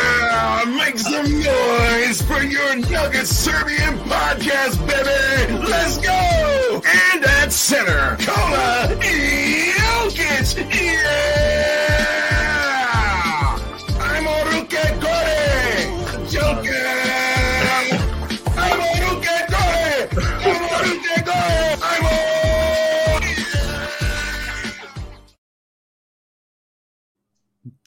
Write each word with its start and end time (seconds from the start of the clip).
Make 0.76 0.98
some 0.98 1.32
noise 1.42 2.22
for 2.22 2.44
your 2.44 2.76
Nugget 2.76 3.26
Serbian 3.28 3.98
podcast, 4.00 4.78
baby! 4.86 5.54
Let's 5.66 5.98
go! 5.98 6.82
And 6.86 7.24
at 7.24 7.54
center, 7.54 8.18
Kola 8.20 8.90
Jokic! 9.00 10.58
Yeah! 10.74 11.37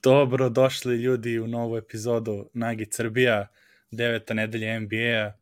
Dobro 0.03 0.49
došli 0.49 0.97
ljudi 0.97 1.39
u 1.39 1.47
novu 1.47 1.77
epizodu 1.77 2.51
Nagi 2.55 2.87
Srbija, 2.91 3.47
deveta 3.91 4.35
nedelja 4.35 4.81
NBA-a. 4.81 5.33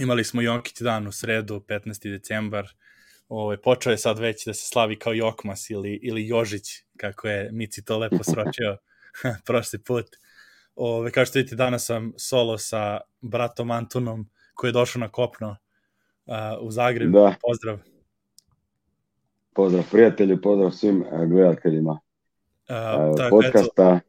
Imali 0.00 0.24
smo 0.24 0.42
Jokić 0.42 0.80
dan 0.80 1.06
u 1.06 1.12
sredu, 1.12 1.64
15. 1.68 2.10
decembar. 2.10 2.68
Ovaj, 3.28 3.56
počeo 3.56 3.90
je 3.90 3.98
sad 3.98 4.18
već 4.18 4.46
da 4.46 4.54
se 4.54 4.66
slavi 4.66 4.98
kao 4.98 5.12
Jokmas 5.12 5.70
ili, 5.70 6.00
ili 6.02 6.28
Jožić, 6.28 6.68
kako 6.96 7.28
je 7.28 7.52
Mici 7.52 7.84
to 7.84 7.98
lepo 7.98 8.24
sročio 8.32 8.76
prošli 9.46 9.78
put. 9.78 10.06
Ove, 10.74 11.10
kao 11.10 11.24
što 11.24 11.38
vidite, 11.38 11.56
danas 11.56 11.86
sam 11.86 12.12
solo 12.16 12.58
sa 12.58 13.00
bratom 13.20 13.70
Antunom, 13.70 14.30
koji 14.54 14.68
je 14.68 14.72
došao 14.72 15.00
na 15.00 15.08
kopno 15.08 15.56
uh, 16.26 16.34
u 16.60 16.70
Zagreb. 16.70 17.12
Da. 17.12 17.34
Pozdrav. 17.42 17.78
Pozdrav 19.54 19.84
prijatelju, 19.90 20.40
pozdrav 20.42 20.70
svim 20.70 21.02
eh, 21.02 21.26
gledateljima 21.26 22.00
Uh, 22.68 23.16
tako, 23.16 23.42
eto, 23.42 23.52
podcasta. 23.52 24.00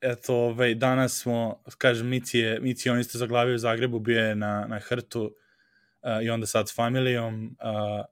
eto, 0.00 0.34
ovaj, 0.34 0.74
danas 0.74 1.20
smo, 1.20 1.62
kažem, 1.78 2.08
Mici 2.08 2.38
je, 2.38 2.60
Mici 2.60 2.90
on 2.90 3.00
isto 3.00 3.18
zaglavio 3.18 3.54
u 3.54 3.58
Zagrebu, 3.58 3.98
bio 3.98 4.26
je 4.26 4.34
na, 4.34 4.66
na 4.68 4.78
hrtu 4.78 5.22
uh, 5.24 6.24
i 6.24 6.30
onda 6.30 6.46
sad 6.46 6.68
s 6.68 6.74
familijom. 6.74 7.56
Uh, 7.60 8.04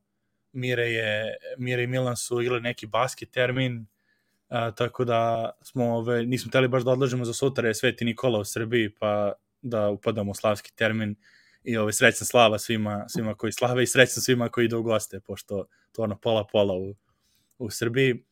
Mire, 0.52 0.90
je, 0.90 1.36
Mire 1.58 1.82
i 1.82 1.86
Milan 1.86 2.16
su 2.16 2.40
igrali 2.40 2.60
neki 2.60 2.86
basket 2.86 3.30
termin, 3.30 3.86
uh, 4.48 4.74
tako 4.74 5.04
da 5.04 5.50
smo, 5.62 5.84
ovaj, 5.84 6.26
nismo 6.26 6.50
teli 6.50 6.68
baš 6.68 6.82
da 6.82 6.90
odlažemo 6.90 7.24
za 7.24 7.32
sutra, 7.32 7.68
je 7.68 7.74
Sveti 7.74 8.04
Nikola 8.04 8.38
u 8.38 8.44
Srbiji, 8.44 8.94
pa 8.94 9.32
da 9.62 9.88
upadamo 9.88 10.30
u 10.30 10.34
slavski 10.34 10.72
termin 10.74 11.16
i 11.64 11.76
ovaj, 11.76 11.92
srećna 11.92 12.26
slava 12.26 12.58
svima, 12.58 13.04
svima 13.08 13.34
koji 13.34 13.52
slave 13.52 13.82
i 13.82 13.86
srećna 13.86 14.22
svima 14.22 14.48
koji 14.48 14.64
idu 14.64 14.78
u 14.78 14.82
goste, 14.82 15.20
pošto 15.20 15.66
to 15.92 16.02
ono 16.02 16.18
pola-pola 16.18 16.74
u, 16.74 16.94
u 17.58 17.70
Srbiji. 17.70 18.24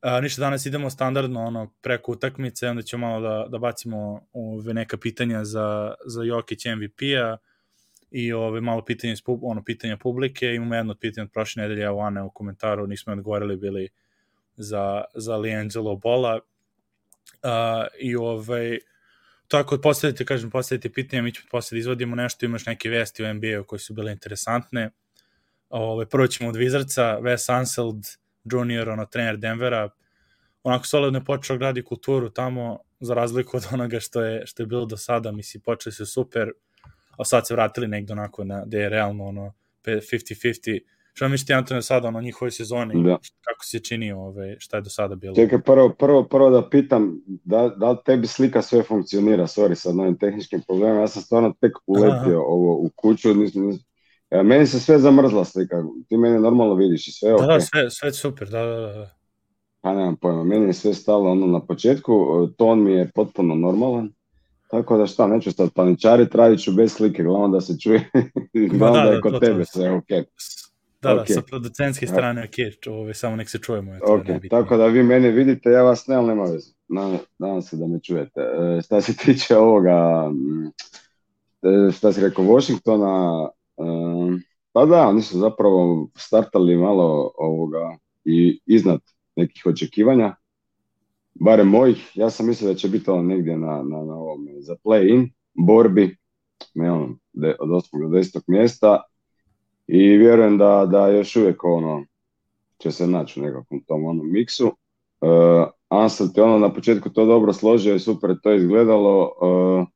A, 0.00 0.20
ništa, 0.20 0.40
danas 0.40 0.66
idemo 0.66 0.90
standardno 0.90 1.40
ono, 1.44 1.72
preko 1.80 2.12
utakmice, 2.12 2.68
onda 2.68 2.82
ćemo 2.82 3.08
malo 3.08 3.20
da, 3.20 3.46
da 3.48 3.58
bacimo 3.58 4.26
ove, 4.32 4.74
neka 4.74 4.96
pitanja 4.96 5.44
za, 5.44 5.94
za 6.06 6.22
Jokić 6.22 6.64
MVP-a 6.64 7.36
i 8.10 8.32
ove, 8.32 8.60
malo 8.60 8.84
pitanja, 8.84 9.12
iz, 9.12 9.22
ono, 9.26 9.64
pitanja 9.64 9.96
publike. 9.96 10.54
Imamo 10.54 10.74
jedno 10.74 10.90
od 10.90 10.98
pitanja 10.98 11.24
od 11.24 11.32
prošle 11.32 11.62
nedelje, 11.62 11.84
evo 11.84 12.00
Ane 12.00 12.22
u 12.22 12.30
komentaru, 12.30 12.86
nismo 12.86 13.12
odgovorili 13.12 13.56
bili 13.56 13.88
za, 14.56 15.04
za 15.14 15.36
Liangelo 15.36 15.96
Bola. 15.96 16.40
A, 17.42 17.86
I 17.98 18.16
ovaj, 18.16 18.78
tako 19.48 19.78
postavite, 19.78 20.24
kažem, 20.24 20.50
postavite 20.50 20.92
pitanja, 20.92 21.22
mi 21.22 21.34
ćemo 21.34 21.46
posle 21.50 21.76
da 21.76 21.78
izvodimo 21.78 22.16
nešto, 22.16 22.46
imaš 22.46 22.66
neke 22.66 22.88
vesti 22.88 23.24
u 23.24 23.34
NBA-u 23.34 23.64
koje 23.64 23.78
su 23.78 23.94
bile 23.94 24.12
interesantne. 24.12 24.90
Ove, 25.68 26.06
prvo 26.06 26.26
ćemo 26.26 26.48
od 26.48 26.56
Wizardsa, 26.56 27.20
Wes 27.20 27.52
Anseld, 27.52 28.04
junior, 28.44 28.88
ono, 28.88 29.06
trener 29.06 29.36
Denvera, 29.36 29.88
onako 30.62 30.86
solidno 30.86 31.18
je 31.18 31.24
počeo 31.24 31.58
gradi 31.58 31.82
kulturu 31.82 32.30
tamo, 32.30 32.78
za 33.00 33.14
razliku 33.14 33.56
od 33.56 33.66
onoga 33.72 34.00
što 34.00 34.22
je, 34.22 34.46
što 34.46 34.62
je 34.62 34.66
bilo 34.66 34.84
do 34.84 34.96
sada, 34.96 35.32
misli, 35.32 35.60
počeli 35.60 35.92
su 35.92 36.06
super, 36.06 36.52
a 37.18 37.24
sad 37.24 37.46
se 37.46 37.54
vratili 37.54 37.88
negde 37.88 38.12
onako 38.12 38.44
na, 38.44 38.64
gde 38.66 38.78
je 38.78 38.88
realno, 38.88 39.24
ono, 39.24 39.52
50-50, 39.84 40.80
Što 41.12 41.28
mislite, 41.28 41.54
Antone, 41.54 41.82
sada, 41.82 42.08
ono, 42.08 42.20
njihovoj 42.20 42.50
sezoni, 42.50 43.04
Da. 43.04 43.18
kako 43.40 43.64
se 43.64 43.78
čini, 43.78 44.12
ove, 44.12 44.56
šta 44.58 44.76
je 44.76 44.80
do 44.80 44.90
sada 44.90 45.14
bilo? 45.14 45.34
Čekaj, 45.34 45.62
prvo, 45.62 45.88
prvo, 45.98 46.24
prvo 46.24 46.50
da 46.50 46.68
pitam, 46.68 47.20
da, 47.26 47.68
da 47.68 47.90
li 47.90 47.96
tebi 48.04 48.26
slika 48.26 48.62
sve 48.62 48.82
funkcionira, 48.82 49.46
sorry 49.46 49.74
sa 49.74 49.92
novim 49.92 50.18
tehničkim 50.18 50.62
problemima, 50.66 51.00
ja 51.00 51.08
sam 51.08 51.22
stvarno 51.22 51.54
tek 51.60 51.72
uletio 51.86 52.40
Aha. 52.40 52.44
ovo 52.46 52.74
u 52.74 52.90
kuću, 52.96 53.34
nisam, 53.34 53.66
nisam, 53.66 53.84
meni 54.30 54.66
se 54.66 54.80
sve 54.80 54.98
zamrzla 54.98 55.44
slika, 55.44 55.76
ti 56.08 56.16
mene 56.16 56.40
normalno 56.40 56.74
vidiš 56.74 57.08
i 57.08 57.12
sve, 57.12 57.28
Da, 57.30 57.36
ok, 57.36 57.46
da, 57.46 57.60
sve, 57.60 57.90
sve 57.90 58.12
super, 58.12 58.48
da, 58.48 58.64
da, 58.64 58.76
da. 58.80 59.10
pa 59.80 59.94
nemam 59.94 60.16
pojma, 60.16 60.44
meni 60.44 60.66
je 60.66 60.72
sve 60.72 60.94
stalo 60.94 61.30
ono 61.30 61.46
na 61.46 61.60
početku, 61.66 62.12
e, 62.12 62.54
ton 62.56 62.82
mi 62.84 62.92
je 62.92 63.10
potpuno 63.14 63.54
normalan, 63.54 64.12
tako 64.70 64.96
da 64.96 65.06
šta, 65.06 65.26
neću 65.26 65.52
sad 65.52 65.70
paničarit, 65.74 66.34
radit 66.34 66.60
ću 66.60 66.72
bez 66.72 66.92
slike, 66.92 67.22
glavno 67.22 67.48
da 67.48 67.60
se 67.60 67.78
čuje, 67.78 68.10
glavno 68.70 68.96
da, 68.98 69.02
da, 69.02 69.08
da, 69.08 69.14
je 69.14 69.20
kod 69.20 69.32
to, 69.32 69.38
to. 69.40 69.46
tebe 69.46 69.64
sve 69.64 69.90
ok. 69.90 70.08
Da, 71.02 71.14
da, 71.14 71.20
Ok. 71.20 71.26
sa 71.28 71.42
producentske 71.42 72.06
strane, 72.06 72.44
ok, 72.44 72.88
ove, 72.92 73.14
samo 73.14 73.36
nek 73.36 73.50
se 73.50 73.58
čujemo. 73.58 73.94
Je 73.94 74.00
to 74.00 74.14
Ok, 74.14 74.24
tako 74.50 74.76
da 74.76 74.86
vi 74.86 75.02
mene 75.02 75.30
vidite, 75.30 75.70
ja 75.70 75.82
vas 75.82 76.06
ne, 76.06 76.14
ali 76.14 76.26
nema 76.26 76.42
veze. 76.44 76.72
Na- 76.88 77.18
Nadam 77.38 77.62
se 77.62 77.76
da 77.76 77.86
me 77.86 78.00
čujete. 78.00 78.40
E, 78.40 78.82
šta 78.82 79.00
se 79.00 79.16
tiče 79.24 79.56
ovoga, 79.56 80.30
e, 81.62 81.92
šta 81.92 82.12
si 82.12 82.20
rekao, 82.20 82.44
Washingtona, 82.44 83.48
e, 83.48 83.59
pa 84.72 84.86
da, 84.86 85.08
oni 85.08 85.22
su 85.22 85.38
zapravo 85.38 86.08
startali 86.16 86.76
malo 86.76 87.32
ovoga 87.38 87.96
i 88.24 88.60
iznad 88.66 89.00
nekih 89.36 89.62
očekivanja, 89.66 90.36
barem 91.34 91.68
mojih. 91.68 92.12
Ja 92.14 92.30
sam 92.30 92.46
mislio 92.46 92.72
da 92.72 92.78
će 92.78 92.88
biti 92.88 93.10
ono 93.10 93.22
negdje 93.22 93.56
na, 93.56 93.82
na, 93.82 94.04
na 94.04 94.14
ovom, 94.14 94.48
za 94.58 94.76
play-in 94.84 95.30
borbi, 95.54 96.16
ne 96.74 96.92
ono, 96.92 97.18
de, 97.32 97.56
od 97.60 97.68
8. 97.68 98.10
do 98.10 98.18
10. 98.18 98.42
mjesta 98.46 99.02
i 99.86 100.16
vjerujem 100.16 100.58
da, 100.58 100.86
da 100.90 101.08
još 101.08 101.36
uvijek 101.36 101.64
ono, 101.64 102.04
će 102.78 102.90
se 102.90 103.06
naći 103.06 103.40
u 103.40 103.42
nekakvom 103.42 103.84
tom 103.86 104.04
onom 104.04 104.32
miksu. 104.32 104.66
Uh, 104.66 105.68
Ansel 105.88 106.26
je 106.36 106.42
ono 106.42 106.58
na 106.58 106.74
početku 106.74 107.10
to 107.10 107.26
dobro 107.26 107.52
složio 107.52 107.94
i 107.94 108.00
super 108.00 108.34
to 108.42 108.54
izgledalo. 108.54 109.32
Uh, 109.40 109.86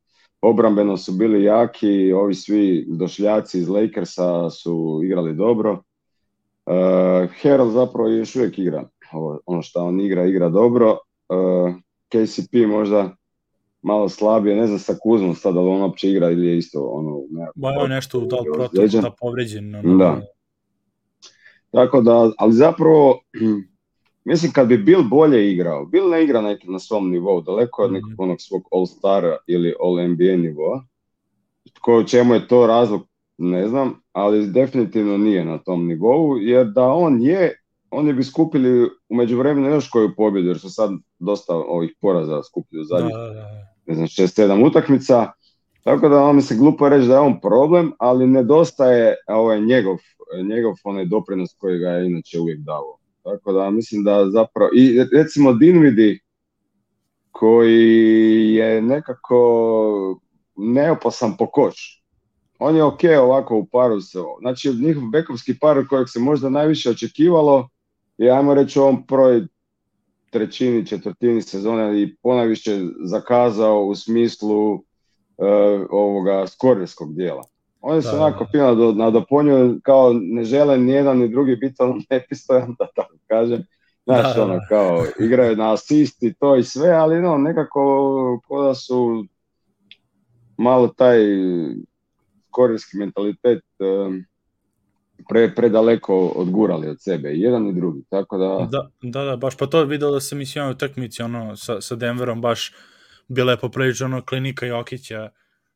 obrambeno 0.45 0.97
su 0.97 1.13
bili 1.13 1.45
jaki, 1.45 2.13
ovi 2.13 2.35
svi 2.35 2.85
došljaci 2.89 3.59
iz 3.59 3.69
Lakersa 3.69 4.51
su 4.51 5.01
igrali 5.05 5.35
dobro. 5.35 5.73
Uh, 6.67 7.31
Herald 7.41 7.73
zapravo 7.73 8.09
još 8.09 8.37
uvijek 8.37 8.59
igra. 8.59 8.89
Ovo, 9.13 9.41
ono 9.47 9.63
što 9.63 9.81
on 9.85 10.01
igra, 10.01 10.27
igra 10.27 10.49
dobro. 10.49 10.99
Uh, 11.29 11.75
KCP 12.09 12.53
možda 12.69 13.17
malo 13.83 14.09
slabije, 14.09 14.57
ne 14.57 14.67
znam 14.67 14.79
sa 14.79 14.95
Kuzmom 15.03 15.35
sad, 15.35 15.55
da 15.55 15.61
li 15.61 15.69
on 15.69 15.83
uopće 15.83 16.11
igra 16.11 16.31
ili 16.31 16.47
je 16.47 16.59
isto 16.59 16.81
ono... 16.81 17.21
nekako- 17.31 17.87
nešto, 17.89 18.21
da 18.21 18.37
li 18.37 18.45
protiv, 18.53 19.01
da 19.03 19.11
povređen. 19.21 19.75
Ono, 19.75 19.97
Da. 19.97 20.21
Tako 21.71 22.01
da, 22.01 22.31
ali 22.39 22.53
zapravo, 22.53 23.21
mislim 24.25 24.53
kad 24.53 24.69
bi 24.69 24.79
Bill 24.79 25.03
bolje 25.03 25.53
igrao, 25.53 25.85
Bill 25.85 26.11
ne 26.11 26.25
igra 26.25 26.41
neki 26.41 26.71
na 26.71 26.79
svom 26.79 27.11
nivou, 27.11 27.41
daleko 27.41 27.83
od 27.83 27.93
Mhm. 27.93 27.95
nekog 27.95 28.21
onog 28.21 28.37
svog 28.41 28.63
All-Stara 28.73 29.37
ili 29.47 29.75
All-NBA 29.81 30.37
nivoa. 30.37 30.85
Ko, 31.81 32.03
čemu 32.05 32.35
je 32.35 32.49
to 32.49 32.67
razlog, 32.67 33.03
ne 33.39 33.69
znam, 33.69 34.01
ali 34.13 34.47
definitivno 34.47 35.19
nije 35.19 35.45
na 35.45 35.59
tom 35.59 35.87
nivou, 35.87 36.37
jer 36.39 36.67
da 36.67 36.83
on 36.85 37.23
je, 37.23 37.53
oni 37.91 38.13
bi 38.13 38.25
skupili 38.25 38.83
u 39.09 39.15
međuvremenu 39.17 39.69
još 39.69 39.89
koju 39.89 40.15
pobjedu, 40.17 40.49
jer 40.49 40.59
su 40.59 40.71
sad 40.71 40.91
dosta 41.19 41.55
ovih 41.57 41.95
poraza 42.01 42.43
skupili 42.43 42.81
u 42.81 42.85
Da, 42.85 42.89
zadnjih 42.89 43.15
da, 43.15 43.35
da. 43.35 43.49
ne 43.87 43.95
znam, 43.95 44.07
6-7 44.07 44.67
utakmica, 44.67 45.33
tako 45.83 46.09
da 46.09 46.23
on 46.23 46.37
mi 46.37 46.43
se 46.43 46.57
glupo 46.57 46.89
reći 46.89 47.09
da 47.09 47.15
je 47.15 47.21
on 47.21 47.41
problem, 47.41 47.93
ali 47.99 48.27
nedostaje 48.27 49.15
ovaj 49.29 49.61
njegov, 49.61 49.97
njegov 50.49 50.75
onaj 50.85 51.05
doprinos 51.05 51.55
koji 51.59 51.79
ga 51.79 51.89
je 51.89 52.07
inače 52.07 52.41
uvijek 52.41 52.59
dao. 52.61 52.97
Tako 53.25 53.53
da 53.53 53.71
mislim 53.71 54.05
da 54.05 54.31
zapravo, 54.31 54.71
i 54.75 55.05
recimo 55.13 55.53
Dinvidi 55.53 56.21
koji 57.31 58.55
je 58.55 58.83
nekako 58.83 60.21
neopasan 60.57 61.37
po 61.39 61.47
koš. 61.47 62.05
On 62.59 62.77
je 62.77 62.83
ok 62.83 63.01
ovako 63.21 63.57
u 63.57 63.67
paru 63.67 64.01
se, 64.01 64.19
znači 64.41 64.71
njihov 64.71 65.03
bekovski 65.13 65.59
par 65.59 65.87
kojeg 65.89 66.09
se 66.09 66.21
možda 66.21 66.51
najviše 66.51 66.91
očekivalo 66.91 67.69
je, 68.19 68.31
ajmo 68.31 68.55
reći, 68.55 68.79
u 68.79 68.83
ovom 68.83 69.05
trećini, 70.31 70.87
četvrtini 70.87 71.43
sezone 71.43 72.03
i 72.03 72.17
ponajviše 72.23 72.81
zakazao 73.05 73.85
u 73.85 73.95
smislu 73.95 74.75
e, 74.75 74.81
ovoga 75.91 76.47
skorerskog 76.47 77.15
dijela. 77.15 77.43
Oni 77.87 78.03
su 78.03 78.09
Da, 78.09 78.17
onako 78.17 78.45
da. 78.45 78.51
fino 78.51 78.75
do, 78.75 78.93
nadopunjuju, 78.93 79.81
kao 79.83 80.13
ne 80.13 80.45
žele 80.45 80.79
ni 80.79 80.93
jedan 80.93 81.19
ni 81.19 81.29
drugi 81.29 81.57
biti 81.57 81.75
ono 81.79 82.01
nepristojan, 82.11 82.75
da 82.79 82.87
tako 82.97 83.15
kažem. 83.27 83.63
Znaš, 84.05 84.23
Da, 84.23 84.35
da, 84.35 84.45
ono, 84.45 84.55
da. 84.55 84.67
kao, 84.69 85.05
igraju 85.21 85.57
na 85.57 85.73
asist 85.73 86.23
i 86.23 86.35
to 86.35 86.57
i 86.57 86.65
sve, 86.65 86.91
ali 86.91 87.23
no, 87.23 87.39
nekako 87.39 88.41
ko 88.49 88.63
da 88.63 88.75
su 88.75 89.25
malo 90.57 90.89
taj 90.89 91.19
korejski 92.51 92.97
mentalitet 92.97 93.65
pre, 95.29 95.55
predaleko 95.55 96.27
odgurali 96.27 96.89
od 96.89 97.03
sebe, 97.03 97.33
i 97.33 97.41
jedan 97.41 97.69
i 97.69 97.73
drugi, 97.73 98.03
tako 98.11 98.39
da... 98.39 98.69
Da, 98.71 98.91
da, 99.03 99.25
da, 99.25 99.37
baš 99.37 99.57
pa 99.57 99.67
to 99.67 99.85
video 99.85 100.11
da 100.11 100.21
se 100.21 100.37
mislim 100.37 100.67
u 100.67 100.71
utakmici 100.71 101.23
ono 101.23 101.57
sa 101.57 101.81
sa 101.81 101.97
Denverom 101.97 102.41
baš 102.41 102.73
bila 103.29 103.53
je 103.53 103.59
poprilično 103.59 104.07
ono 104.07 104.23
klinika 104.23 104.67
Jokića. 104.67 105.31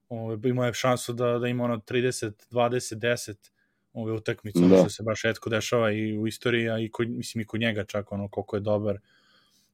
Ovaj 0.08 0.36
imao 0.44 0.66
je 0.66 0.74
šansu 0.74 1.12
da 1.12 1.38
da 1.38 1.48
ima 1.48 1.64
ono 1.64 1.76
30 1.76 2.32
20 2.50 2.94
10 2.96 3.50
ove 3.92 4.12
utakmice, 4.12 4.60
Da. 4.60 4.76
što 4.76 4.88
se 4.90 5.02
baš 5.02 5.22
retko 5.22 5.50
dešava 5.50 5.92
i 5.92 6.18
u 6.18 6.26
istoriji, 6.26 6.68
a 6.68 6.78
i 6.78 6.88
kod, 6.88 7.08
mislim 7.10 7.42
i 7.42 7.46
kod 7.46 7.60
njega 7.60 7.84
čak 7.84 8.12
ono 8.12 8.28
koliko 8.28 8.56
je 8.56 8.60
dobar. 8.60 8.98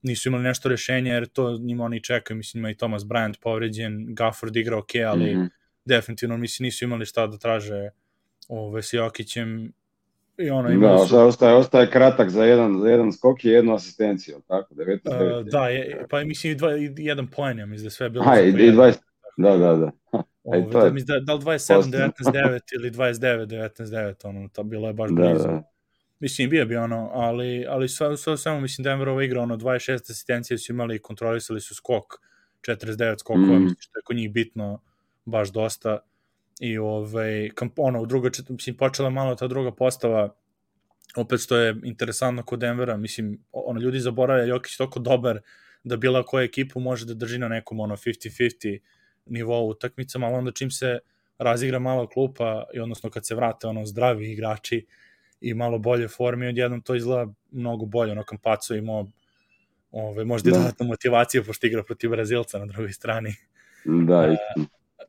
Nisu 0.02 0.28
imali 0.28 0.44
nešto 0.44 0.68
rešenje 0.68 1.10
jer 1.10 1.26
to 1.26 1.58
njima 1.58 1.84
oni 1.84 2.02
čekaju, 2.02 2.36
mislim 2.36 2.60
ima 2.60 2.70
i 2.70 2.74
Thomas 2.74 3.02
Bryant 3.02 3.34
povređen, 3.40 4.06
Gafford 4.14 4.56
igra 4.56 4.78
ok, 4.78 4.90
ali 5.06 5.34
Mhm. 5.36 5.44
definitivno 5.84 6.36
mislim 6.36 6.64
nisu 6.64 6.84
imali 6.84 7.06
šta 7.06 7.26
da 7.26 7.38
traže 7.38 7.88
ove, 8.48 8.82
s 8.82 8.92
Jokićem 8.92 9.72
i 10.38 10.50
ono 10.50 10.68
Da, 10.68 10.74
imali 10.74 11.08
su, 11.08 11.18
ostaje, 11.18 11.54
ostaje, 11.54 11.90
kratak 11.90 12.30
za 12.30 12.44
jedan, 12.44 12.80
za 12.80 12.88
jedan 12.88 13.12
skok 13.12 13.44
i 13.44 13.48
jednu 13.48 13.74
asistenciju, 13.74 14.40
tako, 14.48 14.74
19 14.74 15.40
uh, 15.40 15.46
da, 15.46 15.68
je, 15.68 16.06
pa 16.10 16.24
mislim 16.24 16.52
i, 16.52 16.56
dva, 16.56 16.76
i 16.76 16.92
jedan 16.96 17.26
poen, 17.26 17.58
ja 17.58 17.66
mislim 17.66 17.82
da 17.84 17.86
je 17.86 17.90
sve 17.90 18.10
bilo 18.10 18.24
Aha, 18.24 18.34
za 18.36 18.42
i, 18.42 18.52
po 18.52 18.58
i 18.58 18.62
jedan. 18.62 18.76
20, 18.92 18.96
da, 19.36 19.56
da, 19.56 19.76
da. 19.76 19.90
Ove, 20.44 20.58
i 20.60 20.70
to 20.70 20.78
je 20.78 20.84
da, 20.84 20.90
mislim 20.90 21.06
da, 21.08 21.22
da 21.22 21.34
li 21.34 21.40
27, 21.40 21.74
posto. 21.76 21.90
19, 21.90 22.12
9 22.24 22.60
ili 22.74 22.90
29, 22.90 23.46
19, 23.46 23.84
9, 23.84 24.28
ono, 24.28 24.48
to 24.48 24.62
bilo 24.62 24.88
je 24.88 24.92
baš 24.94 25.10
Da, 25.10 25.14
blizu. 25.14 25.44
da. 25.44 25.62
Mislim, 26.20 26.50
bio 26.50 26.66
bi 26.66 26.76
ono, 26.76 27.10
ali, 27.12 27.66
ali 27.66 27.88
sve, 27.88 28.16
sve 28.16 28.36
svemu, 28.36 28.60
mislim, 28.60 28.82
Denverova 28.82 29.24
igra, 29.24 29.40
ono, 29.40 29.56
26 29.56 29.94
asistencije 30.02 30.58
su 30.58 30.72
imali, 30.72 30.98
kontrolisali 30.98 31.60
su 31.60 31.74
skok, 31.74 32.04
49 32.60 33.18
skokova, 33.18 33.46
Mhm. 33.46 33.54
mislim, 33.54 33.76
što 33.80 33.98
je 33.98 34.02
kod 34.02 34.16
njih 34.16 34.32
bitno, 34.32 34.80
baš 35.24 35.48
dosta. 35.50 35.98
I, 36.60 36.78
ovaj, 36.78 37.50
kamp, 37.54 37.72
ono, 37.76 38.02
u 38.02 38.30
čet- 38.30 38.48
mislim, 38.48 38.76
počela 38.76 39.10
malo 39.10 39.34
ta 39.34 39.46
druga 39.46 39.72
postava, 39.72 40.34
opet 41.16 41.40
što 41.40 41.56
je 41.56 41.76
interesantno 41.84 42.42
kod 42.42 42.58
Denvera, 42.58 42.96
mislim, 42.96 43.38
ono, 43.52 43.80
ljudi 43.80 44.00
zaboravljaju, 44.00 44.48
Jokić 44.48 44.72
je 44.72 44.78
toliko 44.78 44.98
dobar 45.00 45.40
da 45.84 45.96
bila 45.96 46.22
koja 46.22 46.44
ekipu 46.44 46.80
može 46.80 47.06
da 47.06 47.14
drži 47.14 47.38
na 47.38 47.48
nekom, 47.48 47.80
ono, 47.80 47.96
50-50 47.96 48.78
nivou 49.26 49.68
utakmicama, 49.68 50.26
ali 50.26 50.36
onda 50.36 50.52
čim 50.52 50.70
se 50.70 50.98
razigra 51.38 51.78
malo 51.78 52.06
klupa, 52.08 52.64
i 52.74 52.80
odnosno 52.80 53.10
kad 53.10 53.26
se 53.26 53.34
vrate, 53.34 53.66
ono, 53.66 53.86
zdravi 53.86 54.32
igrači, 54.32 54.86
i 55.40 55.54
malo 55.54 55.78
bolje 55.78 56.08
forme, 56.08 56.48
odjednom 56.48 56.80
to 56.80 56.94
izgleda 56.94 57.32
mnogo 57.50 57.86
bolje, 57.86 58.12
ono 58.12 58.24
Kampaco 58.24 58.74
imao 58.74 59.06
ove, 59.90 60.24
možda 60.24 60.50
Da. 60.50 60.58
dodatna 60.58 60.86
motivacija, 60.86 61.42
pošto 61.42 61.66
igra 61.66 61.82
protiv 61.82 62.10
Brazilca 62.10 62.58
na 62.58 62.66
drugoj 62.66 62.92
strani. 62.92 63.34
Da, 63.84 64.24
E. 64.24 64.36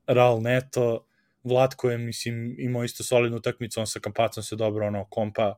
Raul 0.07 0.41
Neto, 0.41 1.05
Vlatko 1.43 1.89
je, 1.89 1.97
mislim, 1.97 2.55
imao 2.59 2.83
isto 2.83 3.03
solidnu 3.03 3.37
utakmicu, 3.37 3.79
on 3.79 3.87
sa 3.87 3.99
Kampacom 3.99 4.43
se 4.43 4.55
dobro, 4.55 4.87
ono, 4.87 5.05
kompa, 5.05 5.55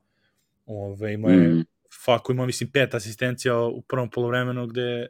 ove, 0.66 1.14
imao 1.14 1.32
je, 1.32 1.48
Mhm. 1.48 1.60
Faku 2.06 2.32
imao, 2.32 2.46
mislim, 2.46 2.72
pet 2.72 2.94
asistencija 2.94 3.60
u 3.60 3.82
prvom 3.82 4.10
polovremenu, 4.10 4.68
gde 4.68 5.08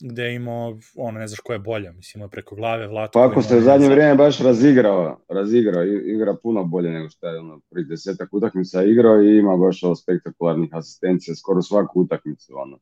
gde 0.00 0.22
je 0.22 0.34
imao, 0.34 0.78
ono, 0.96 1.18
ne 1.18 1.26
znaš 1.26 1.40
ko 1.40 1.52
je 1.52 1.58
bolja, 1.58 1.92
mislim, 1.92 2.18
imao 2.18 2.26
je 2.26 2.30
preko 2.30 2.54
glave, 2.54 2.86
Vlatko. 2.86 3.12
Pa 3.12 3.26
ako 3.26 3.42
se 3.42 3.54
u 3.54 3.56
je 3.56 3.62
zadnje 3.62 3.86
za- 3.86 3.92
vrijeme 3.92 4.14
baš 4.14 4.38
razigrao, 4.38 5.20
razigrao, 5.28 5.84
igra 5.84 6.34
puno 6.42 6.64
bolje 6.64 6.90
nego 6.90 7.08
što 7.08 7.28
je 7.28 7.38
ono, 7.38 7.60
prije 7.70 7.84
desetak 7.84 8.28
utakmica 8.32 8.82
igrao 8.84 9.22
i 9.22 9.38
ima 9.38 9.56
baš 9.56 9.82
ovo 9.82 9.94
spektakularnih 9.94 10.70
asistencija 10.72 11.34
skoro 11.34 11.62
svaku 11.62 12.00
utakmicu, 12.00 12.52
ono. 12.56 12.78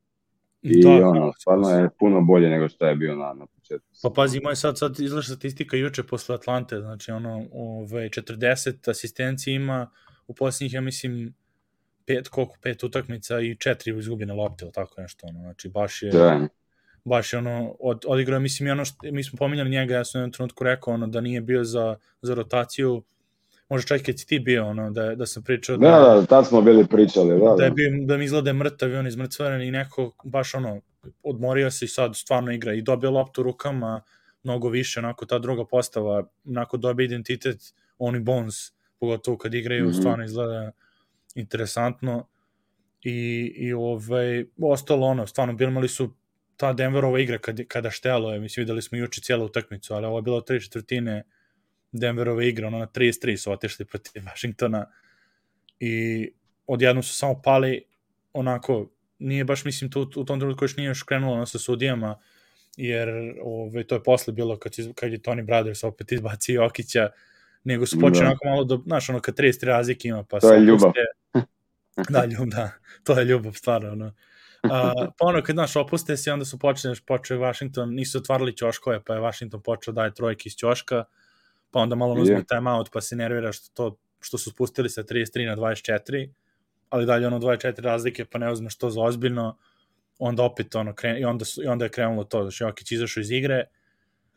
I 0.62 0.82
Da, 0.82 1.08
ono, 1.08 1.26
da, 1.26 1.32
stvarno 1.32 1.68
je 1.70 1.90
puno 1.98 2.20
bolje 2.20 2.48
nego 2.48 2.68
što 2.68 2.86
je 2.86 2.96
bio 2.96 3.16
na, 3.16 3.34
na 3.34 3.46
početku. 3.46 3.88
Pa 4.02 4.10
pazi, 4.10 4.38
imao 4.38 4.50
je 4.50 4.56
sad, 4.56 4.78
sad 4.78 5.00
izlaša 5.00 5.28
statistika 5.28 5.76
juče 5.76 6.02
posle 6.02 6.34
Atlante, 6.34 6.80
znači 6.80 7.10
ono, 7.10 7.44
ove, 7.52 8.08
40 8.08 8.90
asistencija 8.90 9.54
ima 9.54 9.90
u 10.26 10.34
posljednjih, 10.34 10.74
ja 10.74 10.80
mislim, 10.80 11.34
pet, 12.06 12.28
koliko, 12.28 12.56
pet 12.62 12.82
utakmica 12.84 13.40
i 13.40 13.56
četiri 13.56 13.98
izgubljene 13.98 14.34
lopte, 14.34 14.64
ili 14.64 14.72
tako 14.72 15.00
nešto, 15.00 15.26
ono, 15.26 15.40
znači 15.40 15.68
baš 15.68 16.02
je, 16.02 16.10
Da, 16.10 16.48
baš 17.04 17.32
je 17.32 17.38
ono, 17.38 17.76
od, 17.80 18.04
odigrao, 18.06 18.40
mislim, 18.40 18.66
i 18.66 18.70
ono 18.70 18.84
što, 18.84 18.96
mi 19.02 19.24
smo 19.24 19.36
pominjali 19.36 19.70
njega, 19.70 19.94
ja 19.94 20.04
sam 20.04 20.18
u 20.18 20.22
jednom 20.22 20.32
trenutku 20.32 20.64
rekao, 20.64 20.94
ono, 20.94 21.06
da 21.06 21.20
nije 21.20 21.40
bio 21.40 21.64
za, 21.64 21.96
za 22.22 22.34
rotaciju, 22.34 23.02
možda 23.68 23.86
čak 23.86 24.00
i 24.00 24.04
kad 24.04 24.18
si 24.18 24.26
ti 24.26 24.38
bio, 24.38 24.66
ono, 24.66 24.90
da, 24.90 25.14
da 25.14 25.26
sam 25.26 25.42
pričao 25.42 25.76
da, 25.76 25.90
da, 25.90 26.26
tad 26.26 26.46
smo 26.46 26.62
bili 26.62 26.86
pričali, 26.86 27.40
da, 27.40 27.54
da 27.58 27.64
je 27.64 27.70
da. 27.70 27.74
bio, 27.74 27.90
da 28.06 28.16
mi 28.16 28.24
izgleda 28.24 28.52
mrtav 28.52 28.90
i 28.90 28.96
on 28.96 29.06
izmrcvaren 29.06 29.62
i 29.62 29.70
neko 29.70 30.12
baš 30.24 30.54
ono, 30.54 30.80
odmorio 31.22 31.70
se 31.70 31.84
i 31.84 31.88
sad 31.88 32.16
stvarno 32.16 32.52
igra 32.52 32.74
i 32.74 32.82
dobio 32.82 33.10
loptu 33.10 33.42
rukama 33.42 34.02
mnogo 34.42 34.68
više, 34.68 35.00
onako 35.00 35.26
ta 35.26 35.38
druga 35.38 35.64
postava, 35.64 36.24
onako 36.46 36.76
dobije 36.76 37.04
identitet, 37.04 37.74
oni 37.98 38.20
Bones, 38.20 38.54
pogotovo 39.00 39.36
kad 39.36 39.54
igraju, 39.54 39.84
mm. 39.84 39.88
-hmm. 39.88 40.00
stvarno 40.00 40.24
izgleda 40.24 40.72
interesantno 41.34 42.26
i, 43.02 43.52
i 43.56 43.72
ovaj, 43.72 44.44
ostalo 44.62 45.06
ono, 45.06 45.26
stvarno 45.26 45.56
imali 45.60 45.88
su 45.88 46.14
ta 46.58 46.72
Denverova 46.72 47.20
igra 47.20 47.38
kad, 47.38 47.60
kada 47.69 47.90
štelo 47.90 48.32
je, 48.32 48.40
mislim 48.40 48.62
videli 48.62 48.82
smo 48.82 48.99
juče 48.99 49.20
cijelu 49.20 49.44
utakmicu, 49.44 49.94
ali 49.94 50.06
ovo 50.06 50.19
je 50.19 50.22
bilo 50.22 50.40
tri 50.40 50.60
četvrtine 50.60 51.22
Denverove 51.93 52.49
igre, 52.49 52.66
ono 52.66 52.78
na 52.78 52.87
33 52.87 53.37
su 53.37 53.52
otišli 53.52 53.84
protiv 53.84 54.22
Washingtona 54.25 54.87
i 55.81 56.28
odjednom 56.66 57.02
su 57.02 57.14
samo 57.14 57.43
pali 57.43 57.84
onako, 58.32 58.90
nije 59.19 59.44
baš 59.44 59.64
mislim 59.64 59.90
tu, 59.90 60.10
u 60.16 60.25
tom 60.25 60.38
trenutku 60.40 60.64
još 60.64 60.76
nije 60.76 60.87
još 60.87 61.02
krenulo 61.02 61.32
ono 61.32 61.46
sa 61.46 61.58
sudijama, 61.58 62.19
jer 62.76 63.08
ove, 63.43 63.84
to 63.84 63.94
je 63.94 64.02
posle 64.02 64.32
bilo 64.32 64.58
kad, 64.58 64.78
iz- 64.78 64.88
kad 64.94 65.12
je 65.12 65.19
Tony 65.19 65.44
Brothers 65.44 65.84
opet 65.84 66.12
izbacio 66.12 66.54
Jokića, 66.54 67.11
nego 67.64 67.87
su 67.87 68.00
počeli 68.00 68.20
Da. 68.20 68.26
onako 68.26 68.46
malo 68.46 68.64
da, 68.64 68.78
znaš, 68.78 69.08
ono 69.08 69.20
kad 69.20 69.34
33 69.34 69.64
razlike 69.64 70.08
ima, 70.08 70.22
pa 70.25 70.40
To 70.40 70.52
je 70.52 70.61
ljubav. 70.61 70.88
opuste- 70.90 71.44
da, 72.12 72.25
ljubav, 72.25 72.46
da, 72.46 72.70
to 73.04 73.19
je 73.19 73.25
ljubav, 73.25 73.52
stvarno, 73.52 73.93
ono. 73.93 74.14
Pa 74.62 75.26
ono, 75.26 75.43
kad, 75.43 75.56
znaš, 75.56 75.76
opuste 75.76 76.16
se, 76.16 76.32
onda 76.32 76.44
su 76.44 76.58
počeli, 76.58 76.96
počeo 77.06 77.38
Washington, 77.38 77.94
nisu 77.94 78.19
otvarali 78.19 78.56
ćoškove, 78.56 79.00
pa 79.05 79.14
je 79.14 79.20
Washington 79.20 79.62
počeo 79.62 79.94
daje 79.94 80.14
trojke 80.14 80.43
iz 80.46 80.56
ćoška, 80.56 81.05
pa 81.70 81.81
onda 81.81 81.96
malo 81.96 82.14
uzme 82.14 82.44
timeout, 82.44 82.88
pa 82.93 83.00
se 83.00 83.16
nervira 83.16 83.52
što, 83.52 83.70
to, 83.75 83.99
što 84.20 84.38
su 84.38 84.50
spustili 84.50 84.90
sa 84.90 85.02
33 85.02 85.46
na 85.46 85.56
24, 85.56 86.31
ali 86.90 87.06
dalje 87.06 87.26
ono 87.26 87.38
24 87.38 87.81
razlike, 87.81 88.25
pa 88.25 88.38
ne 88.38 88.52
uzmeš 88.52 88.78
to 88.78 88.90
za 88.90 89.00
ozbiljno, 89.00 89.58
onda 90.19 90.43
opet 90.43 90.75
ono, 90.75 90.94
kren, 90.94 91.19
i, 91.19 91.25
onda, 91.25 91.44
su, 91.44 91.62
i 91.62 91.66
onda 91.66 91.84
je 91.84 91.90
krenulo 91.90 92.25
to, 92.25 92.43
znači 92.43 92.62
Jokić 92.62 92.93
izašao 92.93 93.20
iz 93.20 93.31
igre, 93.31 93.64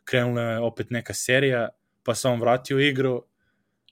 krenula 0.04 0.42
je 0.42 0.58
opet 0.58 0.90
neka 0.90 1.14
serija, 1.14 1.68
pa 2.02 2.14
se 2.14 2.28
on 2.28 2.40
vratio 2.40 2.76
u 2.76 2.80
igru 2.80 3.24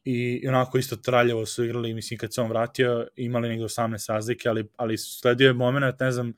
i, 0.05 0.49
onako 0.49 0.79
isto 0.79 0.97
traljavo 0.97 1.47
su 1.47 1.64
igrali, 1.64 1.94
mislim 1.94 2.19
kad 2.19 2.35
se 2.35 2.41
on 2.41 2.49
vratio 2.49 3.08
imali 3.17 3.49
negde 3.49 3.64
18 3.64 4.12
razlike, 4.12 4.49
ali, 4.49 4.69
ali 4.76 4.99
sledio 4.99 5.47
je 5.47 5.52
moment, 5.52 6.00
ne 6.00 6.12
znam 6.12 6.32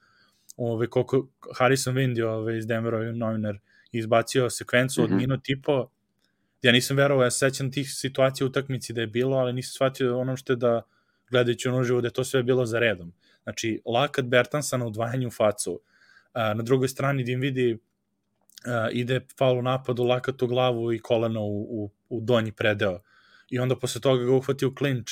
ove, 0.56 0.86
koliko 0.90 1.28
Harrison 1.58 1.94
Windy 1.94 2.22
ove, 2.24 2.58
iz 2.58 2.66
Denvera 2.66 3.12
novinar 3.12 3.58
izbacio 3.92 4.50
sekvencu 4.50 5.02
od 5.02 5.10
Mhm. 5.10 5.16
minut 5.18 5.48
i 5.48 5.62
po 5.62 5.88
ja 6.62 6.72
nisam 6.72 6.96
verovao, 6.96 7.24
ja 7.24 7.30
se 7.30 7.38
sećam 7.38 7.72
tih 7.72 7.90
situacija 7.94 8.44
u 8.46 8.48
utakmici 8.48 8.92
da 8.92 9.00
je 9.00 9.06
bilo, 9.06 9.36
ali 9.36 9.52
nisam 9.52 9.72
shvatio 9.72 10.18
ono 10.18 10.36
što 10.36 10.52
je 10.52 10.56
da 10.56 10.82
gledajući 11.30 11.68
ono 11.68 11.78
uživo 11.80 12.00
da 12.00 12.06
je 12.06 12.12
to 12.12 12.24
sve 12.24 12.42
bilo 12.42 12.66
za 12.66 12.78
redom. 12.78 13.12
Znači, 13.42 13.80
lakat 13.86 14.24
Bertansa 14.24 14.76
na 14.76 14.86
udvajanju 14.86 15.30
facu, 15.30 15.80
a, 16.32 16.54
na 16.54 16.62
drugoj 16.62 16.88
strani 16.88 17.24
Dim 17.24 17.40
vidi 17.40 17.78
a, 18.66 18.88
ide 18.92 19.20
faul 19.38 19.58
u 19.98 20.02
lakat 20.04 20.42
u 20.42 20.46
glavu 20.46 20.92
i 20.92 20.98
koleno 20.98 21.40
u, 21.42 21.62
u, 21.84 21.90
u 22.08 22.20
donji 22.20 22.52
predeo. 22.52 23.00
I 23.52 23.58
onda 23.58 23.76
posle 23.76 24.00
toga 24.00 24.24
ga 24.24 24.32
uhvati 24.32 24.66
u 24.66 24.74
klinč 24.74 25.10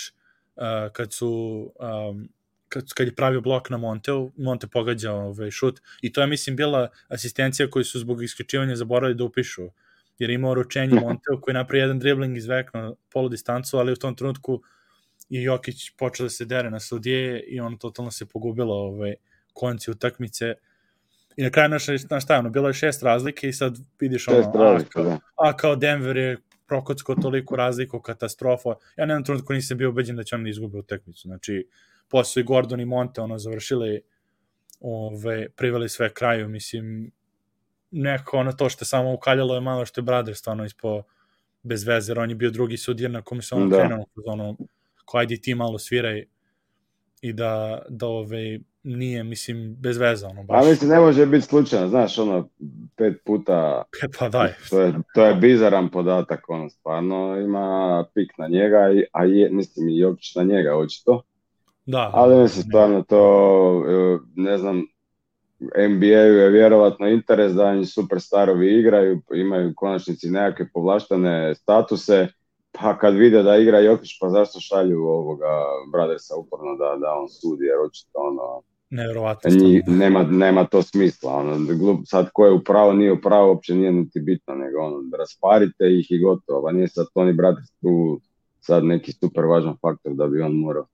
a, 0.56 0.88
kad 0.92 1.12
su 1.12 1.30
um, 2.10 2.28
kad, 2.68 2.92
kad 2.94 3.06
je 3.06 3.14
pravio 3.14 3.40
blok 3.40 3.70
na 3.70 3.76
Monteu, 3.76 4.30
Monte 4.36 4.66
pogađa 4.66 5.12
ovaj 5.12 5.50
šut 5.50 5.80
i 6.00 6.12
to 6.12 6.20
je 6.20 6.26
mislim 6.26 6.56
bila 6.56 6.88
asistencija 7.08 7.70
koju 7.70 7.84
su 7.84 7.98
zbog 7.98 8.22
isključivanja 8.22 8.76
zaboravili 8.76 9.18
da 9.18 9.24
upišu 9.24 9.70
jer 10.18 10.30
je 10.30 10.34
imao 10.34 10.54
ručenje 10.54 11.00
Monteo 11.00 11.40
koji 11.40 11.52
je 11.52 11.58
napravio 11.58 11.82
jedan 11.82 11.98
dribling 11.98 12.36
izvekno 12.36 12.96
polu 13.12 13.28
distancu, 13.28 13.78
ali 13.78 13.92
u 13.92 13.96
tom 13.96 14.14
trenutku 14.14 14.62
i 15.30 15.42
Jokić 15.42 15.90
počeo 15.90 16.24
da 16.24 16.30
se 16.30 16.44
dere 16.44 16.70
na 16.70 16.80
sudije 16.80 17.40
i 17.40 17.60
on 17.60 17.78
totalno 17.78 18.10
se 18.10 18.26
pogubilo 18.26 18.74
ovaj, 18.74 19.14
konci 19.52 19.90
utakmice 19.90 20.54
i 21.36 21.42
na 21.42 21.50
kraju 21.50 21.68
naš, 21.68 21.86
naš 22.10 22.24
šta 22.24 22.34
je 22.34 22.38
ono, 22.38 22.50
bilo 22.50 22.68
je 22.68 22.74
šest 22.74 23.02
razlike 23.02 23.48
i 23.48 23.52
sad 23.52 23.78
vidiš 24.00 24.28
ono, 24.28 24.38
Šest 24.38 24.54
a, 24.54 24.58
razlika, 24.58 24.90
kao, 24.90 25.04
da. 25.04 25.18
a 25.36 25.56
kao 25.56 25.76
Denver 25.76 26.16
je 26.16 26.36
prokocko 26.70 27.14
toliko 27.14 27.56
razliku, 27.56 28.00
katastrofa. 28.00 28.68
Ja 28.96 29.06
na 29.06 29.12
jednom 29.14 29.24
trenutku 29.24 29.52
nisam 29.52 29.78
bio 29.78 29.90
ubeđen 29.90 30.16
da 30.16 30.22
će 30.22 30.34
oni 30.34 30.44
da 30.44 30.50
izgube 30.50 30.78
utakmicu. 30.78 31.28
Znači, 31.28 31.66
posle 32.08 32.42
i 32.42 32.44
Gordon 32.44 32.80
i 32.80 32.84
Monte 32.84 33.20
ono 33.20 33.38
završili 33.38 34.02
ove, 34.80 35.48
priveli 35.50 35.88
sve 35.88 36.12
kraju, 36.14 36.48
mislim, 36.48 37.10
neko 37.90 38.36
ono 38.38 38.52
to 38.52 38.68
što 38.68 38.84
samo 38.84 39.14
ukaljalo 39.14 39.54
je 39.54 39.60
malo 39.60 39.86
što 39.86 40.00
je 40.00 40.04
Brother 40.04 40.36
stvarno 40.36 40.64
ispo 40.64 41.02
bez 41.62 41.84
veze, 41.84 42.12
on 42.12 42.30
je 42.30 42.36
bio 42.36 42.50
drugi 42.50 42.76
sudija 42.76 43.08
na 43.08 43.22
kome 43.22 43.42
se 43.42 43.54
ono 43.54 43.66
Da. 43.68 43.76
krenuo 43.76 44.06
ono, 44.26 44.56
ko 45.04 45.18
ajde 45.18 45.36
ti 45.36 45.54
malo 45.54 45.78
sviraj 45.78 46.24
i 47.22 47.32
da, 47.32 47.82
da 47.88 48.06
ove, 48.06 48.60
nije, 48.82 49.22
mislim, 49.24 49.76
bez 49.78 49.98
veze, 49.98 50.26
ono, 50.26 50.44
baš. 50.44 50.62
A 50.62 50.68
mislim, 50.68 50.90
ne 50.90 51.00
može 51.00 51.26
biti 51.26 51.46
slučajno, 51.46 51.88
znaš, 51.88 52.18
ono, 52.18 52.48
pet 52.96 53.14
puta, 53.24 53.82
Pa 54.18 54.28
daj, 54.28 54.48
to 54.70 54.80
je, 54.80 54.92
to 55.14 55.24
je 55.24 55.34
bizaran 55.34 55.88
podatak, 55.88 56.40
ono, 56.48 56.70
stvarno 56.70 57.36
ima 57.38 57.66
pik 58.14 58.38
na 58.38 58.48
njega, 58.48 58.90
i- 58.92 59.04
a 59.12 59.24
je, 59.24 59.50
mislim 59.50 59.88
i 59.88 59.98
Jokić 59.98 60.34
na 60.34 60.42
njega, 60.42 60.76
očito. 60.76 61.22
da. 61.86 62.10
Ali 62.14 62.42
mislim, 62.42 62.62
stvarno 62.64 63.02
to, 63.02 63.22
e, 63.88 64.18
ne 64.36 64.58
znam, 64.58 64.82
NBA-u 65.78 66.06
je 66.34 66.50
vjerovatno 66.50 67.08
interes 67.08 67.52
da 67.52 67.72
im 67.72 67.86
superstarovi 67.86 68.78
igraju, 68.78 69.20
imaju 69.34 69.70
u 69.70 69.74
konačnici 69.76 70.30
nekakve 70.30 70.68
povlaštene 70.74 71.54
statuse, 71.54 72.28
pa 72.72 72.98
kad 72.98 73.14
vide 73.14 73.42
da 73.42 73.56
igra 73.56 73.80
Jokić, 73.80 74.10
pa 74.20 74.28
zašto 74.28 74.60
šalju 74.60 74.98
ovoga 75.00 75.50
Brothersa 75.92 76.36
uporno 76.36 76.76
da, 76.76 76.96
da 76.96 77.12
on 77.12 77.28
sudi, 77.28 77.64
jer 77.64 77.78
očito 77.86 78.18
ono, 78.18 78.62
Nevjerovatno. 78.90 79.50
stvarno. 79.50 79.98
nema, 79.98 80.22
nema 80.22 80.64
to 80.64 80.82
smisla. 80.82 81.32
Ono, 81.32 81.74
glup, 81.76 82.00
sad 82.06 82.30
ko 82.32 82.46
je 82.46 82.52
u 82.52 82.64
pravu, 82.64 82.92
nije 82.92 83.12
u 83.12 83.20
pravu, 83.20 83.48
uopće 83.48 83.74
nije 83.74 83.92
niti 83.92 84.20
bitno, 84.20 84.54
nego 84.54 84.80
ono, 84.80 85.16
rasparite 85.18 85.84
ih 85.84 86.06
i 86.10 86.18
gotovo. 86.18 86.62
Pa 86.62 86.72
nije 86.72 86.88
sad 86.88 87.06
Tony 87.14 87.36
Brothers 87.36 87.70
tu 87.80 88.20
sad 88.60 88.84
neki 88.84 89.12
super 89.12 89.44
važan 89.44 89.76
faktor 89.80 90.14
da 90.14 90.26
bi 90.26 90.42
on 90.42 90.52
morao. 90.52 90.86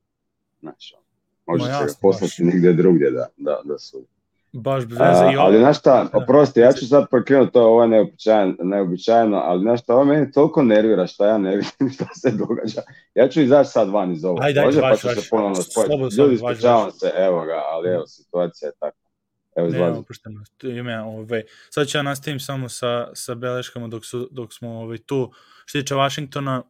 Znači, 0.60 0.94
ono, 0.96 1.06
može 1.46 1.72
Ma 1.72 1.78
se 1.78 1.84
ga 1.84 1.92
poslati 2.02 2.44
baš. 2.44 2.52
nigdje 2.52 2.72
drugdje 2.72 3.10
da, 3.10 3.26
da, 3.36 3.60
da 3.64 3.78
sudi. 3.78 4.15
Baš 4.60 4.86
bez 4.86 5.00
A, 5.00 5.08
veze. 5.08 5.24
I 5.32 5.36
ovo- 5.36 5.46
ali 5.46 5.58
znaš 5.58 5.78
šta, 5.78 6.04
Da. 6.12 6.18
oprosti, 6.18 6.60
ja 6.60 6.72
ću 6.72 6.86
sad 6.86 7.10
prekrenuti 7.10 7.52
to, 7.52 7.62
ovo 7.62 7.82
je 7.82 7.88
neobičajno, 7.88 8.54
neobičajno, 8.62 9.36
ali 9.36 9.62
znaš 9.62 9.82
šta, 9.82 9.94
ovo 9.94 10.04
mene 10.04 10.30
toliko 10.32 10.62
nervira 10.62 11.06
šta 11.06 11.26
ja 11.26 11.38
ne 11.38 11.50
vidim 11.56 11.90
šta 11.94 12.06
se 12.14 12.30
događa. 12.30 12.80
Ja 13.14 13.28
ću 13.28 13.40
izaći 13.40 13.70
sad 13.70 13.88
van 13.88 14.12
iz 14.12 14.24
ovoga, 14.24 14.42
Ajde, 14.44 14.60
ajde, 14.60 14.80
može, 14.80 14.80
pa 14.80 14.96
se 14.96 15.28
ponovno. 15.30 15.54
Slobodno, 15.54 16.08
Ljudi, 16.18 16.34
ispričavam 16.34 16.90
se, 16.90 17.12
evo 17.16 17.44
ga, 17.44 17.62
ali 17.66 17.88
evo, 17.88 18.06
situacija 18.06 18.68
je 18.68 18.72
takva. 18.72 19.06
Evo, 19.56 19.68
Ne, 19.68 19.76
izlazi. 19.76 20.00
To 20.58 20.66
Ime, 20.66 21.02
ovaj, 21.02 21.42
sad 21.70 21.86
ću 21.86 21.98
ja 21.98 22.02
nastavim 22.02 22.40
samo 22.40 22.68
sa, 22.68 23.08
sa 23.14 23.34
beleškama 23.34 23.88
dok, 23.88 24.04
su, 24.04 24.28
dok 24.30 24.52
smo 24.52 24.70
ovaj, 24.70 24.98
tu. 24.98 25.32
Što 25.64 25.80
tiče 25.80 25.94
Washingtona, 25.94 26.62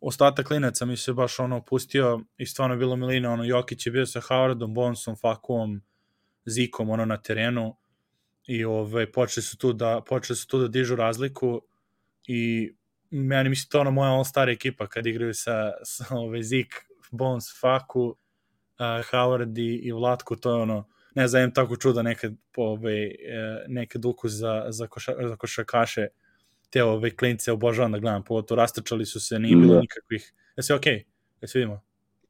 ostatak 0.00 0.46
klinaca 0.46 0.84
mi 0.84 0.96
se 0.96 1.12
baš 1.12 1.38
ono 1.40 1.60
pustio 1.60 2.20
i 2.36 2.46
stvarno 2.46 2.74
je 2.74 2.78
bilo 2.78 2.96
milina, 2.96 3.32
ono 3.32 3.44
Jokić 3.44 3.86
je 3.86 3.92
bio 3.92 4.06
sa 4.06 4.20
Howardom, 4.20 4.74
Bonsom, 4.74 5.16
Fakuom, 5.16 5.80
Zikom 6.50 6.90
ono 6.90 7.04
na 7.04 7.16
terenu 7.16 7.76
i 8.46 8.64
ovaj, 8.64 9.12
počeli 9.12 9.44
su 9.44 9.58
tu 9.58 9.72
da 9.72 10.00
počeli 10.06 10.36
su 10.36 10.46
tu 10.46 10.58
da 10.58 10.68
dižu 10.68 10.96
razliku 10.96 11.62
i 12.26 12.72
meni 13.10 13.48
mislim 13.48 13.68
to 13.70 13.80
ono 13.80 13.90
moja 13.90 14.12
all-star 14.12 14.48
ekipa 14.48 14.86
kad 14.86 15.06
igraju 15.06 15.34
sa, 15.34 15.72
sa 15.84 16.04
ovaj, 16.10 16.42
Zik, 16.42 16.74
Bones, 17.10 17.44
Faku, 17.60 18.02
uh, 18.02 18.16
Howard 19.10 19.58
i, 19.58 19.74
i 19.74 19.92
Vlatko, 19.92 20.36
to 20.36 20.50
je 20.50 20.62
ono 20.62 20.88
ne 21.14 21.28
znam, 21.28 21.54
tako 21.54 21.76
čuda 21.76 22.02
nekad 22.02 22.32
ovaj, 22.56 23.04
e, 23.04 23.14
nekad 23.68 24.04
ukus 24.04 24.32
za, 24.32 24.66
za, 24.68 24.86
koša, 24.86 25.14
za 25.28 25.36
košarkaše 25.36 26.06
te 26.70 26.84
ove 26.84 27.16
klince 27.16 27.52
obožavam 27.52 27.92
da 27.92 27.98
gledam, 27.98 28.24
pogotovo 28.24 28.56
rastrčali 28.56 29.06
su 29.06 29.20
se, 29.20 29.38
nije 29.38 29.56
bilo 29.56 29.74
Da. 29.74 29.80
nikakvih, 29.80 30.32
jesi 30.56 30.72
okej? 30.72 30.94
Okay? 30.94 31.04
Jesi 31.40 31.58
vidimo? 31.58 31.82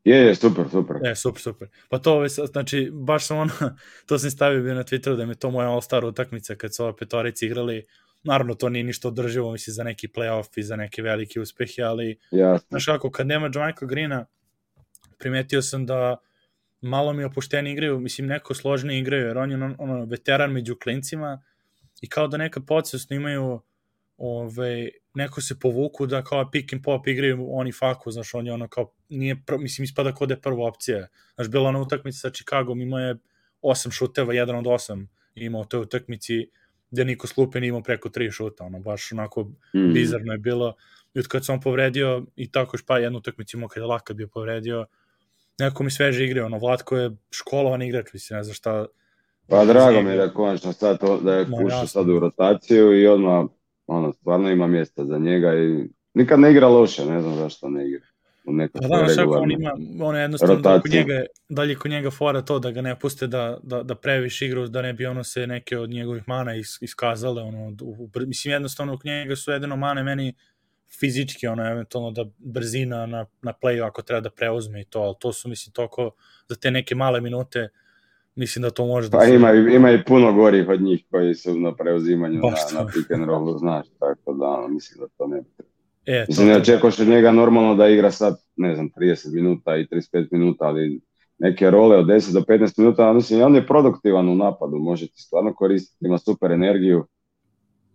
Je, 0.04 0.16
je, 0.16 0.34
super, 0.34 0.64
super. 0.70 0.96
E, 1.04 1.14
super, 1.14 1.42
super. 1.42 1.68
Pa 1.88 1.98
to, 1.98 2.28
sa- 2.28 2.46
znači, 2.46 2.90
baš 2.92 3.26
sam 3.26 3.38
ono, 3.38 3.52
to 4.06 4.18
sam 4.18 4.30
stavio 4.30 4.62
bio 4.62 4.74
na 4.74 4.84
Twitteru 4.84 5.16
da 5.16 5.26
mi 5.26 5.34
to 5.34 5.50
moja 5.50 5.68
all-star 5.68 6.04
utakmica 6.04 6.54
kad 6.54 6.74
su 6.74 6.84
ove 6.84 6.96
petorici 6.96 7.46
igrali, 7.46 7.84
naravno 8.22 8.54
to 8.54 8.68
nije 8.68 8.84
ništa 8.84 9.08
održivo, 9.08 9.52
mislim, 9.52 9.74
za 9.74 9.84
neki 9.84 10.08
playoff 10.08 10.48
i 10.56 10.62
za 10.62 10.76
neke 10.76 11.02
velike 11.02 11.40
uspehe, 11.40 11.82
ali 11.82 12.18
Jasno. 12.30 12.66
Znaš 12.70 12.86
kako, 12.86 13.10
kad 13.10 13.26
nema 13.26 13.46
Michael 13.46 13.88
Greena, 13.88 14.26
primetio 15.18 15.62
sam 15.62 15.86
da 15.86 16.16
malo 16.80 17.12
mi 17.12 17.24
opušteni 17.24 17.72
igraju, 17.72 18.00
mislim, 18.00 18.26
neko 18.26 18.54
složnije 18.54 19.00
igraju, 19.00 19.26
jer 19.26 19.38
on 19.38 19.50
je 19.50 19.56
ono, 19.56 19.74
ono 19.78 20.04
veteran 20.04 20.52
među 20.52 20.76
klincima 20.82 21.42
i 22.00 22.08
kao 22.08 22.28
da 22.28 22.36
neka 22.36 22.60
podsvesno 22.60 23.16
imaju 23.16 23.60
ove, 24.22 24.88
neko 25.14 25.40
se 25.40 25.58
povuku 25.58 26.06
da 26.06 26.22
kao 26.24 26.50
pick 26.50 26.72
and 26.72 26.82
pop 26.84 27.06
igraju 27.06 27.46
oni 27.50 27.72
faku, 27.72 28.10
znaš, 28.10 28.34
on 28.34 28.46
je 28.46 28.52
ono 28.52 28.68
kao, 28.68 28.92
nije, 29.08 29.42
pr, 29.46 29.58
mislim, 29.58 29.84
ispada 29.84 30.12
kod 30.14 30.28
da 30.28 30.34
je 30.34 30.40
prva 30.40 30.66
opcija. 30.66 31.06
Znaš, 31.34 31.48
bila 31.48 31.68
ona 31.68 31.80
utakmica 31.80 32.18
sa 32.18 32.30
Chicagom, 32.30 32.80
imao 32.80 33.00
je 33.00 33.16
osam 33.62 33.92
šuteva, 33.92 34.34
jedan 34.34 34.56
od 34.56 34.66
osam 34.66 35.08
imao 35.34 35.64
toj 35.64 35.80
utakmici, 35.80 36.50
gde 36.90 37.04
niko 37.04 37.26
s 37.26 37.32
klupe 37.32 37.60
nije 37.60 37.68
imao 37.68 37.82
preko 37.82 38.08
tri 38.08 38.30
šuta, 38.30 38.64
ono, 38.64 38.78
baš 38.80 39.12
onako 39.12 39.42
Mm. 39.74 39.92
bizarno 39.92 40.32
je 40.32 40.38
bilo. 40.38 40.74
I 41.14 41.18
od 41.18 41.26
kad 41.26 41.44
sam 41.44 41.54
on 41.54 41.60
povredio, 41.60 42.24
i 42.36 42.50
tako 42.50 42.74
još 42.74 42.84
pa 42.86 42.98
jednu 42.98 43.18
utakmicu 43.18 43.56
imao 43.56 43.68
kada 43.68 43.84
je 43.84 43.86
Lakat 43.88 44.16
bio 44.16 44.28
povredio, 44.28 44.86
neko 45.58 45.82
mi 45.82 45.90
sveže 45.90 46.24
igre, 46.24 46.42
ono, 46.44 46.58
Vlatko 46.58 46.96
je 46.96 47.10
školovan 47.30 47.82
igrač, 47.82 48.12
mislim, 48.12 48.36
ne 48.36 48.42
znam 48.44 48.54
šta. 48.54 48.86
Pa 49.48 49.64
drago 49.64 50.02
mi 50.02 50.10
je 50.10 50.16
da 50.16 50.32
konačno 50.34 50.72
sad 50.72 51.00
to, 51.00 51.20
da 51.20 51.34
je 51.34 51.46
Ma, 51.46 51.56
ušao 51.56 51.68
jasno. 51.68 51.86
sad 51.86 52.08
u 52.08 52.18
rotaciju 52.20 53.00
i 53.02 53.06
odmah, 53.06 53.46
ono, 53.90 54.12
stvarno 54.12 54.50
ima 54.50 54.66
mjesta 54.66 55.04
za 55.04 55.18
njega 55.18 55.54
i 55.54 55.88
nikad 56.14 56.40
ne 56.40 56.50
igra 56.50 56.68
loše, 56.68 57.04
ne 57.04 57.20
znam 57.20 57.34
zašto 57.34 57.68
ne 57.68 57.88
igra. 57.88 58.06
U 58.44 58.52
nekoj 58.52 58.80
Pa 58.80 58.88
da, 58.88 59.28
on 59.28 59.50
ima, 59.50 59.72
on 60.02 60.16
je 60.16 60.22
jednostavno 60.22 60.56
da 60.56 60.80
njega, 60.92 61.24
dalje 61.48 61.74
kod 61.74 61.90
njega 61.90 62.10
fora 62.10 62.42
to 62.42 62.58
da 62.58 62.70
ga 62.70 62.80
ne 62.82 62.98
puste 62.98 63.26
da, 63.26 63.58
da, 63.62 63.82
da 63.82 63.94
previše 63.94 64.46
igra, 64.46 64.66
da 64.66 64.82
ne 64.82 64.92
bi 64.92 65.06
ono 65.06 65.24
se 65.24 65.46
neke 65.46 65.78
od 65.78 65.90
njegovih 65.90 66.22
mana 66.26 66.54
is, 66.54 66.82
iskazale, 66.82 67.42
ono, 67.42 67.76
u, 67.82 68.10
mislim, 68.26 68.52
jednostavno 68.52 68.96
kod 68.96 69.06
njega 69.06 69.36
su 69.36 69.50
jedino 69.50 69.76
mane 69.76 70.02
meni 70.02 70.34
fizički, 71.00 71.46
ono, 71.46 71.70
eventualno 71.70 72.10
da 72.10 72.24
brzina 72.38 73.06
na, 73.06 73.26
na 73.42 73.52
playu 73.62 73.86
ako 73.86 74.02
treba 74.02 74.20
da 74.20 74.30
preuzme 74.30 74.80
i 74.80 74.84
to, 74.84 75.00
ali 75.00 75.14
to 75.20 75.32
su, 75.32 75.48
mislim, 75.48 75.72
toliko 75.72 76.10
za 76.48 76.56
te 76.56 76.70
neke 76.70 76.94
male 76.94 77.20
minute, 77.20 77.68
mislim 78.34 78.62
da 78.62 78.70
to 78.70 78.86
može 78.86 79.08
da 79.08 79.18
Pa 79.18 79.24
se... 79.24 79.34
ima, 79.34 79.52
ima 79.52 79.90
i 79.90 80.04
puno 80.04 80.32
gorih 80.32 80.68
od 80.68 80.82
njih 80.82 81.04
koji 81.10 81.34
su 81.34 81.54
na 81.54 81.74
preuzimanju 81.74 82.40
Baš 82.42 82.52
na, 82.64 82.78
to. 82.78 82.84
na 82.84 82.90
pick 82.92 83.10
and 83.10 83.24
rollu, 83.24 83.58
znaš, 83.58 83.86
tako 83.98 84.32
da, 84.34 84.66
mislim 84.68 85.00
da 85.00 85.06
to 85.08 85.26
ne 85.26 85.40
bi 85.40 85.48
E, 86.06 86.18
to, 86.18 86.26
Mislim, 86.28 86.48
ne 86.48 86.54
to, 86.54 86.60
očekuješ 86.60 86.98
od 86.98 87.08
njega 87.08 87.30
normalno 87.32 87.74
da 87.74 87.88
igra 87.88 88.10
sad, 88.10 88.36
ne 88.56 88.74
znam, 88.74 88.90
30 88.90 89.34
minuta 89.34 89.76
i 89.76 89.86
35 89.86 90.28
minuta, 90.30 90.64
ali 90.64 91.00
neke 91.38 91.70
role 91.70 91.96
od 91.96 92.06
10 92.06 92.32
do 92.32 92.40
15 92.40 92.78
minuta, 92.78 93.10
a 93.10 93.12
mislim, 93.12 93.42
on 93.42 93.54
je 93.54 93.66
produktivan 93.66 94.28
u 94.28 94.34
napadu, 94.34 94.78
može 94.78 95.06
ti 95.06 95.22
stvarno 95.22 95.54
koristiti, 95.54 96.06
ima 96.06 96.18
super 96.18 96.52
energiju. 96.52 97.06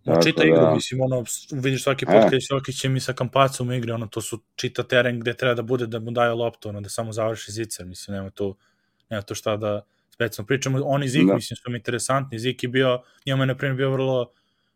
Tako 0.04 0.22
čita 0.22 0.40
da- 0.40 0.46
igru, 0.46 0.74
mislim, 0.74 1.00
ono, 1.00 1.24
vidiš 1.52 1.82
svaki 1.82 2.06
put 2.06 2.14
E. 2.14 2.20
kad 2.20 2.32
je 2.32 2.38
Jokićem 2.50 2.96
i 2.96 3.00
sa 3.00 3.12
Kampacom 3.12 3.72
igre, 3.72 3.92
ono, 3.92 4.06
to 4.06 4.20
su 4.20 4.38
čita 4.54 4.82
teren 4.82 5.20
gde 5.20 5.34
treba 5.34 5.54
da 5.54 5.62
bude 5.62 5.86
da 5.86 5.98
mu 6.00 6.10
daju 6.10 6.36
loptu, 6.36 6.68
ono, 6.68 6.80
da 6.80 6.88
samo 6.88 7.12
završi 7.12 7.52
zicer, 7.52 7.86
mislim, 7.86 8.16
nema 8.16 8.30
tu, 8.30 8.56
nema 9.10 9.22
tu 9.22 9.34
šta 9.34 9.56
da 9.56 9.82
specijalno 10.16 10.46
pričamo. 10.46 10.80
On 10.84 11.02
i 11.02 11.08
Zik, 11.08 11.22
Da. 11.22 11.34
mislim, 11.34 11.56
su 11.56 11.70
mi 11.70 11.76
interesantni. 11.76 12.38
Zik 12.38 12.62
je 12.62 12.68
bio, 12.68 13.02
njemu 13.26 13.42
je, 13.42 13.46
na 13.46 13.54
primjer, 13.54 13.76
bio 13.76 13.90
vrlo 13.90 14.32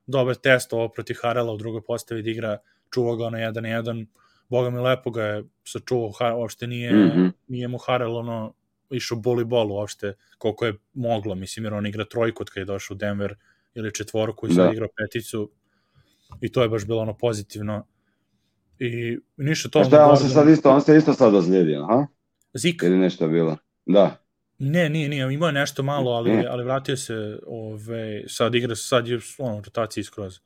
dobar 0.06 0.35
test 0.37 0.73
ovo 0.73 0.88
protiv 0.88 1.16
Harela 1.23 1.52
u 1.52 1.56
drugoj 1.56 1.82
postavi 1.82 2.23
da 2.23 2.30
igra, 2.30 2.59
čuvao 2.90 3.16
ga 3.16 3.30
na 3.30 3.38
1 3.38 3.61
na 3.61 3.68
1, 3.70 4.06
boga 4.49 4.70
mi 4.70 4.78
lepo 4.78 5.11
ga 5.11 5.23
je 5.25 5.44
sačuvao, 5.64 6.11
Ha- 6.11 6.35
uopšte 6.35 6.66
nije, 6.66 6.92
Mhm. 6.92 7.26
nije 7.49 7.68
mu 7.68 7.78
Harel, 7.78 8.16
ono, 8.16 8.54
išao 8.90 9.18
boli 9.18 9.44
bol 9.44 9.73
uopšte, 9.73 10.12
koliko 10.38 10.66
je 10.66 10.75
moglo, 10.94 11.35
mislim, 11.35 11.64
jer 11.64 11.75
on 11.75 11.87
igra 11.87 12.04
trojku 12.04 12.42
od 12.42 12.50
kada 12.50 12.61
je 12.61 12.66
došao 12.66 12.94
u 12.94 12.99
Denver, 12.99 13.35
ili 13.75 13.94
četvorku 13.94 14.47
i 14.47 14.50
sad 14.50 14.66
Da. 14.66 14.73
igrao 14.73 14.88
peticu 14.97 15.50
i 16.40 16.52
to 16.52 16.62
je 16.62 16.68
baš 16.68 16.87
bilo 16.87 17.00
ono 17.00 17.14
pozitivno 17.14 17.87
i 18.78 19.18
ništa 19.37 19.68
to 19.68 19.85
šta, 19.85 20.06
on 20.06 20.16
se 20.16 20.28
sad 20.28 20.49
isto, 20.49 20.70
on 20.70 20.80
se 20.82 20.97
isto 20.97 21.12
sad 21.14 21.35
ozlijedio, 21.35 21.82
aha? 21.82 22.06
Zik, 22.54 22.82
Ili 22.82 22.99
nešto 22.99 23.25
je 23.25 23.30
bilo? 23.30 23.56
Da. 23.87 24.16
Ne, 24.61 24.88
nije, 24.88 25.09
nije, 25.09 25.35
imao 25.35 25.47
je 25.49 25.52
nešto 25.52 25.83
malo, 25.83 26.11
ali, 26.11 26.31
Ne. 26.31 26.47
ali 26.47 26.64
vratio 26.64 26.97
se, 26.97 27.38
ove, 27.47 28.23
sad 28.29 28.55
igra, 28.55 28.75
sad 28.76 29.09
je 29.09 29.19
ono, 29.38 29.59
u 29.59 29.62
rotaciji 29.62 30.05
skroz. 30.05 30.38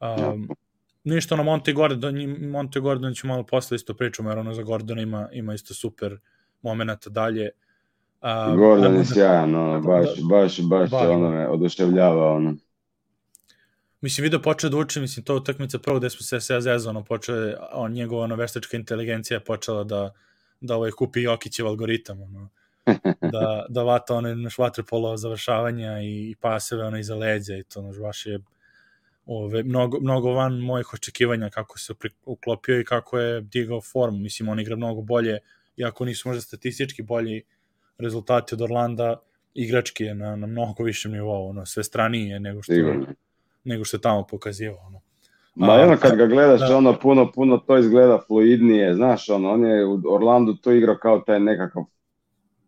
Um, 0.00 0.48
ništa, 1.04 1.34
ono, 1.34 1.42
Monte 1.44 1.72
Gordon, 1.72 2.14
Monte 2.40 2.80
Gordon 2.80 3.14
ću 3.14 3.26
malo 3.26 3.42
posle 3.42 3.74
isto 3.74 3.94
pričamo, 3.94 4.30
jer 4.30 4.38
ono 4.38 4.54
za 4.54 4.62
Gordona 4.62 5.02
ima, 5.02 5.28
ima 5.32 5.54
isto 5.54 5.74
super 5.74 6.18
momenata 6.62 7.10
dalje. 7.10 7.50
Um, 8.22 8.56
Gordon 8.56 8.92
je 8.92 8.98
da- 8.98 9.04
sjajan, 9.04 9.54
ono, 9.54 9.80
baš, 9.80 10.08
baš, 10.30 10.60
baš, 10.60 10.90
Baš. 10.90 11.06
ono 11.06 11.30
me 11.30 11.48
oduševljava, 11.48 12.32
ono. 12.32 12.54
Mislim, 14.00 14.22
video 14.22 14.42
počeo 14.42 14.70
da 14.70 14.76
uči, 14.76 15.00
mislim, 15.00 15.24
to 15.24 15.36
utakmica 15.36 15.78
prvo 15.78 15.98
gde 15.98 16.10
smo 16.10 16.20
se 16.20 16.40
sve 16.40 16.60
zezano, 16.60 17.04
počeo 17.04 17.36
je, 17.36 17.56
on, 17.72 17.92
njegova 17.92 18.24
ono, 18.24 18.36
veštačka 18.36 18.76
inteligencija 18.76 19.36
je 19.36 19.44
počela 19.44 19.84
da, 19.84 20.12
da 20.60 20.76
ovaj, 20.76 20.90
kupi 20.90 21.22
Jokićev 21.22 21.66
algoritam, 21.66 22.22
ono, 22.22 22.48
da, 23.32 23.66
da 23.68 23.82
vata 23.82 24.14
one 24.14 24.34
naš 24.34 24.58
vaterpolo 24.58 25.16
završavanja 25.16 26.00
i, 26.00 26.30
i 26.30 26.34
paseve 26.40 26.84
ono 26.84 26.98
iza 26.98 27.14
leđa 27.14 27.56
i 27.56 27.62
to, 27.62 27.82
naš, 27.82 27.98
baš 27.98 28.26
je 28.26 28.38
ove, 29.26 29.62
mnogo, 29.62 30.00
mnogo 30.00 30.32
van 30.32 30.58
mojih 30.58 30.94
očekivanja 30.94 31.50
kako 31.50 31.78
se 31.78 31.94
pri- 31.94 32.14
uklopio 32.24 32.80
i 32.80 32.84
kako 32.84 33.18
je 33.18 33.40
digao 33.40 33.80
formu. 33.80 34.18
Mislim, 34.18 34.48
on 34.48 34.60
igra 34.60 34.76
mnogo 34.76 35.02
bolje, 35.02 35.38
iako 35.76 36.04
nisu 36.04 36.28
možda 36.28 36.40
statistički 36.40 37.02
bolji 37.02 37.42
rezultati 37.98 38.54
od 38.54 38.62
Orlanda, 38.62 39.16
igrački 39.54 40.04
je 40.04 40.14
na, 40.14 40.36
na 40.36 40.46
mnogo 40.46 40.84
višem 40.84 41.12
nivou, 41.12 41.48
ono, 41.48 41.66
sve 41.66 41.84
stranije 41.84 42.40
nego 42.40 42.62
što, 42.62 42.72
Sigurno. 42.72 43.06
nego 43.64 43.84
što 43.84 43.96
je 43.96 44.00
tamo 44.00 44.26
pokazivao. 44.26 44.86
Ono. 44.86 45.00
Ma 45.54 45.72
ono 45.72 45.96
kad 45.96 46.16
ga 46.16 46.26
gledaš, 46.26 46.60
da. 46.60 46.76
ono 46.76 46.98
puno, 46.98 47.32
puno 47.32 47.58
to 47.58 47.78
izgleda 47.78 48.20
fluidnije, 48.26 48.94
znaš, 48.94 49.28
ono, 49.28 49.50
on 49.50 49.64
je 49.64 49.86
u 49.86 50.00
Orlandu 50.08 50.54
to 50.54 50.72
igrao 50.72 50.96
kao 51.02 51.18
taj 51.18 51.40
nekakav 51.40 51.82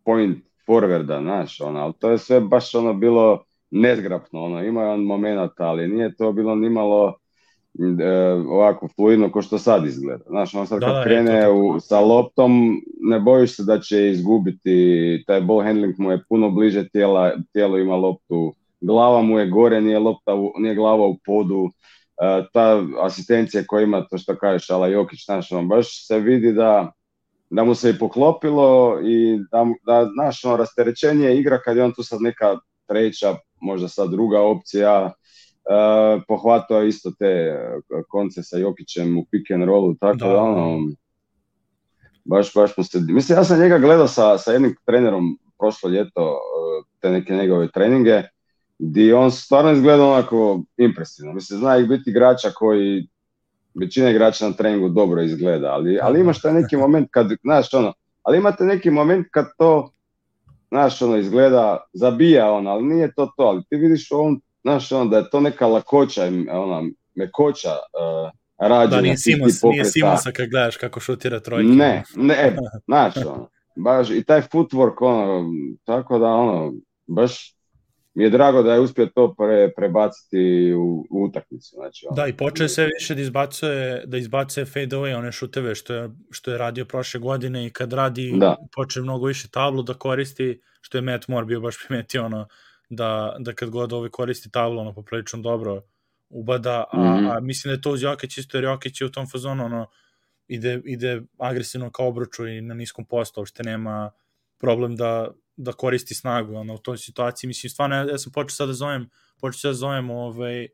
point 0.05 0.37
forwarda, 0.67 1.21
znaš, 1.21 1.61
ono, 1.61 1.79
ali 1.79 1.93
to 1.99 2.09
je 2.09 2.17
sve 2.17 2.39
baš 2.41 2.75
ono 2.75 2.93
bilo 2.93 3.43
nezgrapno, 3.71 4.43
ono, 4.43 4.63
ima 4.63 4.81
on 4.83 5.03
moment, 5.03 5.51
ali 5.57 5.87
nije 5.87 6.15
to 6.15 6.31
bilo 6.31 6.55
nimalo 6.55 7.15
e, 7.99 8.11
ovako 8.49 8.87
fluidno 8.95 9.31
ko 9.31 9.41
što 9.41 9.57
sad 9.57 9.85
izgleda. 9.85 10.23
Znaš, 10.27 10.55
on 10.55 10.67
sad 10.67 10.79
Da, 10.79 10.85
kad 10.85 10.93
da, 10.95 10.99
je 10.99 11.03
krene 11.05 11.45
to 11.45 11.53
u, 11.53 11.79
sa 11.79 11.99
loptom, 11.99 12.81
ne 13.01 13.19
bojiš 13.19 13.55
se 13.55 13.63
da 13.63 13.79
će 13.79 14.09
izgubiti, 14.11 15.23
taj 15.27 15.41
ball 15.41 15.63
handling 15.63 15.95
mu 15.97 16.11
je 16.11 16.23
puno 16.29 16.49
bliže 16.49 16.89
tijela, 16.89 17.31
tijelo 17.53 17.77
ima 17.77 17.95
loptu, 17.95 18.53
glava 18.81 19.21
mu 19.21 19.39
je 19.39 19.49
gore, 19.49 19.81
nije, 19.81 19.99
lopta, 19.99 20.35
u- 20.35 20.53
nije 20.57 20.75
glava 20.75 21.05
u 21.07 21.17
podu, 21.25 21.69
E, 22.21 22.45
ta 22.53 22.81
asistencija 23.01 23.63
koja 23.67 23.83
ima, 23.83 24.05
to 24.09 24.17
što 24.17 24.35
kažeš, 24.37 24.69
Ala 24.69 24.87
Jokić, 24.87 25.25
znaš, 25.25 25.51
on 25.51 25.67
baš 25.67 26.07
se 26.07 26.19
vidi 26.19 26.53
da, 26.53 26.91
da 27.53 27.63
mu 27.63 27.75
se 27.75 27.89
i 27.89 27.99
poklopilo 27.99 28.99
i 29.03 29.39
da, 29.51 29.65
da 29.85 30.09
znaš, 30.13 30.45
ono, 30.45 30.57
rasterećenje 30.57 31.35
igra 31.35 31.61
kad 31.61 31.77
je 31.77 31.83
on 31.83 31.93
tu 31.93 32.03
sad 32.03 32.21
neka 32.21 32.57
treća, 32.87 33.35
možda 33.61 33.87
sad 33.87 34.09
druga 34.11 34.41
opcija, 34.41 35.05
uh, 35.05 36.23
pohvatao 36.27 36.81
je 36.81 36.89
isto 36.89 37.11
te 37.19 37.25
e, 37.25 37.79
konce 38.09 38.43
sa 38.43 38.57
Jokićem 38.57 39.17
u 39.17 39.25
pick 39.31 39.51
and 39.51 39.63
rollu, 39.63 39.95
tako 39.95 40.17
Da, 40.17 40.27
da, 40.27 40.33
da. 40.33 40.41
ono, 40.41 40.79
baš, 42.25 42.53
baš 42.53 42.77
mu 42.77 42.83
se, 42.83 42.99
mislim, 42.99 43.37
ja 43.37 43.43
sam 43.43 43.59
njega 43.59 43.77
gledao 43.77 44.07
sa, 44.07 44.37
sa 44.37 44.51
jednim 44.51 44.75
trenerom 44.85 45.39
prošlo 45.59 45.89
ljeto, 45.89 46.21
e, 46.21 46.83
te 46.99 47.09
neke 47.09 47.33
njegove 47.33 47.71
treninge, 47.71 48.23
gdje 48.79 49.15
on 49.15 49.31
stvarno 49.31 49.71
izgleda 49.71 50.05
onako 50.05 50.63
impresivno, 50.77 51.33
mislim, 51.33 51.59
zna 51.59 51.77
ih 51.77 51.87
biti 51.87 52.09
igrača 52.09 52.49
koji, 52.49 53.07
većina 53.79 54.09
igrača 54.09 54.47
na 54.47 54.53
treningu 54.53 54.89
dobro 54.89 55.21
izgleda, 55.21 55.67
ali, 55.67 55.99
ali 56.01 56.19
imaš 56.19 56.41
taj 56.41 56.53
neki 56.53 56.77
moment 56.77 57.07
kad, 57.11 57.27
znaš, 57.43 57.73
ono, 57.73 57.93
ali 58.23 58.37
imate 58.37 58.63
neki 58.63 58.89
moment 58.89 59.27
kad 59.31 59.45
to, 59.57 59.91
znaš, 60.67 61.01
ono, 61.01 61.17
izgleda, 61.17 61.77
zabija 61.93 62.51
on, 62.51 62.67
ali 62.67 62.83
nije 62.83 63.13
to 63.13 63.25
to, 63.37 63.43
ali 63.43 63.63
ti 63.69 63.75
vidiš 63.75 64.07
on, 64.11 64.39
znaš, 64.61 64.91
ono, 64.91 65.05
da 65.05 65.17
je 65.17 65.29
to 65.29 65.39
neka 65.39 65.67
lakoća, 65.67 66.23
ona, 66.51 66.81
mekoća 67.15 67.69
uh, 67.69 68.31
rađenja. 68.67 68.95
Da, 68.95 69.01
nije 69.01 69.17
Simons, 69.17 69.63
nije. 69.63 69.85
Simonsa 69.85 70.31
kad 70.31 70.49
gledaš 70.49 70.77
kako 70.77 70.99
šutira 70.99 71.39
trojke. 71.39 71.69
Ne, 71.69 72.03
ne, 72.15 72.33
e, 72.33 72.55
znaš, 72.85 73.17
ono, 73.17 73.49
baš, 73.75 74.09
i 74.09 74.23
taj 74.23 74.41
footwork, 74.41 74.95
ono, 74.99 75.49
tako 75.83 76.19
da, 76.19 76.27
ono, 76.27 76.73
baš 77.07 77.52
mi 78.13 78.23
je 78.23 78.29
drago 78.29 78.63
da 78.63 78.73
je 78.73 78.79
uspio 78.79 79.05
to 79.05 79.35
pre, 79.37 79.71
prebaciti 79.75 80.73
u, 80.73 81.05
u 81.09 81.23
utakmicu, 81.23 81.75
znači, 81.75 82.05
ono. 82.09 82.15
Da, 82.15 82.27
i 82.27 82.33
počeo 82.33 82.65
je 82.65 82.69
sve 82.69 82.85
više 82.85 83.15
da 83.15 83.21
izbacuje, 83.21 84.03
da 84.05 84.17
izbacuje 84.17 84.65
fade 84.65 84.95
away, 84.95 85.17
one 85.17 85.31
šuteve 85.31 85.75
što 85.75 85.93
je, 85.93 86.09
što 86.31 86.51
je 86.51 86.57
radio 86.57 86.85
prošle 86.85 87.19
godine 87.19 87.65
i 87.65 87.69
kad 87.69 87.93
radi, 87.93 88.33
Da. 88.37 88.55
počeo 88.75 89.03
mnogo 89.03 89.25
više 89.25 89.47
tablu 89.47 89.83
da 89.83 89.93
koristi, 89.93 90.61
što 90.81 90.97
je 90.97 91.01
Matt 91.01 91.27
Moore 91.27 91.45
bio 91.45 91.59
baš 91.61 91.75
primetio 91.87 92.25
ono, 92.25 92.47
da, 92.89 93.35
da 93.39 93.53
kad 93.53 93.69
god 93.69 93.93
ovaj 93.93 94.09
koristi 94.09 94.51
tablu, 94.51 94.79
ono, 94.79 94.93
poprilično 94.93 95.39
dobro 95.41 95.81
ubada, 96.29 96.83
a, 96.91 97.15
Mhm. 97.17 97.27
a 97.27 97.39
mislim 97.39 97.69
da 97.69 97.75
je 97.75 97.81
to 97.81 97.91
uz 97.91 98.03
Jokić 98.03 98.37
isto, 98.37 98.57
jer 98.57 98.63
Jokić 98.63 99.01
je 99.01 99.07
u 99.07 99.11
tom 99.11 99.29
fazonu, 99.29 99.65
ono, 99.65 99.87
ide, 100.47 100.81
ide 100.85 101.21
agresivno 101.37 101.91
kao 101.91 102.07
obruču 102.07 102.47
i 102.47 102.61
na 102.61 102.73
niskom 102.73 103.05
postu, 103.05 103.39
uopšte 103.41 103.63
nema 103.63 104.11
problem 104.59 104.95
da, 104.95 105.31
da 105.55 105.71
koristi 105.71 106.15
snagu 106.15 106.55
ono, 106.55 106.73
u 106.73 106.77
toj 106.77 106.97
situaciji. 106.97 107.47
Mislim, 107.47 107.69
stvarno, 107.69 107.95
ja, 107.95 108.03
ja 108.11 108.17
sam 108.17 108.31
počeo 108.31 108.55
sad 108.55 108.67
da 108.67 108.73
zovem, 108.73 109.09
počeo 109.39 109.59
sad 109.59 109.69
da 109.69 109.73
zovem 109.73 110.09
ovaj, 110.09 110.67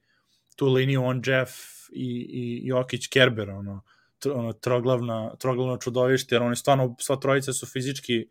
tu 0.56 0.68
liniju 0.68 1.04
on 1.04 1.22
Jeff 1.26 1.52
i, 1.92 2.28
i 2.32 2.68
Jokić 2.68 3.08
Kerber, 3.08 3.50
ono, 3.50 3.82
tr, 4.20 4.32
ono 4.32 4.54
troglavna, 4.54 5.36
troglavno 5.36 5.78
čudovište, 5.78 6.36
jer 6.36 6.44
oni 6.44 6.56
stvarno, 6.56 6.96
sva 7.00 7.16
trojica 7.16 7.54
su 7.54 7.66
fizički 7.66 8.28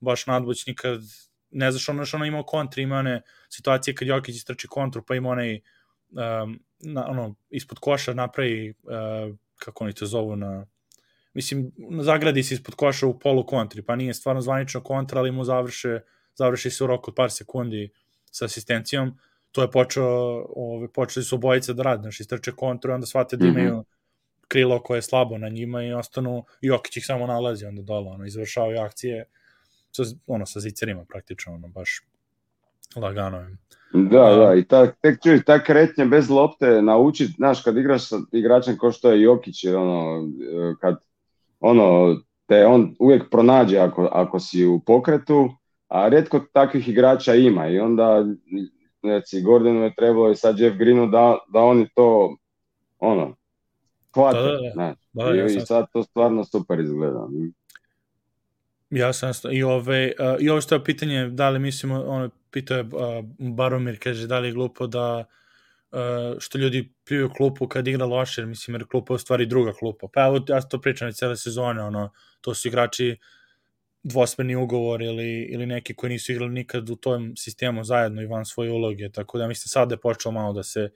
baš 0.00 0.26
nadbućni 0.26 0.74
kad 0.74 1.00
ne 1.50 1.70
znaš, 1.70 1.88
ono 1.88 2.04
što 2.04 2.16
ono 2.16 2.26
ima 2.26 2.40
u 2.40 2.46
kontri, 2.46 2.82
ima 2.82 2.96
one 2.96 3.22
situacije 3.48 3.94
kad 3.94 4.08
Jokić 4.08 4.36
istrači 4.36 4.68
kontru, 4.68 5.02
pa 5.06 5.14
ima 5.14 5.28
onaj 5.28 5.54
um, 5.54 6.60
na, 6.80 7.06
ono, 7.08 7.34
ispod 7.50 7.78
koša 7.78 8.14
napravi, 8.14 8.70
uh, 8.70 9.36
kako 9.58 9.84
oni 9.84 9.92
to 9.92 10.06
zovu 10.06 10.36
na 10.36 10.66
mislim, 11.36 11.70
zagradi 12.00 12.42
se 12.42 12.54
ispod 12.54 12.74
koša 12.74 13.06
u 13.06 13.18
polu 13.18 13.46
kontri, 13.46 13.82
pa 13.82 13.96
nije 13.96 14.14
stvarno 14.14 14.40
zvanično 14.40 14.80
kontra, 14.80 15.20
ali 15.20 15.32
mu 15.32 15.44
završe, 15.44 16.00
završi 16.34 16.70
se 16.70 16.84
u 16.84 16.86
roku 16.86 17.10
od 17.10 17.14
par 17.14 17.30
sekundi 17.30 17.88
sa 18.30 18.44
asistencijom, 18.44 19.12
to 19.52 19.62
je 19.62 19.70
počeo, 19.70 20.08
ove, 20.56 20.88
počeli 20.88 21.24
su 21.24 21.34
obojice 21.36 21.74
da 21.74 21.82
rade, 21.82 22.02
znači 22.02 22.22
istrče 22.22 22.52
kontru 22.52 22.90
i 22.90 22.94
onda 22.94 23.06
shvate 23.06 23.36
da 23.36 23.46
Mhm. 23.46 23.58
imaju 23.58 23.84
krilo 24.48 24.82
koje 24.82 24.98
je 24.98 25.02
slabo 25.02 25.38
na 25.38 25.48
njima 25.48 25.82
i 25.84 25.92
ostanu, 25.92 26.44
Jokić 26.60 26.96
ih 26.96 27.06
samo 27.06 27.26
nalazi 27.26 27.66
onda 27.66 27.82
dole, 27.82 28.10
ono, 28.10 28.24
izvršavaju 28.26 28.80
akcije 28.80 29.24
sa, 29.92 30.02
ono, 30.26 30.46
sa 30.46 30.60
zicerima 30.60 31.04
praktično, 31.04 31.54
ono, 31.54 31.68
baš 31.68 32.00
lagano 32.96 33.38
je. 33.40 33.56
Da, 33.92 34.24
A- 34.24 34.36
da, 34.36 34.54
i 34.54 34.64
ta, 34.64 34.92
tek 34.92 35.22
čuj, 35.22 35.42
ta 35.44 35.64
kretnja 35.64 36.04
bez 36.04 36.30
lopte 36.30 36.82
naučit, 36.82 37.30
znaš, 37.36 37.62
kad 37.62 37.76
igraš 37.76 38.08
sa 38.08 38.16
igračem 38.32 38.78
kao 38.78 38.92
što 38.92 39.10
je 39.12 39.22
Jokić, 39.22 39.64
ono, 39.64 40.28
kad, 40.80 40.96
ono, 41.60 42.16
te 42.46 42.66
on 42.66 42.96
uvijek 42.98 43.30
pronađe 43.30 43.78
ako, 43.78 44.08
ako 44.12 44.40
si 44.40 44.66
u 44.66 44.80
pokretu, 44.80 45.48
a 45.88 46.08
rijetko 46.08 46.40
takvih 46.52 46.88
igrača 46.88 47.34
ima 47.34 47.68
i 47.68 47.78
onda, 47.78 48.24
reci, 49.02 49.42
Gordonu 49.42 49.82
je 49.82 49.94
trebalo 49.94 50.30
i 50.30 50.36
sad 50.36 50.58
Jeff 50.58 50.76
Greenu 50.76 51.06
da, 51.06 51.38
da 51.52 51.60
oni 51.60 51.88
to, 51.94 52.36
ono, 52.98 53.36
hvate, 54.14 54.38
Da, 54.38 54.42
da, 54.42 54.72
da. 54.74 54.94
Da, 55.12 55.34
I, 55.34 55.38
ja 55.38 55.46
i 55.46 55.50
sam- 55.50 55.66
sad 55.66 55.86
to 55.92 56.02
stvarno 56.02 56.44
super 56.44 56.80
izgleda. 56.80 57.28
Ja 58.90 59.12
sam 59.12 59.32
i 59.52 59.62
ove 59.62 60.12
uh, 60.18 60.42
i 60.42 60.48
ovo 60.48 60.60
što 60.60 60.74
je 60.74 60.84
pitanje 60.84 61.28
da 61.28 61.50
li 61.50 61.58
mislimo 61.58 62.04
ono 62.06 62.30
pitao 62.50 62.76
je 62.76 62.82
uh, 62.82 63.24
Baromir 63.38 63.98
kaže 64.02 64.26
da 64.26 64.38
li 64.38 64.48
je 64.48 64.52
glupo 64.52 64.86
da 64.86 65.24
što 66.38 66.58
ljudi 66.58 66.92
piju 67.04 67.30
klupu 67.36 67.68
kad 67.68 67.88
igra 67.88 68.06
loše, 68.06 68.46
mislim 68.46 68.74
jer 68.74 68.86
klupa 68.86 69.12
je 69.12 69.16
u 69.16 69.18
stvari 69.18 69.46
druga 69.46 69.72
klupa. 69.72 70.08
Pa 70.12 70.26
evo 70.26 70.44
ja 70.48 70.60
to 70.60 70.80
pričam 70.80 71.12
cele 71.12 71.36
sezone, 71.36 71.82
ono 71.82 72.12
to 72.40 72.54
su 72.54 72.68
igrači 72.68 73.16
dvosmerni 74.02 74.56
ugovor 74.56 75.02
ili, 75.02 75.42
ili 75.42 75.66
neki 75.66 75.94
koji 75.94 76.10
nisu 76.10 76.32
igrali 76.32 76.52
nikad 76.52 76.90
u 76.90 76.96
tom 76.96 77.36
sistemu 77.36 77.84
zajedno 77.84 78.22
i 78.22 78.26
van 78.26 78.44
svoje 78.44 78.70
uloge, 78.70 79.10
tako 79.12 79.38
da 79.38 79.48
mislim 79.48 79.68
sad 79.68 79.90
je 79.90 79.96
počelo 79.96 80.32
malo 80.32 80.52
da 80.52 80.62
se 80.62 80.90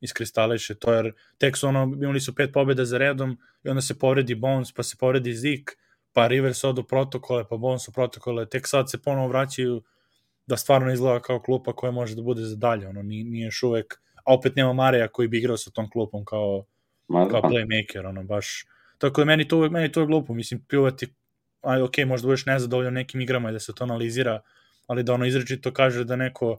iskristališe 0.00 0.74
to, 0.74 0.92
jer 0.92 1.12
tek 1.38 1.56
su 1.56 1.68
ono, 1.68 1.82
imali 2.02 2.20
su 2.20 2.34
pet 2.34 2.50
pobjeda 2.52 2.84
za 2.84 2.98
redom 2.98 3.38
i 3.64 3.68
onda 3.68 3.80
se 3.82 3.98
povredi 3.98 4.34
Bones, 4.34 4.72
pa 4.72 4.82
se 4.82 4.96
povredi 5.00 5.34
Zik, 5.34 5.70
pa 6.12 6.26
Rivers 6.26 6.64
odu 6.64 6.82
protokole, 6.84 7.44
pa 7.50 7.56
Bones 7.56 7.88
u 7.88 7.92
protokole, 7.92 8.48
tek 8.48 8.68
sad 8.68 8.90
se 8.90 9.02
ponovo 9.02 9.28
vraćaju 9.28 9.82
da 10.46 10.56
stvarno 10.56 10.92
izgleda 10.92 11.20
kao 11.20 11.40
klupa 11.40 11.72
koja 11.72 11.92
može 11.92 12.14
da 12.14 12.22
bude 12.22 12.42
za 12.42 12.56
dalje, 12.56 12.88
ono, 12.88 13.02
nije, 13.02 13.44
još 13.44 13.62
uvek, 13.62 14.02
a 14.24 14.34
opet 14.34 14.56
nema 14.56 14.72
Mareja 14.72 15.08
koji 15.08 15.28
bi 15.28 15.38
igrao 15.38 15.56
sa 15.56 15.70
tom 15.70 15.90
klupom 15.90 16.24
kao, 16.24 16.64
Ma, 17.08 17.28
kao 17.28 17.40
da. 17.40 17.48
playmaker, 17.48 18.08
ono, 18.08 18.22
baš, 18.22 18.66
tako 18.98 19.20
da 19.20 19.24
meni 19.24 19.48
to 19.48 19.56
uvek, 19.56 19.72
meni 19.72 19.92
to 19.92 20.00
je 20.00 20.06
glupo, 20.06 20.34
mislim, 20.34 20.64
pljuvati, 20.68 21.06
aj, 21.62 21.82
ok, 21.82 21.98
možda 22.06 22.26
budeš 22.26 22.46
nezadovoljan 22.46 22.94
nekim 22.94 23.20
igrama 23.20 23.50
i 23.50 23.52
da 23.52 23.58
se 23.58 23.74
to 23.74 23.84
analizira, 23.84 24.40
ali 24.86 25.02
da 25.02 25.14
ono 25.14 25.26
izrečito 25.26 25.72
kaže 25.72 26.04
da 26.04 26.16
neko 26.16 26.58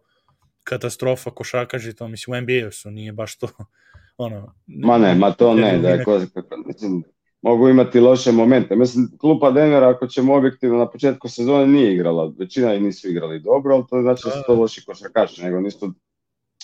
katastrofa 0.64 1.32
košarkaši, 1.32 1.94
to 1.94 2.08
mislim 2.08 2.38
u 2.38 2.42
NBA-u 2.42 2.72
su, 2.72 2.92
nije 2.92 3.12
baš 3.12 3.38
to, 3.38 3.48
ono... 4.18 4.54
Ma 4.68 4.98
ne, 4.98 5.16
ma 5.16 5.32
to 5.32 5.54
ne, 5.54 5.78
da 5.78 5.90
je 5.90 6.04
ko, 6.04 6.22
mislim, 6.66 7.04
mogu 7.44 7.70
imati 7.70 8.00
loše 8.00 8.32
momente. 8.32 8.76
Mislim, 8.76 9.18
klupa 9.18 9.52
Denvera, 9.52 9.90
ako 9.90 10.08
ćemo 10.08 10.36
objektivno, 10.36 10.78
na 10.78 10.90
početku 10.90 11.30
sezone 11.30 11.68
nije 11.68 11.94
igrala, 11.94 12.34
većina 12.40 12.74
ih 12.74 12.82
nisu 12.82 13.10
igrali 13.10 13.40
dobro, 13.40 13.76
ali 13.76 13.84
to 13.90 14.02
znači 14.02 14.22
da 14.26 14.32
su 14.32 14.44
to 14.48 14.56
loši 14.56 14.86
košarkaši, 14.86 15.44
nego 15.44 15.60
nisu, 15.60 15.94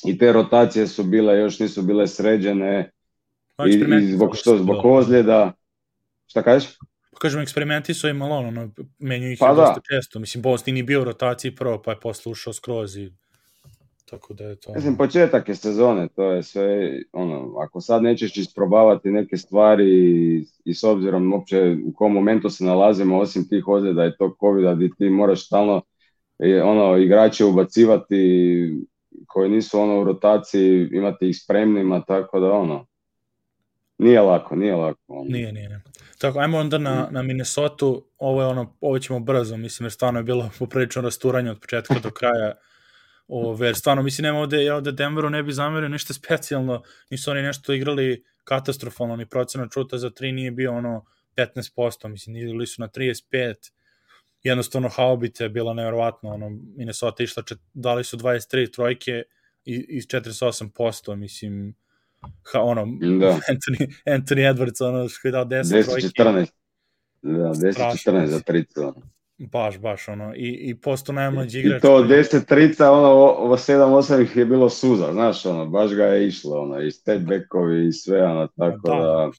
i 0.06 0.18
te 0.18 0.34
rotacije 0.34 0.88
su 0.88 1.04
bile, 1.04 1.40
još 1.40 1.60
nisu 1.60 1.82
bile 1.82 2.08
sređene, 2.08 2.92
Pa, 3.60 3.68
i, 3.68 4.02
i 4.02 4.12
zbog 4.12 4.36
što, 4.36 4.58
zbog 4.58 4.86
ozljeda. 4.86 5.54
Šta 6.28 6.44
kažeš? 6.44 6.78
Pa 7.12 7.20
kažem, 7.20 7.42
eksperimenti 7.42 7.94
su 7.94 8.08
imali 8.08 8.32
ono, 8.32 8.48
ono 8.48 8.70
menjaju 9.00 9.34
ih 9.34 9.38
Pa 9.40 9.48
da. 9.48 9.54
dosta 9.54 9.82
često. 9.92 10.20
Mislim, 10.20 10.42
Boston 10.42 10.74
nije 10.74 10.84
bio 10.84 11.02
u 11.02 11.04
rotaciji 11.04 11.56
prvo, 11.56 11.82
pa 11.82 11.92
je 11.92 12.00
posle 12.00 12.32
ušao 12.32 12.54
skroz 12.54 12.98
i 12.98 13.12
tako 14.10 14.34
da 14.34 14.44
je 14.44 14.56
to... 14.56 14.74
Mislim, 14.76 14.98
početak 14.98 15.50
je 15.50 15.56
sezone, 15.56 16.08
to 16.16 16.32
je 16.32 16.44
sve, 16.44 17.00
ono, 17.14 17.56
ako 17.58 17.82
sad 17.82 18.04
nećeš 18.04 18.38
isprobavati 18.38 19.10
neke 19.10 19.38
stvari 19.38 19.86
i, 19.86 20.46
i 20.66 20.74
s 20.74 20.84
obzirom 20.84 21.34
uopće 21.34 21.78
u 21.86 21.94
kom 21.94 22.14
momentu 22.14 22.50
se 22.50 22.64
nalazimo, 22.64 23.20
osim 23.20 23.48
tih 23.48 23.68
ozljeda 23.68 24.06
i 24.06 24.18
tog 24.18 24.38
covida, 24.40 24.76
gdje 24.76 24.90
ti 24.98 25.10
moraš 25.10 25.46
stalno 25.46 25.82
ono, 26.64 26.98
igrače 26.98 27.46
ubacivati 27.46 28.16
koji 29.28 29.50
nisu 29.50 29.80
ono 29.80 30.02
u 30.02 30.04
rotaciji, 30.04 30.90
imati 30.92 31.30
ih 31.30 31.38
spremnima, 31.44 32.02
tako 32.08 32.40
da 32.40 32.52
ono, 32.52 32.88
nije 33.98 34.22
lako, 34.22 34.56
nije 34.56 34.76
lako. 34.76 35.00
Ono. 35.08 35.30
Nije, 35.30 35.52
nije, 35.52 35.70
nije. 35.70 35.82
Tako, 36.18 36.40
ajmo 36.40 36.58
onda 36.58 36.78
na, 36.78 37.08
na 37.12 37.22
Minnesota, 37.22 37.86
ovo 38.18 38.42
je 38.42 38.48
ono, 38.48 38.76
ovo 38.82 39.00
ćemo 39.00 39.20
brzo, 39.20 39.58
mislim, 39.58 39.86
jer 39.86 39.92
stvarno 39.92 40.20
je 40.20 40.24
bilo 40.24 40.50
poprilično 40.60 41.02
rasturanje 41.02 41.52
od 41.52 41.60
početka 41.60 42.00
do 42.04 42.12
kraja, 42.12 42.54
Ove, 43.32 43.68
jer 43.68 43.76
stvarno, 43.76 44.04
mislim, 44.04 44.24
nema 44.24 44.40
ovde, 44.40 44.64
ja 44.64 44.76
ovde 44.76 44.92
Denveru 44.92 45.30
ne 45.30 45.44
bi 45.44 45.54
zamerio 45.54 45.90
ništa 45.90 46.14
specijalno, 46.14 46.82
nisu 47.10 47.32
oni 47.32 47.42
nešto 47.42 47.74
igrali 47.74 48.24
katastrofalno, 48.44 49.16
ni 49.16 49.26
procenat 49.26 49.72
čuta 49.72 49.98
za 49.98 50.10
3 50.10 50.32
nije 50.32 50.52
bio 50.52 50.74
ono 50.74 51.06
15%, 51.36 52.08
mislim, 52.08 52.36
igrali 52.36 52.68
su 52.68 52.82
na 52.82 52.88
35, 52.88 53.72
jednostavno 54.44 54.90
haobite 54.90 55.44
je 55.44 55.50
bila 55.50 55.74
nevjerovatno, 55.74 56.30
ono, 56.30 56.50
Minnesota 56.76 57.24
išla, 57.24 57.44
čet, 57.44 57.58
dali 57.74 58.04
su 58.04 58.18
23 58.18 58.74
trojke 58.74 59.24
i, 59.66 59.86
iz 59.90 60.08
48%, 60.08 61.16
mislim, 61.16 61.76
ha, 62.52 62.62
ono, 62.62 62.86
Da. 63.20 63.40
Anthony, 63.52 63.94
Anthony 64.06 64.54
Edwards, 64.54 64.82
ono, 64.84 65.10
što 65.10 65.28
je 65.28 65.32
dao 65.32 65.46
10, 65.46 65.64
10, 65.64 65.86
trojki. 65.86 66.08
14. 66.08 66.48
Da, 67.22 67.32
10, 67.32 67.74
Strašno, 67.74 68.12
14 68.12 68.26
za 68.26 68.40
tricu. 68.40 68.82
ono. 68.82 69.02
Baš, 69.38 69.78
baš, 69.80 70.08
ono, 70.08 70.34
i, 70.36 70.58
i 70.62 70.76
posto 70.76 71.12
najmlađi 71.14 71.60
I 71.60 71.62
igrač. 71.62 71.82
to 71.82 72.04
10 72.04 72.46
trica, 72.46 72.92
ono, 72.92 73.08
ovo 73.08 73.58
7-8 73.58 74.24
ih 74.24 74.36
je 74.38 74.46
bilo 74.46 74.70
suza, 74.70 75.12
znaš, 75.14 75.46
ono, 75.46 75.66
baš 75.66 75.92
ga 75.94 76.04
je 76.06 76.28
išlo, 76.28 76.62
ono, 76.62 76.82
i 76.82 76.92
step 76.92 77.22
backovi 77.22 77.88
i 77.88 77.92
sve, 77.92 78.24
ono, 78.26 78.48
tako 78.48 78.88
Da. 78.88 78.96
da, 78.96 79.32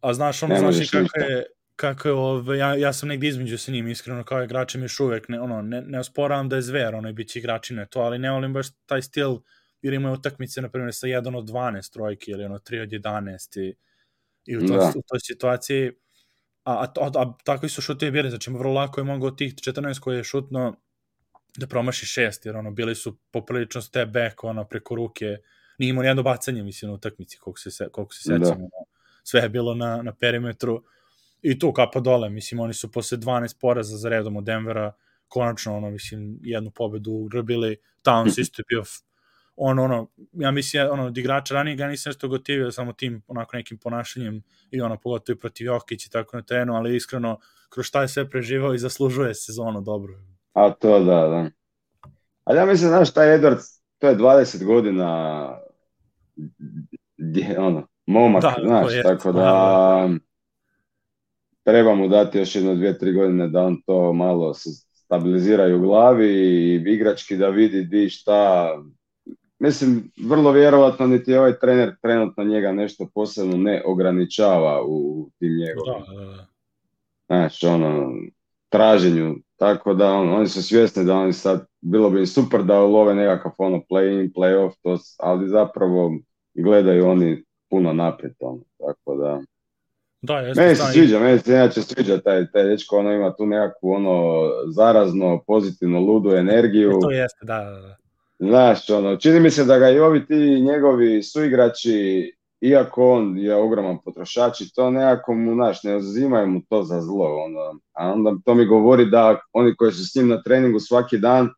A 0.00 0.14
znaš, 0.14 0.42
ono, 0.42 0.58
znaš 0.58 0.76
i 0.76 0.88
kako 0.90 1.20
je, 1.20 1.44
kako 1.78 2.08
je 2.08 2.12
ove, 2.14 2.58
ja, 2.58 2.74
ja 2.74 2.92
sam 2.92 3.08
negdje 3.08 3.28
između 3.28 3.58
sa 3.58 3.72
njim, 3.72 3.88
iskreno, 3.88 4.24
kao 4.24 4.42
igračem 4.44 4.82
još 4.82 5.00
uvek, 5.00 5.28
ne, 5.28 5.40
ono, 5.40 5.62
ne, 5.62 5.82
ne 5.82 5.98
osporavam 5.98 6.48
da 6.48 6.56
je 6.56 6.62
zver, 6.62 6.94
ono, 6.94 7.08
i 7.08 7.12
bit 7.12 7.28
će 7.28 7.38
igračine 7.38 7.86
to, 7.86 8.00
ali 8.00 8.18
ne 8.18 8.30
volim 8.30 8.52
baš 8.52 8.66
taj 8.86 9.02
stil, 9.02 9.36
jer 9.82 9.94
imaju 9.94 10.14
utakmice, 10.14 10.62
na 10.62 10.68
primjer, 10.68 10.94
sa 10.94 11.06
1 11.06 11.36
od 11.36 11.44
12 11.44 11.92
trojke, 11.92 12.30
ili 12.30 12.44
ono, 12.44 12.58
3 12.58 12.82
od 12.82 12.88
11 12.88 13.60
i, 13.60 13.74
i 14.46 14.56
u, 14.56 14.60
to, 14.68 14.74
Da. 14.76 14.92
u 14.96 15.02
toj 15.06 15.20
situaciji, 15.20 15.92
a, 16.64 16.72
a, 16.72 16.92
a, 17.00 17.10
a 17.14 17.34
takvi 17.44 17.68
su 17.68 17.82
šutevi 17.82 18.12
bili, 18.12 18.30
znači 18.30 18.50
vrlo 18.50 18.72
lako 18.72 19.00
je 19.00 19.04
mogao 19.04 19.28
od 19.28 19.38
tih 19.38 19.54
14 19.54 20.00
koje 20.00 20.16
je 20.16 20.24
šutno 20.24 20.76
da 21.56 21.66
promaši 21.66 22.06
šest, 22.06 22.46
jer 22.46 22.56
ono, 22.56 22.70
bili 22.70 22.94
su 22.94 23.18
poprilično 23.30 23.82
step 23.82 24.08
back, 24.08 24.44
ono, 24.44 24.64
preko 24.64 24.94
ruke, 24.94 25.36
nije 25.78 25.90
imao 25.90 26.02
nijedno 26.02 26.22
bacanje, 26.22 26.62
mislim, 26.62 26.90
u 26.90 26.94
utakmici, 26.94 27.38
koliko 27.38 27.60
se, 27.60 27.88
koliko 27.92 28.14
se 28.14 28.32
Da. 28.32 28.44
sećam, 28.44 28.58
ono, 28.58 28.86
sve 29.24 29.40
je 29.40 29.48
bilo 29.48 29.74
na, 29.74 30.02
na 30.02 30.14
perimetru, 30.14 30.84
i 31.42 31.58
tu 31.58 31.72
kapa 31.72 32.00
dole, 32.00 32.30
mislim, 32.30 32.60
oni 32.60 32.74
su 32.74 32.92
posle 32.92 33.18
12 33.18 33.60
poraza 33.60 33.96
za 33.96 34.08
redom 34.08 34.36
od 34.36 34.44
Denvera, 34.44 34.92
konačno, 35.28 35.76
ono, 35.76 35.90
mislim, 35.90 36.38
jednu 36.42 36.70
pobedu 36.70 37.12
ugrabili, 37.12 37.76
Towns 38.04 38.40
isto 38.40 38.60
je 38.62 38.64
bio 38.68 38.82
on, 39.60 39.78
ono, 39.78 40.06
ja 40.32 40.50
mislim, 40.50 40.88
ono, 40.90 41.06
od 41.06 41.18
igrača 41.18 41.54
ranije 41.54 41.76
ga 41.76 41.86
nisam 41.86 42.10
nešto 42.10 42.28
gotivio 42.28 42.72
samo 42.72 42.92
tim, 42.92 43.22
onako, 43.26 43.56
nekim 43.56 43.78
ponašanjem 43.78 44.42
i 44.70 44.80
ono, 44.80 44.96
pogotovo 44.96 45.34
i 45.34 45.38
protiv 45.38 45.66
Jokić 45.66 46.06
i 46.06 46.10
tako 46.10 46.36
na 46.36 46.42
terenu, 46.42 46.74
ali 46.74 46.96
iskreno, 46.96 47.38
kroz 47.68 47.86
šta 47.86 48.02
je 48.02 48.08
sve 48.08 48.30
preživao 48.30 48.74
i 48.74 48.78
zaslužuje 48.78 49.34
sezonu 49.34 49.80
dobro. 49.80 50.14
a 50.52 50.70
to 50.70 50.98
da, 50.98 51.04
da. 51.04 51.50
Ali 52.44 52.58
ja 52.58 52.66
mislim, 52.66 52.88
znaš, 52.88 53.12
taj 53.14 53.38
Edwards, 53.38 53.80
to 53.98 54.08
je 54.08 54.16
20 54.16 54.64
godina, 54.64 55.60
gdje, 57.16 57.60
ono, 57.60 57.86
momak, 58.06 58.42
Da, 58.42 58.56
znaš, 58.64 58.92
je, 58.92 59.02
tako 59.02 59.32
da, 59.32 59.40
da, 59.40 60.08
treba 61.68 61.94
mu 61.94 62.08
dati 62.08 62.38
još 62.38 62.54
jedno, 62.54 62.74
dvije, 62.74 62.98
tri 62.98 63.12
godine 63.12 63.48
da 63.48 63.62
on 63.62 63.82
to 63.86 64.12
malo 64.12 64.54
se 64.54 64.70
stabilizira 64.92 65.76
u 65.76 65.80
glavi 65.80 66.28
i 66.28 66.74
igrački 66.74 67.36
da 67.36 67.48
vidi 67.48 67.84
di 67.84 68.08
šta. 68.08 68.68
Mislim, 69.58 70.10
vrlo 70.28 70.52
vjerovatno 70.52 71.06
niti 71.06 71.34
ovaj 71.34 71.58
trener 71.58 71.96
trenutno 72.02 72.44
njega 72.44 72.72
nešto 72.72 73.08
posebno 73.14 73.56
ne 73.56 73.82
ograničava 73.86 74.82
u 74.86 75.30
tim 75.38 75.52
njegovim 75.56 76.04
znaš, 77.26 77.64
ono, 77.64 78.12
traženju, 78.68 79.36
tako 79.56 79.94
da 79.94 80.12
on, 80.12 80.32
oni 80.32 80.48
su 80.48 80.62
svjesni 80.62 81.04
da 81.04 81.14
oni 81.14 81.32
sad, 81.32 81.66
bilo 81.80 82.10
bi 82.10 82.20
im 82.20 82.26
super 82.26 82.62
da 82.62 82.82
ulove 82.82 83.14
nekakav 83.14 83.52
ono 83.58 83.82
play-in, 83.90 84.32
play-off, 84.32 84.72
to, 84.82 84.98
ali 85.18 85.48
zapravo 85.48 86.12
gledaju 86.54 87.06
oni 87.06 87.44
puno 87.70 87.92
naprijed, 87.92 88.34
ono, 88.40 88.60
tako 88.78 89.16
da. 89.16 89.42
Da, 90.22 90.38
jeste, 90.38 90.62
Meni 90.62 90.74
se 90.76 90.82
da, 90.82 90.88
i- 90.88 90.92
sviđa, 90.92 91.18
meni 91.18 91.38
se 91.38 91.52
inače 91.52 91.82
sviđa 91.82 92.18
taj, 92.18 92.50
taj 92.50 92.64
dečko, 92.64 92.98
ono 92.98 93.12
ima 93.12 93.34
tu 93.34 93.46
nekakvu 93.46 93.90
ono 93.90 94.42
zarazno, 94.66 95.42
pozitivno, 95.46 96.00
ludu 96.00 96.30
energiju. 96.30 96.98
To 97.02 97.10
jeste, 97.10 97.38
da, 97.42 97.58
da, 97.58 97.80
da. 97.80 97.96
Znaš, 98.40 98.90
ono, 98.90 99.16
čini 99.16 99.40
mi 99.40 99.50
se 99.50 99.64
da 99.64 99.78
ga 99.78 99.90
i 99.90 99.98
ovi 99.98 100.26
ti 100.26 100.34
njegovi 100.60 101.22
suigrači, 101.22 102.32
iako 102.60 103.12
on 103.12 103.38
je 103.38 103.54
ogroman 103.54 103.98
potrošač 104.04 104.60
i 104.60 104.74
to 104.74 104.90
nekako 104.90 105.34
mu, 105.34 105.54
znaš, 105.54 105.82
ne 105.82 105.96
uzimaju 105.96 106.46
mu 106.46 106.60
to 106.68 106.82
za 106.82 107.00
zlo, 107.00 107.36
ono, 107.36 107.60
a 107.92 108.12
onda 108.12 108.32
to 108.44 108.54
mi 108.54 108.64
govori 108.66 109.06
da 109.06 109.40
oni 109.52 109.76
koji 109.76 109.92
su 109.92 110.06
s 110.06 110.14
njim 110.14 110.28
na 110.28 110.42
treningu 110.42 110.80
svaki 110.80 111.18
dan, 111.18 111.48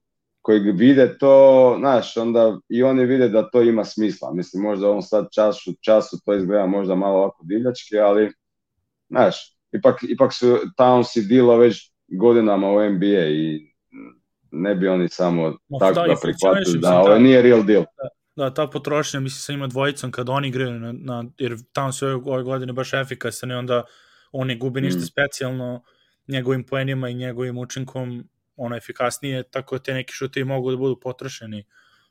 koji 0.42 0.60
vide 0.60 1.18
to, 1.18 1.76
znaš, 1.78 2.16
onda 2.16 2.58
i 2.68 2.82
oni 2.82 3.04
vide 3.04 3.28
da 3.28 3.50
to 3.50 3.62
ima 3.62 3.84
smisla. 3.84 4.32
Mislim, 4.32 4.62
možda 4.62 4.90
on 4.90 5.02
sad 5.02 5.26
času, 5.32 5.72
času 5.80 6.16
to 6.24 6.34
izgleda 6.34 6.66
možda 6.66 6.94
malo 6.94 7.16
ovako 7.18 7.44
divljački, 7.44 7.98
ali, 7.98 8.32
znaš, 9.10 9.56
ipak, 9.72 10.02
ipak 10.02 10.32
su 10.34 10.58
Towns 10.78 11.18
i 11.18 11.22
Dilo 11.22 11.56
već 11.56 11.92
godinama 12.08 12.70
u 12.70 12.90
NBA 12.90 13.26
i 13.28 13.70
ne 14.50 14.74
bi 14.74 14.88
oni 14.88 15.08
samo 15.08 15.58
Ma, 15.68 15.78
tako 15.78 15.94
da, 15.94 16.06
da, 16.06 16.16
prihvatili 16.22 16.78
da 16.78 16.98
ovo 16.98 17.08
da. 17.08 17.18
nije 17.18 17.42
real 17.42 17.64
deal. 17.64 17.84
Da, 18.36 18.54
ta 18.54 18.66
potrošnja, 18.66 19.20
mislim, 19.20 19.40
sa 19.40 19.52
ima 19.52 19.66
dvojicom 19.66 20.10
kad 20.10 20.28
oni 20.28 20.48
igraju, 20.48 20.80
na, 20.80 20.92
na, 20.92 21.24
jer 21.38 21.56
tamo 21.72 21.92
su 21.92 22.06
ove, 22.06 22.14
ove 22.14 22.42
godine 22.42 22.72
baš 22.72 22.92
efikasan 22.92 23.50
i 23.50 23.54
onda 23.54 23.84
on 24.32 24.46
ne 24.46 24.56
gubi 24.56 24.80
ništa 24.80 25.00
Mm. 25.00 25.06
specijalno 25.06 25.82
njegovim 26.28 26.64
poenima 26.64 27.08
i 27.08 27.14
njegovim 27.14 27.58
učinkom 27.58 28.24
ono 28.56 28.76
efikasnije, 28.76 29.42
tako 29.42 29.78
da 29.78 29.82
te 29.82 29.94
neki 29.94 30.12
šutevi 30.12 30.44
mogu 30.44 30.70
da 30.70 30.76
budu 30.76 31.00
potrošeni 31.00 31.64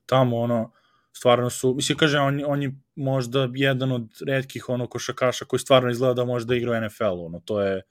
tamo, 0.06 0.38
ono, 0.38 0.72
stvarno 1.12 1.50
su, 1.50 1.74
mislim, 1.76 1.98
kaže, 1.98 2.20
on, 2.20 2.42
on 2.48 2.64
je 2.64 2.72
možda 2.96 3.50
jedan 3.54 3.92
od 3.92 4.10
redkih 4.28 4.70
ono 4.70 4.88
košakaša 4.88 5.46
koji 5.46 5.60
stvarno 5.60 5.90
izgleda 5.90 6.14
da 6.14 6.26
može 6.26 6.46
da 6.46 6.56
igra 6.56 6.72
u 6.72 6.82
NFL-u, 6.82 7.26
ono, 7.26 7.40
to 7.40 7.62
je, 7.62 7.82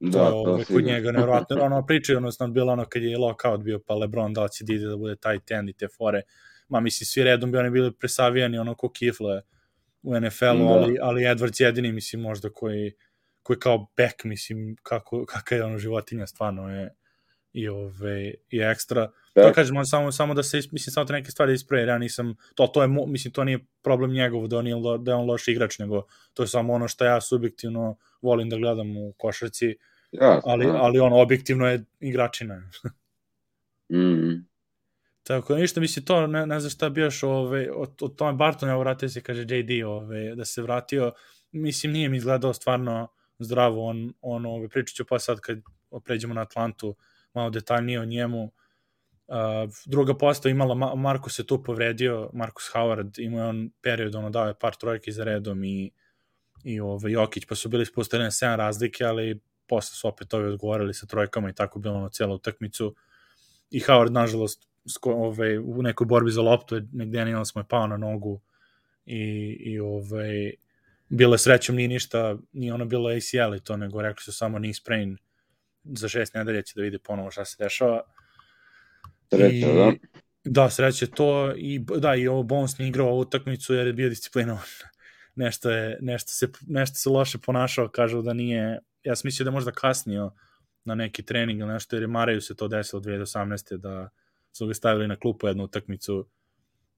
to 0.00 0.08
Da, 0.10 0.18
je 0.18 0.32
ovaj, 0.32 0.64
kod 0.64 0.84
njega 0.84 1.12
nevjerojatno. 1.12 1.56
ono 1.62 1.86
pričaju, 1.86 2.18
odnosno 2.18 2.48
bilo 2.48 2.72
ono 2.72 2.84
kad 2.84 3.02
je 3.02 3.18
lockout 3.18 3.60
bio 3.62 3.78
pa 3.86 3.94
LeBron 3.94 4.34
da 4.34 4.42
li 4.42 4.50
će 4.50 4.64
da 4.64 4.88
da 4.90 4.96
bude 4.96 5.16
tight 5.16 5.50
end 5.50 5.68
i 5.68 5.72
te 5.72 5.88
fore. 5.88 6.22
Ma 6.68 6.80
mislim 6.80 7.06
svi 7.06 7.24
redom 7.24 7.52
bi 7.52 7.58
oni 7.58 7.70
bili 7.70 7.92
presavijani 7.92 8.58
ono 8.58 8.74
ko 8.74 8.88
kifle 8.90 9.42
u 10.02 10.20
NFL-u, 10.20 10.68
Da. 10.68 10.74
ali, 10.74 10.98
ali 11.02 11.22
Edwards 11.22 11.62
jedini 11.62 11.92
mislim 11.92 12.22
možda 12.22 12.50
koji, 12.50 12.92
koji 13.42 13.58
kao 13.58 13.78
back 13.96 14.24
mislim 14.24 14.76
kako, 14.82 15.24
kaka 15.26 15.54
je 15.54 15.64
ono 15.64 15.78
životinja 15.78 16.26
stvarno 16.26 16.70
je 16.76 16.94
i 17.52 17.68
ove 17.68 18.34
i 18.50 18.58
ekstra. 18.60 19.10
Da. 19.38 19.48
To 19.48 19.52
kažem 19.52 19.76
on 19.76 19.86
samo 19.86 20.12
samo 20.12 20.34
da 20.34 20.42
se 20.42 20.58
is- 20.58 20.72
mislim 20.72 20.92
samo 20.92 21.06
te 21.06 21.12
neke 21.12 21.30
stvari 21.30 21.52
isprave, 21.52 21.82
jer 21.82 21.88
ja 21.88 21.98
nisam 21.98 22.34
to 22.54 22.66
to 22.66 22.82
je 22.82 22.88
mislim 22.88 23.32
to 23.32 23.44
nije 23.44 23.58
problem 23.82 24.12
njegov 24.12 24.48
da 24.48 24.58
on 24.58 24.66
je 24.66 24.74
lo- 24.76 24.98
da 24.98 25.10
je 25.10 25.16
on 25.16 25.26
loš 25.26 25.48
igrač, 25.48 25.78
nego 25.78 26.02
to 26.34 26.42
je 26.42 26.46
samo 26.46 26.72
ono 26.72 26.88
što 26.88 27.04
ja 27.04 27.20
subjektivno 27.20 27.96
volim 28.22 28.48
da 28.50 28.56
gledam 28.56 28.96
u 28.96 29.12
košarci 29.18 29.76
Ja, 30.12 30.40
ali, 30.44 30.66
da. 30.66 30.72
ali 30.72 30.98
on 30.98 31.12
objektivno 31.12 31.66
je 31.68 31.84
igračina. 32.00 32.62
Mm. 33.92 34.44
Tako 35.22 35.52
da 35.54 35.60
ništa, 35.60 35.80
mislim, 35.80 36.04
to 36.04 36.26
ne, 36.26 36.46
ne 36.46 36.60
znam 36.60 36.70
šta 36.70 36.88
bi 36.88 37.00
još 37.00 37.22
ove, 37.22 37.70
od, 37.72 37.90
od 38.02 38.16
tome 38.16 38.32
Bartona 38.32 38.76
vratio 38.76 39.08
se, 39.08 39.20
kaže 39.20 39.42
JD, 39.42 39.84
ove, 39.86 40.34
da 40.34 40.44
se 40.44 40.62
vratio, 40.62 41.12
mislim, 41.52 41.92
nije 41.92 42.08
mi 42.08 42.16
izgledao 42.16 42.52
stvarno 42.52 43.08
zdravo, 43.38 43.84
on, 43.86 44.12
on 44.20 44.46
ove, 44.46 44.68
pričat 44.68 44.96
ću 44.96 45.04
pa 45.04 45.18
sad 45.18 45.40
kad 45.40 45.58
pređemo 46.04 46.34
na 46.34 46.40
Atlantu, 46.40 46.96
malo 47.34 47.50
detaljnije 47.50 48.00
o 48.00 48.04
njemu. 48.04 48.52
Uh, 49.28 49.70
druga 49.86 50.14
postava 50.14 50.50
imala, 50.50 50.74
Ma 50.74 50.94
Marko 50.94 51.30
se 51.30 51.46
tu 51.46 51.62
povredio, 51.62 52.30
Markus 52.32 52.70
Howard, 52.74 53.18
imao 53.18 53.42
je 53.42 53.48
on 53.48 53.70
period, 53.82 54.14
ono 54.14 54.30
dao 54.30 54.46
je 54.46 54.54
par 54.54 54.76
trojki 54.76 55.12
za 55.12 55.24
redom 55.24 55.64
i, 55.64 55.90
i 56.64 56.80
ove, 56.80 57.12
Jokić, 57.12 57.44
pa 57.46 57.54
su 57.54 57.68
bili 57.68 57.82
ispostavljene 57.82 58.30
7 58.30 58.56
razlike, 58.56 59.04
ali 59.04 59.40
posle 59.66 59.96
su 59.96 60.08
opet 60.08 60.34
ovi 60.34 60.48
odgovorili 60.48 60.94
sa 60.94 61.06
trojkama 61.06 61.50
i 61.50 61.52
tako 61.52 61.78
bilo 61.78 62.00
na 62.00 62.08
cijelu 62.08 62.34
utakmicu. 62.34 62.94
I 63.70 63.80
Howard, 63.80 64.10
nažalost, 64.10 64.68
sko, 64.88 65.12
ove, 65.12 65.58
u 65.58 65.82
nekoj 65.82 66.06
borbi 66.06 66.30
za 66.30 66.42
loptu 66.42 66.80
negde 66.92 67.18
Daniels 67.18 67.54
mu 67.54 67.60
je 67.60 67.68
pao 67.68 67.86
na 67.86 67.96
nogu 67.96 68.40
i, 69.06 69.20
i 69.60 69.80
ove, 69.80 70.50
bilo 71.08 71.34
je 71.34 71.38
srećom 71.38 71.76
nije 71.76 71.88
ništa, 71.88 72.36
nije 72.52 72.74
ono 72.74 72.84
bilo 72.84 73.10
ACL 73.10 73.54
i 73.56 73.60
to, 73.60 73.76
nego 73.76 74.02
rekli 74.02 74.22
su 74.22 74.32
samo 74.32 74.58
knee 74.58 74.74
sprain 74.74 75.18
za 75.84 76.08
šest 76.08 76.34
nedelja 76.34 76.62
će 76.62 76.72
da 76.76 76.82
vidi 76.82 76.98
ponovo 76.98 77.30
šta 77.30 77.44
se 77.44 77.56
dešava. 77.64 78.02
Sreća, 79.30 79.72
da. 79.72 79.92
Da, 80.44 80.70
sreće 80.70 81.06
to 81.06 81.52
i 81.56 81.78
da 81.98 82.14
i 82.14 82.28
ovo 82.28 82.42
Bones 82.42 82.78
nije 82.78 82.88
igrao 82.88 83.08
ovu 83.08 83.20
utakmicu 83.20 83.74
jer 83.74 83.86
je 83.86 83.92
bio 83.92 84.08
disciplinovan. 84.08 84.62
nešto 85.34 85.70
je 85.70 85.98
nešto 86.00 86.32
se 86.32 86.48
nešto 86.66 86.96
se 86.96 87.10
loše 87.10 87.38
ponašao, 87.38 87.88
kažu 87.88 88.22
da 88.22 88.32
nije 88.32 88.78
ja 89.04 89.16
sam 89.16 89.28
mislio 89.28 89.44
da 89.44 89.50
možda 89.50 89.70
kasnio 89.70 90.32
na 90.84 90.94
neki 90.94 91.22
trening 91.22 91.60
ili 91.60 91.72
nešto 91.72 91.96
jer 91.96 92.02
je 92.02 92.06
Maraju 92.06 92.40
se 92.40 92.56
to 92.56 92.68
desilo 92.68 93.02
2018. 93.02 93.76
da 93.76 94.08
su 94.52 94.66
ga 94.66 94.74
stavili 94.74 95.08
na 95.08 95.16
klupu 95.16 95.46
jednu 95.46 95.64
utakmicu 95.64 96.28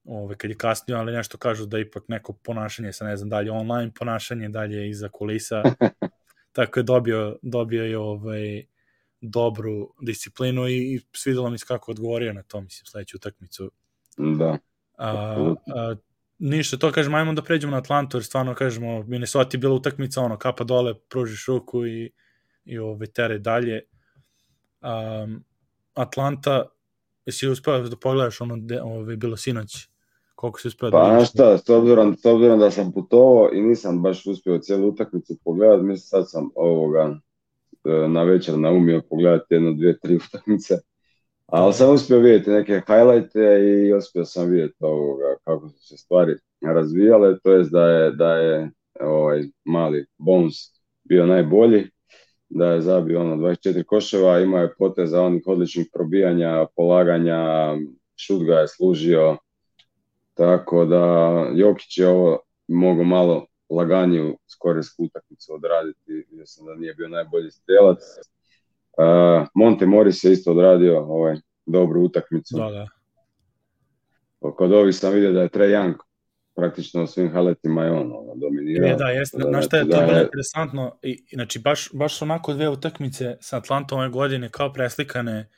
ove, 0.05 0.37
kad 0.37 0.49
je 0.49 0.57
kasnio, 0.57 0.97
ali 0.97 1.13
nešto 1.13 1.37
kažu 1.37 1.65
da 1.65 1.79
ipak 1.79 2.03
neko 2.07 2.33
ponašanje 2.33 2.93
sa 2.93 3.05
ne 3.05 3.17
znam 3.17 3.29
dalje 3.29 3.51
online 3.51 3.91
ponašanje, 3.99 4.49
dalje 4.49 4.89
iza 4.89 5.09
kulisa 5.09 5.63
tako 6.55 6.79
je 6.79 6.83
dobio, 6.83 7.37
dobio 7.41 7.85
je 7.85 7.97
ovaj, 7.97 8.63
dobru 9.21 9.93
disciplinu 10.01 10.67
i, 10.67 10.95
i 10.95 10.99
svidelo 11.13 11.49
mi 11.49 11.57
se 11.57 11.65
kako 11.65 11.91
odgovorio 11.91 12.33
na 12.33 12.43
to, 12.43 12.61
mislim, 12.61 12.85
sledeću 12.85 13.17
utakmicu. 13.17 13.71
Da. 14.17 14.57
A, 14.97 15.07
a, 15.75 15.95
ništa, 16.39 16.77
to 16.77 16.91
kažemo, 16.91 17.17
ajmo 17.17 17.33
da 17.33 17.41
pređemo 17.41 17.71
na 17.71 17.77
Atlantu, 17.77 18.17
jer 18.17 18.23
stvarno 18.23 18.55
kažemo, 18.55 19.03
Minnesota 19.03 19.49
je 19.53 19.59
bila 19.59 19.75
utakmica, 19.75 20.21
ono, 20.21 20.37
kapa 20.37 20.63
dole, 20.63 20.93
pružiš 21.09 21.47
ruku 21.47 21.85
i, 21.85 22.11
i 22.65 22.79
ove, 22.79 23.07
tere 23.07 23.39
dalje. 23.39 23.81
Um, 24.81 25.43
Atlanta, 25.93 26.65
jesi 27.25 27.47
uspeo 27.47 27.79
da 27.79 27.95
pogledaš 27.95 28.41
ono, 28.41 28.57
de, 28.57 28.81
ove, 28.81 29.17
bilo 29.17 29.37
sinoć, 29.37 29.91
Koliko 30.41 30.59
si 30.59 30.67
uspeo 30.67 30.89
da 30.89 30.97
Pa 30.97 31.05
znaš 31.05 31.29
šta, 31.29 31.57
s 31.57 31.69
obzirom, 31.69 32.15
s 32.17 32.25
obzirom 32.25 32.59
da 32.59 32.71
sam 32.71 32.91
putovao 32.91 33.49
i 33.53 33.61
nisam 33.61 34.01
baš 34.01 34.25
uspio 34.25 34.57
cijelu 34.57 34.87
utakmicu 34.87 35.35
pogledat, 35.43 35.81
mislim 35.81 35.97
sad 35.97 36.29
sam 36.29 36.49
ovoga 36.55 37.15
na 38.09 38.23
večer 38.23 38.57
naumio 38.57 39.01
pogledati 39.09 39.53
jedno, 39.53 39.73
dvije, 39.73 39.99
tri 39.99 40.15
utakmice. 40.15 40.75
Ali 41.45 41.73
sam 41.73 41.93
uspio 41.93 42.19
vidjeti 42.19 42.49
neke 42.49 42.81
highlighte 42.87 43.59
i 43.63 43.93
uspio 43.93 44.25
sam 44.25 44.49
vidjeti 44.49 44.75
ovoga 44.79 45.35
kako 45.43 45.69
su 45.69 45.87
se 45.87 45.97
stvari 45.97 46.35
razvijale, 46.61 47.39
to 47.39 47.51
jest 47.51 47.71
da 47.71 47.85
je, 47.85 48.11
da 48.11 48.35
je 48.35 48.71
ovaj 48.99 49.43
mali 49.65 50.05
Bones 50.17 50.55
bio 51.03 51.25
najbolji, 51.25 51.89
da 52.49 52.65
je 52.65 52.81
zabio 52.81 53.21
ono 53.21 53.35
24 53.35 53.83
koševa, 53.83 54.39
imao 54.39 54.61
je 54.61 54.73
poteza 54.77 55.21
onih 55.21 55.43
odličnih 55.45 55.87
probijanja, 55.93 56.65
polaganja, 56.75 57.75
šut 58.15 58.43
ga 58.43 58.55
je 58.55 58.67
služio, 58.67 59.37
tako 60.33 60.85
da 60.85 61.45
Jokić 61.55 61.97
je 61.97 62.07
ovo 62.07 62.39
mogao 62.67 63.03
malo 63.03 63.45
laganiju 63.75 64.37
skorijsku 64.47 65.03
utakmicu 65.03 65.53
odraditi, 65.53 66.13
vidio 66.13 66.45
sam 66.45 66.65
da 66.65 66.75
nije 66.75 66.93
bio 66.93 67.07
najbolji 67.07 67.51
strelac. 67.51 67.99
Uh, 68.97 69.47
Monte 69.55 69.85
Morris 69.85 70.23
je 70.23 70.31
isto 70.31 70.51
odradio 70.51 70.99
ovaj, 70.99 71.35
dobru 71.65 72.01
utakmicu. 72.01 72.57
Da, 72.57 72.69
da. 72.69 72.87
Kod 74.51 74.71
ovih 74.73 74.95
sam 74.95 75.13
vidio 75.13 75.31
da 75.31 75.41
je 75.41 75.49
Trae 75.49 75.69
Young 75.69 75.93
praktično 76.55 77.03
u 77.03 77.07
svim 77.07 77.31
haletima 77.31 77.83
je 77.83 77.91
on 77.91 78.11
ono, 78.15 78.35
dominirao. 78.35 78.87
Je, 78.87 78.95
da, 78.95 79.05
jeste. 79.09 79.37
Da, 79.37 79.49
Znaš 79.49 79.65
šta 79.65 79.77
je 79.77 79.83
znači 79.83 79.95
to 79.95 80.01
da 80.01 80.05
bilo 80.05 80.17
je- 80.17 80.23
interesantno? 80.23 80.99
I, 81.01 81.23
znači, 81.33 81.59
baš, 81.59 81.89
baš 81.93 82.21
onako 82.21 82.53
dve 82.53 82.69
utakmice 82.69 83.37
sa 83.39 83.57
Atlantom 83.57 83.99
ove 83.99 84.09
godine 84.09 84.49
kao 84.49 84.73
preslikane. 84.73 85.49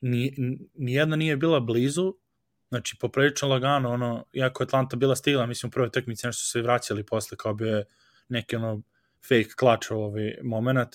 Ni, 0.00 0.34
ni 0.74 0.92
jedna 0.94 1.16
nije 1.16 1.36
bila 1.36 1.60
blizu, 1.60 2.14
znači 2.68 2.96
poprilično 3.00 3.48
lagano, 3.48 3.90
ono, 3.90 4.24
iako 4.32 4.62
je 4.62 4.66
Atlanta 4.66 4.96
bila 4.96 5.16
stigla, 5.16 5.46
mislim, 5.46 5.68
u 5.68 5.72
prvoj 5.72 5.86
utakmici 5.86 6.26
nešto 6.26 6.40
su 6.40 6.50
se 6.50 6.62
vraćali 6.62 7.06
posle, 7.06 7.36
kao 7.36 7.54
bio 7.54 7.76
je 7.76 7.84
neki 8.28 8.56
ono 8.56 8.82
fake 9.28 9.50
clutch 9.58 9.90
ovaj 9.90 10.34
moment. 10.42 10.88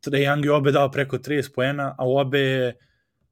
Trae 0.00 0.20
Young 0.20 0.44
je 0.44 0.52
obe 0.52 0.72
dao 0.72 0.90
preko 0.90 1.18
30 1.18 1.54
poena, 1.54 1.94
a 1.98 2.06
u 2.06 2.16
obe 2.16 2.40
je 2.40 2.74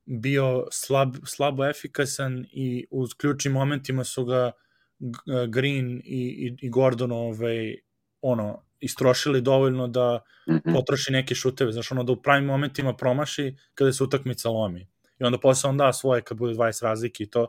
bio 0.07 0.67
slab, 0.73 1.15
slabo 1.27 1.65
efikasan 1.65 2.47
i 2.53 2.87
u 2.91 3.07
ključnim 3.19 3.53
momentima 3.55 4.05
su 4.05 4.25
ga 4.25 4.51
G- 4.99 5.19
Green 5.49 6.01
i, 6.05 6.21
i, 6.29 6.67
i 6.67 6.71
Gordon 6.71 7.13
ovaj, 7.13 7.77
ono, 8.21 8.63
istrošili 8.81 9.41
dovoljno 9.41 9.89
da 9.89 10.21
Mhm. 10.49 10.73
potroši 10.73 11.13
neke 11.13 11.35
šuteve, 11.35 11.73
znaš, 11.73 11.93
ono 11.93 12.05
da 12.05 12.13
u 12.13 12.23
pravim 12.23 12.45
momentima 12.45 12.97
promaši 12.97 13.57
kada 13.75 13.93
se 13.93 14.05
utakmica 14.05 14.49
lomi. 14.49 14.87
I 15.21 15.25
onda 15.25 15.39
posle 15.39 15.71
on 15.71 15.77
da 15.77 15.93
svoje 15.93 16.23
kad 16.23 16.39
bude 16.39 16.55
20 16.55 16.83
razlike 16.85 17.25
i 17.25 17.31
to. 17.31 17.47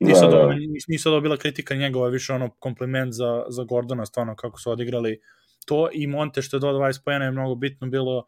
Nisu, 0.00 0.20
Da, 0.20 0.26
da, 0.30 0.36
da. 0.36 0.46
da. 0.46 0.54
nisu 0.88 1.10
da 1.10 1.20
bila 1.20 1.36
kritika 1.36 1.74
njegova, 1.74 2.08
više 2.08 2.32
ono 2.32 2.50
kompliment 2.50 3.12
za, 3.14 3.44
za 3.48 3.64
Gordona, 3.64 4.06
stvarno 4.06 4.36
kako 4.36 4.60
su 4.60 4.70
odigrali 4.70 5.20
to 5.66 5.88
i 5.92 6.06
Monte 6.06 6.42
što 6.42 6.56
je 6.56 6.60
do 6.60 6.66
20 6.72 7.04
pojena 7.04 7.24
je 7.24 7.30
mnogo 7.30 7.54
bitno 7.54 7.86
bilo 7.88 8.26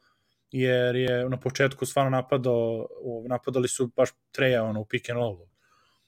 jer 0.50 0.96
je 0.96 1.28
na 1.28 1.40
početku 1.40 1.86
stvarno 1.86 2.10
napadao, 2.10 2.86
napadali 3.28 3.68
su 3.68 3.86
baš 3.96 4.08
Treja 4.32 4.64
ono, 4.64 4.80
u 4.80 4.84
pick 4.84 5.10
and 5.10 5.16
rollu 5.18 5.46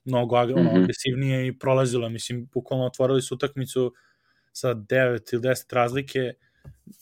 mnogo 0.05 0.37
ono, 0.37 0.62
Mhm. 0.62 0.83
agresivnije 0.83 1.47
i 1.47 1.59
prolazilo, 1.59 2.09
mislim, 2.09 2.49
bukvalno 2.55 2.87
otvorili 2.87 3.23
su 3.23 3.35
utakmicu 3.35 3.94
sa 4.53 4.75
9 4.75 5.33
ili 5.33 5.42
10 5.42 5.73
razlike, 5.73 6.33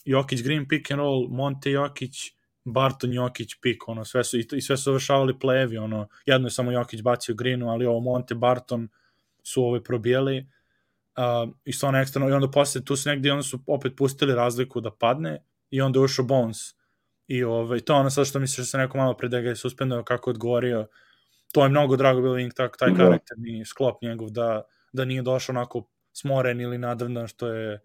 Jokić 0.05 0.43
Green 0.43 0.67
pick 0.67 0.91
and 0.91 0.99
roll, 0.99 1.27
Monte 1.29 1.71
Jokić, 1.71 2.36
Barton 2.67 3.13
Jokić 3.13 3.55
pick, 3.61 3.87
ono, 3.87 4.05
sve 4.05 4.23
su, 4.23 4.37
i, 4.37 4.47
i 4.51 4.61
sve 4.61 4.77
su 4.77 4.83
završavali 4.83 5.39
plejevi, 5.39 5.77
ono, 5.77 6.07
jedno 6.25 6.47
je 6.47 6.51
samo 6.51 6.71
Jokić 6.71 7.01
bacio 7.01 7.35
Greenu, 7.35 7.69
ali 7.69 7.85
ovo 7.85 7.99
Monte 7.99 8.35
Barton 8.35 8.87
su 9.43 9.63
ove 9.63 9.83
probijali, 9.83 10.47
uh, 11.17 11.53
i 11.65 11.73
stvarno 11.73 11.99
ekstremno, 11.99 12.29
i 12.29 12.33
onda 12.33 12.51
posle 12.51 12.85
tu 12.85 12.95
su 12.95 13.09
negdje, 13.09 13.31
onda 13.31 13.43
su 13.43 13.59
opet 13.67 13.93
pustili 13.97 14.35
razliku 14.35 14.81
da 14.81 14.91
padne, 14.91 15.43
i 15.69 15.81
onda 15.81 15.99
je 15.99 16.03
ušao 16.03 16.25
Bones, 16.25 16.57
i 17.27 17.43
ovaj, 17.43 17.79
to 17.79 17.93
je 17.93 17.99
ono 17.99 18.09
sad 18.09 18.27
što 18.27 18.39
misliš 18.39 18.57
da 18.57 18.65
se 18.65 18.77
neko 18.77 18.97
malo 18.97 19.17
pre 19.17 19.29
da 19.29 19.41
ga 19.41 19.49
je 19.49 19.55
suspendao 19.55 20.03
kako 20.03 20.29
je 20.29 20.31
odgovorio, 20.31 20.87
to 21.53 21.63
je 21.63 21.69
mnogo 21.69 21.95
drago 21.95 22.21
bilo 22.21 22.37
Ink, 22.37 22.53
tak, 22.53 22.77
taj 22.77 22.89
Da. 22.91 22.97
karakterni 22.97 23.65
sklop 23.65 24.01
njegov, 24.01 24.29
da, 24.29 24.61
da 24.93 25.05
nije 25.05 25.21
došao 25.21 25.53
onako 25.53 25.87
smoren 26.13 26.61
ili 26.61 26.77
nadrndan 26.77 27.27
što 27.27 27.47
je 27.47 27.79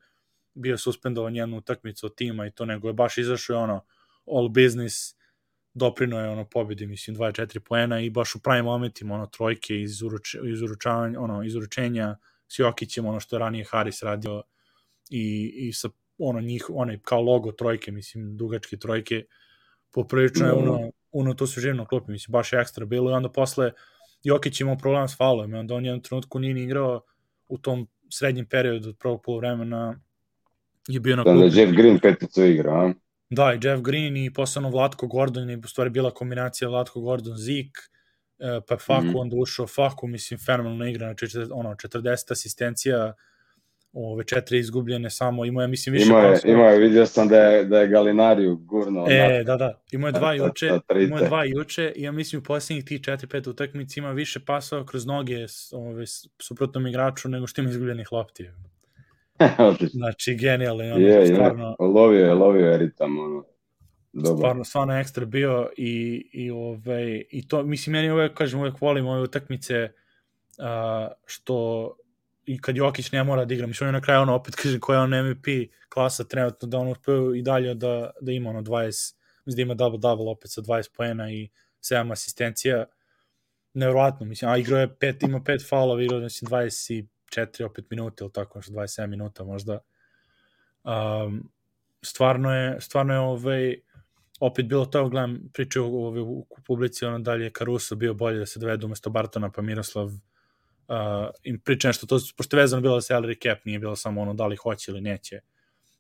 bio 0.55 0.79
suspendovan 0.79 1.37
jednu 1.37 1.57
utakmicu 1.57 2.07
od 2.07 2.15
tima 2.15 2.47
i 2.47 2.51
to, 2.51 2.65
nego 2.65 2.89
je 2.89 2.93
baš 2.93 3.19
izašao 3.19 3.55
i 3.55 3.57
ono 3.57 3.85
all 4.27 4.49
business, 4.49 5.15
doprino 5.75 6.21
je 6.21 6.29
ono 6.29 6.45
pobedi, 6.45 6.87
mislim 6.87 7.17
24 7.17 7.59
poena 7.59 8.01
i 8.01 8.11
baš 8.11 8.35
u 8.35 8.41
pravim 8.41 8.65
momentima 8.65 9.15
ono 9.15 9.27
trojke 9.27 9.81
iz, 9.81 10.03
uruč, 10.03 10.35
iz 10.35 10.63
uručavanja, 10.63 11.21
ono 11.21 11.43
iz 11.43 11.55
uručenja 11.55 12.17
s 12.49 12.59
Jokićem, 12.59 13.07
ono 13.07 13.21
što 13.21 13.37
je 13.37 13.41
ranije 13.41 13.65
Haris 13.65 14.03
radio 14.03 14.43
i, 15.11 15.53
i 15.57 15.73
sa 15.73 15.89
ono 16.19 16.41
njih, 16.41 16.67
onaj 16.69 16.99
kao 16.99 17.21
logo 17.21 17.53
trojke, 17.53 17.93
mislim 17.93 18.37
dugačke 18.37 18.77
trojke, 18.77 19.25
poprilično 19.93 20.47
je 20.47 20.53
Da. 20.53 20.59
ono, 20.59 20.91
ono 21.13 21.35
to 21.35 21.47
su 21.47 21.61
živno 21.61 21.87
klopi, 21.87 22.11
mislim 22.13 22.33
baš 22.33 22.53
je 22.53 22.61
ekstra 22.61 22.87
bilo 22.87 23.11
i 23.11 23.15
onda 23.15 23.29
posle 23.29 23.73
Jokić 24.23 24.61
imao 24.61 24.77
problem 24.77 25.09
s 25.09 25.17
faulom 25.17 25.55
onda 25.55 25.75
on 25.75 25.85
jednom 25.85 26.03
trenutku 26.03 26.39
nije 26.39 26.55
ni 26.55 26.63
igrao 26.63 27.01
u 27.49 27.59
tom 27.59 27.89
srednjem 28.11 28.47
periodu 28.47 28.89
od 28.89 28.97
prvog 28.99 29.23
polovremena 29.23 30.01
je 30.89 31.01
bio 31.01 31.17
na 31.17 31.23
Da, 31.23 31.33
da 31.33 31.39
je 31.39 31.51
klupi. 31.51 31.61
Jeff 31.61 31.73
Green 31.73 31.99
peticu 31.99 32.45
igra, 32.45 32.73
a? 32.73 32.93
Da, 33.35 33.53
i 33.55 33.59
Jeff 33.63 33.83
Green 33.83 34.17
i 34.17 34.33
posebno 34.33 34.71
Vlatko 34.71 35.07
Gordon 35.07 35.51
je 35.51 35.59
u 35.65 35.69
stvari 35.69 35.91
bila 35.91 36.11
kombinacija 36.11 36.69
Vlatko 36.69 37.01
Gordon 37.01 37.37
Zik, 37.37 37.79
e, 38.39 38.61
pa 38.69 38.77
Faku 38.77 39.07
Mhm. 39.07 39.17
onda 39.17 39.37
ušao 39.37 39.67
Faku, 39.67 40.07
mislim, 40.07 40.41
fenomenalna 40.41 40.89
igra, 40.89 41.07
znači 41.07 41.39
ono, 41.51 41.75
40 41.75 42.33
asistencija, 42.33 43.13
ove 43.93 44.25
četiri 44.25 44.59
izgubljene 44.59 45.11
samo, 45.11 45.45
imao 45.45 45.63
je, 45.63 45.69
mislim, 45.69 45.93
više 45.93 46.07
Imao 46.07 46.23
je, 46.23 46.41
imao 46.45 46.67
je, 46.67 46.79
vidio 46.79 47.07
sam 47.07 47.29
da 47.29 47.37
je, 47.37 47.65
da 47.65 47.81
je 47.81 47.89
Galinariju 47.89 48.57
gurno. 48.57 49.07
E, 49.09 49.45
da, 49.45 49.57
da, 49.57 49.83
imao 49.93 50.09
je 50.09 50.13
dva 50.13 50.35
juče, 50.45 50.71
imao 51.07 51.19
je 51.19 51.27
dva 51.27 51.45
juče 51.45 51.93
i 51.97 52.03
ja 52.03 52.13
mislim 52.13 52.41
u 52.41 52.45
posljednjih 52.45 52.85
tih 52.85 53.01
4-5 53.01 53.49
utakmica 53.49 54.01
ima 54.01 54.11
više 54.11 54.41
pasova 54.41 54.87
kroz 54.87 55.07
noge 55.07 55.47
ove, 55.73 56.05
suprotnom 56.43 56.87
igraču 56.87 57.29
nego 57.29 57.47
što 57.47 57.61
ima 57.61 57.71
izgubljenih 57.71 58.13
lopti. 58.13 58.51
Znači, 59.99 60.35
genijalno, 60.35 60.83
je 60.83 60.93
ono, 60.93 61.07
Je, 61.07 61.15
je, 61.15 61.27
stvarno, 61.27 61.77
lovio 61.79 62.27
je, 62.27 62.35
lovio 62.35 62.67
je 62.67 62.79
ritam, 62.79 63.19
ono. 63.19 63.45
Dobar. 64.13 64.37
stvarno, 64.37 64.65
stvarno 64.65 64.99
ekstra 64.99 65.25
bio 65.25 65.69
i, 65.77 66.25
i, 66.33 66.51
ovaj, 66.51 67.25
i 67.31 67.49
to, 67.49 67.63
mislim, 67.63 67.93
meni 67.93 68.11
uvek, 68.11 68.35
kažem, 68.35 68.61
uvek 68.61 68.81
volim 68.81 69.07
ove 69.07 69.23
utakmice 69.23 69.89
a, 70.59 71.09
što 71.27 71.89
i 72.47 72.61
kad 72.61 72.77
Jokić 72.77 73.13
ne 73.13 73.25
mora 73.25 73.45
da 73.45 73.55
igra, 73.55 73.67
mislim, 73.67 73.89
on 73.89 73.95
je 73.95 74.01
na 74.01 74.05
kraju 74.05 74.21
ono, 74.21 74.35
opet 74.35 74.55
kažem, 74.55 74.81
koja 74.81 74.97
je 74.97 75.03
on 75.03 75.29
MVP 75.29 75.47
klasa 75.89 76.25
trenutno, 76.25 76.69
da 76.69 76.79
on 76.79 76.89
uspeo 76.89 77.35
i 77.35 77.43
dalje 77.43 77.75
da, 77.75 78.11
da 78.21 78.33
ima 78.33 78.51
ono 78.51 78.63
20, 78.63 79.15
mislim 79.45 79.57
da 79.57 79.63
ima 79.63 79.75
double-double 79.75 80.31
opet 80.31 80.51
sa 80.51 80.61
20 80.61 80.97
poena 80.97 81.31
i 81.31 81.49
7 81.81 82.13
asistencija, 82.13 82.85
nevrovatno, 83.75 84.27
mislim, 84.27 84.51
a 84.51 84.57
igrao 84.57 84.81
je 84.81 84.95
pet, 84.99 85.23
ima 85.23 85.43
pet 85.45 85.69
faulova, 85.69 86.03
igrao 86.03 86.19
je, 86.19 86.25
mislim, 86.25 86.51
24 87.37 87.65
opet 87.65 87.91
minuta 87.91 88.25
ili 88.25 88.33
tako, 88.33 88.59
nešto 88.59 88.73
27 88.73 89.07
minuta 89.07 89.45
možda. 89.45 89.79
Um, 90.85 91.51
stvarno 92.03 92.55
je, 92.55 92.81
stvarno 92.81 93.15
je 93.15 93.21
ovaj, 93.21 93.77
opet 94.41 94.67
bilo 94.67 94.87
to, 94.87 95.09
gledam, 95.09 95.41
priče 95.53 95.81
u, 95.81 96.07
u, 96.07 96.47
u 96.51 96.57
publici, 96.67 97.05
ono 97.05 97.19
dalje 97.19 97.45
je 97.45 97.53
Caruso 97.59 97.95
bio 97.95 98.15
bolje 98.15 98.39
da 98.39 98.47
se 98.47 98.61
dovede 98.61 98.87
umesto 98.87 99.11
Bartona, 99.11 99.51
pa 99.51 99.63
Miroslav 99.63 100.07
uh, 100.07 100.15
im 101.43 101.61
priča 101.61 101.89
nešto, 101.89 102.07
to, 102.07 102.19
pošto 102.37 102.57
je 102.57 102.61
vezano 102.61 102.83
bilo 102.83 103.01
za 103.01 103.15
salary 103.15 103.43
cap, 103.43 103.65
nije 103.65 103.79
bilo 103.79 103.97
samo 103.97 104.21
ono 104.21 104.35
da 104.35 104.47
li 104.47 104.57
hoće 104.57 104.91
ili 104.91 105.01
neće, 105.01 105.41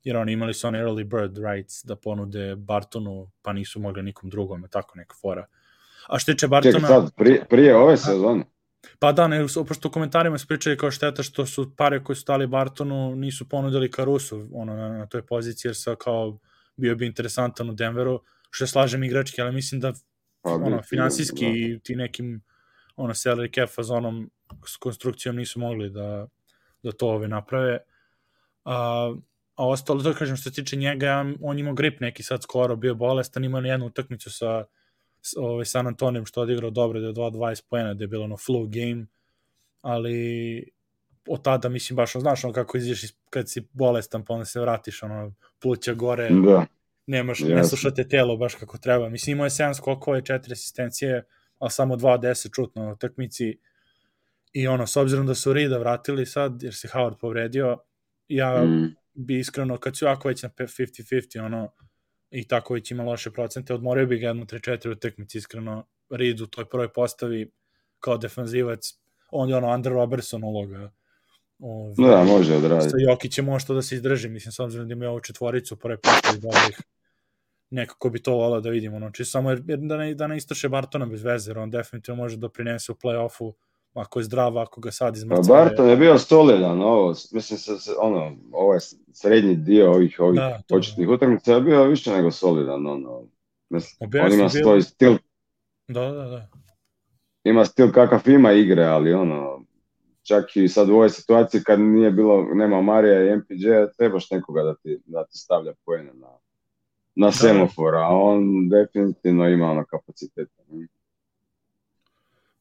jer 0.05 0.16
oni 0.16 0.33
imali 0.33 0.55
su 0.55 0.66
one 0.66 0.83
early 0.83 1.05
bird 1.05 1.38
rights 1.38 1.85
da 1.85 1.97
ponude 1.97 2.57
Bartonu, 2.57 3.31
pa 3.42 3.53
nisu 3.53 3.81
mogli 3.81 4.03
nikom 4.03 4.31
drugom, 4.31 4.66
tako 4.71 4.99
neka 4.99 5.14
fora. 5.21 5.47
A 6.09 6.18
što 6.18 6.33
tiče 6.33 6.49
Bartona... 6.49 6.73
Čekaj 6.73 6.88
sad, 6.88 7.14
prije, 7.16 7.45
prije 7.51 7.77
ove 7.77 7.97
sezone. 7.97 8.45
Pa 8.99 9.12
da, 9.12 9.29
ne, 9.29 9.47
pošto 9.68 9.88
u 9.88 9.90
komentarima 9.90 10.38
se 10.38 10.47
pričaju 10.47 10.77
kao 10.77 10.90
šteta 10.90 11.23
što 11.23 11.47
su 11.47 11.77
pare 11.77 12.05
koje 12.05 12.16
su 12.16 12.23
stali 12.23 12.47
Bartonu 12.47 13.16
nisu 13.16 13.49
ponudili 13.49 13.92
Caruso 13.92 14.47
ono, 14.53 14.77
na, 14.77 14.88
na 14.88 15.07
toj 15.07 15.27
poziciji, 15.27 15.68
jer 15.68 15.77
sa 15.77 15.95
kao 15.95 16.38
bio 16.77 16.97
bi 16.97 17.07
interesantan 17.07 17.71
u 17.71 17.75
Denveru, 17.75 18.23
što 18.51 18.66
slažem 18.66 19.05
igrački, 19.05 19.42
ali 19.42 19.53
mislim 19.53 19.81
da 19.81 19.92
Pa, 20.42 20.51
ono, 20.51 20.83
finansijski 20.83 21.75
da. 21.75 21.79
ti 21.83 21.97
nekim 21.97 22.42
ono, 22.97 23.14
salary 23.14 23.55
cap 23.55 23.75
fazonom 23.75 24.31
s 24.66 24.77
konstrukcijom 24.77 25.37
nisu 25.37 25.61
mogli 25.61 25.90
da, 25.90 26.27
da 26.83 26.92
to 26.92 27.09
ove 27.09 27.29
naprave. 27.29 27.79
A, 28.64 29.14
a 29.55 29.68
ostalo, 29.68 30.03
da 30.03 30.14
kažem, 30.14 30.37
što 30.37 30.51
se 30.51 30.55
tiče 30.55 30.77
njega, 30.77 31.25
on 31.40 31.59
imao 31.59 31.75
grip 31.75 32.01
neki 32.01 32.23
sad 32.23 32.42
skoro, 32.42 32.77
bio 32.77 32.95
bolestan, 32.95 33.45
imao 33.45 33.61
jednu 33.61 33.87
utakmicu 33.87 34.31
sa 34.31 34.64
ovaj, 35.37 35.65
San 35.65 35.87
Antonijom 35.87 36.27
što 36.27 36.41
je 36.41 36.43
odigrao 36.43 36.71
dobro, 36.71 37.01
da 37.01 37.07
je 37.07 37.13
2-20 37.13 37.63
poena, 37.71 37.95
da 37.95 38.05
je 38.05 38.09
bilo 38.09 38.25
ono 38.25 38.37
flu 38.37 38.67
game, 38.67 39.07
ali 39.81 40.65
od 41.27 41.43
tada, 41.43 41.69
mislim, 41.69 41.97
baš, 41.97 42.13
znaš, 42.13 42.45
ono 42.45 42.53
kako 42.53 42.77
izađeš 42.79 43.05
iz- 43.05 43.15
kad 43.31 43.51
si 43.51 43.69
bolestan, 43.73 44.25
pa 44.25 44.35
onda 44.35 44.45
se 44.45 44.61
vratiš, 44.61 45.03
ono, 45.03 45.33
pluća 45.61 45.95
gore, 45.95 46.29
Da, 46.47 46.67
nemaš, 47.07 47.41
ne 47.41 47.51
Jasno. 47.51 47.69
slušate 47.69 48.09
telo 48.09 48.37
baš 48.37 48.55
kako 48.55 48.79
treba. 48.79 49.09
Mislim, 49.09 49.33
imao 49.33 49.47
je 49.47 49.51
7 49.51 49.75
skokova 49.75 50.19
i 50.19 50.23
4 50.23 50.53
asistencije, 50.53 51.25
ali 51.59 51.71
samo 51.71 51.97
2 51.97 52.19
10 52.21 52.55
čut 52.55 52.75
na 52.77 52.93
utakmici 52.93 53.59
I 54.55 54.67
ono, 54.69 54.87
s 54.87 54.97
obzirom 54.97 55.27
da 55.27 55.35
su 55.35 55.53
Rida 55.53 55.79
vratili 55.79 56.27
sad, 56.27 56.63
jer 56.63 56.75
se 56.75 56.89
Howard 56.89 57.15
povredio, 57.17 57.79
ja 58.29 58.65
Mm. 58.65 58.95
bi 59.15 59.39
iskreno, 59.39 59.77
kad 59.77 59.97
su 59.97 60.05
jako 60.05 60.29
već 60.29 60.43
na 60.43 60.49
50-50, 60.51 61.41
ono, 61.41 61.73
i 62.33 62.49
tako 62.49 62.75
već 62.75 62.90
ima 62.90 63.03
loše 63.03 63.31
procente, 63.31 63.75
odmorio 63.75 64.07
bi 64.07 64.18
ga 64.18 64.27
jednu 64.27 64.45
3-4 64.45 64.90
utakmice, 64.90 65.38
iskreno, 65.38 65.87
Reed 66.11 66.40
u 66.40 66.47
toj 66.47 66.64
prvoj 66.64 66.92
postavi 66.92 67.51
kao 68.01 68.18
defanzivac, 68.18 68.95
on 69.31 69.49
je 69.49 69.57
ono 69.57 69.75
Under 69.75 69.92
Robertson 69.92 70.45
uloga. 70.45 70.92
Ove, 71.59 71.95
Da, 71.99 72.25
može 72.25 72.57
odraditi. 72.57 72.90
sa 72.90 72.97
Jokićem 72.99 73.45
može 73.45 73.66
to 73.66 73.75
da 73.75 73.83
se 73.83 73.95
izdrži, 73.95 74.29
mislim, 74.29 74.53
s 74.53 74.61
obzirom 74.61 74.88
da 74.88 74.92
ima 74.92 75.09
ovu 75.09 75.21
četvoricu 75.21 75.75
u 75.75 75.79
prvoj 75.79 75.97
postavi 75.97 76.40
dobrih, 76.40 76.81
nekako 77.71 78.11
bi 78.11 78.23
to 78.23 78.33
volao 78.33 78.61
da 78.61 78.71
vidimo, 78.71 78.97
ono, 78.97 79.11
čisto 79.11 79.31
samo 79.33 79.51
jer, 79.51 79.62
jer 79.66 79.79
da, 79.79 79.97
ne, 79.97 80.14
da 80.14 80.27
ne 80.27 80.37
istrše 80.37 80.68
Bartona 80.68 81.07
bez 81.07 81.23
veze, 81.23 81.51
jer 81.51 81.59
on 81.59 81.71
definitivno 81.71 82.23
može 82.23 82.37
da 82.37 82.49
prinese 82.49 82.92
u 82.92 82.95
play-offu 82.95 83.53
ako 83.95 84.19
je 84.19 84.25
zdrav, 84.25 84.59
ako 84.59 84.81
ga 84.81 84.91
sad 84.91 85.15
Pa 85.15 85.19
izmrcava. 85.19 85.65
Barton 85.65 85.89
je 85.89 85.97
bio 85.97 86.19
solidan, 86.19 86.83
ovo, 86.83 87.15
mislim 87.33 87.59
se, 87.59 87.93
ono, 87.99 88.37
ovaj 88.53 88.79
srednji 89.13 89.55
dio 89.57 89.91
ovih, 89.91 90.17
ovih 90.21 90.41
Da, 90.41 90.61
početnih 90.69 91.09
utakmica 91.09 91.55
je 91.55 91.61
bio 91.61 91.85
više 91.85 92.13
nego 92.13 92.31
solidan, 92.31 92.87
ono, 92.87 93.23
mislim, 93.71 94.09
Objasni, 94.09 94.35
on 94.35 94.41
ima 94.41 94.49
svoj 94.49 94.83
stil, 94.83 95.17
Da, 95.89 96.01
da, 96.01 96.25
da. 96.25 96.49
ima 97.45 97.65
stil 97.65 97.93
kakav 97.93 98.29
ima 98.29 98.53
igre, 98.53 98.85
ali 98.85 99.15
ono, 99.15 99.65
čak 100.23 100.57
i 100.57 100.69
sad 100.69 100.89
u 100.89 100.95
ovoj 100.95 101.11
situaciji 101.11 101.61
kad 101.65 101.81
nije 101.81 102.11
bilo, 102.11 102.45
nema 102.55 102.83
Marija 102.83 103.23
i 103.23 103.37
MPJ, 103.37 103.69
trebaš 103.97 104.31
nekoga 104.31 104.63
da 104.63 104.75
ti, 104.75 105.01
da 105.07 105.25
ti 105.25 105.39
stavlja 105.39 105.73
poene 105.85 106.13
na, 106.15 106.29
na 107.15 107.33
semafor, 107.33 107.95
a 107.95 108.09
on 108.09 108.69
definitivno 108.69 109.49
ima 109.49 109.71
ono 109.71 109.85
kapaciteta. 109.85 110.63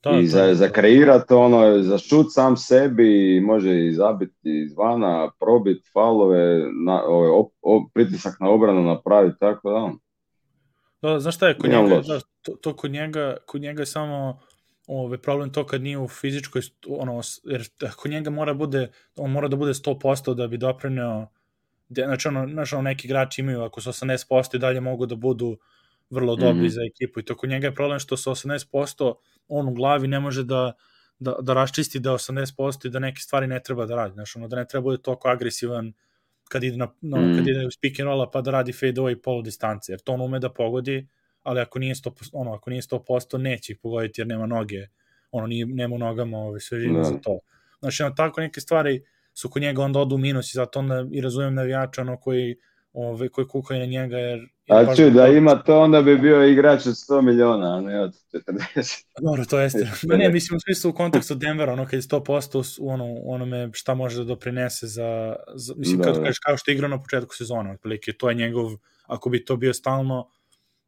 Da, 0.03 0.19
I 0.19 0.27
za, 0.27 0.53
za 0.53 0.69
kreirat 0.69 1.31
ono, 1.31 1.81
za 1.81 1.97
šut 1.97 2.25
sam 2.29 2.57
sebi, 2.57 3.41
može 3.41 3.87
i 3.87 3.93
zabiti 3.93 4.63
izvana, 4.65 5.31
probit 5.39 5.83
falove, 5.93 6.69
na, 6.85 7.03
ove, 7.03 7.29
op- 7.29 7.53
op- 7.61 7.89
pritisak 7.93 8.39
na 8.39 8.49
obranu 8.49 8.81
napraviti, 8.81 9.39
tako 9.39 9.69
da 9.69 9.75
on. 9.75 9.99
Da, 11.01 11.19
znaš 11.19 11.35
šta 11.35 11.47
je, 11.47 11.57
kod 11.57 11.69
njega, 11.69 12.01
da, 12.07 12.19
to, 12.41 12.51
to 12.51 12.75
kod 12.75 12.91
njega, 12.91 13.37
kod 13.45 13.61
njega 13.61 13.81
je 13.81 13.85
samo 13.85 14.39
ove, 14.87 15.17
problem 15.17 15.51
to 15.51 15.65
kad 15.65 15.81
nije 15.81 15.97
u 15.97 16.07
fizičkoj, 16.07 16.61
ono, 16.87 17.21
jer 17.43 17.63
kod 17.95 18.11
njega 18.11 18.29
mora 18.29 18.53
bude, 18.53 18.91
on 19.15 19.31
mora 19.31 19.47
da 19.47 19.55
bude 19.55 19.73
100% 19.73 20.33
da 20.33 20.47
bi 20.47 20.57
doprineo, 20.57 21.27
de, 21.89 22.03
znači 22.05 22.27
ono, 22.27 22.47
znaš, 22.47 22.73
ono, 22.73 22.81
neki 22.81 23.07
igrači 23.07 23.41
imaju, 23.41 23.61
ako 23.61 23.81
su 23.81 23.89
80% 23.89 24.55
i 24.55 24.59
dalje 24.59 24.79
mogu 24.79 25.05
da 25.05 25.15
budu 25.15 25.57
vrlo 26.11 26.35
dobri 26.35 26.59
Mhm. 26.59 26.69
za 26.69 26.81
ekipu 26.83 27.19
i 27.19 27.25
to 27.25 27.35
kod 27.35 27.49
njega 27.49 27.67
je 27.67 27.75
problem 27.75 27.99
što 27.99 28.17
sa 28.17 28.31
80% 28.31 29.13
on 29.47 29.67
u 29.67 29.73
glavi 29.73 30.07
ne 30.07 30.19
može 30.19 30.43
da, 30.43 30.73
da, 31.19 31.35
da 31.41 31.53
raščisti 31.53 31.99
da 31.99 32.09
je 32.09 32.15
80% 32.15 32.85
i 32.85 32.91
da 32.91 32.99
neke 32.99 33.19
stvari 33.19 33.47
ne 33.47 33.59
treba 33.59 33.85
da 33.85 33.95
radi, 33.95 34.13
znači 34.13 34.37
ono, 34.37 34.47
da 34.47 34.55
ne 34.55 34.67
treba 34.67 34.81
bude 34.83 34.97
toliko 34.97 35.27
agresivan 35.29 35.93
kad 36.45 36.63
ide, 36.63 36.77
na, 36.77 36.87
no, 37.01 37.17
Mhm. 37.17 37.35
kad 37.35 37.47
ide 37.47 37.65
u 37.67 37.71
speak 37.71 37.99
and 37.99 38.07
rolla 38.07 38.29
pa 38.29 38.41
da 38.41 38.51
radi 38.51 38.73
fade 38.73 38.93
away 38.93 39.15
polu 39.15 39.41
distance, 39.41 39.91
jer 39.91 39.99
to 39.99 40.13
on 40.13 40.21
ume 40.21 40.39
da 40.39 40.49
pogodi, 40.49 41.07
ali 41.43 41.59
ako 41.61 41.79
nije 41.79 41.95
100%, 41.95 42.29
ono, 42.33 42.53
ako 42.53 42.69
nije 42.69 42.81
100% 42.81 43.37
neće 43.37 43.73
ih 43.73 43.79
pogoditi 43.81 44.21
jer 44.21 44.27
nema 44.27 44.45
noge, 44.45 44.87
ono, 45.31 45.47
nije, 45.47 45.65
nema 45.65 45.95
u 45.95 45.99
nogama 45.99 46.37
ove, 46.37 46.59
svežine 46.59 46.97
Da. 46.97 47.03
za 47.03 47.17
to. 47.17 47.39
Znači, 47.79 48.03
ono, 48.03 48.15
tako 48.15 48.41
neke 48.41 48.61
stvari 48.61 49.01
su 49.33 49.49
kod 49.49 49.61
njega 49.61 49.81
onda 49.81 49.99
odu 49.99 50.17
minus 50.17 50.53
i 50.53 50.57
zato 50.57 50.79
onda 50.79 51.05
i 51.11 51.21
razumem 51.21 51.55
navijača 51.55 52.01
ono, 52.01 52.17
koji, 52.17 52.55
ove, 52.93 53.29
koji 53.29 53.47
kukaju 53.47 53.79
na 53.79 53.85
njega 53.85 54.17
jer... 54.17 54.47
A 54.69 54.95
čuj, 54.95 55.11
da 55.11 55.27
ima 55.27 55.55
to, 55.63 55.79
onda 55.79 56.01
bi 56.01 56.17
bio 56.17 56.47
igrač 56.47 56.85
od 56.85 56.93
100 56.93 57.21
miliona, 57.21 57.77
a 57.77 57.81
ne 57.81 58.01
od 58.01 58.13
40. 58.33 59.05
Dobro, 59.21 59.45
to 59.45 59.59
jeste. 59.59 59.91
Ne, 60.07 60.17
ne, 60.17 60.29
mislim 60.29 60.57
u 60.57 60.59
smislu 60.59 60.91
u 60.91 60.93
kontekstu 60.93 61.35
Denvera, 61.35 61.73
ono 61.73 61.85
kad 61.85 61.93
je 61.93 62.01
100% 62.01 62.79
u, 62.81 62.89
ono, 62.89 63.05
onome 63.23 63.69
šta 63.73 63.93
može 63.93 64.17
da 64.17 64.23
doprinese 64.23 64.87
za, 64.87 65.35
za 65.55 65.73
mislim, 65.77 65.97
Da, 65.97 66.03
kad 66.03 66.15
da. 66.15 66.21
kažeš 66.21 66.39
kao 66.39 66.57
što 66.57 66.71
je 66.71 66.75
igrao 66.75 66.89
na 66.89 67.01
početku 67.01 67.35
sezone, 67.35 67.71
otprilike, 67.71 68.13
to 68.13 68.29
je 68.29 68.35
njegov, 68.35 68.71
ako 69.05 69.29
bi 69.29 69.45
to 69.45 69.57
bio 69.57 69.73
stalno, 69.73 70.29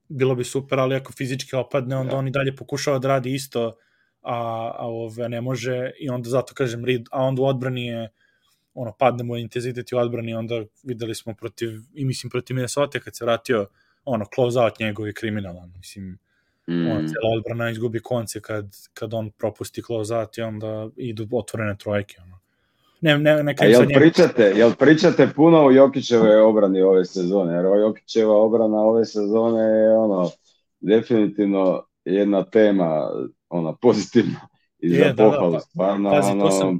bilo 0.10 0.36
bi 0.36 0.44
super, 0.44 0.80
ali 0.80 0.96
ako 0.96 1.14
fizički 1.14 1.56
opadne, 1.56 1.98
onda 1.98 2.12
Da. 2.12 2.18
on 2.18 2.28
i 2.28 2.32
dalje 2.32 2.56
pokušava 2.56 3.00
da 3.00 3.08
radi 3.08 3.34
isto, 3.34 3.76
a, 4.22 4.72
a 4.78 4.88
ove 4.88 5.30
ne 5.30 5.42
može, 5.42 5.92
i 6.00 6.10
onda 6.10 6.30
zato 6.30 6.54
kažem, 6.54 6.86
Reed, 6.86 7.06
a 7.12 7.24
onda 7.24 7.42
u 7.42 7.46
odbrani 7.46 7.86
je, 7.86 8.10
ono, 8.74 8.92
padne 9.00 9.24
mu 9.24 9.38
intenzitet 9.38 9.94
u 9.94 9.98
odbrani, 9.98 10.34
onda 10.34 10.64
videli 10.84 11.16
smo 11.16 11.34
protiv, 11.34 11.70
i 11.94 12.06
mislim 12.06 12.30
protiv 12.30 12.56
Minnesota 12.56 13.00
kad 13.00 13.16
se 13.16 13.26
vratio, 13.26 13.68
ono, 14.06 14.26
close 14.36 14.60
out 14.60 14.80
njegov 14.80 15.08
je 15.08 15.14
kriminalan, 15.14 15.74
mislim, 15.78 16.18
Mm. 16.68 16.88
on 16.88 16.98
cela 16.98 17.30
odbrana 17.38 17.70
izgubi 17.70 18.00
konce 18.00 18.42
kad, 18.42 18.66
kad 18.94 19.14
on 19.14 19.32
propusti 19.32 19.82
close 19.82 20.16
out 20.16 20.38
i 20.38 20.42
onda 20.42 20.90
idu 20.96 21.28
otvorene 21.32 21.76
trojke. 21.78 22.16
Ono. 22.24 22.40
Ne, 23.02 23.18
ne, 23.18 23.44
ne 23.44 23.56
A 23.60 23.66
jel 23.66 23.82
njega. 23.82 24.00
pričate, 24.00 24.44
jel 24.56 24.72
pričate 24.76 25.28
puno 25.36 25.66
o 25.66 25.72
Jokićevoj 25.72 26.36
obrani 26.36 26.82
ove 26.82 27.06
sezone? 27.06 27.54
Jer 27.54 27.66
ova 27.66 27.78
Jokićeva 27.78 28.34
obrana 28.36 28.78
ove 28.78 29.06
sezone 29.06 29.64
je 29.64 29.98
ono, 29.98 30.30
definitivno 30.80 31.84
jedna 32.06 32.44
tema, 32.44 33.10
ona 33.50 33.74
pozitivna 33.76 34.40
i 34.80 34.92
Je, 34.92 34.98
za 35.00 35.06
da, 35.06 35.14
da, 35.14 35.24
pohvalu, 35.24 35.54
pa- 35.54 35.60
stvarno, 35.60 36.12
pazi, 36.12 36.28
to 36.28 36.34
ono, 36.34 36.52
sam- 36.52 36.80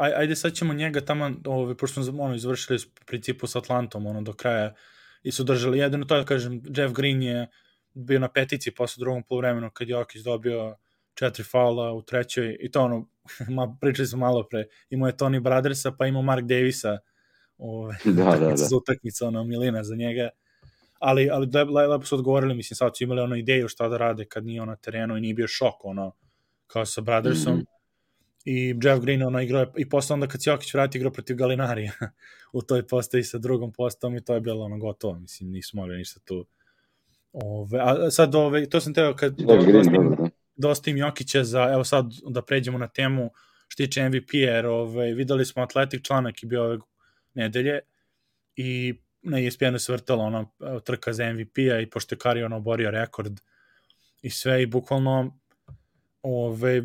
Aj, 0.00 0.12
ajde 0.16 0.36
sad 0.36 0.52
ćemo 0.52 0.74
njega 0.74 1.00
tamo, 1.00 1.30
ove, 1.46 1.76
pošto 1.76 2.02
smo 2.02 2.22
ono, 2.22 2.34
izvršili 2.34 2.78
u 2.78 3.04
principu 3.06 3.46
s 3.46 3.56
Atlantom 3.56 4.06
ono, 4.06 4.22
do 4.22 4.32
kraja 4.32 4.74
i 5.22 5.32
su 5.32 5.44
držali 5.44 5.78
jedino 5.78 6.04
to, 6.04 6.16
da 6.16 6.24
kažem, 6.24 6.62
Jeff 6.76 6.94
Green 6.94 7.22
je 7.22 7.48
bio 7.94 8.18
na 8.18 8.28
petici 8.28 8.70
posle 8.74 9.00
drugom 9.00 9.22
polovremenu 9.22 9.70
kad 9.70 9.88
Jokić 9.88 10.22
dobio 10.22 10.76
četiri 11.14 11.44
faula 11.44 11.92
u 11.92 12.02
trećoj 12.02 12.56
i 12.60 12.70
to 12.70 12.82
ono, 12.82 13.08
ma, 13.56 13.76
pričali 13.80 14.06
smo 14.06 14.18
malo 14.18 14.46
pre, 14.50 14.64
imao 14.90 15.08
je 15.08 15.16
Tony 15.16 15.40
Brothersa 15.40 15.92
pa 15.92 16.06
imao 16.06 16.22
Mark 16.22 16.44
Davisa 16.44 16.98
ove, 17.58 17.96
Da, 18.16 18.24
da, 18.24 18.46
da. 18.46 18.56
za 18.56 18.76
utakmicu, 18.76 19.26
ono, 19.26 19.44
milina 19.44 19.84
za 19.84 19.96
njega. 19.96 20.28
Ali, 20.98 21.30
ali 21.30 21.48
le, 21.54 21.64
le, 21.64 21.86
lepo 21.86 22.04
su 22.04 22.14
odgovorili, 22.14 22.54
mislim, 22.54 22.76
sad 22.76 22.96
su 22.96 23.04
imali 23.04 23.20
ono 23.20 23.36
ideju 23.36 23.68
šta 23.68 23.88
da 23.88 23.96
rade 23.96 24.24
kad 24.24 24.44
nije 24.44 24.62
on 24.62 24.68
na 24.68 24.76
terenu 24.76 25.16
i 25.16 25.20
nije 25.20 25.34
bio 25.34 25.46
šok, 25.48 25.84
ono, 25.84 26.12
kao 26.66 26.86
sa 26.86 27.00
Brothersom. 27.00 27.54
Mhm. 27.54 27.79
I 28.44 28.74
Jeff 28.82 29.00
Green 29.00 29.22
ono 29.22 29.40
igrao 29.40 29.72
i 29.76 29.88
posle 29.88 30.14
onda 30.14 30.26
kad 30.26 30.42
se 30.42 30.50
Jokić 30.50 30.74
vrati 30.74 30.98
igrao 30.98 31.12
protiv 31.12 31.36
Galinarija 31.36 31.92
u 32.52 32.62
toj 32.62 32.86
postavi 32.86 33.24
sa 33.24 33.38
drugom 33.38 33.72
postavom 33.72 34.16
i 34.16 34.24
to 34.24 34.34
je 34.34 34.40
bilo 34.40 34.64
ono 34.64 34.78
gotovo, 34.78 35.18
mislim, 35.18 35.50
nisu 35.50 35.76
mogli 35.76 35.96
ništa 35.96 36.20
tu. 36.24 36.46
Ove, 37.32 37.78
a 37.82 38.10
sad, 38.10 38.34
ove, 38.34 38.70
to 38.70 38.80
sam 38.80 38.94
teo 38.94 39.16
kad 39.16 39.40
Jeff 39.40 39.66
Green, 39.66 39.72
dosta, 39.72 39.90
im, 39.90 40.02
dobro, 40.02 40.24
da. 40.24 40.30
dosta 40.56 40.90
im 40.90 40.96
Jokića 40.96 41.44
za, 41.44 41.70
evo 41.72 41.84
sad 41.84 42.12
da 42.28 42.42
pređemo 42.42 42.78
na 42.78 42.88
temu 42.88 43.30
što 43.68 43.84
tiče 43.84 44.08
MVP, 44.08 44.34
jer 44.34 44.66
ove, 44.66 45.14
videli 45.14 45.44
smo 45.44 45.62
Atletik 45.62 46.02
članak 46.02 46.42
i 46.42 46.46
bio 46.46 46.64
ove 46.64 46.78
nedelje 47.34 47.80
i 48.56 48.94
na 49.22 49.38
ESPN-u 49.38 49.78
se 49.78 49.92
vrtala 49.92 50.24
ona 50.24 50.46
trka 50.84 51.12
za 51.12 51.32
MVP-a 51.32 51.80
i 51.80 51.90
pošto 51.90 52.14
je 52.14 52.18
Kari 52.18 52.42
ono 52.42 52.56
oborio 52.56 52.90
rekord 52.90 53.40
i 54.22 54.30
sve 54.30 54.62
i 54.62 54.66
bukvalno 54.66 55.38
ove, 56.22 56.82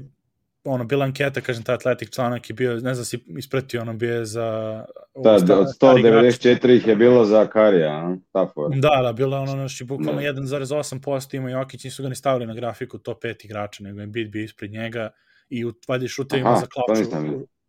ono, 0.65 0.83
bila 0.83 1.05
anketa, 1.05 1.41
kažem, 1.41 1.63
ta 1.63 1.73
Atletik 1.73 2.09
članak 2.09 2.49
je 2.49 2.53
bio, 2.53 2.73
ne 2.73 2.79
znam 2.79 2.95
da 2.95 3.05
si 3.05 3.19
ispratio, 3.37 3.81
ono 3.81 3.93
bio 3.93 4.15
je 4.15 4.25
za... 4.25 4.85
Da, 5.23 5.39
sta- 5.39 5.59
od 5.59 5.67
stari 5.75 5.99
igrač. 5.99 6.25
194 6.25 6.75
ih 6.75 6.87
je 6.87 6.95
bilo 6.95 7.25
za 7.25 7.47
Karija, 7.47 7.91
a? 7.91 8.17
ta 8.31 8.47
fora. 8.53 8.75
Da, 8.75 9.01
da, 9.03 9.13
bilo 9.13 9.37
je 9.37 9.41
ono, 9.41 9.51
znači, 9.51 9.83
bukvalno 9.83 10.21
Da. 10.21 10.27
1,8% 10.27 11.35
ima 11.35 11.49
Jokić, 11.49 11.83
nisu 11.83 12.03
ga 12.03 12.09
ni 12.09 12.15
stavili 12.15 12.45
na 12.45 12.53
grafiku 12.53 12.97
top 12.97 13.23
5 13.23 13.45
igrača, 13.45 13.83
nego 13.83 13.99
je 13.99 14.03
Embiid 14.03 14.29
bio 14.29 14.43
ispred 14.43 14.71
njega 14.71 15.09
i 15.49 15.65
u 15.65 15.73
valjda 15.87 16.07
šutovima 16.07 16.49
Aha, 16.49 16.59
za 16.59 16.65
klač. 16.65 16.97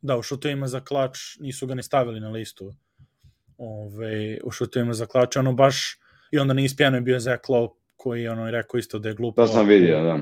Da, 0.01 0.17
u 0.17 0.23
šutovima 0.23 0.67
za 0.67 0.81
klač 0.81 1.19
nisu 1.41 1.67
ga 1.67 1.75
ni 1.75 1.83
stavili 1.83 2.21
na 2.21 2.31
listu. 2.31 2.73
Ove, 3.59 4.39
u 4.45 4.51
šutovima 4.51 4.93
za 4.93 5.07
klač, 5.07 5.37
ono 5.37 5.53
baš, 5.53 5.99
i 6.31 6.39
onda 6.39 6.55
na 6.55 6.61
ispijanu 6.61 6.97
je 6.97 7.01
bio 7.01 7.21
Zach 7.21 7.43
Lowe, 7.49 7.75
koji 7.97 8.23
je 8.23 8.31
ono 8.31 8.51
rekao 8.51 8.79
isto 8.79 8.99
da 8.99 9.09
je 9.09 9.15
glupo. 9.15 9.43
To 9.43 9.49
sam 9.49 9.67
vidio, 9.67 10.03
da. 10.03 10.19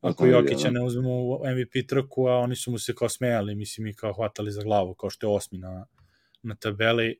Ako 0.00 0.26
Jokića 0.26 0.64
da. 0.64 0.70
ne 0.70 0.84
uzmemo 0.84 1.10
u 1.10 1.38
MVP 1.38 1.88
trku, 1.88 2.26
a 2.26 2.38
oni 2.38 2.56
su 2.56 2.70
mu 2.70 2.78
se 2.78 2.94
kao 2.94 3.08
smejali, 3.08 3.54
mislim 3.54 3.86
i 3.86 3.94
kao 3.94 4.12
hvatali 4.12 4.50
za 4.52 4.62
glavu, 4.62 4.94
kao 4.94 5.10
što 5.10 5.26
je 5.26 5.36
osmi 5.36 5.58
na, 5.58 5.86
na 6.42 6.54
tabeli. 6.54 7.18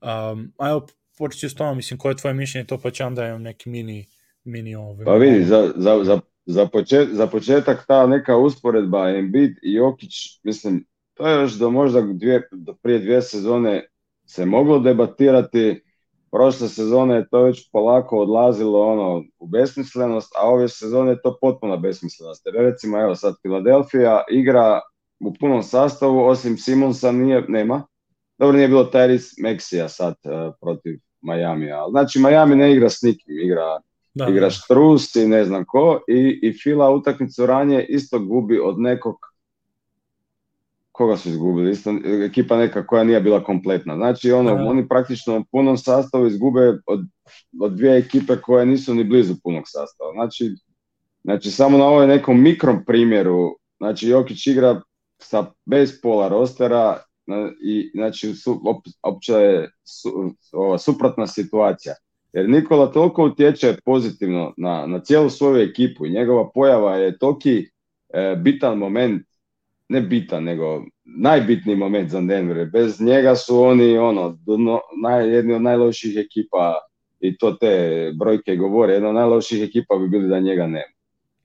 Um, 0.00 0.52
a 0.58 0.70
evo, 0.70 0.86
počet 1.18 1.40
ću 1.40 1.48
s 1.48 1.54
tobom, 1.54 1.76
mislim, 1.76 1.98
koje 1.98 2.12
je 2.12 2.16
tvoje 2.16 2.34
mišljenje, 2.34 2.66
to 2.66 2.78
pa 2.78 2.90
ću 2.90 3.04
onda 3.04 3.26
imam 3.26 3.42
neki 3.42 3.70
mini, 3.70 4.06
mini 4.44 4.74
ove. 4.74 5.04
Pa 5.04 5.14
vidi, 5.14 5.44
za, 5.44 5.72
za, 5.76 6.04
za, 6.04 6.20
za, 6.46 6.66
počet, 6.66 7.08
za 7.12 7.26
početak 7.26 7.86
ta 7.86 8.06
neka 8.06 8.36
usporedba 8.36 9.10
Embiid 9.10 9.56
i 9.62 9.72
Jokić, 9.72 10.40
mislim, 10.42 10.86
to 11.14 11.28
je 11.28 11.42
još 11.42 11.52
do 11.52 11.70
možda 11.70 12.00
dvije, 12.00 12.48
do 12.52 12.74
prije 12.74 12.98
dvije 12.98 13.22
sezone 13.22 13.86
se 14.26 14.44
moglo 14.44 14.78
debatirati, 14.78 15.82
prošle 16.32 16.68
sezone 16.68 17.14
je 17.14 17.28
to 17.28 17.42
već 17.42 17.70
polako 17.72 18.18
odlazilo 18.18 18.86
ono 18.86 19.24
u 19.38 19.46
besmislenost, 19.46 20.32
a 20.36 20.48
ove 20.48 20.68
sezone 20.68 21.10
je 21.10 21.22
to 21.22 21.38
potpuna 21.40 21.76
besmislenost. 21.76 22.46
Jer 22.46 22.54
recimo, 22.54 23.00
evo 23.00 23.14
sad, 23.14 23.34
Philadelphia 23.42 24.22
igra 24.30 24.80
u 25.20 25.34
punom 25.40 25.62
sastavu, 25.62 26.24
osim 26.24 26.56
Simonsa 26.56 27.12
nije, 27.12 27.44
nema. 27.48 27.82
Dobro, 28.38 28.56
nije 28.56 28.68
bilo 28.68 28.90
Tyrese 28.92 29.42
Maxija 29.42 29.88
sad 29.88 30.14
uh, 30.24 30.54
protiv 30.60 30.98
Majamija, 31.20 31.82
ali 31.82 31.90
znači 31.90 32.18
Miami 32.18 32.56
ne 32.56 32.72
igra 32.72 32.90
s 32.90 33.02
nikim, 33.02 33.38
igra 33.44 33.80
da, 34.14 34.26
igra 34.28 34.50
Štrus 34.50 35.16
i 35.16 35.26
ne 35.26 35.44
znam 35.44 35.64
ko 35.66 36.00
i, 36.08 36.40
i 36.42 36.52
Fila 36.62 36.90
utakmicu 36.90 37.46
ranije 37.46 37.86
isto 37.86 38.18
gubi 38.18 38.60
od 38.60 38.80
nekog 38.80 39.16
koga 40.92 41.16
su 41.16 41.28
izgubili? 41.28 41.70
Isto, 41.70 41.90
ekipa 42.24 42.56
neka 42.56 42.86
koja 42.86 43.04
nije 43.04 43.20
bila 43.20 43.44
kompletna. 43.44 43.96
Znači, 43.96 44.32
ono, 44.32 44.54
Da. 44.54 44.62
oni 44.62 44.88
praktično 44.88 45.38
u 45.38 45.44
punom 45.52 45.76
sastavu 45.78 46.26
izgube 46.26 46.60
od, 46.86 47.00
od 47.60 47.72
dvije 47.76 47.98
ekipe 47.98 48.36
koje 48.36 48.66
nisu 48.66 48.94
ni 48.94 49.04
blizu 49.04 49.34
punog 49.42 49.62
sastava. 49.66 50.12
Znači, 50.12 50.54
znači 51.24 51.50
samo 51.50 51.78
na 51.78 51.84
ovoj 51.84 52.06
nekom 52.06 52.42
mikrom 52.42 52.84
primjeru, 52.84 53.56
znači 53.76 54.08
Jokić 54.08 54.46
igra 54.46 54.80
sa 55.18 55.46
bez 55.64 56.00
pola 56.02 56.28
rostera 56.28 56.98
i 57.62 57.90
znači 57.94 58.34
su, 58.34 58.60
op, 58.64 58.84
opće 59.02 59.32
je 59.32 59.70
su, 59.84 60.34
ova, 60.52 60.78
suprotna 60.78 61.26
situacija. 61.26 61.94
Jer 62.32 62.48
Nikola 62.48 62.92
toliko 62.92 63.24
utječe 63.24 63.76
pozitivno 63.84 64.54
na, 64.56 64.86
na 64.86 65.00
cijelu 65.00 65.30
svoju 65.30 65.62
ekipu 65.62 66.06
i 66.06 66.10
njegova 66.10 66.50
pojava 66.54 66.96
je 66.96 67.18
toliki 67.18 67.68
e, 68.14 68.36
bitan 68.36 68.78
moment, 68.78 69.22
ne 69.92 70.00
bitan, 70.00 70.44
nego 70.44 70.84
najbitniji 71.04 71.76
moment 71.76 72.10
za 72.10 72.20
Denver. 72.20 72.66
Bez 72.66 73.00
njega 73.00 73.36
su 73.36 73.60
oni 73.62 73.98
ono, 73.98 74.38
dno, 74.46 74.80
naj, 75.02 75.34
jedni 75.34 75.54
od 75.54 75.62
najlošijih 75.62 76.16
ekipa 76.18 76.74
i 77.20 77.36
to 77.36 77.52
te 77.52 77.72
brojke 78.18 78.56
govore, 78.56 78.92
jedna 78.92 79.08
od 79.08 79.14
najlošijih 79.14 79.68
ekipa 79.68 79.96
bi 79.96 80.08
bili 80.08 80.28
da 80.28 80.40
njega 80.40 80.66
nema. 80.66 80.92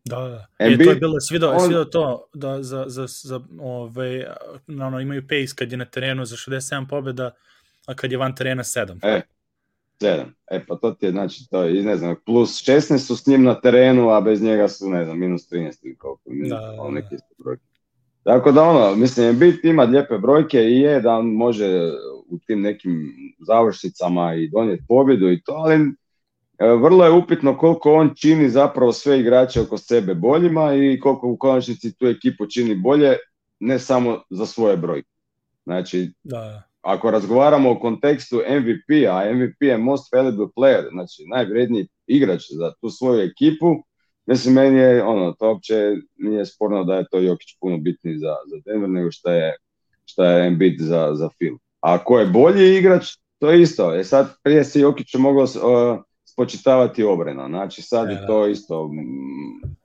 Da, 0.05 0.15
da. 0.19 0.47
E, 0.59 0.65
Embiid, 0.65 0.83
to 0.87 0.89
je 0.89 0.95
bilo, 0.95 1.19
svidao, 1.19 1.51
on- 1.53 1.59
svidao 1.59 1.85
to 1.85 2.25
da 2.33 2.63
za, 2.63 2.85
za, 2.87 3.05
za 3.07 3.41
ove, 3.59 4.25
ono, 4.67 4.99
imaju 4.99 5.21
pace 5.21 5.55
kad 5.55 5.71
je 5.71 5.77
na 5.77 5.85
terenu 5.85 6.25
za 6.25 6.35
67 6.35 6.87
pobjeda, 6.89 7.31
a 7.85 7.93
kad 7.93 8.11
je 8.11 8.17
van 8.17 8.35
terena 8.35 8.63
7. 8.63 8.99
E, 9.03 9.21
sedam. 10.01 10.33
E, 10.51 10.65
pa 10.67 10.75
to 10.75 10.91
ti 10.91 11.05
je, 11.05 11.11
znači, 11.11 11.49
to 11.49 11.63
je, 11.63 11.83
ne 11.83 11.97
znam, 11.97 12.15
plus 12.25 12.63
16 12.63 12.97
su 12.97 13.15
s 13.17 13.25
njim 13.27 13.43
na 13.43 13.61
terenu, 13.61 14.09
a 14.09 14.21
bez 14.21 14.41
njega 14.41 14.67
su, 14.67 14.89
ne 14.89 15.05
znam, 15.05 15.19
minus 15.19 15.51
13 15.51 15.85
ili 15.85 15.95
koliko, 15.97 16.21
minus, 16.25 16.49
Da, 16.49 16.55
da, 16.59 16.83
da. 16.83 16.89
neke 16.91 17.15
iste 17.15 17.33
brojke. 17.37 17.63
Tako 18.27 18.51
da 18.51 18.63
ono, 18.63 18.95
mislim, 18.95 19.29
Embiid 19.29 19.55
ima 19.65 19.83
lijepe 19.83 20.17
brojke 20.17 20.59
i 20.59 20.79
je 20.79 21.01
da 21.01 21.15
on 21.15 21.27
može 21.27 21.91
u 22.29 22.39
tim 22.47 22.61
nekim 22.61 23.13
završnicama 23.47 24.35
i 24.35 24.47
donijeti 24.47 24.83
pobjedu 24.87 25.31
i 25.31 25.41
to, 25.41 25.51
ali 25.53 25.75
e, 25.75 25.87
vrlo 26.81 27.05
je 27.05 27.11
upitno 27.11 27.57
koliko 27.57 27.93
on 27.93 28.13
čini 28.15 28.49
zapravo 28.49 28.93
sve 28.93 29.19
igrače 29.19 29.61
oko 29.61 29.77
sebe 29.77 30.15
boljima 30.15 30.73
i 30.75 30.99
koliko 30.99 31.27
u 31.27 31.37
konačnici 31.37 31.97
tu 31.97 32.07
ekipu 32.07 32.45
čini 32.45 32.75
bolje, 32.75 33.15
ne 33.59 33.79
samo 33.79 34.21
za 34.29 34.45
svoje 34.45 34.77
brojke. 34.77 35.09
Znači, 35.63 36.11
Da, 36.23 36.37
da. 36.39 36.63
ako 36.81 37.11
razgovaramo 37.11 37.71
o 37.71 37.79
kontekstu 37.79 38.37
MVP, 38.37 39.07
a 39.09 39.33
MVP 39.35 39.61
je 39.61 39.77
most 39.77 40.13
valuable 40.13 40.47
player, 40.55 40.89
znači 40.91 41.23
najvredniji 41.25 41.87
igrač 42.07 42.41
za 42.49 42.73
tu 42.81 42.89
svoju 42.89 43.21
ekipu, 43.21 43.83
mislim 44.27 44.53
meni 44.53 44.79
je 44.79 45.03
ono, 45.03 45.31
to 45.31 45.47
uopće 45.47 45.95
nije 46.17 46.45
sporno 46.45 46.83
da 46.83 46.95
je 46.95 47.05
to 47.11 47.19
Jokić 47.19 47.57
puno 47.59 47.77
bitniji 47.77 48.17
za, 48.17 48.35
za 48.47 48.57
Denver 48.65 48.89
nego 48.89 49.11
što 49.11 49.31
je, 49.31 49.55
što 50.05 50.23
je 50.23 50.47
Embiid 50.47 50.79
za, 50.79 51.11
za 51.13 51.29
Phil. 51.29 51.53
A 51.79 52.03
ko 52.03 52.19
je 52.19 52.25
bolji 52.25 52.77
igrač, 52.77 53.05
to 53.39 53.51
je 53.51 53.61
isto. 53.61 53.95
E 53.95 54.03
sad 54.03 54.35
prije 54.43 54.63
se 54.63 54.79
Jokiću 54.79 55.19
moglo 55.19 55.43
uh, 55.43 55.49
spočitavati 56.25 57.03
obrana, 57.03 57.47
znači 57.47 57.81
sad 57.81 58.05
Da, 58.05 58.11
je 58.11 58.19
da. 58.19 58.27
to 58.27 58.47
isto 58.47 58.89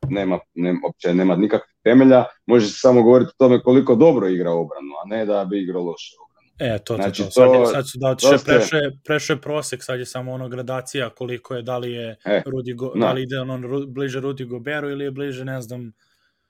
nema, 0.08 0.38
nema, 0.54 0.78
uopće 0.84 1.14
nema 1.14 1.36
nikakvih 1.36 1.74
temelja, 1.84 2.24
može 2.46 2.66
se 2.66 2.78
samo 2.78 3.02
govoriti 3.02 3.30
o 3.30 3.38
tome 3.38 3.62
koliko 3.62 3.94
dobro 3.94 4.28
igra 4.28 4.50
obranu, 4.50 4.92
a 5.04 5.08
ne 5.08 5.26
da 5.26 5.44
bi 5.44 5.62
igrao 5.62 5.82
loše 5.82 6.16
obranu. 6.24 6.31
E, 6.58 6.78
to, 6.78 6.84
to, 6.84 7.02
Znači, 7.02 7.22
to. 7.22 7.30
Sad, 7.30 7.50
je, 7.60 7.66
sad 7.66 7.88
su 7.88 7.98
da 7.98 8.14
to 8.14 8.32
je, 8.32 8.98
prešao 9.04 9.34
je 9.34 9.40
prosek, 9.40 9.84
sad 9.84 9.98
je 9.98 10.06
samo 10.06 10.32
ono 10.32 10.48
gradacija 10.48 11.10
koliko 11.10 11.54
je, 11.54 11.62
da 11.62 11.78
li 11.78 11.92
je 11.92 12.16
E, 12.24 12.42
Rudy 12.46 12.74
Go, 12.76 12.92
da. 12.94 13.00
da 13.00 13.12
li 13.12 13.22
ide 13.22 13.38
ono 13.38 13.58
ru- 13.58 13.86
bliže 13.86 14.20
Rudy 14.20 14.46
Goberu 14.46 14.90
ili 14.90 15.04
je 15.04 15.10
bliže, 15.10 15.44
ne 15.44 15.60
znam, 15.60 15.92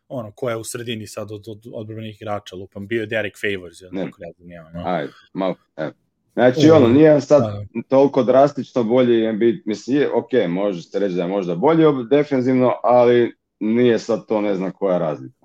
ono, 0.09 0.33
ko 0.33 0.51
je 0.51 0.57
u 0.57 0.65
sredini 0.65 1.07
sad 1.07 1.33
od, 1.33 1.49
od 1.49 1.63
odbrbenih 1.75 2.17
igrača, 2.21 2.57
lupam, 2.57 2.87
bio 2.87 3.01
je 3.01 3.07
Derek 3.07 3.35
Favors, 3.41 3.81
ja 3.81 3.89
Ne. 3.93 4.01
znam, 4.03 4.33
nema, 4.39 4.71
no. 4.71 4.83
Ajde, 4.87 5.13
malo, 5.33 5.55
evo. 5.77 5.93
Znači, 6.33 6.71
ono, 6.71 6.89
nije 6.89 7.21
sad 7.21 7.43
da. 7.43 7.65
toliko 7.89 8.23
drastično 8.23 8.85
bolji 8.85 9.25
Embiid, 9.25 9.63
mislim, 9.67 9.97
je, 9.97 10.11
ok, 10.13 10.31
može 10.49 10.83
se 10.83 10.99
reći 10.99 11.15
da 11.15 11.23
je 11.23 11.29
možda 11.29 11.55
bolji 11.55 11.85
defensivno, 12.11 12.73
ali 12.83 13.35
nije 13.61 13.99
sad 13.99 14.27
to 14.29 14.41
ne 14.41 14.55
znam 14.55 14.71
koja 14.73 14.99
razlika. 14.99 15.42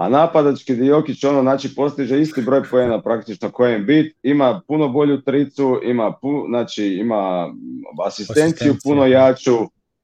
A 0.00 0.08
napadački 0.08 0.74
di 0.74 0.86
Jokić, 0.86 1.24
ono, 1.24 1.40
znači, 1.42 1.74
postiže 1.74 2.20
isti 2.20 2.42
broj 2.42 2.62
poena 2.70 3.02
praktično 3.02 3.50
koji 3.50 3.74
Embiid, 3.74 4.06
ima 4.22 4.60
puno 4.68 4.88
bolju 4.88 5.22
tricu, 5.22 5.80
ima, 5.84 6.12
pu, 6.12 6.44
znači, 6.48 6.86
ima 6.86 7.52
asistenciju 8.06 8.42
Asistenciju, 8.42 8.74
puno 8.84 9.00
da. 9.00 9.06
jaču, 9.06 9.56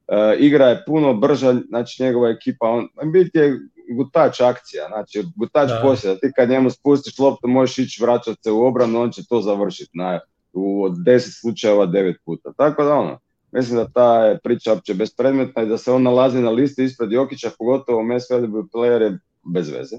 e, 0.09 0.36
igra 0.38 0.66
je 0.66 0.82
puno 0.86 1.14
brža, 1.14 1.55
znači, 1.68 2.03
njegova 2.03 2.28
ekipa, 2.28 2.66
on, 2.68 2.88
Embiid 3.03 3.30
je 3.34 3.59
gutač 3.97 4.40
akcija, 4.40 4.88
znači, 4.88 5.22
gutač 5.36 5.68
Da. 5.68 5.80
posjeda, 5.82 6.18
ti 6.18 6.32
kad 6.36 6.49
njemu 6.49 6.70
spustiš 6.70 7.18
loptu, 7.18 7.49
možeš 7.49 7.78
ići 7.78 8.03
vraćati 8.03 8.42
se 8.42 8.51
u 8.51 8.66
obranu, 8.66 9.01
on 9.01 9.11
će 9.11 9.22
to 9.28 9.40
završiti, 9.40 9.90
na, 9.94 10.20
u 10.53 10.84
od 10.84 10.92
10 10.92 11.40
slučajeva 11.40 11.86
9 11.86 12.14
puta. 12.24 12.53
Tako 12.57 12.84
da 12.84 12.94
ono, 12.94 13.18
mislim 13.53 13.76
da 13.76 13.88
ta 13.88 14.24
je 14.24 14.38
priča 14.44 14.72
uopće 14.72 14.94
bespredmetna 14.94 15.62
i 15.62 15.68
da 15.68 15.78
se 15.78 15.92
on 15.92 16.03
nalazi 16.03 16.40
na 16.40 16.51
listi 16.51 16.84
ispred 16.84 17.12
Jokića, 17.12 17.51
pogotovo 17.59 18.03
most 18.03 18.30
valuable 18.30 18.62
player 18.62 19.01
je 19.03 19.18
bez 19.47 19.68
veze. 19.70 19.97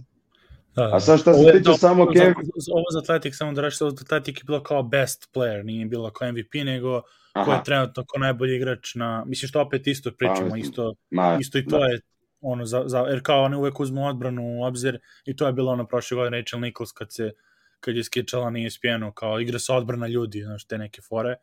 Da. 0.76 0.90
A 0.94 1.00
sad 1.00 1.20
što 1.20 1.34
se 1.34 1.52
tiče 1.52 1.60
da, 1.62 1.74
samo 1.74 2.06
za- 2.06 2.12
Kev... 2.14 2.34
za- 2.56 2.72
Ovo 2.74 2.84
za 2.92 3.00
Atletik, 3.00 3.36
samo 3.36 3.54
da 3.54 3.62
reći, 3.62 3.84
ovo 3.84 3.92
za 3.92 3.98
Atletik 4.02 4.38
je 4.38 4.44
bilo 4.46 4.64
kao 4.64 4.84
best 4.84 5.30
player, 5.34 5.64
nije 5.64 5.86
bilo 5.86 6.12
kao 6.12 6.32
MVP, 6.32 6.54
nego 6.56 7.02
ko 7.34 7.40
je 7.42 7.56
Aha, 7.56 7.64
trenutno 7.64 8.06
kao 8.06 8.20
najbolji 8.20 8.56
igrač 8.56 8.96
na, 8.96 9.24
mislim 9.26 9.48
što 9.48 9.62
opet 9.62 9.88
isto 9.88 10.12
pričamo, 10.12 10.42
mislim, 10.44 10.60
isto, 10.62 10.94
ma, 11.10 11.38
isto 11.42 11.58
i 11.58 11.66
to 11.66 11.80
da. 11.80 11.86
je 11.86 12.00
ono 12.42 12.66
za, 12.66 12.84
za 12.86 13.00
jer 13.00 13.24
kao 13.24 13.44
oni 13.44 13.56
uvek 13.56 13.80
uzmu 13.80 14.08
odbranu 14.08 14.42
u 14.44 14.64
obzir 14.64 15.00
i 15.26 15.36
to 15.36 15.48
je 15.48 15.54
bilo 15.54 15.72
ono 15.72 15.88
prošle 15.88 16.16
godine 16.16 16.38
Rachel 16.38 16.60
Nichols 16.60 16.92
kad 16.92 17.14
se 17.14 17.32
kad 17.80 17.96
je 17.96 18.04
skičala 18.04 18.50
na 18.50 18.60
ESPN-u 18.60 19.12
kao 19.12 19.40
igra 19.40 19.60
se 19.60 19.74
odbrana 19.74 20.08
ljudi, 20.08 20.42
znaš, 20.42 20.66
te 20.66 20.78
neke 20.78 21.02
fore. 21.02 21.36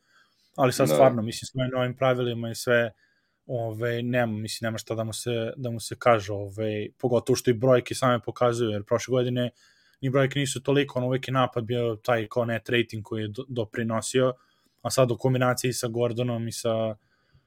Ali 0.56 0.72
sad 0.72 0.88
Da. 0.88 0.94
stvarno, 0.94 1.22
mislim, 1.22 1.46
s 1.46 1.54
ovim 1.54 1.70
novim 1.74 1.96
pravilima 1.96 2.50
i 2.50 2.54
sve, 2.54 2.92
ove, 3.46 4.02
nema, 4.02 4.32
mislim, 4.32 4.66
nema 4.66 4.78
šta 4.78 4.94
da 4.94 5.04
mu 5.04 5.12
se, 5.12 5.52
da 5.56 5.70
mu 5.70 5.80
se 5.80 5.96
kaže, 5.98 6.32
ove, 6.32 6.86
pogotovo 6.98 7.36
što 7.36 7.50
i 7.50 7.54
brojke 7.54 7.94
same 7.94 8.20
pokazuju, 8.20 8.70
jer 8.70 8.84
prošle 8.84 9.12
godine 9.12 9.50
ni 10.00 10.10
brojke 10.10 10.38
nisu 10.38 10.62
toliko, 10.62 10.98
ono 10.98 11.06
uvek 11.06 11.28
je 11.28 11.32
napad 11.32 11.64
bio 11.64 11.96
taj 11.96 12.26
kao 12.28 12.44
net 12.44 12.68
rating 12.68 13.02
koji 13.02 13.22
je 13.22 13.28
do, 13.28 13.44
doprinosio, 13.48 14.32
a 14.82 14.90
sad 14.90 15.10
u 15.10 15.16
kombinaciji 15.16 15.72
sa 15.72 15.88
Gordonom 15.88 16.48
i 16.48 16.52
sa, 16.52 16.96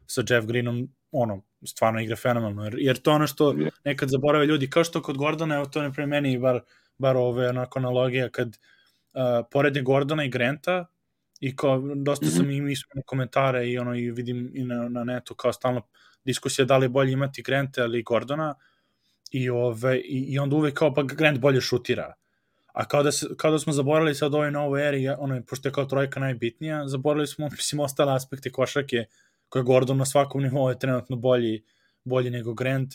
sa 0.05 0.23
Jeff 0.29 0.47
Greenom, 0.47 0.87
ono, 1.11 1.41
stvarno 1.65 2.01
igra 2.01 2.15
fenomenalno, 2.15 2.63
jer, 2.63 2.75
jer 2.77 2.97
to 2.97 3.11
ono 3.11 3.27
što 3.27 3.55
nekad 3.83 4.09
zaborave 4.09 4.45
ljudi, 4.45 4.69
kao 4.69 4.83
što 4.83 5.01
kod 5.01 5.17
Gordona, 5.17 5.55
evo 5.55 5.65
to 5.65 5.81
ne 5.81 5.93
pre 5.93 6.05
meni, 6.05 6.37
bar, 6.37 6.59
bar 6.97 7.17
ove 7.17 7.49
onako 7.49 7.79
analogija, 7.79 8.29
kad 8.29 8.47
uh, 8.47 9.47
porede 9.51 9.81
Gordona 9.81 10.23
i 10.23 10.29
Granta, 10.29 10.85
i 11.39 11.55
kao, 11.55 11.81
dosta 11.95 12.25
Mhm. 12.25 12.35
sam 12.35 12.51
i 12.51 12.61
mislio 12.61 12.91
na 12.95 13.01
komentare 13.05 13.67
i 13.69 13.77
ono, 13.77 13.95
i 13.95 14.11
vidim 14.11 14.51
i 14.53 14.63
na, 14.63 14.89
na 14.89 15.03
netu 15.03 15.35
kao 15.35 15.53
stalno 15.53 15.81
diskusija 16.25 16.65
da 16.65 16.77
li 16.77 16.85
je 16.85 16.89
bolje 16.89 17.11
imati 17.11 17.41
Granta 17.41 17.83
ili 17.83 18.03
Gordona, 18.03 18.55
i, 19.31 19.49
ove, 19.49 19.97
i, 19.99 20.25
i 20.29 20.39
onda 20.39 20.55
uvek 20.55 20.73
kao, 20.73 20.93
pa 20.93 21.03
Grant 21.03 21.39
bolje 21.39 21.61
šutira. 21.61 22.13
A 22.73 22.85
kao 22.87 23.03
da, 23.03 23.11
se, 23.11 23.27
kao 23.37 23.51
da 23.51 23.59
smo 23.59 23.73
zaboravili 23.73 24.15
sad 24.15 24.33
ovoj 24.33 24.51
novoj 24.51 24.87
eri, 24.87 25.07
ono, 25.09 25.41
pošto 25.49 25.69
je 25.69 25.73
kao 25.73 25.85
trojka 25.85 26.19
najbitnija, 26.19 26.87
zaboravili 26.87 27.27
smo, 27.27 27.49
mislim, 27.51 27.79
ostale 27.79 28.13
aspekte 28.13 28.51
košarke, 28.51 29.05
koje 29.49 29.63
Gordon 29.63 29.97
na 29.97 30.05
svakom 30.05 30.43
nivou 30.43 30.69
je 30.69 30.79
trenutno 30.79 31.15
bolji, 31.15 31.63
bolji 32.03 32.29
nego 32.29 32.53
Grant, 32.53 32.93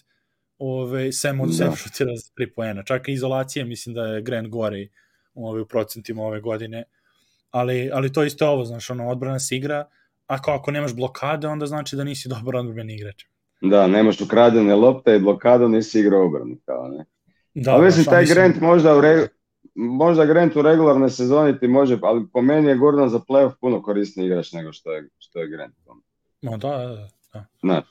ove, 0.58 1.12
sem 1.12 1.40
od 1.40 1.48
Da. 1.48 1.54
sem 1.54 1.76
šutira 1.76 2.16
za 2.16 2.30
3 2.36 2.54
poena. 2.54 2.82
Čak 2.82 3.08
i 3.08 3.12
izolacije, 3.12 3.64
mislim 3.64 3.94
da 3.94 4.06
je 4.06 4.22
Grant 4.22 4.48
gori 4.48 4.90
ove, 5.34 5.60
u 5.60 5.66
procentima 5.66 6.22
ove 6.22 6.40
godine. 6.40 6.84
Ali, 7.52 7.90
ali 7.92 8.12
to 8.12 8.24
isto 8.24 8.44
je 8.44 8.48
ovo, 8.48 8.64
znaš, 8.64 8.90
ono, 8.90 9.08
odbrana 9.08 9.38
se 9.38 9.56
igra, 9.56 9.84
a 10.26 10.42
kao 10.42 10.54
ako 10.54 10.70
nemaš 10.70 10.94
blokade, 10.94 11.48
onda 11.48 11.66
znači 11.66 11.96
da 11.96 12.04
nisi 12.04 12.28
dobar 12.34 12.56
odbrani 12.56 12.94
igrač. 12.94 13.24
Da, 13.60 13.86
nemaš 13.86 14.20
ukradene 14.20 14.74
lopte 14.74 15.16
i 15.16 15.20
blokadu, 15.20 15.68
nisi 15.68 16.00
igrao 16.00 16.26
obranu, 16.26 16.56
kao 16.64 16.88
ne. 16.88 17.04
Da, 17.54 17.72
ali 17.72 17.84
mislim, 17.84 18.04
taj 18.04 18.24
Grant 18.24 18.60
možda 18.60 18.96
u, 18.96 19.00
re, 19.00 19.26
možda 19.74 20.24
Grant 20.24 20.56
u 20.56 20.62
regularnoj 20.62 21.10
sezoni 21.10 21.58
ti 21.58 21.68
može, 21.68 21.98
ali 22.02 22.26
po 22.32 22.42
meni 22.42 22.68
je 22.68 22.76
Gordon 22.76 23.08
za 23.08 23.18
playoff 23.18 23.52
puno 23.60 23.82
korisniji 23.82 24.26
igrač 24.26 24.52
nego 24.52 24.72
što 24.72 24.92
je, 24.92 25.08
što 25.18 25.38
je 25.40 25.48
Grant. 25.48 25.74
No, 26.42 26.56
da, 26.56 26.68
da, 26.68 27.08
da. 27.34 27.44
Ne, 27.62 27.82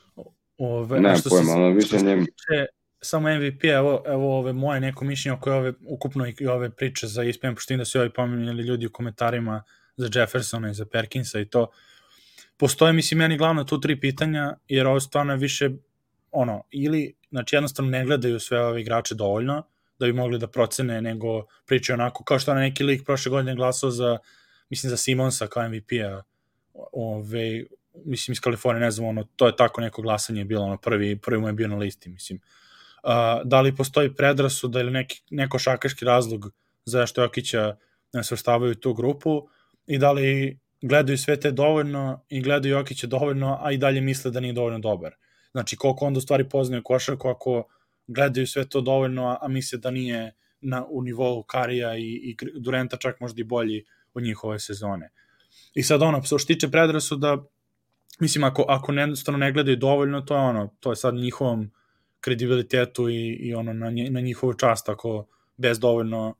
Ove, 0.58 1.00
nemam 1.00 1.16
što 1.16 1.30
pojma, 1.30 1.44
se- 1.44 1.52
ono 1.52 1.68
više 1.68 1.96
njemu. 1.96 2.24
tiče 2.24 2.66
samo 3.02 3.28
MVP, 3.34 3.64
evo, 3.64 4.02
evo 4.06 4.38
ove 4.38 4.52
moje 4.52 4.80
neko 4.80 5.04
mišljenje 5.04 5.36
oko 5.36 5.52
ove, 5.52 5.72
ukupno 5.86 6.26
i 6.38 6.46
ove 6.46 6.70
priče 6.70 7.06
za 7.06 7.24
ESPN, 7.24 7.54
pošto 7.54 7.76
da 7.76 7.84
su 7.84 8.00
ovi 8.00 8.10
pominjali 8.10 8.62
ljudi 8.62 8.86
u 8.86 8.92
komentarima 8.92 9.62
za 9.96 10.08
Jeffersona 10.14 10.70
i 10.70 10.74
za 10.74 10.86
Perkinsa 10.86 11.40
i 11.40 11.48
to. 11.48 11.70
Postoje, 12.56 12.92
mislim, 12.92 13.18
meni 13.18 13.36
glavno 13.36 13.64
tu 13.64 13.80
tri 13.80 14.00
pitanja, 14.00 14.54
jer 14.68 14.86
ovo 14.86 15.00
stvarno 15.00 15.32
je 15.32 15.36
više, 15.36 15.70
ono, 16.30 16.62
ili, 16.70 17.14
znači 17.30 17.56
jednostavno 17.56 17.90
ne 17.90 18.04
gledaju 18.04 18.40
sve 18.40 18.60
ove 18.60 18.80
igrače 18.80 19.14
dovoljno, 19.14 19.62
da 19.98 20.06
bi 20.06 20.12
mogli 20.12 20.38
da 20.38 20.46
procene, 20.46 21.02
nego 21.02 21.46
pričaju 21.66 21.94
onako, 21.94 22.24
kao 22.24 22.38
što 22.38 22.52
je 22.52 22.60
neki 22.60 22.84
lik 22.84 23.04
prošle 23.04 23.30
godine 23.30 23.54
glasao 23.54 23.90
za, 23.90 24.18
mislim, 24.70 24.90
za 24.90 24.96
Simonsa 24.96 25.46
kao 25.46 25.68
MVP-a, 25.68 26.22
ove, 26.92 27.64
mislim 28.04 28.32
iz 28.32 28.40
Kalifornije, 28.40 28.84
ne 28.84 28.90
znam, 28.90 29.08
ono, 29.08 29.24
to 29.36 29.46
je 29.46 29.56
tako 29.56 29.80
neko 29.80 30.02
glasanje 30.02 30.44
bilo, 30.44 30.64
ono, 30.64 30.76
prvi, 30.76 31.16
prvi 31.16 31.40
mu 31.40 31.46
je 31.46 31.52
bio 31.52 31.68
na 31.68 31.76
listi, 31.76 32.08
mislim. 32.10 32.40
Uh, 32.42 32.62
da 33.44 33.60
li 33.60 33.76
postoji 33.76 34.14
predrasuda 34.14 34.80
ili 34.80 34.90
neki, 34.90 35.22
neko 35.30 35.58
šakaški 35.58 36.04
razlog 36.04 36.52
zašto 36.84 37.22
Jokića 37.22 37.76
ne 38.12 38.24
svrstavaju 38.24 38.74
tu 38.74 38.94
grupu 38.94 39.48
i 39.86 39.98
da 39.98 40.12
li 40.12 40.58
gledaju 40.82 41.18
sve 41.18 41.40
te 41.40 41.50
dovoljno 41.50 42.24
i 42.28 42.40
gledaju 42.40 42.74
Jokića 42.74 43.06
dovoljno, 43.06 43.58
a 43.60 43.72
i 43.72 43.78
dalje 43.78 44.00
misle 44.00 44.30
da 44.30 44.40
nije 44.40 44.52
dovoljno 44.52 44.78
dobar. 44.78 45.14
Znači, 45.52 45.76
koliko 45.76 46.06
onda 46.06 46.18
u 46.18 46.20
stvari 46.20 46.48
poznaju 46.48 46.82
košarku 46.82 47.28
ako 47.28 47.64
gledaju 48.06 48.46
sve 48.46 48.68
to 48.68 48.80
dovoljno, 48.80 49.38
a, 49.40 49.48
misle 49.48 49.78
da 49.78 49.90
nije 49.90 50.32
na, 50.60 50.84
u 50.88 51.02
nivou 51.02 51.42
Karija 51.42 51.96
i, 51.96 52.02
i 52.02 52.36
Durenta 52.54 52.96
čak 52.96 53.20
možda 53.20 53.40
i 53.40 53.44
bolji 53.44 53.84
od 54.14 54.22
njihove 54.22 54.58
sezone. 54.58 55.10
I 55.74 55.82
sad 55.82 56.02
ono, 56.02 56.22
što 56.22 56.38
tiče 56.38 56.70
predrasuda, 56.70 57.44
mislim, 58.20 58.44
ako, 58.44 58.64
ako 58.68 58.92
jednostavno 58.92 59.38
ne 59.38 59.52
gledaju 59.52 59.76
dovoljno, 59.76 60.20
to 60.20 60.34
je 60.34 60.40
ono, 60.40 60.74
to 60.80 60.92
je 60.92 60.96
sad 60.96 61.14
njihovom 61.14 61.70
kredibilitetu 62.22 63.08
i, 63.08 63.26
i 63.32 63.54
ono, 63.54 63.72
na, 63.72 63.90
nje, 63.90 64.10
na 64.10 64.20
njihovu 64.20 64.54
čast, 64.54 64.88
ako 64.88 65.26
bez 65.56 65.78
dovoljno 65.78 66.34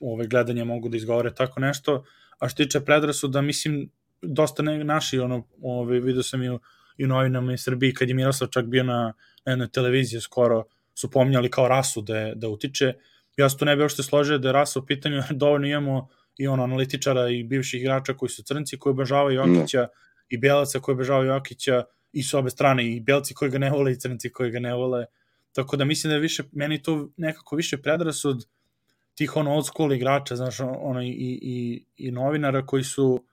ove, 0.00 0.26
gledanja 0.26 0.64
mogu 0.64 0.88
da 0.88 0.96
izgovore 0.96 1.34
tako 1.34 1.60
nešto. 1.60 2.04
A 2.38 2.48
što 2.48 2.64
tiče 2.64 2.80
predrasuda, 2.80 3.40
mislim, 3.40 3.90
dosta 4.22 4.62
ne, 4.62 4.84
naši, 4.84 5.18
ono, 5.18 5.42
ove, 5.62 6.00
vidio 6.00 6.22
sam 6.22 6.42
i 6.42 6.50
u, 6.50 6.60
i 6.96 7.04
u 7.04 7.08
novinama 7.08 7.52
iz 7.52 7.62
Srbiji, 7.62 7.94
kad 7.94 8.08
je 8.08 8.14
Miroslav 8.14 8.50
čak 8.50 8.66
bio 8.66 8.84
na, 8.84 9.12
na 9.46 9.52
jednoj 9.52 9.68
televiziji 9.68 10.20
skoro, 10.20 10.64
su 10.94 11.10
pominjali 11.10 11.50
kao 11.50 11.68
rasu 11.68 12.02
da, 12.02 12.32
da 12.34 12.48
utiče. 12.48 12.92
Ja 13.36 13.48
se 13.48 13.56
tu 13.56 13.64
ne 13.64 13.76
bi 13.76 13.82
ošte 13.82 14.02
složio 14.02 14.38
da 14.38 14.48
je 14.48 14.52
rasa 14.52 14.80
u 14.80 14.86
pitanju, 14.86 15.22
dovoljno 15.30 15.66
imamo 15.66 16.08
i 16.38 16.46
ono 16.46 16.62
analitičara 16.62 17.28
i 17.28 17.42
bivših 17.44 17.80
igrača 17.80 18.14
koji 18.14 18.28
su 18.28 18.42
crnci 18.42 18.78
koji 18.78 18.90
obožavaju 18.90 19.36
Jokića 19.36 19.80
no. 19.80 19.88
i 20.28 20.38
belaca 20.38 20.80
koji 20.80 20.94
obožavaju 20.94 21.28
Jokića 21.28 21.84
i 22.12 22.22
s 22.22 22.34
obe 22.34 22.50
strane 22.50 22.86
i 22.86 23.00
belci 23.00 23.34
koji 23.34 23.50
ga 23.50 23.58
ne 23.58 23.70
vole 23.70 23.92
i 23.92 23.98
crnci 23.98 24.32
koji 24.32 24.50
ga 24.50 24.58
ne 24.58 24.74
vole. 24.74 25.06
Tako 25.58 25.76
da 25.76 25.84
mislim 25.84 26.08
da 26.08 26.14
je 26.14 26.20
više, 26.20 26.42
meni 26.52 26.82
to 26.82 27.08
nekako 27.16 27.56
više 27.56 27.76
predrasud 27.82 28.44
tih 29.14 29.36
ono 29.36 29.54
old 29.54 29.66
school 29.66 29.92
igrača, 29.92 30.36
znaš, 30.36 30.60
ono 30.60 31.02
i, 31.02 31.08
i, 31.42 31.84
i 31.96 32.10
novinara 32.10 32.66
koji 32.66 32.84
su 32.84 33.24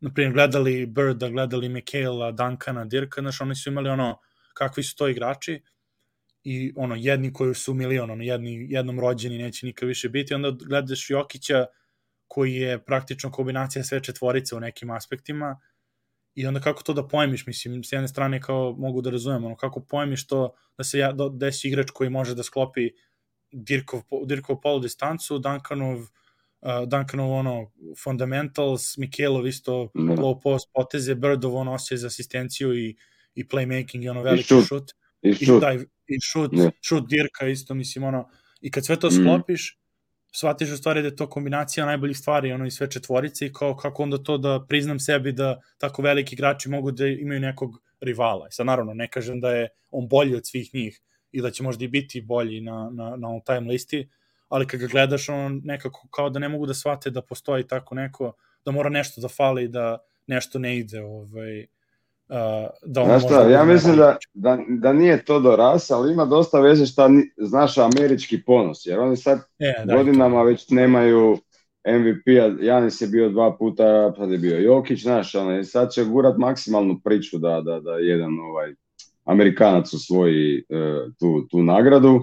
na 0.00 0.12
primjer 0.14 0.32
gledali 0.32 0.86
Birda, 0.86 1.28
gledali 1.28 1.68
Michaela, 1.68 2.32
Duncana, 2.32 2.84
Dirka, 2.84 3.20
znaš, 3.20 3.40
oni 3.40 3.54
su 3.54 3.70
imali 3.70 3.88
ono 3.88 4.18
kakvi 4.54 4.82
su 4.82 4.96
to 4.96 5.08
igrači 5.08 5.62
i 6.44 6.72
ono 6.76 6.94
jedni 6.94 7.32
koji 7.32 7.54
su 7.54 7.74
milion, 7.74 8.10
ono 8.10 8.24
jedni, 8.24 8.66
jednom 8.70 9.00
rođeni 9.00 9.38
neće 9.38 9.66
nikad 9.66 9.88
više 9.88 10.08
biti, 10.08 10.34
onda 10.34 10.50
gledaš 10.50 11.10
Jokića 11.10 11.66
koji 12.28 12.54
je 12.54 12.84
praktično 12.84 13.30
kombinacija 13.30 13.84
sve 13.84 14.02
četvorice 14.02 14.56
u 14.56 14.60
nekim 14.60 14.90
aspektima 14.90 15.60
i 16.38 16.46
onda 16.46 16.60
kako 16.60 16.82
to 16.82 16.92
da 16.92 17.08
pojmiš, 17.08 17.46
mislim, 17.46 17.84
s 17.84 17.92
jedne 17.92 18.08
strane 18.08 18.40
kao 18.42 18.74
mogu 18.78 19.00
da 19.02 19.10
razumem, 19.10 19.44
ono, 19.44 19.56
kako 19.56 19.80
pojmiš 19.80 20.26
to 20.26 20.54
da 20.76 20.84
se 20.84 20.98
ja, 20.98 21.12
da 21.12 21.28
desi 21.28 21.68
igrač 21.68 21.90
koji 21.90 22.10
može 22.10 22.34
da 22.34 22.42
sklopi 22.42 22.90
Dirkov, 23.52 24.02
Dirkov 24.26 24.60
polu 24.60 24.80
distancu, 24.80 25.38
Duncanov, 25.38 25.98
uh, 25.98 26.06
Duncanov 26.86 27.32
ono, 27.32 27.72
fundamentals, 28.04 28.96
Mikelov 28.96 29.46
isto. 29.46 29.90
Da. 29.94 30.00
low 30.02 30.40
post 30.42 30.70
poteze, 30.74 31.14
Birdov 31.14 31.56
ono 31.56 31.74
osjeća 31.74 31.96
za 31.96 32.06
asistenciju 32.06 32.74
i, 32.78 32.96
i 33.34 33.44
playmaking 33.44 34.04
i 34.04 34.08
ono 34.08 34.22
veliki 34.22 34.54
I 34.54 34.62
šut. 34.62 34.92
I 35.22 35.34
šut. 35.34 35.58
I, 35.58 35.60
taj, 35.60 35.76
i 36.06 36.20
šut, 36.32 36.52
yeah. 36.52 36.70
šut 36.82 37.08
Dirka 37.08 37.48
isto, 37.48 37.74
mislim, 37.74 38.04
ono, 38.04 38.28
i 38.60 38.70
kad 38.70 38.86
sve 38.86 39.00
to 39.00 39.08
mm. 39.08 39.10
sklopiš, 39.10 39.74
mm 39.74 39.77
shvatiš 40.32 40.70
u 40.70 40.76
stvari 40.76 41.02
da 41.02 41.08
je 41.08 41.16
to 41.16 41.26
kombinacija 41.26 41.86
najboljih 41.86 42.18
stvari, 42.18 42.52
ono 42.52 42.66
i 42.66 42.70
sve 42.70 42.90
četvorice 42.90 43.46
i 43.46 43.52
kao 43.52 43.76
kako 43.76 44.02
onda 44.02 44.18
to 44.18 44.38
da 44.38 44.64
priznam 44.68 45.00
sebi 45.00 45.32
da 45.32 45.60
tako 45.78 46.02
veliki 46.02 46.34
igrači 46.34 46.68
mogu 46.68 46.90
da 46.90 47.06
imaju 47.06 47.40
nekog 47.40 47.82
rivala. 48.00 48.46
I 48.48 48.52
sad 48.52 48.66
naravno 48.66 48.94
ne 48.94 49.08
kažem 49.08 49.40
da 49.40 49.50
je 49.50 49.68
on 49.90 50.08
bolji 50.08 50.36
od 50.36 50.46
svih 50.46 50.74
njih 50.74 51.00
i 51.32 51.42
da 51.42 51.50
će 51.50 51.62
možda 51.62 51.84
i 51.84 51.88
biti 51.88 52.20
bolji 52.20 52.60
na, 52.60 52.90
na, 52.92 53.16
na 53.16 53.28
all 53.28 53.40
time 53.46 53.72
listi, 53.72 54.08
ali 54.48 54.66
kad 54.66 54.80
ga 54.80 54.86
gledaš 54.86 55.28
on 55.28 55.60
nekako 55.64 56.08
kao 56.10 56.30
da 56.30 56.38
ne 56.38 56.48
mogu 56.48 56.66
da 56.66 56.74
shvate 56.74 57.10
da 57.10 57.22
postoji 57.22 57.66
tako 57.66 57.94
neko, 57.94 58.32
da 58.64 58.70
mora 58.70 58.90
nešto 58.90 59.20
da 59.20 59.28
fali, 59.28 59.68
da 59.68 59.98
nešto 60.26 60.58
ne 60.58 60.78
ide 60.78 61.02
ovaj, 61.02 61.66
da 62.84 63.02
on 63.02 63.20
šta, 63.20 63.50
ja 63.50 63.64
mislim 63.64 63.96
da, 63.96 64.16
da, 64.34 64.58
da 64.68 64.92
nije 64.92 65.24
to 65.24 65.40
do 65.40 65.56
rasa, 65.56 65.96
ali 65.96 66.12
ima 66.12 66.24
dosta 66.24 66.60
veze 66.60 66.86
šta 66.86 67.10
znaš 67.36 67.78
američki 67.78 68.42
ponos, 68.42 68.86
jer 68.86 68.98
oni 68.98 69.16
sad 69.16 69.38
e, 69.58 69.84
da, 69.84 69.96
godinama 69.96 70.42
već 70.42 70.70
nemaju 70.70 71.38
MVP-a, 71.86 72.64
Janis 72.64 73.00
je 73.00 73.08
bio 73.08 73.28
dva 73.28 73.56
puta, 73.56 74.12
sad 74.16 74.30
je 74.30 74.38
bio 74.38 74.58
Jokić, 74.58 75.02
znaš, 75.02 75.34
ono, 75.34 75.64
sad 75.64 75.90
će 75.92 76.04
gurat 76.04 76.38
maksimalnu 76.38 77.00
priču 77.04 77.38
da, 77.38 77.60
da, 77.60 77.80
da 77.80 77.92
jedan 77.92 78.40
ovaj 78.40 78.74
Amerikanac 79.24 79.94
osvoji 79.94 80.64
uh, 80.68 81.12
tu, 81.18 81.46
tu 81.50 81.62
nagradu, 81.62 82.20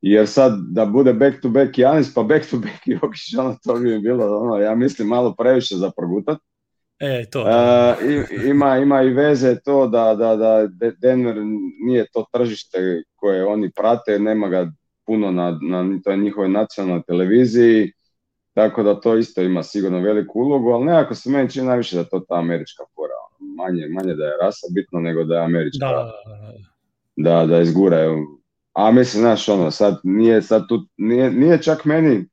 jer 0.00 0.28
sad 0.28 0.52
da 0.70 0.86
bude 0.86 1.12
back 1.12 1.40
to 1.42 1.48
back 1.48 1.78
Janis, 1.78 2.14
pa 2.14 2.22
back 2.22 2.50
to 2.50 2.56
back 2.56 2.86
Jokić, 2.86 3.34
ono, 3.38 3.56
to 3.64 3.74
bi 3.74 3.98
bilo, 3.98 4.38
ono, 4.38 4.56
ja 4.56 4.74
mislim, 4.74 5.08
malo 5.08 5.34
previše 5.38 5.76
za 5.76 5.90
progutat. 5.96 6.38
E, 7.02 7.24
to. 7.30 7.44
Da. 7.44 7.96
Uh, 8.00 8.46
ima, 8.50 8.78
ima 8.78 9.02
i 9.02 9.10
veze 9.10 9.60
to 9.64 9.86
da, 9.86 10.14
da, 10.14 10.36
da 10.36 10.68
Denver 11.00 11.36
nije 11.86 12.06
to 12.12 12.24
tržište 12.32 13.02
koje 13.14 13.44
oni 13.44 13.70
prate, 13.76 14.18
nema 14.18 14.48
ga 14.48 14.70
puno 15.06 15.30
na, 15.30 15.58
na 15.62 15.98
toj 16.04 16.16
njihovoj 16.16 16.48
nacionalnoj 16.48 17.02
televiziji, 17.06 17.92
tako 18.54 18.82
da 18.82 19.00
to 19.00 19.16
isto 19.16 19.42
ima 19.42 19.62
sigurno 19.62 20.00
veliku 20.00 20.40
ulogu, 20.40 20.70
ali 20.70 20.84
nekako 20.84 21.14
se 21.14 21.30
meni 21.30 21.50
čini 21.50 21.66
najviše 21.66 21.96
da 21.96 22.04
to 22.04 22.20
ta 22.20 22.34
američka 22.34 22.84
fora, 22.94 23.14
manje, 23.56 23.86
manje 23.88 24.14
da 24.14 24.24
je 24.24 24.36
rasa 24.42 24.66
bitno 24.74 25.00
nego 25.00 25.24
da 25.24 25.34
je 25.34 25.44
američka, 25.44 25.86
da, 25.86 26.12
da, 27.16 27.46
da 27.46 27.60
izguraju. 27.60 28.16
A 28.72 28.90
mislim, 28.90 29.20
znaš, 29.20 29.48
ono, 29.48 29.70
sad 29.70 30.00
nije, 30.04 30.42
sad 30.42 30.68
tu, 30.68 30.86
nije, 30.96 31.30
nije 31.30 31.62
čak 31.62 31.84
meni 31.84 32.26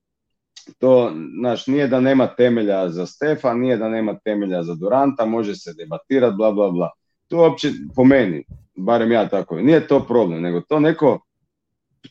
to, 0.78 1.14
znaš, 1.40 1.68
nije 1.68 1.88
da 1.88 2.00
nema 2.00 2.28
temelja 2.28 2.90
za 2.90 3.06
Stefa, 3.06 3.54
nije 3.54 3.78
da 3.78 3.90
nema 3.90 4.20
temelja 4.24 4.64
za 4.64 4.76
Duranta, 4.76 5.26
može 5.26 5.56
se 5.56 5.74
debatirati, 5.74 6.36
bla, 6.36 6.52
bla, 6.52 6.72
bla. 6.72 6.90
To 7.28 7.38
uopće, 7.38 7.70
po 7.96 8.04
meni, 8.04 8.44
barem 8.76 9.12
ja 9.12 9.30
tako, 9.30 9.62
nije 9.62 9.88
to 9.88 10.06
problem, 10.08 10.42
nego 10.42 10.62
to 10.62 10.80
neko, 10.80 11.20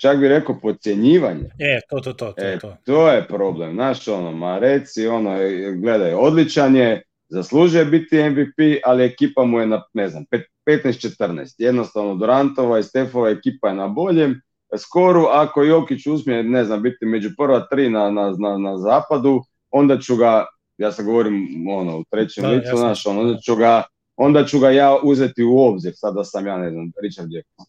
čak 0.00 0.18
bi 0.18 0.28
rekao, 0.28 0.60
podcjenjivanje. 0.62 1.50
E, 1.58 1.80
to, 1.90 2.00
to, 2.00 2.12
to, 2.12 2.32
to, 2.32 2.46
e, 2.46 2.58
to. 2.58 2.76
to 2.84 3.10
je 3.10 3.26
problem, 3.26 3.74
znaš, 3.74 4.08
ono, 4.08 4.32
ma 4.32 4.58
reci, 4.58 5.06
ono, 5.06 5.36
gledaj, 5.82 6.14
odličan 6.14 6.76
je, 6.76 7.02
zaslužuje 7.28 7.84
biti 7.84 8.30
MVP, 8.30 8.80
ali 8.84 9.04
ekipa 9.04 9.44
mu 9.44 9.60
je 9.60 9.66
na, 9.66 9.82
ne 9.92 10.08
znam, 10.08 10.24
15-14. 10.66 11.54
Jednostavno, 11.58 12.14
Durantova 12.14 12.78
i 12.78 12.82
Stefova 12.82 13.30
ekipa 13.30 13.68
je 13.68 13.74
na 13.74 13.88
boljem, 13.88 14.40
skoru, 14.76 15.24
ako 15.24 15.62
Jokić 15.62 16.06
uspije, 16.06 16.42
ne 16.42 16.64
znam, 16.64 16.82
biti 16.82 17.06
među 17.06 17.30
prva 17.36 17.66
tri 17.70 17.90
na, 17.90 18.10
na, 18.10 18.34
na, 18.38 18.58
na 18.58 18.78
zapadu, 18.78 19.40
onda 19.70 19.98
ću 19.98 20.16
ga, 20.16 20.46
ja 20.78 20.92
sad 20.92 21.06
govorim 21.06 21.66
ono, 21.68 21.98
u 21.98 22.04
trećem 22.10 22.42
da, 22.42 22.50
licu, 22.50 22.76
znaš, 22.76 23.06
ono, 23.06 23.20
onda 23.20 23.38
ću 23.40 23.56
ga, 23.56 23.82
onda 24.16 24.44
ću 24.44 24.58
ga 24.58 24.70
ja 24.70 24.96
uzeti 25.02 25.44
u 25.44 25.58
obzir, 25.58 25.92
sad 25.96 26.14
da 26.14 26.24
sam 26.24 26.46
ja, 26.46 26.58
ne 26.58 26.70
znam, 26.70 26.92
Richard 27.02 27.28
Jefferson. 27.32 27.66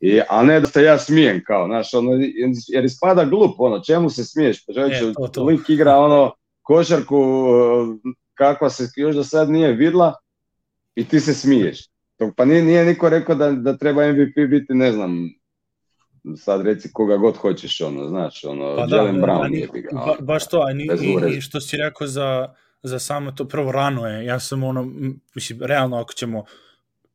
I, 0.00 0.20
a 0.28 0.42
ne 0.42 0.60
da 0.60 0.66
se 0.66 0.82
ja 0.82 0.98
smijem 0.98 1.42
kao, 1.46 1.66
znaš, 1.66 1.94
ono, 1.94 2.10
jer 2.68 2.84
ispada 2.84 3.24
glup, 3.24 3.54
ono, 3.58 3.80
čemu 3.80 4.10
se 4.10 4.24
smiješ? 4.24 4.66
Pa 4.66 4.72
čovječe, 4.72 5.04
e, 5.36 5.40
lik 5.40 5.70
igra, 5.70 5.96
ono, 5.96 6.32
košarku 6.62 7.44
kakva 8.34 8.70
se 8.70 8.88
još 8.96 9.16
do 9.16 9.24
sad 9.24 9.50
nije 9.50 9.72
vidla 9.72 10.14
i 10.94 11.04
ti 11.04 11.20
se 11.20 11.34
smiješ. 11.34 11.88
Pa 12.36 12.44
nije, 12.44 12.62
nije 12.62 12.84
niko 12.84 13.08
rekao 13.08 13.34
da, 13.34 13.52
da 13.52 13.76
treba 13.76 14.12
MVP 14.12 14.34
biti, 14.50 14.74
ne 14.74 14.92
znam, 14.92 15.30
sad 16.36 16.66
reci 16.66 16.92
koga 16.92 17.16
god 17.16 17.36
hoćeš, 17.36 17.80
ono, 17.80 18.08
znaš, 18.08 18.44
ono, 18.44 18.76
pa 18.76 18.86
da, 18.86 18.96
Jalen 18.96 19.16
Brown 19.16 19.54
je 19.54 19.68
bi 19.72 19.80
ga. 19.80 19.88
Ba, 19.92 20.16
baš 20.20 20.48
to, 20.48 20.60
a 20.68 20.72
ni, 20.72 20.84
i, 20.84 21.36
i 21.36 21.40
što 21.40 21.60
si 21.60 21.76
rekao 21.76 22.06
za, 22.06 22.54
za 22.82 22.98
samo 22.98 23.32
to, 23.32 23.48
prvo 23.48 23.72
rano 23.72 24.06
je, 24.06 24.24
ja 24.24 24.40
sam 24.40 24.64
ono, 24.64 24.90
mislim, 25.34 25.62
realno 25.62 26.00
ako 26.00 26.12
ćemo, 26.12 26.44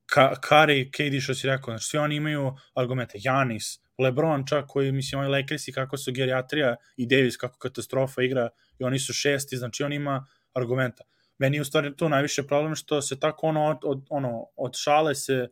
Ka, 0.06 0.36
Kari, 0.42 0.92
KD 0.92 1.22
što 1.22 1.34
si 1.34 1.48
rekao, 1.48 1.72
znači 1.72 1.86
svi 1.86 1.98
oni 1.98 2.16
imaju 2.16 2.54
argumente, 2.76 3.18
Janis, 3.22 3.80
Lebron 4.00 4.48
čak 4.48 4.66
koji, 4.68 4.92
mislim, 4.92 5.22
oni 5.22 5.30
Lakersi 5.30 5.72
kako 5.72 5.98
su 5.98 6.12
geriatrija 6.12 6.76
i 6.98 7.08
Davis 7.08 7.38
kako 7.38 7.58
katastrofa 7.58 8.22
igra 8.22 8.50
i 8.80 8.84
oni 8.84 9.00
su 9.00 9.14
šesti, 9.14 9.58
znači 9.58 9.84
on 9.84 9.94
ima 9.94 10.26
argumenta. 10.54 11.04
Meni 11.38 11.58
je 11.58 11.62
u 11.62 11.66
stvari 11.66 11.96
to 11.96 12.10
najviše 12.10 12.44
problem 12.44 12.76
što 12.76 13.02
se 13.02 13.20
tako 13.20 13.48
ono, 13.48 13.66
od, 13.66 13.78
od, 13.84 14.06
ono, 14.10 14.46
od 14.56 14.72
šale 14.76 15.16
se 15.16 15.48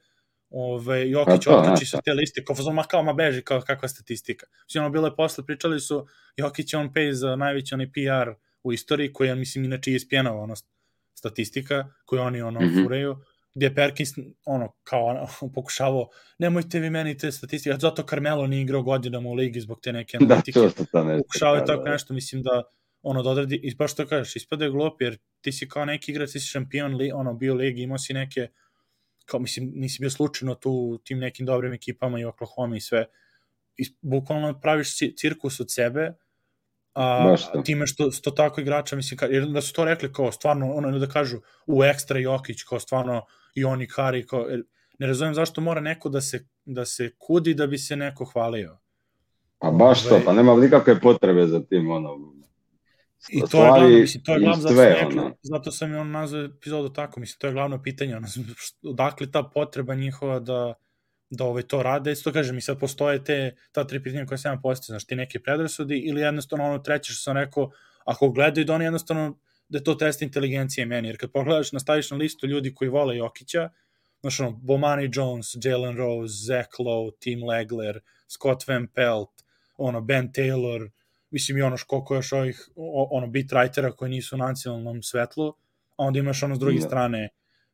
Ove, 0.52 1.10
Jokić 1.10 1.48
otkači 1.48 1.86
sa 1.86 2.02
te 2.02 2.14
liste, 2.14 2.44
kao 2.46 2.56
fazon, 2.56 2.76
ma 2.76 2.84
kao, 2.84 3.04
ma 3.04 3.14
beži, 3.14 3.42
kao 3.42 3.62
kakva 3.62 3.88
statistika. 3.88 4.46
Svi 4.68 4.80
ono, 4.80 4.90
bilo 4.90 5.08
je 5.08 5.16
posle, 5.16 5.46
pričali 5.46 5.80
su, 5.80 6.08
Jokić 6.38 6.74
je 6.74 6.80
on 6.80 6.90
pay 6.94 7.12
za 7.12 7.36
najveći 7.36 7.74
onaj 7.74 7.88
PR 7.88 8.32
u 8.64 8.74
istoriji, 8.74 9.14
koji 9.14 9.28
je, 9.28 9.36
mislim, 9.36 9.66
inače 9.66 9.96
ESPN-ova 9.96 10.42
ono, 10.42 10.56
statistika, 11.14 11.94
koju 12.06 12.22
oni, 12.22 12.42
ono, 12.42 12.60
mm 12.60 12.64
-hmm. 12.64 12.84
fureju, 12.84 13.16
gdje 13.56 13.76
Perkins, 13.76 14.10
ono, 14.46 14.74
kao, 14.84 15.06
ono, 15.06 15.28
pokušavao, 15.56 16.10
nemojte 16.40 16.80
vi 16.80 16.90
meni 16.90 17.18
te 17.18 17.32
statistike, 17.32 17.78
zato 17.80 18.04
Carmelo 18.10 18.48
nije 18.48 18.62
igrao 18.62 18.84
godinama 18.84 19.30
u 19.30 19.34
ligi 19.34 19.62
zbog 19.62 19.80
te 19.82 19.94
neke 19.94 20.18
da, 20.18 20.26
analitike. 20.26 20.60
Da, 20.60 20.70
to 20.70 20.86
to 20.92 21.04
nešto. 21.04 21.24
Pokušavao 21.24 21.56
je 21.56 21.66
tako 21.66 21.84
da. 21.84 21.92
nešto, 21.92 22.14
mislim 22.14 22.42
da, 22.42 22.64
ono, 23.02 23.24
da 23.24 23.30
odredi, 23.30 23.60
i 23.64 23.76
baš 23.76 23.96
to 23.96 24.08
kažeš, 24.08 24.36
ispada 24.36 24.66
je 24.66 24.72
glup, 24.72 25.02
jer 25.02 25.18
ti 25.42 25.52
si 25.52 25.70
kao 25.70 25.86
neki 25.86 26.12
igrač, 26.12 26.32
ti 26.32 26.40
si 26.40 26.48
šampion, 26.48 26.96
li, 26.96 27.12
ono, 27.12 27.34
bio 27.34 27.56
ligi, 27.56 27.82
imao 27.82 27.98
si 27.98 28.14
neke 28.14 28.48
kao 29.32 29.40
mislim 29.40 29.72
nisi 29.76 29.98
bio 30.00 30.10
slučajno 30.10 30.56
tu 30.56 31.00
tim 31.04 31.20
nekim 31.20 31.46
dobrim 31.46 31.74
ekipama 31.74 32.20
i 32.20 32.26
Oklahoma 32.26 32.78
i 32.78 32.82
sve 32.82 33.06
i 33.78 33.84
bukvalno 34.02 34.60
praviš 34.60 34.98
cirkus 35.18 35.60
od 35.60 35.72
sebe 35.72 36.14
A, 36.94 37.36
to. 37.54 37.62
time 37.62 37.88
što 37.88 38.12
sto 38.12 38.32
tako 38.32 38.62
igrača, 38.62 38.96
mislim, 38.96 39.18
ka, 39.18 39.26
jer 39.26 39.46
da 39.46 39.62
su 39.62 39.74
to 39.74 39.86
rekli 39.86 40.14
kao 40.14 40.32
stvarno, 40.32 40.74
ono 40.74 41.00
da 41.00 41.08
kažu 41.08 41.38
u 41.68 41.84
ekstra 41.84 42.20
Jokić, 42.20 42.64
kao 42.64 42.80
stvarno 42.80 43.26
i 43.56 43.64
oni 43.64 43.88
Kari, 43.88 44.28
kao, 44.28 44.46
ne 45.00 45.08
razumem 45.08 45.34
zašto 45.34 45.62
mora 45.62 45.82
neko 45.82 46.10
da 46.10 46.22
se, 46.22 46.48
da 46.66 46.86
se 46.86 47.12
kudi 47.18 47.54
da 47.54 47.68
bi 47.68 47.78
se 47.78 47.96
neko 47.96 48.26
hvalio. 48.26 48.78
Pa 49.60 49.72
baš 49.72 50.04
to, 50.04 50.10
Ovaj- 50.10 50.26
pa 50.26 50.34
nema 50.34 50.56
nikakve 50.56 51.00
potrebe 51.00 51.48
za 51.48 51.64
tim, 51.64 51.92
ono, 51.92 52.18
I 53.30 53.42
to 53.52 53.64
je 53.64 53.70
glavno, 53.70 53.90
mislim, 53.90 54.24
to 54.24 54.34
je 54.34 54.40
glavno, 54.40 54.62
zato, 54.62 54.76
sve, 54.76 54.96
sam 55.00 55.10
rekao, 55.10 55.26
ono. 55.26 55.36
zato 55.42 55.72
sam 55.72 55.94
i 55.94 55.96
on 55.96 56.12
nazvao 56.12 56.44
epizodu 56.44 56.90
tako, 56.94 57.20
mislim, 57.20 57.40
to 57.40 57.48
je 57.48 57.54
glavno 57.54 57.84
pitanje, 57.84 58.16
ono, 58.16 58.28
odakle 58.94 59.32
ta 59.32 59.44
potreba 59.44 59.96
njihova 59.96 60.40
da, 60.40 60.74
da 61.30 61.44
ovaj, 61.44 61.64
to 61.64 61.84
rade, 61.84 62.12
isto 62.12 62.34
kažem, 62.34 62.58
i 62.58 62.62
sad 62.62 62.80
postoje 62.80 63.24
te, 63.24 63.56
ta 63.72 63.88
tri 63.88 64.04
pitanja 64.04 64.26
koje 64.26 64.38
sam 64.38 64.54
ja 64.54 64.60
postavio, 64.64 64.94
znaš, 64.94 65.06
ti 65.06 65.16
neki 65.16 65.40
predrasudi 65.40 65.98
ili 65.98 66.22
jednostavno 66.22 66.66
ono 66.66 66.80
treće 66.80 67.14
što 67.14 67.22
sam 67.24 67.38
rekao, 67.38 67.72
ako 68.06 68.30
gledaju 68.30 68.66
da 68.66 68.74
oni 68.74 68.86
jednostavno, 68.86 69.38
da 69.70 69.78
je 69.78 69.84
to 69.84 69.96
test 69.96 70.22
inteligencije 70.22 70.86
meni, 70.86 71.08
jer 71.08 71.18
kad 71.18 71.32
pogledaš, 71.32 71.72
nastaviš 71.72 72.12
na 72.12 72.18
listu 72.18 72.48
ljudi 72.48 72.74
koji 72.76 72.90
vole 72.90 73.18
Jokića, 73.18 73.70
znaš 74.22 74.40
ono, 74.40 74.52
Bomani 74.52 75.10
Jones, 75.14 75.48
Jalen 75.64 75.98
Rose, 75.98 76.34
Zach 76.46 76.70
Lowe, 76.80 77.12
Tim 77.20 77.44
Legler, 77.44 78.00
Scott 78.28 78.68
Van 78.68 78.88
Pelt, 78.88 79.30
ono, 79.78 80.02
Ben 80.02 80.32
Taylor, 80.32 80.90
mislim 81.32 81.58
i 81.58 81.62
ono 81.62 81.78
koliko 81.88 82.16
još 82.16 82.34
ovih 82.34 82.70
ono 83.12 83.28
beat 83.28 83.46
writera 83.46 83.96
koji 83.96 84.12
nisu 84.12 84.36
u 84.36 84.40
nacionalnom 84.40 85.04
svetlu, 85.04 85.48
a 85.98 86.04
onda 86.06 86.20
imaš 86.20 86.44
ono 86.44 86.56
s 86.56 86.60
druge 86.60 86.80
Da. 86.80 86.82
strane 86.82 87.30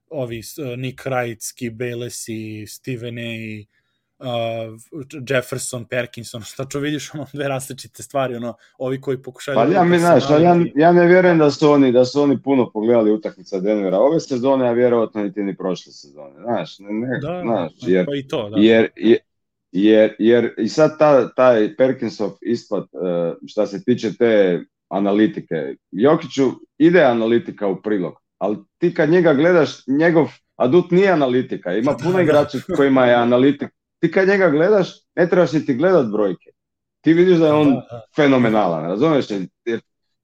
ovi 0.09 0.39
uh, 0.39 0.79
Nick 0.79 1.05
Wright, 1.05 1.37
Skip 1.39 1.73
Bayless 1.73 2.29
Steven 2.67 3.17
A, 3.17 3.63
uh, 4.19 5.03
Jefferson, 5.29 5.85
Perkinson, 5.85 6.41
tačno 6.57 6.79
vidiš 6.79 7.13
ono 7.13 7.25
dve 7.33 7.47
različite 7.47 8.03
stvari, 8.03 8.35
ono, 8.35 8.53
ovi 8.77 9.01
koji 9.01 9.21
pokušaju 9.21 9.55
Pa 9.55 9.65
da 9.65 9.73
ja, 9.73 9.83
mi, 9.83 9.99
znaš, 9.99 10.23
ali 10.29 10.43
ja, 10.43 10.57
ja 10.75 10.91
ne 10.91 11.07
vjerujem 11.07 11.37
da 11.37 11.51
su 11.51 11.69
oni, 11.69 11.91
da 11.91 12.05
su 12.05 12.21
oni 12.21 12.41
puno 12.41 12.71
pogledali 12.71 13.11
utakmica 13.11 13.59
Denvera 13.59 13.99
ove 13.99 14.19
sezone, 14.19 14.67
a 14.69 14.71
vjerojatno 14.71 15.23
niti 15.23 15.43
ni 15.43 15.57
prošle 15.57 15.91
sezone. 15.91 16.33
Znaš, 16.43 16.79
ne, 16.79 16.93
ne, 16.93 17.19
da, 17.19 17.41
znaš, 17.41 17.71
jer, 17.81 18.05
pa 18.05 18.15
i 18.15 18.27
to, 18.27 18.49
da. 18.49 18.57
jer, 18.59 18.89
jer, 18.95 19.17
jer, 19.71 20.15
jer 20.19 20.53
i 20.57 20.67
sad 20.67 20.99
ta, 20.99 21.33
taj 21.33 21.75
Perkinsov 21.75 22.31
ispad, 22.41 22.83
eh, 22.83 23.33
šta 23.47 23.67
se 23.67 23.83
tiče 23.83 24.13
te 24.13 24.63
analitike, 24.89 25.75
Jokiću 25.91 26.51
ide 26.77 27.01
analitika 27.01 27.67
u 27.67 27.81
prilog, 27.81 28.13
ali 28.37 28.57
ti 28.77 28.93
kad 28.93 29.09
njega 29.09 29.33
gledaš, 29.33 29.87
njegov 29.87 30.27
adut 30.55 30.91
nije 30.91 31.09
analitika, 31.09 31.73
ima 31.73 31.95
puno 32.03 32.15
da. 32.15 32.21
igrača 32.21 32.57
kojima 32.75 33.05
je 33.05 33.15
analitik. 33.15 33.69
Ti 33.99 34.11
kad 34.11 34.27
njega 34.27 34.49
gledaš, 34.49 34.89
ne 35.15 35.29
trebaš 35.29 35.51
niti 35.53 35.73
gledat 35.73 36.11
brojke. 36.11 36.51
Ti 37.01 37.13
vidiš 37.13 37.37
da 37.37 37.47
je 37.47 37.53
on 37.53 37.69
Da, 37.69 37.85
da. 37.91 38.01
fenomenalan, 38.15 38.85
razumiješ? 38.85 39.25
Jer 39.65 39.79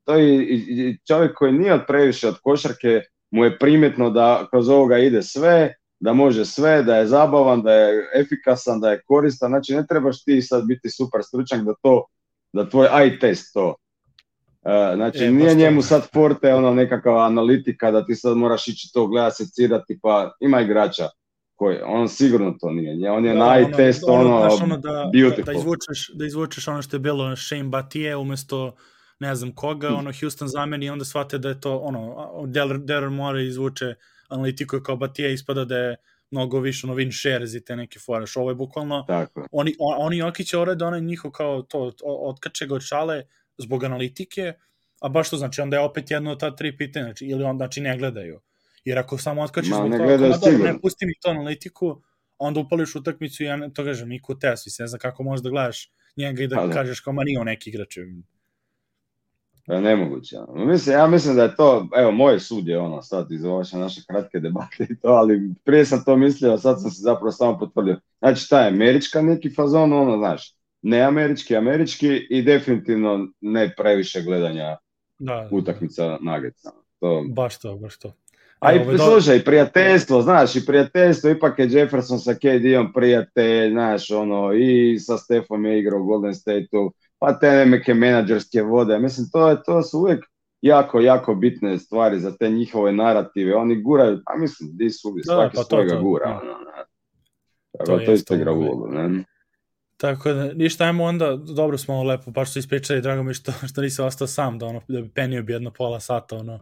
to 0.05 0.15
je 0.15 0.97
čovjek 1.07 1.33
koji 1.35 1.51
nije 1.51 1.85
previše 1.87 2.27
od 2.27 2.35
košarke, 2.43 3.01
mu 3.31 3.43
je 3.43 3.57
primjetno 3.57 4.09
da 4.09 4.47
kroz 4.51 4.69
ovoga 4.69 4.97
ide 4.97 5.21
sve, 5.21 5.73
da 6.03 6.13
može 6.13 6.45
sve, 6.45 6.83
da 6.83 6.95
je 6.95 7.07
zabavan, 7.07 7.61
da 7.61 7.73
je 7.73 8.09
efikasan, 8.15 8.79
da 8.79 8.91
je 8.91 9.01
koristan. 9.07 9.49
Znači 9.49 9.75
ne 9.75 9.85
trebaš 9.87 10.23
ti 10.23 10.41
sad 10.41 10.65
biti 10.65 10.89
super 10.89 11.21
stručnjak 11.23 11.61
da 11.61 11.73
to, 11.81 12.05
da 12.53 12.69
tvoj 12.69 12.87
eye 12.87 13.19
test 13.19 13.53
to. 13.53 13.75
E, 14.65 14.95
znači 14.95 15.23
E, 15.23 15.31
nije 15.31 15.49
to. 15.49 15.55
njemu 15.55 15.81
sad 15.81 16.07
forte 16.13 16.53
ono 16.53 16.73
nekakva 16.73 17.25
analitika 17.25 17.91
da 17.91 18.05
ti 18.05 18.15
sad 18.15 18.37
moraš 18.37 18.67
ići 18.67 18.89
to 18.93 19.07
gledat, 19.07 19.33
secirati, 19.37 19.99
pa 20.01 20.31
ima 20.39 20.61
igrača 20.61 21.09
koji, 21.55 21.77
on 21.85 22.09
sigurno 22.09 22.55
to 22.59 22.69
nije. 22.71 23.11
On 23.11 23.25
je 23.25 23.33
Da, 23.33 23.39
na 23.39 23.45
eye 23.45 23.75
test 23.75 24.03
ono, 24.07 24.39
znaš, 24.39 24.61
ono 24.61 24.77
da, 24.77 24.91
da, 24.91 25.09
beautiful. 25.13 25.45
da, 25.45 25.59
izvučeš, 25.59 26.11
da 26.13 26.25
izvučeš 26.25 26.67
ono 26.67 26.81
što 26.81 26.95
je 26.95 26.99
bilo 26.99 27.35
Shane 27.35 27.63
Batije 27.63 28.15
umesto 28.15 28.75
ne 29.19 29.35
znam 29.35 29.51
koga, 29.51 29.87
Hmm. 29.87 29.97
ono 29.97 30.11
Houston 30.19 30.47
zameni 30.47 30.85
i 30.85 30.89
onda 30.89 31.05
shvate 31.05 31.37
da 31.37 31.49
je 31.49 31.59
to 31.61 31.77
ono, 31.77 32.01
Daryl 32.45 33.09
Morey 33.11 33.47
izvuče 33.47 33.93
analitiku 34.33 34.77
i 34.77 34.83
kao 34.83 34.95
Batije 34.97 35.33
ispada 35.33 35.65
da 35.65 35.77
je 35.77 35.95
mnogo 36.31 36.59
više 36.59 36.87
ono 36.87 36.95
win 36.95 37.11
shares 37.21 37.53
i 37.53 37.65
te 37.65 37.75
neke 37.75 37.99
fore. 37.99 38.27
Što 38.27 38.39
Ovo 38.39 38.49
je 38.51 38.55
bukvalno, 38.55 39.03
Tako 39.07 39.39
je. 39.39 39.45
oni, 39.51 39.75
on, 39.79 39.95
oni 39.99 40.17
Jokić 40.17 40.53
urade 40.53 40.85
onaj 40.85 41.01
njihov 41.01 41.31
kao 41.31 41.61
to, 41.61 41.91
otkače 42.03 42.67
ga 42.67 42.75
od 42.75 42.81
šale 42.81 43.23
zbog 43.57 43.83
analitike, 43.83 44.53
a 45.01 45.09
baš 45.09 45.29
to 45.29 45.37
znači 45.37 45.61
onda 45.61 45.77
je 45.77 45.83
opet 45.83 46.11
jedno 46.11 46.31
od 46.31 46.39
ta 46.39 46.55
tri 46.55 46.77
pitanja, 46.77 47.05
znači, 47.05 47.25
ili 47.25 47.43
on 47.43 47.57
znači 47.57 47.81
ne 47.81 47.97
gledaju. 47.97 48.39
Jer 48.85 48.99
ako 48.99 49.17
samo 49.17 49.41
otkačeš 49.41 49.69
Ma, 49.69 49.75
zbog 49.75 49.89
ne 49.89 49.97
toga, 49.97 50.07
gledaju 50.07 50.31
kao, 50.31 50.39
"Ma 50.39 50.45
dobro, 50.45 50.51
sigurno." 50.51 50.73
ne 50.73 50.81
pusti 50.81 51.05
mi 51.05 51.13
to 51.21 51.29
analitiku, 51.29 52.01
onda 52.37 52.59
upališ 52.59 52.95
utakmicu 52.95 53.43
i 53.43 53.45
ja 53.45 53.55
ne, 53.55 53.69
to 53.73 53.83
kažem, 53.83 54.09
niko 54.09 54.35
test, 54.35 54.65
mislim, 54.65 54.83
ne 54.83 54.87
znam 54.87 54.99
kako 54.99 55.23
možeš 55.23 55.43
da 55.43 55.49
gledaš 55.49 55.91
njega 56.17 56.43
i 56.43 56.47
da, 56.47 56.55
Pa 56.55 56.67
da. 56.67 56.73
kažeš 56.73 56.99
kao, 56.99 57.13
ma 57.13 57.23
nije 57.23 57.39
on 57.39 57.45
neki 57.45 57.69
igrač. 57.69 57.97
Pa 59.67 59.79
nemoguće. 59.79 60.37
Mislim, 60.55 60.95
ja 60.95 61.07
mislim 61.07 61.35
da 61.35 61.43
je 61.43 61.55
to, 61.55 61.87
evo, 61.97 62.11
moj 62.11 62.39
sud 62.39 62.67
je 62.67 62.79
ono 62.79 63.01
sad 63.01 63.31
iz 63.31 63.45
ove 63.45 63.63
naše 63.73 64.01
kratke 64.09 64.39
debate 64.39 64.87
i 64.89 64.99
to, 64.99 65.07
ali 65.07 65.53
prije 65.63 65.85
sam 65.85 66.03
to 66.03 66.17
mislio, 66.17 66.57
sad 66.57 66.81
sam 66.81 66.91
se 66.91 67.01
zapravo 67.01 67.31
samo 67.31 67.59
potvrdio. 67.59 67.99
Znači, 68.19 68.49
ta 68.49 68.61
je 68.61 68.67
američka 68.67 69.21
neki 69.21 69.49
fazon, 69.49 69.93
ono, 69.93 70.17
znaš, 70.17 70.55
ne 70.81 71.01
američki, 71.01 71.55
američki 71.55 72.27
i 72.29 72.41
definitivno 72.41 73.27
ne 73.41 73.73
previše 73.77 74.21
gledanja 74.21 74.77
Da, 75.19 75.33
da, 75.33 75.47
utakmica 75.51 76.17
Nuggetsa. 76.21 76.71
To, 76.99 77.25
baš 77.29 77.59
to, 77.59 77.75
baš 77.75 77.99
to. 77.99 78.13
A 78.59 78.73
i 78.73 78.79
slušaj, 78.97 79.43
prijateljstvo, 79.43 80.21
znaš, 80.21 80.55
i 80.55 80.65
prijateljstvo, 80.65 81.29
ipak 81.29 81.59
je 81.59 81.67
Jefferson 81.71 82.19
sa 82.19 82.33
KD-om 82.33 82.93
prijatelj, 82.93 83.71
znaš, 83.71 84.11
ono, 84.11 84.53
i 84.53 84.99
sa 84.99 85.17
Stefom 85.17 85.65
je 85.65 85.79
igrao 85.79 85.99
u 85.99 86.05
Golden 86.05 86.33
State-u, 86.33 86.93
pa 87.23 87.33
te 87.39 87.65
neke 87.65 87.93
menadžerske 87.93 88.61
vode, 88.61 88.99
mislim, 88.99 89.27
to, 89.31 89.49
je, 89.49 89.57
to 89.65 89.81
su 89.81 89.99
uvijek 89.99 90.25
jako, 90.61 90.99
jako 90.99 91.35
bitne 91.35 91.77
stvari 91.79 92.19
za 92.19 92.37
te 92.37 92.49
njihove 92.49 92.91
narative, 92.91 93.55
oni 93.55 93.81
guraju, 93.81 94.21
a 94.25 94.37
mislim, 94.37 94.69
di 94.73 94.89
su 94.89 95.09
uvijek, 95.09 95.25
Da, 95.25 95.33
svaki 95.33 95.55
pa 95.55 95.63
svojega 95.63 95.95
to, 95.95 96.01
gura, 96.01 96.27
da. 96.27 96.85
Tako 97.77 97.99
To 97.99 98.05
to 98.05 98.11
isto 98.11 98.35
igra 98.35 98.51
ovaj. 98.51 98.67
ulogu, 98.67 98.87
ne? 98.87 99.23
Tako 99.97 100.33
da, 100.33 100.53
ništa, 100.53 100.83
ajmo 100.83 101.03
onda, 101.03 101.35
dobro 101.35 101.77
smo 101.77 101.93
ovo 101.93 102.03
lepo, 102.03 102.31
baš 102.31 102.53
su 102.53 102.59
ispričali, 102.59 103.01
drago 103.01 103.23
mi 103.23 103.33
što, 103.33 103.51
što 103.69 103.81
nisi 103.81 104.01
ostao 104.01 104.27
sam, 104.27 104.59
da, 104.59 104.65
ono, 104.65 104.81
da 104.87 105.01
bi 105.01 105.09
penio 105.09 105.43
bi 105.43 105.53
jedno 105.53 105.71
pola 105.71 105.99
sata, 105.99 106.37
ono, 106.37 106.59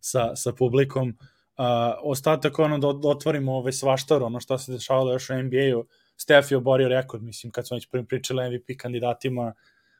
sa, 0.00 0.36
sa 0.36 0.52
publikom. 0.52 1.08
Uh, 1.08 1.64
ostatak, 2.02 2.58
ono, 2.58 2.78
da, 2.78 2.88
otvorimo 2.88 3.52
ovaj 3.52 3.72
svaštar, 3.72 4.22
ono, 4.22 4.40
što 4.40 4.58
se 4.58 4.72
dešavalo 4.72 5.12
još 5.12 5.30
u 5.30 5.42
NBA-u. 5.42 5.86
Steph 6.16 6.50
je 6.50 6.56
oborio 6.56 6.88
rekord, 6.88 7.22
mislim, 7.22 7.50
kad 7.50 7.66
smo 7.66 7.76
već 7.76 7.88
pričali 8.08 8.50
MVP 8.50 8.78
kandidatima, 8.78 9.52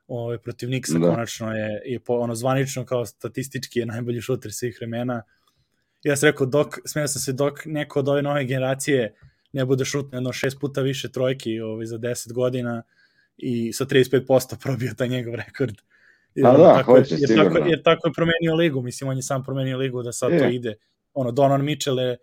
ovaj, 0.09 0.39
protiv 0.39 0.69
Nixa, 0.69 0.99
Da. 0.99 1.11
konačno 1.11 1.53
je, 1.57 1.83
je 1.85 2.01
po, 2.01 2.15
ono, 2.15 2.35
zvanično 2.35 2.85
kao 2.85 3.07
statistički 3.07 3.79
je 3.79 3.87
najbolji 3.87 4.21
šuter 4.21 4.53
svih 4.53 4.77
vremena. 4.81 5.23
Ja 6.03 6.17
sam 6.17 6.27
rekao, 6.29 6.47
dok, 6.47 6.79
smeo 6.85 7.09
sam 7.09 7.21
se, 7.21 7.33
dok 7.33 7.65
neko 7.65 7.99
od 7.99 8.09
ove 8.09 8.23
nove 8.23 8.45
generacije 8.45 9.15
ne 9.53 9.65
bude 9.65 9.85
šutno 9.85 10.17
jedno 10.19 10.33
šest 10.33 10.61
puta 10.61 10.81
više 10.81 11.09
trojki 11.13 11.61
ovaj, 11.61 11.87
za 11.87 11.99
10 11.99 12.33
godina 12.33 12.83
i 13.37 13.73
sa 13.73 13.85
35% 13.87 14.57
probio 14.63 14.93
taj 14.97 15.09
njegov 15.09 15.35
rekord. 15.35 15.75
Jer, 16.35 16.47
A 16.47 16.51
ono, 16.51 16.59
da, 16.59 16.75
tako, 16.75 16.93
hoće, 16.93 17.15
jer, 17.19 17.29
sigurno. 17.29 17.51
tako, 17.55 17.69
jer 17.69 17.83
tako 17.83 18.09
je 18.09 18.13
promenio 18.13 18.55
ligu, 18.55 18.83
mislim, 18.83 19.11
on 19.11 19.17
je 19.17 19.23
sam 19.23 19.45
promenio 19.45 19.79
ligu 19.79 20.03
da 20.03 20.13
sad 20.13 20.29
to 20.39 20.45
Je. 20.45 20.55
ide. 20.55 20.75
Ono, 21.15 21.33
Donovan 21.33 21.65
Mitchell 21.65 22.01
je, 22.01 22.17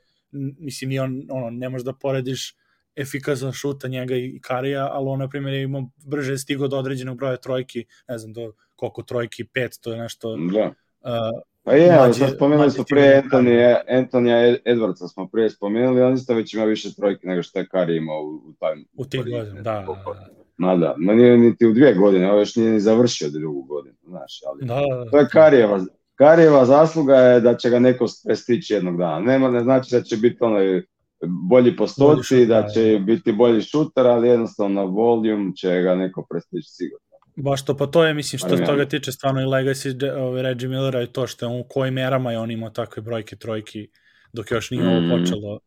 mislim, 0.59 0.91
i 0.91 0.99
on, 0.99 1.25
ono, 1.29 1.49
ne 1.49 1.69
možeš 1.69 1.85
da 1.85 1.93
porediš 1.93 2.55
efikasan 2.99 3.51
šuta 3.51 3.87
njega 3.87 4.15
i 4.15 4.39
Karija, 4.41 4.89
ali 4.91 5.09
on, 5.09 5.19
na 5.19 5.27
primjer, 5.29 5.53
je 5.53 5.63
imao 5.63 5.83
brže 6.05 6.37
stigo 6.37 6.67
do 6.67 6.77
određenog 6.77 7.17
broja 7.17 7.37
trojki, 7.37 7.85
ne 8.07 8.17
znam, 8.17 8.33
do 8.33 8.51
koliko 8.75 9.03
trojki, 9.03 9.43
500 9.45 9.91
je 9.91 9.97
nešto, 9.97 10.35
Da. 10.35 10.65
uh, 10.65 11.41
Pa 11.63 11.73
je, 11.73 11.91
ali 11.91 12.09
Mlađe- 12.09 12.19
sad 12.19 12.35
spomenuli 12.35 12.71
smo 12.71 12.83
igračima. 12.89 13.21
Antonija, 13.23 13.81
Antonija 13.89 14.37
Edwardsa 14.65 15.07
smo 15.07 15.27
prije 15.27 15.49
spomenuli, 15.49 16.01
on 16.01 16.13
isto 16.13 16.33
već 16.33 16.53
ima 16.53 16.63
više 16.65 16.93
trojki 16.93 17.27
nego 17.27 17.43
što 17.43 17.59
je 17.59 17.67
Kari 17.67 17.97
imao 17.97 18.21
u, 18.21 18.27
u 18.27 18.53
taj 18.59 18.73
u 18.93 19.05
tih 19.05 19.21
godina, 19.21 19.53
da, 19.53 19.61
da, 19.61 19.85
da. 20.05 20.27
Ma 20.57 20.75
da, 20.75 20.95
ma 20.97 21.13
nije 21.13 21.37
niti 21.37 21.65
u 21.67 21.73
dvije 21.73 21.93
godine, 21.93 22.31
ovo 22.31 22.39
još 22.39 22.55
nije 22.55 22.71
ni 22.71 22.79
završio 22.79 23.29
drugu 23.29 23.61
godinu, 23.63 23.95
znaš, 24.03 24.39
ali 24.45 24.65
Da, 24.65 24.73
da, 24.89 25.03
da. 25.05 25.11
to 25.11 25.17
je 25.17 25.27
Karijeva, 25.27 25.79
Karijeva 26.15 26.65
zasluga 26.65 27.15
je 27.15 27.41
da 27.41 27.55
će 27.55 27.69
ga 27.69 27.79
neko 27.79 28.05
prestići 28.25 28.73
jednog 28.73 28.97
dana. 28.97 29.19
Nema, 29.21 29.49
ne 29.49 29.59
znači 29.59 29.91
da 29.91 30.01
će 30.01 30.17
biti 30.17 30.37
onaj 30.39 30.81
bolji 31.27 31.75
postoci, 31.75 32.35
Bolji 32.35 32.45
da 32.45 32.61
da, 32.61 32.67
će 32.67 32.91
da. 32.91 32.99
biti 32.99 33.31
bolji 33.31 33.61
šuter, 33.61 34.07
ali 34.07 34.27
jednostavno 34.27 34.85
volume 34.85 35.55
će 35.55 35.81
ga 35.81 35.95
neko 35.95 36.25
prestići 36.29 36.69
sigurno. 36.69 37.05
Baš 37.35 37.65
to, 37.65 37.77
pa 37.77 37.87
to 37.87 38.05
je, 38.05 38.13
mislim, 38.13 38.39
što 38.39 38.57
se 38.57 38.63
toga 38.65 38.85
tiče 38.85 39.11
stvarno 39.11 39.41
i 39.41 39.45
legacy 39.45 40.11
ove, 40.17 40.41
Reggie 40.41 40.69
Millera 40.69 41.01
i 41.01 41.07
to 41.07 41.27
što 41.27 41.45
je 41.45 41.49
on, 41.49 41.59
u 41.59 41.63
kojim 41.69 41.93
merama 41.93 42.31
je 42.31 42.39
on 42.39 42.51
imao 42.51 42.69
takve 42.69 43.01
brojke, 43.01 43.35
trojki, 43.35 43.89
dok 44.33 44.51
još 44.51 44.71
nije 44.71 44.87
ovo 44.87 45.01
Mm. 45.01 45.09
počelo. 45.09 45.59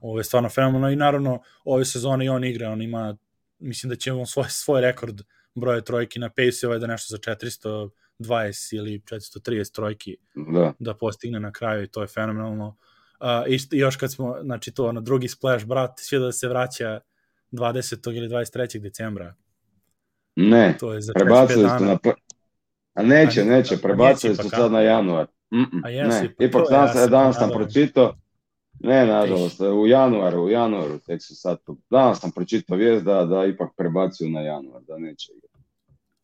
Ovo 0.00 0.18
je 0.18 0.24
stvarno 0.24 0.48
fenomenalno 0.48 0.90
i 0.90 0.96
naravno 0.96 1.40
ove 1.64 1.84
sezone 1.84 2.24
i 2.24 2.28
on 2.28 2.44
igra, 2.44 2.70
on 2.70 2.82
ima, 2.82 3.16
mislim 3.58 3.90
da 3.90 3.96
će 3.96 4.12
on 4.12 4.26
svoj, 4.26 4.46
svoj 4.48 4.80
rekord 4.80 5.20
broja 5.54 5.80
trojki 5.80 6.18
na 6.18 6.28
pace 6.28 6.66
ovaj 6.66 6.78
da 6.78 6.86
nešto 6.86 7.16
za 7.16 7.18
420 8.18 8.76
ili 8.76 9.00
430 9.00 9.74
trojki 9.74 10.16
Da, 10.54 10.72
da 10.78 10.94
postigne 10.94 11.40
na 11.40 11.52
kraju 11.52 11.82
i 11.82 11.88
to 11.88 12.00
je 12.02 12.06
fenomenalno. 12.08 12.68
Uh, 12.68 12.74
i, 13.46 13.58
št- 13.58 13.74
i 13.74 13.78
još 13.78 13.96
kad 13.96 14.12
smo, 14.12 14.36
znači 14.42 14.72
to, 14.72 14.86
ono, 14.86 15.00
drugi 15.00 15.28
splash, 15.28 15.66
brat, 15.66 15.90
sve 15.96 16.18
da 16.18 16.32
se 16.32 16.48
vraća 16.48 17.00
20. 17.52 18.16
ili 18.16 18.28
23. 18.28 18.78
decembra. 18.78 19.34
ne, 20.36 20.76
To 20.80 20.92
je 20.94 21.00
za 21.00 21.12
45 21.12 21.14
prebacili 21.14 21.62
dana. 21.62 21.98
na, 22.04 22.12
A 22.94 23.02
neće, 23.02 23.40
A 23.40 23.44
neće, 23.44 23.76
prebacili 23.76 24.34
su 24.34 24.40
ipak, 24.42 24.50
sad 24.50 24.72
na 24.72 24.80
januar. 24.80 25.26
Mm-mm, 25.54 25.82
A 25.84 25.88
jesu, 25.88 26.08
ne, 26.10 26.24
ipak 26.24 26.36
ipak 26.40 26.62
to, 26.66 26.72
ja 26.72 26.78
danas, 26.78 26.92
sam 26.92 27.10
danas 27.10 27.36
sam 27.36 27.50
pročitao, 27.50 28.14
ne, 28.80 29.06
nažalost, 29.06 29.60
u 29.60 29.86
januaru, 29.86 30.42
u 30.42 30.50
januaru 30.50 30.98
tek 30.98 31.22
su 31.22 31.36
sad, 31.36 31.58
tu- 31.66 31.78
danas 31.90 32.20
sam 32.20 32.30
pročitao 32.30 32.76
vijest 32.76 33.04
da, 33.04 33.24
da 33.24 33.44
ipak 33.44 33.70
prebacuju 33.76 34.30
na 34.30 34.40
januar, 34.40 34.82
da 34.82 34.98
neće 34.98 35.32
igrati. 35.32 35.58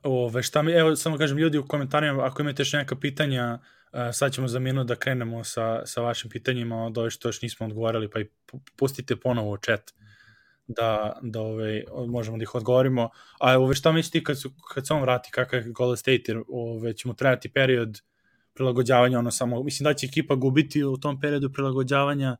Ove, 0.02 0.42
šta 0.42 0.62
mi, 0.62 0.72
evo, 0.72 0.96
samo 0.96 1.18
kažem, 1.18 1.38
ljudi 1.38 1.58
u 1.58 1.66
komentarima, 1.66 2.24
ako 2.26 2.42
imate 2.42 2.60
još 2.60 2.72
neka 2.72 2.96
pitanja, 2.96 3.58
uh, 3.60 3.66
sad 4.12 4.32
ćemo 4.32 4.48
za 4.48 4.58
minut 4.58 4.86
da 4.86 4.96
krenemo 4.96 5.44
sa, 5.44 5.86
sa 5.86 6.00
vašim 6.00 6.30
pitanjima 6.30 6.84
od 6.84 6.98
ove 6.98 7.10
što 7.10 7.28
još 7.28 7.42
nismo 7.42 7.66
odgovarali, 7.66 8.10
pa 8.10 8.20
i 8.20 8.24
pu- 8.24 8.60
pustite 8.76 9.16
ponovo 9.16 9.50
u 9.50 9.56
chat 9.56 9.92
da, 10.66 11.18
da 11.22 11.40
ove, 11.40 11.84
možemo 12.06 12.36
da 12.36 12.42
ih 12.42 12.54
odgovorimo. 12.54 13.10
A 13.40 13.58
ove, 13.58 13.74
šta 13.74 13.92
mislite 13.92 14.24
kad, 14.24 14.40
su, 14.40 14.50
kad 14.74 14.86
se 14.86 14.94
on 14.94 15.02
vrati, 15.02 15.30
kakav 15.30 15.66
je 15.66 15.72
Golden 15.72 15.96
State, 15.96 16.22
jer 16.26 16.42
ove, 16.48 16.92
će 16.92 17.08
mu 17.08 17.14
trebati 17.14 17.48
period 17.48 18.00
prilagođavanja, 18.54 19.18
ono 19.18 19.30
samo, 19.30 19.62
mislim 19.62 19.84
da 19.84 19.94
će 19.94 20.06
ekipa 20.06 20.34
gubiti 20.34 20.84
u 20.84 20.96
tom 20.96 21.20
periodu 21.20 21.52
prilagođavanja, 21.52 22.36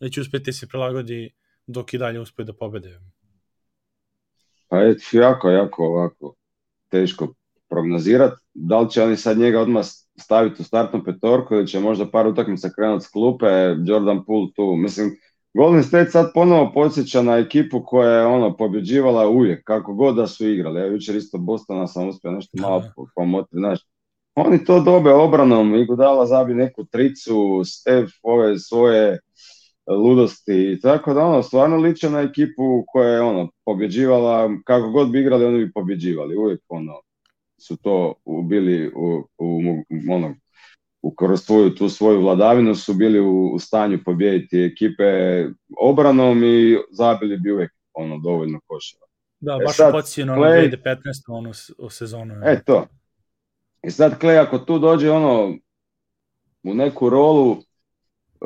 da 0.00 0.08
će 0.08 0.20
uspeti 0.20 0.44
da 0.44 0.52
se 0.52 0.68
prilagodi 0.68 1.34
dok 1.66 1.94
i 1.94 1.98
dalje 1.98 2.20
uspe 2.20 2.44
da 2.44 2.52
pobede. 2.52 3.00
Pa 4.68 4.78
je 4.78 4.96
jako, 5.12 5.50
jako 5.50 5.84
ovako 5.84 6.34
teško 6.88 7.34
prognozirati. 7.68 8.42
Da 8.54 8.80
li 8.80 8.90
će 8.90 9.02
oni 9.02 9.16
sad 9.16 9.38
njega 9.38 9.60
odmah 9.60 9.84
staviti 10.20 10.62
u 10.62 10.64
startnu 10.64 11.04
petorku 11.04 11.54
ili 11.54 11.66
će 11.66 11.80
možda 11.80 12.10
par 12.10 12.26
utakmica 12.26 12.68
krenuti 12.76 13.04
s 13.04 13.08
klupe, 13.08 13.46
Jordan 13.86 14.24
Poole 14.24 14.48
tu. 14.54 14.76
Mislim, 14.76 15.10
Golden 15.54 15.82
State 15.82 16.10
sad 16.10 16.30
ponovo 16.34 16.72
podsjeća 16.74 17.22
na 17.22 17.36
ekipu 17.36 17.82
koja 17.86 18.10
je 18.10 18.26
ono 18.26 18.56
pobjeđivala 18.56 19.28
uvijek, 19.28 19.64
kako 19.64 19.94
god 19.94 20.16
da 20.16 20.26
su 20.26 20.48
igrali. 20.48 20.80
Ja 20.80 20.86
jučer 20.86 21.16
isto 21.16 21.38
Bostona 21.38 21.86
sam 21.86 22.08
uspio 22.08 22.30
nešto 22.30 22.58
malo 22.60 22.76
Aha. 22.76 22.88
pomotiti, 23.14 23.56
znaš. 23.56 23.80
Oni 24.34 24.64
to 24.64 24.80
dobe 24.80 25.12
obranom, 25.12 25.74
Iguodala 25.74 26.26
zabi 26.26 26.54
neku 26.54 26.84
tricu, 26.84 27.62
Steph 27.64 28.12
ove 28.22 28.58
svoje 28.58 29.18
ludosti, 29.86 30.78
tako 30.82 31.14
da 31.14 31.24
ono, 31.24 31.42
stvarno 31.42 31.76
liče 31.76 32.10
na 32.10 32.20
ekipu 32.20 32.84
koja 32.86 33.08
je 33.08 33.20
ono, 33.20 33.50
pobjeđivala, 33.64 34.50
kako 34.64 34.90
god 34.90 35.10
bi 35.10 35.20
igrali, 35.20 35.44
oni 35.44 35.64
bi 35.64 35.72
pobjeđivali, 35.72 36.36
uvijek 36.36 36.60
ono, 36.68 36.92
su 37.58 37.76
to 37.76 38.14
bili 38.48 38.88
u, 38.88 39.28
u, 39.38 39.46
u- 39.88 40.12
ono, 40.14 40.34
u 41.02 41.14
kroz 41.14 41.40
svoju, 41.40 41.74
tu 41.74 41.88
svoju 41.88 42.20
vladavinu 42.20 42.74
su 42.74 42.94
bili 42.94 43.20
u, 43.20 43.50
u 43.54 43.58
stanju 43.58 43.98
pobijediti 44.04 44.60
ekipe 44.62 45.04
obranom 45.80 46.44
i 46.44 46.78
zabili 46.90 47.38
bi 47.38 47.52
uvijek 47.52 47.70
ono, 47.92 48.18
dovoljno 48.18 48.60
koševa. 48.66 49.06
Da, 49.40 49.52
E 49.52 49.64
baš 49.64 49.76
sad, 49.76 49.86
sad, 49.86 49.92
podsjeća 49.92 50.24
na 50.26 50.34
Clay- 50.34 50.70
2015. 50.70 51.02
onu 51.28 51.54
s- 51.54 51.70
u 51.78 51.90
sezonu. 51.90 52.34
E 52.44 52.62
to. 52.64 52.86
I 53.82 53.90
sad 53.90 54.20
Clay 54.20 54.38
ako 54.38 54.58
tu 54.58 54.78
dođe 54.78 55.10
ono 55.10 55.54
u 56.62 56.74
neku 56.74 57.08
rolu 57.10 57.52
e, 57.52 57.58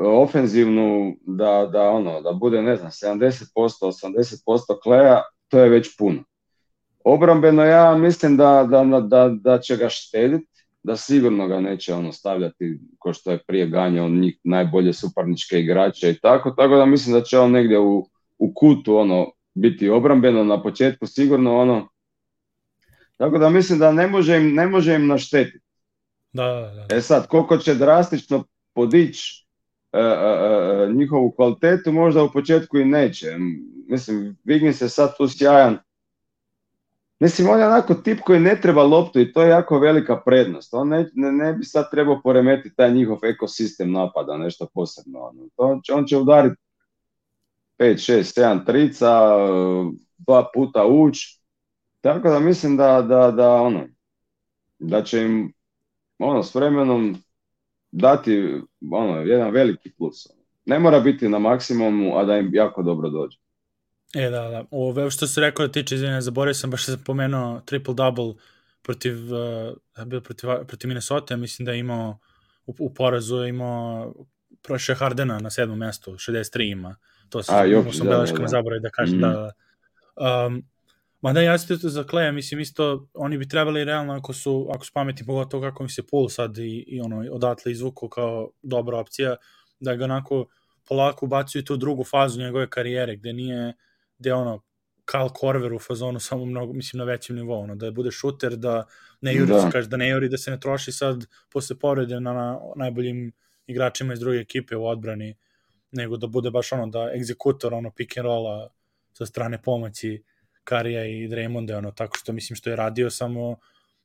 ofenzivnu 0.01 1.15
da, 1.21 1.69
da 1.71 1.81
ono 1.83 2.21
da 2.21 2.31
bude 2.31 2.61
ne 2.61 2.75
znam 2.75 2.91
70% 2.91 3.45
80% 3.55 4.79
Kleja, 4.83 5.21
to 5.47 5.59
je 5.59 5.69
već 5.69 5.97
puno. 5.97 6.23
Obrambeno 7.03 7.63
ja 7.63 7.95
mislim 7.95 8.37
da, 8.37 8.67
da, 8.69 9.01
da, 9.01 9.29
da 9.29 9.59
će 9.59 9.77
ga 9.77 9.89
štediti, 9.89 10.47
da 10.83 10.95
sigurno 10.95 11.47
ga 11.47 11.59
neće 11.59 11.93
ono 11.93 12.11
stavljati 12.11 12.79
ko 12.99 13.13
što 13.13 13.31
je 13.31 13.43
prije 13.47 13.67
ganjao 13.67 14.09
njih 14.09 14.37
najbolje 14.43 14.93
suparničke 14.93 15.59
igrače 15.59 16.09
i 16.09 16.19
tako, 16.19 16.51
tako 16.51 16.75
da 16.75 16.85
mislim 16.85 17.15
da 17.15 17.21
će 17.21 17.39
on 17.39 17.51
negdje 17.51 17.79
u, 17.79 18.07
u 18.37 18.53
kutu 18.53 18.97
ono 18.97 19.31
biti 19.53 19.89
obrambeno 19.89 20.43
na 20.43 20.63
početku 20.63 21.07
sigurno 21.07 21.57
ono 21.57 21.89
tako 23.17 23.37
da 23.37 23.49
mislim 23.49 23.79
da 23.79 23.91
ne 23.91 24.07
može 24.07 24.37
im, 24.37 24.53
ne 24.53 24.67
može 24.67 24.95
im 24.95 25.07
naštetiti. 25.07 25.65
Da, 26.33 26.45
da, 26.45 26.85
da. 26.87 26.95
E 26.95 27.01
sad, 27.01 27.27
koliko 27.27 27.57
će 27.57 27.75
drastično 27.75 28.43
podići 28.73 29.45
e, 29.93 29.99
e, 29.99 30.03
e, 30.03 30.93
njihovu 30.93 31.31
kvalitetu, 31.31 31.91
možda 31.91 32.23
u 32.23 32.31
početku 32.31 32.77
i 32.77 32.85
neće. 32.85 33.27
Mislim, 33.87 34.37
Wiggins 34.45 34.83
je 34.83 34.89
sad 34.89 35.17
tu 35.17 35.27
sjajan. 35.27 35.77
Mislim, 37.21 37.49
on 37.49 37.59
je 37.59 37.65
onako 37.65 37.93
tip 37.93 38.19
koji 38.19 38.39
ne 38.39 38.61
treba 38.61 38.83
loptu 38.83 39.19
i 39.19 39.33
to 39.33 39.41
je 39.41 39.49
jako 39.49 39.79
velika 39.79 40.21
prednost. 40.25 40.73
On 40.73 40.87
ne, 40.87 41.09
ne, 41.13 41.31
ne 41.31 41.53
bi 41.53 41.65
sad 41.65 41.91
trebao 41.91 42.21
poremetiti 42.23 42.75
taj 42.75 42.93
njihov 42.93 43.17
ekosistem 43.23 43.91
napada, 43.91 44.37
nešto 44.37 44.67
posebno. 44.73 45.33
To 45.55 45.79
će, 45.83 45.93
on 45.93 46.05
će 46.05 46.17
udariti 46.17 46.55
5, 47.79 48.13
6, 48.13 48.41
7 48.41 48.65
trica, 48.65 49.19
dva 50.17 50.49
puta 50.53 50.85
uć. 50.85 51.17
Tako 52.01 52.29
da 52.29 52.39
mislim 52.39 52.77
da, 52.77 53.01
da, 53.01 53.31
da, 53.31 53.51
ono, 53.51 53.87
da 54.79 55.03
će 55.03 55.21
im 55.21 55.53
ono, 56.19 56.43
s 56.43 56.55
vremenom 56.55 57.15
dati 57.91 58.61
ono, 58.91 59.21
jedan 59.21 59.51
veliki 59.51 59.91
plus. 59.97 60.27
Ne 60.65 60.79
mora 60.79 60.99
biti 60.99 61.29
na 61.29 61.39
maksimumu, 61.39 62.17
a 62.17 62.25
da 62.25 62.37
im 62.37 62.49
jako 62.53 62.83
dobro 62.83 63.09
dođe. 63.09 63.40
E, 64.15 64.29
da, 64.29 64.41
da. 64.49 64.65
Ove, 64.71 65.11
što 65.11 65.27
se 65.27 65.41
rekao 65.41 65.67
da 65.67 65.71
tiče, 65.71 65.95
izvinja, 65.95 66.21
zaboravio 66.21 66.53
sam, 66.53 66.71
baš 66.71 66.85
sam 66.85 67.03
pomenuo 67.05 67.61
triple-double 67.65 68.35
protiv, 68.81 69.33
uh, 69.33 69.73
protiv, 70.23 70.49
protiv 70.67 70.87
Minnesota, 70.87 71.35
mislim 71.37 71.65
da 71.65 71.71
je 71.71 71.79
imao 71.79 72.19
u, 72.65 72.75
u 72.79 72.93
porazu 72.93 73.35
je 73.37 73.49
imao 73.49 74.13
prošle 74.61 74.95
Hardena 74.95 75.39
na 75.39 75.49
sedmom 75.49 75.77
mestu, 75.77 76.11
63 76.11 76.71
ima. 76.71 76.95
To 77.29 77.43
se 77.43 77.51
A, 77.55 77.65
Jokić, 77.65 77.97
sam 77.97 78.07
da, 78.07 78.11
beleškama 78.13 78.39
da, 78.39 78.45
da. 78.45 78.47
zaboravio 78.47 78.81
da 78.81 78.89
kažem, 78.89 79.17
Mhm. 79.19 79.21
da, 79.21 79.51
da. 80.15 80.45
Um, 80.47 80.63
Ma 81.21 81.33
da, 81.33 81.41
ja 81.41 81.57
se 81.57 81.75
za 81.75 82.03
Kleja, 82.03 82.31
mislim 82.31 82.59
isto, 82.59 83.07
oni 83.13 83.37
bi 83.37 83.47
trebali 83.47 83.83
realno, 83.83 84.13
ako 84.13 84.33
su, 84.33 84.69
ako 84.73 84.85
su 84.85 84.91
pametni, 84.93 85.25
pogotovo 85.25 85.63
kako 85.69 85.83
mi 85.83 85.89
se 85.89 86.07
Pool 86.07 86.29
sad 86.29 86.57
i, 86.57 86.85
i 86.87 87.01
ono, 87.01 87.25
odatle 87.31 87.71
izvuku 87.71 88.09
kao 88.09 88.51
dobra 88.61 88.97
opcija, 88.97 89.35
da 89.79 89.95
ga 89.95 90.03
onako 90.03 90.45
polako 90.87 91.25
ubacuju 91.25 91.63
tu 91.63 91.77
drugu 91.77 92.03
fazu 92.03 92.39
njegove 92.39 92.69
karijere, 92.69 93.15
gde 93.15 93.33
nije, 93.33 93.73
gde 94.21 94.33
ono, 94.33 94.61
Kyle 95.05 95.33
Korver 95.33 95.73
u 95.73 95.79
fazonu 95.79 96.19
samo 96.19 96.45
mnogo, 96.45 96.73
mislim, 96.73 96.97
na 96.97 97.03
većem 97.03 97.35
nivou, 97.35 97.63
ono, 97.63 97.75
da 97.75 97.91
bude 97.91 98.11
šuter, 98.11 98.55
da 98.55 98.85
ne 99.21 99.35
juri, 99.35 99.51
Da. 99.51 99.61
se 99.61 99.71
kaže, 99.71 99.87
da 99.87 99.97
ne 99.97 100.09
juri, 100.09 100.29
da 100.29 100.37
se 100.37 100.51
ne 100.51 100.59
troši 100.59 100.91
sad 100.91 101.25
posle 101.49 101.79
povrede 101.79 102.19
na, 102.19 102.33
na 102.33 102.59
najboljim 102.75 103.31
igračima 103.67 104.13
iz 104.13 104.19
druge 104.19 104.37
ekipe 104.37 104.75
u 104.75 104.85
odbrani, 104.87 105.35
nego 105.91 106.17
da 106.17 106.27
bude 106.27 106.51
baš 106.51 106.71
ono, 106.71 106.87
da 106.87 107.11
egzekutor, 107.15 107.73
ono, 107.73 107.91
pick 107.91 108.17
and 108.17 108.25
rolla 108.25 108.69
sa 109.13 109.25
strane 109.25 109.61
pomoći 109.61 110.23
Karija 110.63 111.05
i 111.05 111.27
Draymonda, 111.27 111.77
ono, 111.77 111.91
tako 111.91 112.17
što 112.17 112.33
mislim 112.33 112.55
što 112.55 112.69
je 112.69 112.75
radio, 112.75 113.09
samo 113.09 113.55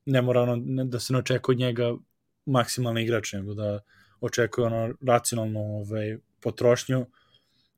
ne 0.07 0.23
mora 0.23 0.43
ono, 0.43 0.57
ne, 0.57 0.85
da 0.85 1.01
se 1.01 1.13
ne 1.13 1.19
očekuje 1.19 1.55
od 1.55 1.59
njega 1.59 1.95
maksimalni 2.47 3.03
igrač, 3.03 3.33
nego 3.33 3.55
da 3.55 3.81
očekuje 4.21 4.67
ono 4.67 4.95
racionalnu 5.07 5.61
ovaj, 5.61 6.17
potrošnju 6.41 7.07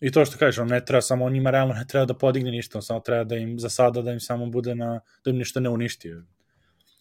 i 0.01 0.11
to 0.11 0.25
što 0.25 0.39
kažeš, 0.39 0.59
on 0.59 0.69
ne 0.69 0.85
treba 0.85 1.01
samo, 1.01 1.25
on 1.25 1.33
njima 1.33 1.51
realno 1.51 1.75
ne 1.75 1.85
treba 1.89 2.05
da 2.07 2.15
podigne 2.15 2.51
ništa, 2.51 2.79
on 2.79 2.83
samo 2.83 3.01
treba 3.01 3.25
da 3.25 3.37
im 3.37 3.59
za 3.59 3.69
sada 3.69 4.03
da 4.03 4.13
im 4.13 4.21
samo 4.21 4.47
bude 4.47 4.75
na, 4.75 5.01
da 5.25 5.31
im 5.31 5.37
ništa 5.37 5.61
ne 5.61 5.71
uništi 5.71 6.11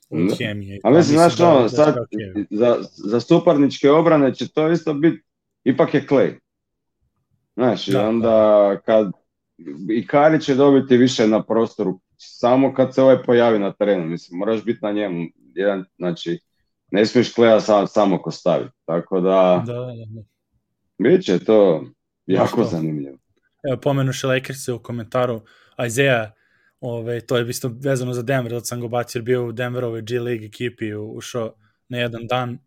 Da. 0.10 0.36
hemije. 0.40 0.80
A 0.84 0.90
mislim, 0.90 1.18
znaš, 1.18 1.38
da, 1.38 1.60
da, 1.62 1.70
sad, 1.70 1.96
da, 1.96 2.44
za, 2.50 2.78
za 2.96 3.20
suparničke 3.20 3.92
obrane 3.92 4.34
će 4.34 4.48
to 4.48 4.72
isto 4.72 4.94
biti, 4.94 5.24
ipak 5.64 5.94
je 5.94 6.06
Clay. 6.10 6.40
Znaš, 7.56 7.88
i 7.88 7.92
Da, 7.92 8.10
onda 8.10 8.78
kad, 8.86 9.12
i 9.90 10.08
Kari 10.08 10.42
će 10.42 10.56
dobiti 10.56 10.98
više 10.98 11.28
na 11.28 11.44
prostoru, 11.44 12.00
samo 12.18 12.74
kad 12.74 12.94
se 12.96 13.02
ovaj 13.02 13.24
pojavi 13.24 13.60
na 13.60 13.74
terenu, 13.74 14.06
mislim, 14.06 14.40
moraš 14.40 14.64
biti 14.64 14.80
na 14.82 14.92
njemu, 14.92 15.26
jedan, 15.56 15.86
znači, 15.98 16.40
ne 16.92 17.06
smiješ 17.06 17.34
Klea 17.34 17.60
sam, 17.60 17.88
samo 17.88 18.22
ko 18.22 18.32
staviti, 18.32 18.74
tako 18.86 19.20
da, 19.20 19.64
Da, 19.66 19.74
da, 19.74 19.86
da. 19.86 20.22
bit 20.98 21.24
će 21.24 21.40
to 21.40 21.86
jako 22.28 22.64
to. 22.64 22.70
zanimljivo. 22.70 23.18
Evo, 23.64 23.82
pomenuše 23.82 24.28
Lakers 24.28 24.68
u 24.68 24.80
komentaru, 24.80 25.42
Isaiah, 25.88 26.32
ove, 26.80 27.22
to 27.22 27.38
je 27.38 27.50
isto 27.50 27.72
vezano 27.82 28.14
za 28.14 28.22
Denver, 28.22 28.52
da 28.52 28.60
sam 28.60 28.82
go 28.82 28.88
bacio, 28.88 29.20
jer 29.20 29.24
bio 29.24 29.46
u 29.46 29.52
Denverovoj 29.52 30.02
G 30.02 30.20
League 30.20 30.46
ekipi, 30.46 30.94
ušao 30.96 31.54
na 31.90 31.98
jedan 31.98 32.28
dan 32.28 32.60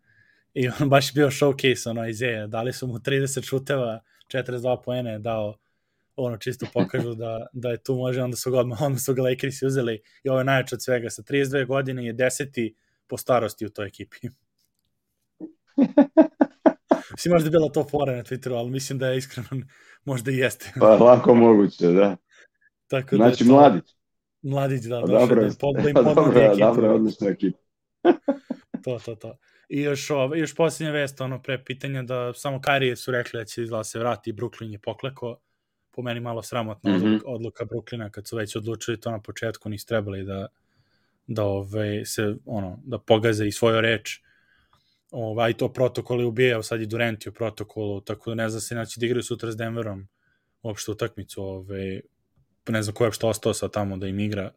i 0.53 0.69
on 0.69 0.89
baš 0.89 1.13
bio 1.13 1.27
showcase, 1.27 1.89
ono, 1.89 2.07
Isaiah, 2.07 2.49
dali 2.49 2.73
su 2.73 2.87
mu 2.87 2.93
30 2.93 3.45
šuteva, 3.45 4.01
42 4.27 4.83
poene 4.83 5.19
dao, 5.19 5.57
ono, 6.15 6.37
čisto 6.37 6.65
pokažu 6.73 7.13
da, 7.13 7.47
da 7.53 7.69
je 7.69 7.83
tu 7.83 7.95
može, 7.95 8.21
onda 8.21 8.37
su 8.37 8.51
ga 8.51 8.59
odmah, 8.59 8.81
onda 8.81 8.99
su 8.99 9.13
ga 9.13 9.21
Lakersi 9.21 9.65
uzeli 9.65 10.01
i 10.23 10.29
ovo 10.29 10.39
je 10.39 10.45
najjače 10.45 10.75
od 10.75 10.83
svega, 10.83 11.09
sa 11.09 11.21
32 11.21 11.65
godine 11.65 12.05
je 12.05 12.13
deseti 12.13 12.75
po 13.07 13.17
starosti 13.17 13.65
u 13.65 13.69
toj 13.69 13.87
ekipi. 13.87 14.17
Mislim, 17.11 17.31
možda 17.31 17.47
je 17.47 17.51
bila 17.51 17.69
to 17.69 17.83
fora 17.83 18.15
na 18.15 18.23
Twitteru, 18.23 18.53
ali 18.53 18.69
mislim 18.71 18.99
da 18.99 19.07
je 19.07 19.17
iskreno, 19.17 19.49
možda 20.05 20.31
i 20.31 20.37
jeste. 20.37 20.71
Pa 20.79 20.95
lako 20.95 21.35
moguće, 21.35 21.87
da. 21.87 22.17
Tako 22.87 23.09
da 23.09 23.17
Znači, 23.17 23.37
to- 23.39 23.51
mladić. 23.51 23.95
Mladić, 24.41 24.83
da, 24.83 25.01
Pa 25.01 25.07
Dobro, 25.07 25.41
da 25.41 25.47
da 25.93 26.01
dobro, 26.15 26.41
ekipu. 26.41 26.57
dobro, 26.57 26.85
je, 26.85 26.91
odlična 26.91 27.27
ekipa. 27.29 27.57
To, 28.83 28.99
to, 28.99 29.15
to. 29.15 29.37
I 29.69 29.81
još, 29.81 30.09
ove, 30.09 30.39
još 30.39 30.55
posljednja 30.55 30.91
vest, 30.91 31.21
ono, 31.21 31.41
pre 31.41 31.63
pitanja 31.63 32.03
da 32.03 32.33
samo 32.33 32.61
Karije 32.61 32.95
su 32.95 33.11
rekli 33.11 33.37
da 33.37 33.45
će 33.45 33.63
izgleda 33.63 33.83
se 33.83 33.99
vrati 33.99 34.29
i 34.29 34.33
Brooklyn 34.33 34.71
je 34.71 34.79
pokleko. 34.79 35.37
Po 35.91 36.01
meni 36.01 36.19
malo 36.19 36.41
sramotna 36.41 36.91
Mhm. 36.91 37.05
odluka, 37.05 37.27
odluka 37.27 37.65
Brooklyna 37.65 38.09
kad 38.09 38.27
su 38.27 38.37
već 38.37 38.55
odlučili 38.55 38.99
to 38.99 39.11
na 39.11 39.21
početku, 39.21 39.69
nisu 39.69 39.87
trebali 39.87 40.23
da, 40.23 40.47
da 41.27 41.43
ovaj, 41.43 42.05
se, 42.05 42.35
ono, 42.45 42.79
da 42.83 42.97
pogaze 42.99 43.47
i 43.47 43.51
svoju 43.51 43.81
reč. 43.81 44.21
Ovaj, 45.11 45.53
to 45.53 45.73
protokol 45.73 46.19
je 46.19 46.25
ubijao, 46.25 46.63
sad 46.63 46.81
i 46.81 46.85
Durant 46.85 47.25
je 47.25 47.29
u 47.29 47.33
protokolu, 47.33 48.01
tako 48.01 48.31
da 48.31 48.35
ne 48.35 48.49
znam 48.49 48.61
se 48.61 48.75
neće 48.75 48.99
da 48.99 49.05
igraju 49.05 49.23
sutra 49.23 49.51
s 49.51 49.57
Denverom 49.57 50.07
uopšte 50.63 50.91
utakmicu, 50.91 51.43
ovaj, 51.43 52.01
ne 52.69 52.83
znam 52.83 52.95
ko 52.95 53.03
je 53.03 53.07
uopšte 53.07 53.27
ostao 53.27 53.53
sad 53.53 53.71
tamo 53.71 53.97
da 53.97 54.07
im 54.07 54.19
igra. 54.19 54.51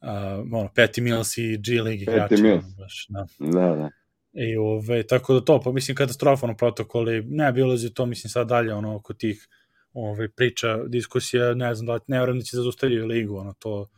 Uh, 0.00 0.08
ono, 0.52 0.68
Peti 0.74 1.00
Mills 1.00 1.38
i 1.38 1.58
G 1.58 1.82
League 1.82 2.02
igrači. 2.02 2.42
Mills. 2.42 2.64
Baš, 2.78 3.06
da. 3.08 3.26
Da, 3.38 3.76
da. 3.76 3.90
I 4.32 4.56
ove, 4.56 5.02
tako 5.06 5.34
da 5.34 5.44
to, 5.44 5.60
pa 5.60 5.72
mislim 5.72 5.96
katastrofano 5.96 6.56
protokoli, 6.56 7.22
ne 7.22 7.52
bi 7.52 7.62
ulazi 7.62 7.94
to, 7.94 8.06
mislim 8.06 8.30
sad 8.30 8.48
dalje, 8.48 8.74
ono, 8.74 8.96
oko 8.96 9.14
tih 9.14 9.48
ove, 9.92 10.28
priča, 10.28 10.84
diskusija, 10.86 11.54
ne 11.54 11.74
znam 11.74 11.86
da, 11.86 12.04
ne 12.06 12.18
vjerujem 12.18 12.38
da 12.38 12.44
će 12.44 12.56
da 12.56 12.62
zaustavljaju 12.62 13.06
ligu, 13.06 13.36
ono, 13.36 13.52
to 13.52 13.88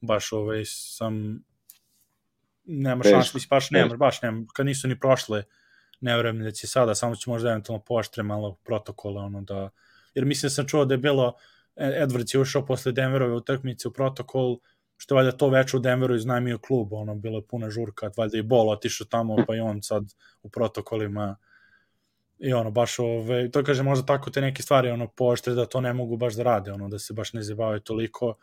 baš, 0.00 0.32
ove, 0.32 0.62
sam, 0.64 1.42
nema 2.70 3.04
šans, 3.04 3.34
mislim, 3.34 3.48
baš 3.50 3.70
nema, 3.70 3.96
baš 3.96 4.22
nema, 4.22 4.44
kad 4.54 4.66
nisu 4.66 4.88
ni 4.88 4.98
prošle, 5.00 5.42
ne 6.00 6.14
vjerujem 6.14 6.42
da 6.42 6.50
će 6.50 6.66
sada, 6.66 6.94
samo 6.94 7.16
će 7.16 7.30
možda 7.30 7.50
eventualno 7.50 7.84
poštre 7.84 8.22
malo 8.22 8.56
protokole, 8.64 9.22
ono, 9.22 9.42
da, 9.42 9.68
jer 10.14 10.24
mislim 10.24 10.48
da 10.48 10.54
sam 10.54 10.66
čuo 10.66 10.84
da 10.84 10.94
je 10.94 10.98
bilo, 10.98 11.34
Edwards 11.76 12.34
je 12.34 12.40
ušao 12.40 12.66
posle 12.66 12.92
Denverove 12.92 13.34
utakmice 13.34 13.88
u 13.88 13.92
protokol, 13.92 14.58
što 14.96 15.14
valjda 15.14 15.32
to 15.32 15.48
veče 15.48 15.76
u 15.76 15.80
Denveru 15.80 16.14
iznajmio 16.14 16.58
klub, 16.58 16.92
ono, 16.92 17.14
bilo 17.14 17.38
je 17.38 17.46
puna 17.46 17.70
žurka, 17.70 18.10
valjda 18.16 18.38
i 18.38 18.42
Bol 18.42 18.68
otišao 18.70 19.06
tamo, 19.06 19.36
pa 19.46 19.56
i 19.56 19.60
on 19.60 19.82
sad 19.82 20.04
u 20.42 20.48
protokolima 20.50 21.36
i 22.38 22.52
ono, 22.52 22.70
baš 22.70 22.98
ove, 22.98 23.50
to 23.50 23.64
kaže 23.64 23.82
možda 23.82 24.06
tako 24.06 24.30
te 24.30 24.40
neke 24.40 24.62
stvari, 24.62 24.90
ono, 24.90 25.08
poštre 25.08 25.54
da 25.54 25.66
to 25.66 25.80
ne 25.80 25.92
mogu 25.92 26.16
baš 26.16 26.34
da 26.34 26.42
rade, 26.42 26.72
ono, 26.72 26.88
da 26.88 26.98
se 26.98 27.14
baš 27.14 27.32
ne 27.32 27.42
zabavaju 27.42 27.80
toliko, 27.80 28.34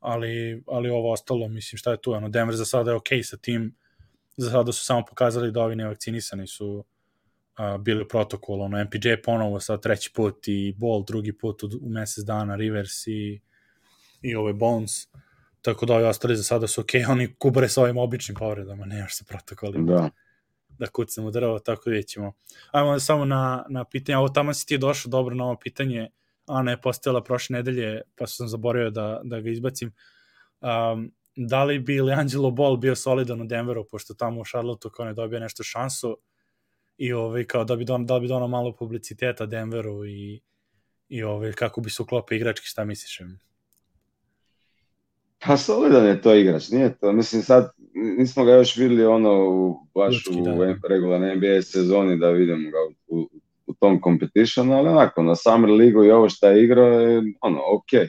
ali, 0.00 0.62
ali 0.66 0.90
ovo 0.90 1.12
ostalo, 1.12 1.48
mislim, 1.48 1.78
šta 1.78 1.90
je 1.90 2.00
tu, 2.00 2.12
ono, 2.12 2.28
Denver 2.28 2.56
za 2.56 2.64
sada 2.64 2.90
je 2.90 2.96
okej 2.96 3.18
okay 3.18 3.22
sa 3.22 3.36
tim, 3.36 3.76
za 4.36 4.50
sada 4.50 4.72
su 4.72 4.84
samo 4.84 5.04
pokazali 5.04 5.52
da 5.52 5.62
ovi 5.62 5.76
nevakcinisani 5.76 6.46
su 6.46 6.84
a, 7.56 7.78
bili 7.78 8.02
u 8.02 8.08
protokolu, 8.08 8.62
ono, 8.62 8.84
MPJ 8.84 9.08
ponovo 9.24 9.60
sad 9.60 9.82
treći 9.82 10.12
put 10.14 10.48
i 10.48 10.74
Ball 10.76 11.04
drugi 11.04 11.32
put 11.32 11.62
u, 11.62 11.70
u 11.82 11.88
mesec 11.88 12.24
dana, 12.24 12.56
Rivers 12.56 13.06
i, 13.06 13.40
i 14.22 14.34
ove 14.36 14.52
Bones, 14.52 14.92
tako 15.62 15.86
da 15.86 15.94
ovi 15.94 16.04
ostali 16.04 16.36
za 16.36 16.42
sada 16.42 16.66
su 16.66 16.80
okej, 16.80 17.00
okay. 17.00 17.10
oni 17.10 17.34
kubare 17.38 17.68
sa 17.68 17.82
ovim 17.82 17.98
običnim 17.98 18.36
povredama, 18.36 18.84
ne 18.84 18.98
još 18.98 19.16
sa 19.16 19.24
protokolima. 19.28 19.92
Da. 19.92 20.10
Da 20.78 20.86
kucamo 20.86 21.30
drvo, 21.30 21.58
tako 21.58 21.90
vidjet 21.90 22.06
ćemo. 22.06 22.32
Ajmo 22.70 23.00
samo 23.00 23.24
na, 23.24 23.64
na 23.68 23.84
pitanje, 23.84 24.16
ovo 24.16 24.28
tamo 24.28 24.54
si 24.54 24.66
ti 24.66 24.78
došao 24.78 25.10
dobro 25.10 25.34
na 25.34 25.44
ovo 25.44 25.56
pitanje, 25.56 26.08
Ana 26.48 26.70
je 26.70 26.80
postavila 26.80 27.22
prošle 27.24 27.56
nedelje, 27.56 28.00
pa 28.16 28.26
sam 28.26 28.48
zaboravio 28.48 28.90
da, 28.90 29.20
da 29.24 29.40
ga 29.40 29.50
izbacim. 29.50 29.92
Um, 30.60 31.12
da 31.36 31.64
li 31.64 31.78
bi 31.78 32.00
Leangelo 32.00 32.50
Ball 32.50 32.76
bio 32.76 32.96
solidan 32.96 33.40
u 33.40 33.44
Denveru, 33.44 33.84
pošto 33.90 34.14
tamo 34.14 34.40
u 34.40 34.44
Charlotteu 34.44 34.90
kao 34.90 35.06
ne 35.06 35.14
dobio 35.14 35.40
nešto 35.40 35.62
šansu 35.62 36.18
i 36.98 37.12
ovaj, 37.12 37.44
kao 37.44 37.64
da 37.64 37.76
bi, 37.76 37.84
don, 37.84 38.06
da 38.06 38.20
bi 38.20 38.28
donao 38.28 38.48
malo 38.48 38.72
publiciteta 38.72 39.46
Denveru 39.46 40.06
i, 40.06 40.40
i 41.08 41.22
ovaj, 41.22 41.52
kako 41.52 41.80
bi 41.80 41.90
se 41.90 42.02
uklopio 42.02 42.36
igrački, 42.36 42.66
šta 42.66 42.84
misliš? 42.84 43.20
Pa 45.38 45.56
solidan 45.56 46.06
je 46.06 46.22
to 46.22 46.34
igrač, 46.34 46.68
nije 46.70 46.98
to, 46.98 47.12
mislim 47.12 47.42
sad 47.42 47.70
nismo 48.18 48.44
ga 48.44 48.52
još 48.52 48.76
videli 48.76 49.04
ono 49.04 49.48
u, 49.50 49.76
baš 49.94 50.14
Ljudski, 50.14 50.40
u 50.40 50.44
da. 50.44 50.88
regularnoj 50.88 51.36
NBA 51.36 51.62
sezoni 51.62 52.18
da 52.18 52.30
vidimo 52.30 52.70
ga 52.70 52.78
u, 53.08 53.20
u 53.20 53.37
tom 53.80 54.00
competitionu, 54.00 54.74
ali 54.74 54.88
onako 54.88 55.22
na 55.22 55.36
Summer 55.36 55.70
ligu 55.70 56.04
i 56.04 56.10
ovo 56.10 56.28
što 56.28 56.48
je 56.48 56.64
igrao 56.64 57.00
je 57.00 57.22
ono, 57.40 57.58
ok. 57.58 58.08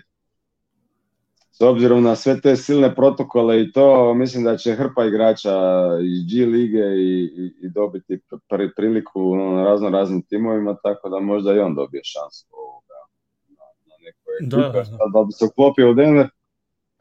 S 1.52 1.62
obzirom 1.62 2.04
na 2.04 2.16
sve 2.16 2.42
te 2.42 2.56
silne 2.56 2.96
protokole 2.96 3.62
i 3.62 3.72
to, 3.72 4.14
mislim 4.14 4.44
da 4.44 4.58
će 4.58 4.76
hrpa 4.76 5.06
igrača 5.06 5.60
iz 6.04 6.34
G 6.34 6.46
lige 6.46 6.86
i, 6.96 7.24
i, 7.24 7.54
i 7.62 7.70
dobiti 7.70 8.20
pr 8.50 8.68
priliku 8.76 9.36
na 9.36 9.64
razno 9.64 9.90
raznim 9.90 10.22
timovima, 10.22 10.76
tako 10.84 11.10
da 11.10 11.20
možda 11.20 11.54
i 11.54 11.60
on 11.60 11.76
dobije 11.76 12.02
šansu 12.04 12.46
ovoga, 12.52 13.00
na, 13.48 13.66
na 13.86 13.96
nekoj 14.06 14.62
da, 14.62 14.82
da. 14.98 15.20
da 15.20 15.24
bi 15.24 15.32
se 15.32 15.46
uklopio 15.46 15.92
u 15.92 15.94
Denver 15.94 16.30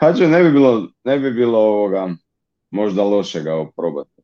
Hađe 0.01 0.29
ne 0.29 0.43
bi 0.43 0.53
bilo, 0.53 0.87
ne 1.05 1.19
bi 1.19 1.31
bilo 1.31 1.59
ovoga, 1.59 2.09
možda 2.71 3.03
lošega 3.03 3.55
oprobati. 3.55 4.18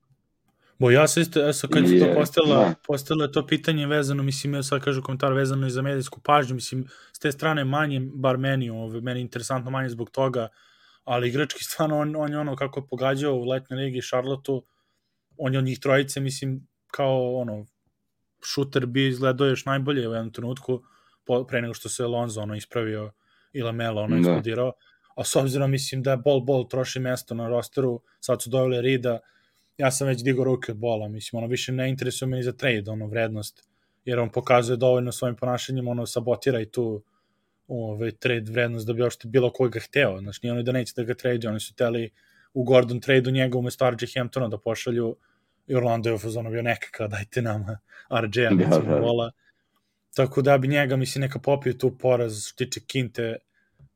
Bo 0.78 0.90
ja 0.90 1.08
se 1.08 1.20
isto, 1.20 1.48
eto, 1.48 1.68
kad 1.68 1.88
je 1.88 2.00
to 2.00 2.14
postala, 2.14 2.56
da. 2.56 2.74
postala 2.86 3.28
to 3.28 3.46
pitanje 3.46 3.86
vezano, 3.86 4.22
mislim, 4.22 4.54
ja 4.54 4.62
sad 4.62 4.84
kažu 4.84 5.02
komentar 5.02 5.32
vezano 5.32 5.66
i 5.66 5.70
za 5.70 5.82
medijsku 5.82 6.20
pažnju, 6.20 6.54
mislim, 6.54 6.86
s 7.12 7.18
te 7.18 7.32
strane 7.32 7.64
manje, 7.64 8.00
bar 8.14 8.38
meni, 8.38 8.70
ove, 8.70 9.00
meni 9.00 9.20
interesantno 9.20 9.70
manje 9.70 9.88
zbog 9.88 10.10
toga, 10.10 10.48
ali 11.04 11.28
igrački 11.28 11.64
stvarno, 11.68 11.98
on, 11.98 12.16
on 12.16 12.32
je 12.32 12.38
ono 12.38 12.56
kako 12.56 12.80
je 12.80 12.86
pogađao 12.90 13.34
u 13.34 13.44
letnjoj 13.44 13.80
ligi 13.80 14.02
Charlotte 14.02 14.52
on 15.38 15.52
je 15.52 15.58
od 15.58 15.64
njih 15.64 15.80
trojice, 15.80 16.20
mislim, 16.20 16.66
kao 16.86 17.34
ono, 17.34 17.66
šuter 18.44 18.86
bi 18.86 19.08
izgledao 19.08 19.46
još 19.46 19.64
najbolje 19.64 20.08
u 20.08 20.12
jednom 20.12 20.32
trenutku, 20.32 20.82
pre 21.48 21.62
nego 21.62 21.74
što 21.74 21.88
se 21.88 22.06
Lonzo 22.06 22.40
ono 22.40 22.54
ispravio 22.54 23.12
i 23.52 23.62
Lamela 23.62 24.02
ono 24.02 24.14
da. 24.14 24.20
eksplodirao 24.20 24.72
a 25.14 25.24
s 25.24 25.36
obzirom 25.36 25.70
mislim 25.70 26.02
da 26.02 26.16
Bol 26.16 26.40
Bol 26.40 26.68
troši 26.68 27.00
mesto 27.00 27.34
na 27.34 27.48
rosteru, 27.48 28.02
sad 28.20 28.42
su 28.42 28.50
doveli 28.50 28.80
Rida, 28.80 29.18
ja 29.78 29.90
sam 29.90 30.06
već 30.08 30.22
digao 30.22 30.44
ruke 30.44 30.72
od 30.72 30.78
Bola, 30.78 31.08
mislim, 31.08 31.38
ono 31.38 31.46
više 31.46 31.72
ne 31.72 31.88
interesuje 31.88 32.28
me 32.28 32.36
ni 32.36 32.42
za 32.42 32.52
trade, 32.52 32.90
ono, 32.90 33.06
vrednost, 33.06 33.68
jer 34.04 34.18
on 34.18 34.32
pokazuje 34.32 34.76
dovoljno 34.76 35.12
svojim 35.12 35.36
ponašanjem, 35.36 35.88
ono, 35.88 36.06
sabotira 36.06 36.60
i 36.60 36.70
tu 36.70 37.04
ovaj, 37.68 38.10
trade 38.10 38.50
vrednost 38.50 38.86
da 38.86 38.92
bi 38.92 39.02
ošte 39.02 39.28
bilo 39.28 39.52
koga 39.52 39.80
hteo, 39.80 40.20
znači 40.20 40.40
nije 40.42 40.52
ono 40.52 40.62
da 40.62 40.72
neće 40.72 40.92
da 40.96 41.02
ga 41.02 41.14
trade, 41.14 41.48
oni 41.48 41.60
su 41.60 41.74
teli 41.74 42.10
u 42.54 42.64
Gordon 42.64 43.00
trade-u 43.00 43.32
njega 43.32 43.58
umesto 43.58 43.90
RJ 43.90 44.06
Hamptona 44.18 44.48
da 44.48 44.58
pošalju 44.58 45.16
i 45.66 45.74
Orlando 45.74 46.10
je 46.10 46.14
u 46.14 46.18
fazonu 46.18 46.50
bio 46.50 46.62
neka 46.62 46.86
kao 46.90 47.08
dajte 47.08 47.42
nama 47.42 47.78
RJ-a, 48.10 48.50
da, 48.50 48.64
da, 48.64 48.78
da. 48.78 49.00
Bola. 49.00 49.30
Tako 50.14 50.42
da 50.42 50.58
bi 50.58 50.68
njega, 50.68 50.96
mislim, 50.96 51.22
neka 51.22 51.38
popio 51.38 51.72
tu 51.72 51.98
poraz 51.98 52.46
što 52.46 52.64
tiče 52.64 52.80
Kinte, 52.80 53.36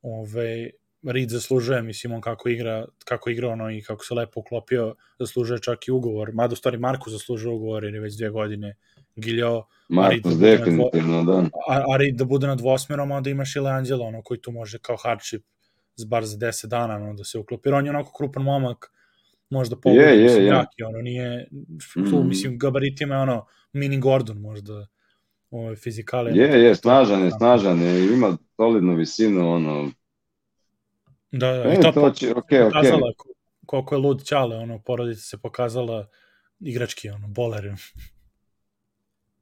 ovaj, 0.03 0.70
Reed 1.03 1.30
zaslužuje, 1.30 1.82
mislim, 1.82 2.12
on 2.12 2.20
kako 2.20 2.49
igra, 2.49 2.84
kako 3.05 3.30
igra 3.30 3.49
ono 3.49 3.70
i 3.70 3.82
kako 3.82 4.05
se 4.05 4.14
lepo 4.14 4.40
uklopio, 4.40 4.94
zaslužuje 5.18 5.61
čak 5.61 5.88
i 5.88 5.90
ugovor. 5.90 6.32
Mada 6.32 6.53
u 6.53 6.57
stvari 6.57 6.78
Marko 6.78 7.11
zaslužuje 7.11 7.55
ugovor 7.55 7.84
jer 7.84 7.94
je 7.94 8.01
već 8.01 8.16
dvije 8.16 8.30
godine 8.30 8.76
Giljo. 9.16 9.62
Marko, 9.88 10.28
da 10.28 10.34
definitivno, 10.34 11.22
dvo, 11.22 11.32
da. 11.32 11.49
A, 11.68 11.84
a 11.94 11.96
Reed 11.96 12.14
da 12.14 12.24
bude 12.24 12.46
na 12.46 12.55
dvosmerom, 12.55 13.11
onda 13.11 13.30
imaš 13.30 13.57
i 13.57 13.61
Leangelo, 13.61 14.05
ono, 14.05 14.22
koji 14.22 14.40
tu 14.40 14.53
može 14.53 14.78
kao 14.78 14.96
hardship 15.03 15.44
bar 16.07 16.24
za 16.26 16.36
10 16.36 16.66
dana, 16.66 16.96
ono, 16.96 17.14
da 17.14 17.24
se 17.24 17.38
uklopi. 17.38 17.68
On 17.68 17.84
je 17.84 17.90
onako 17.90 18.12
krupan 18.12 18.42
momak, 18.42 18.92
možda 19.51 19.76
pogodi, 19.76 20.01
yeah, 20.01 20.14
yeah, 20.14 20.22
mislim, 20.22 20.42
yeah. 20.42 20.59
jaki, 20.59 20.82
ono, 20.82 20.99
nije, 20.99 21.49
tu, 22.11 22.22
mm. 22.22 22.28
mislim, 22.28 22.59
gabaritima 22.59 23.14
je 23.14 23.20
ono, 23.20 23.46
mini 23.72 23.99
Gordon 23.99 24.40
možda, 24.40 24.86
ove 25.51 25.76
fizikale. 25.76 26.30
Je, 26.34 26.62
je, 26.62 26.74
snažan 26.74 27.24
je, 27.24 27.30
snažan 27.30 27.82
je, 27.82 28.12
ima 28.12 28.36
solidnu 28.57 28.94
visinu, 28.94 29.51
ono, 29.51 29.90
Da, 31.33 31.53
da, 31.53 31.70
e, 31.70 31.74
i 31.74 31.83
to, 31.83 31.93
to 31.93 32.11
će, 32.11 32.35
okay, 32.35 32.64
pokazala 32.64 33.01
okay. 33.01 33.33
koliko 33.66 33.95
je 33.95 33.99
lud 33.99 34.24
Ćale, 34.24 34.57
ono, 34.57 34.79
porodica 34.79 35.20
se 35.20 35.39
pokazala 35.39 36.07
igrački, 36.61 37.11
ono, 37.11 37.29
boler. 37.29 37.72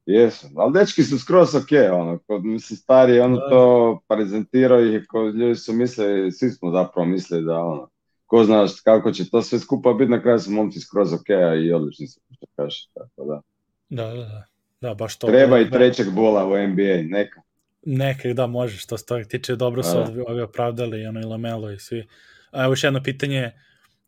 Jesu, 0.05 0.47
ali 0.55 0.73
dečki 0.73 1.03
su 1.03 1.19
skroz 1.19 1.55
ok, 1.55 1.67
ono, 1.93 2.19
kod, 2.27 2.45
mislim, 2.45 2.77
stari 2.77 3.19
ono 3.19 3.37
da. 3.37 3.49
to 3.49 3.99
prezentirao 4.07 4.85
i 4.85 5.05
kod 5.05 5.35
ljudi 5.35 5.55
su 5.55 5.73
mislili, 5.73 6.31
svi 6.31 6.49
smo 6.49 6.71
zapravo 6.71 7.05
mislili 7.07 7.45
da, 7.45 7.59
ono, 7.59 7.89
ko 8.25 8.43
znaš 8.43 8.71
kako 8.83 9.11
će 9.11 9.29
to 9.29 9.41
sve 9.41 9.59
skupa 9.59 9.93
biti, 9.93 10.11
na 10.11 10.21
kraju 10.21 10.39
su 10.39 10.51
momci 10.51 10.79
skroz 10.79 11.13
ok, 11.13 11.29
a 11.29 11.55
i 11.55 11.73
odlični 11.73 12.07
su, 12.07 12.19
što 12.35 12.45
kažeš, 12.55 12.87
tako 12.93 13.25
da. 13.25 13.41
Da, 13.89 14.03
da, 14.03 14.15
da, 14.15 14.43
da, 14.81 14.93
baš 14.93 15.17
to. 15.17 15.27
Treba 15.27 15.59
i 15.59 15.69
trećeg 15.69 16.07
bola 16.11 16.45
u 16.45 16.67
NBA, 16.67 17.17
neka. 17.17 17.41
Nekak 17.89 18.33
da 18.33 18.47
može, 18.47 18.77
što 18.77 18.97
se 18.97 19.05
toga 19.05 19.23
tiče, 19.23 19.55
dobro 19.55 19.83
su 19.83 19.97
ovi, 19.97 20.23
ovi 20.27 20.41
opravdali, 20.41 21.05
ono 21.05 21.19
i 21.19 21.23
Lamelo 21.23 21.71
i 21.71 21.79
svi. 21.79 22.07
A 22.51 22.63
evo 22.63 22.71
još 22.71 22.83
jedno 22.83 23.03
pitanje, 23.03 23.51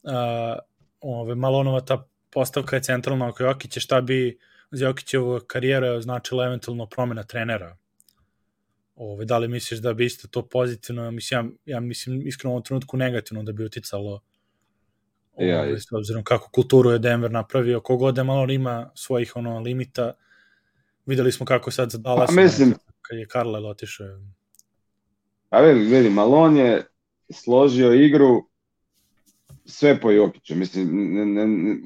a, 0.03 0.55
ove, 1.01 1.35
Malonova 1.35 1.81
ta 1.81 2.07
postavka 2.29 2.75
je 2.75 2.83
centralna 2.83 3.27
oko 3.27 3.43
Jokića, 3.43 3.79
šta 3.79 4.01
bi 4.01 4.39
za 4.71 4.85
Jokićevu 4.85 5.39
karijeru 5.47 6.01
značila 6.01 6.45
eventualno 6.45 6.85
promena 6.85 7.23
trenera? 7.23 7.77
Ove, 8.95 9.25
da 9.25 9.37
li 9.37 9.47
misliš 9.47 9.79
da 9.79 9.93
bi 9.93 10.05
isto 10.05 10.27
to 10.27 10.47
pozitivno, 10.47 11.11
mislim, 11.11 11.57
ja, 11.65 11.75
ja 11.75 11.79
mislim 11.79 12.27
iskreno 12.27 12.51
u 12.51 12.53
ovom 12.53 12.63
trenutku 12.63 12.97
negativno 12.97 13.43
da 13.43 13.51
bi 13.51 13.63
uticalo 13.63 14.21
ja, 15.37 15.61
ove, 15.61 15.79
s 15.79 15.91
obzirom 15.91 16.23
kako 16.23 16.51
kulturu 16.51 16.91
je 16.91 16.99
Denver 16.99 17.31
napravio, 17.31 17.81
kogod 17.81 18.17
je 18.17 18.23
malo 18.23 18.51
ima 18.51 18.91
svojih 18.95 19.35
ono 19.35 19.59
limita, 19.59 20.13
videli 21.05 21.31
smo 21.31 21.45
kako 21.45 21.71
sad 21.71 21.89
za 21.89 21.97
Dallas. 21.97 22.35
Pa, 22.35 22.41
mislim, 22.41 22.73
kad 23.09 23.19
je 23.19 23.27
Karlel 23.27 23.65
otišao. 23.65 24.07
A 25.49 25.61
vidi, 25.61 25.95
vidi, 25.95 26.09
Malon 26.09 26.57
je 26.57 26.85
složio 27.31 27.93
igru 27.93 28.45
sve 29.65 29.99
po 30.01 30.11
Jokiću. 30.11 30.55
Mislim, 30.55 30.89
ne, 30.91 31.25
ne, 31.25 31.47
ne, 31.47 31.77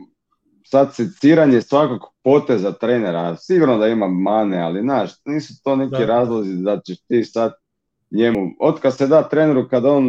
sad 0.65 0.95
seciranje 0.95 1.61
svakog 1.61 1.99
poteza 2.23 2.71
trenera, 2.71 3.37
sigurno 3.37 3.77
da 3.77 3.87
ima 3.87 4.07
mane, 4.07 4.61
ali 4.61 4.81
znaš, 4.81 5.11
nisu 5.25 5.53
to 5.63 5.75
neki 5.75 5.95
da. 5.99 6.05
razlozi 6.05 6.55
da 6.55 6.81
ćeš 6.85 6.97
ti 7.07 7.23
sad 7.23 7.53
njemu, 8.11 8.51
otkad 8.59 8.97
se 8.97 9.07
da 9.07 9.29
treneru 9.29 9.67
kad 9.69 9.85
on 9.85 10.05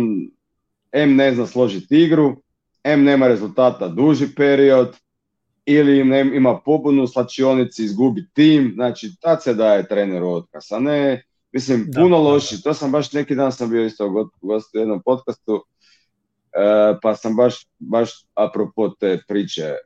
M 0.93 1.17
ne 1.17 1.35
zna 1.35 1.47
složiti 1.47 2.03
igru, 2.03 2.37
M 2.85 3.05
nema 3.05 3.29
rezultata 3.29 3.89
duži 3.89 4.35
period, 4.37 4.97
ili 5.67 5.99
im 5.99 6.09
ne, 6.09 6.31
ima 6.35 6.61
pobunu 6.61 7.03
u 7.03 7.07
slačionici, 7.07 7.85
izgubi 7.85 8.29
tim, 8.33 8.73
znači 8.75 9.11
tad 9.21 9.43
se 9.43 9.55
daje 9.55 9.89
treneru 9.89 10.29
otkaz, 10.29 10.73
a 10.73 10.79
ne, 10.79 11.23
mislim, 11.53 11.85
Da, 11.89 12.01
puno 12.01 12.17
da, 12.17 12.23
da. 12.23 12.29
loši, 12.29 12.63
to 12.63 12.75
sam 12.75 12.93
baš 12.93 13.13
neki 13.13 13.35
dan 13.35 13.53
sam 13.53 13.71
bio 13.71 13.85
isto 13.85 14.09
go- 14.09 14.29
gost 14.43 14.75
u 14.75 14.79
jednom 14.79 15.03
podcastu, 15.05 15.65
e, 16.53 16.95
pa 17.03 17.17
sam 17.17 17.37
baš, 17.37 17.67
baš 17.79 18.11
apropo 18.35 18.89
te 18.89 19.21
priče, 19.29 19.63
e, 19.63 19.77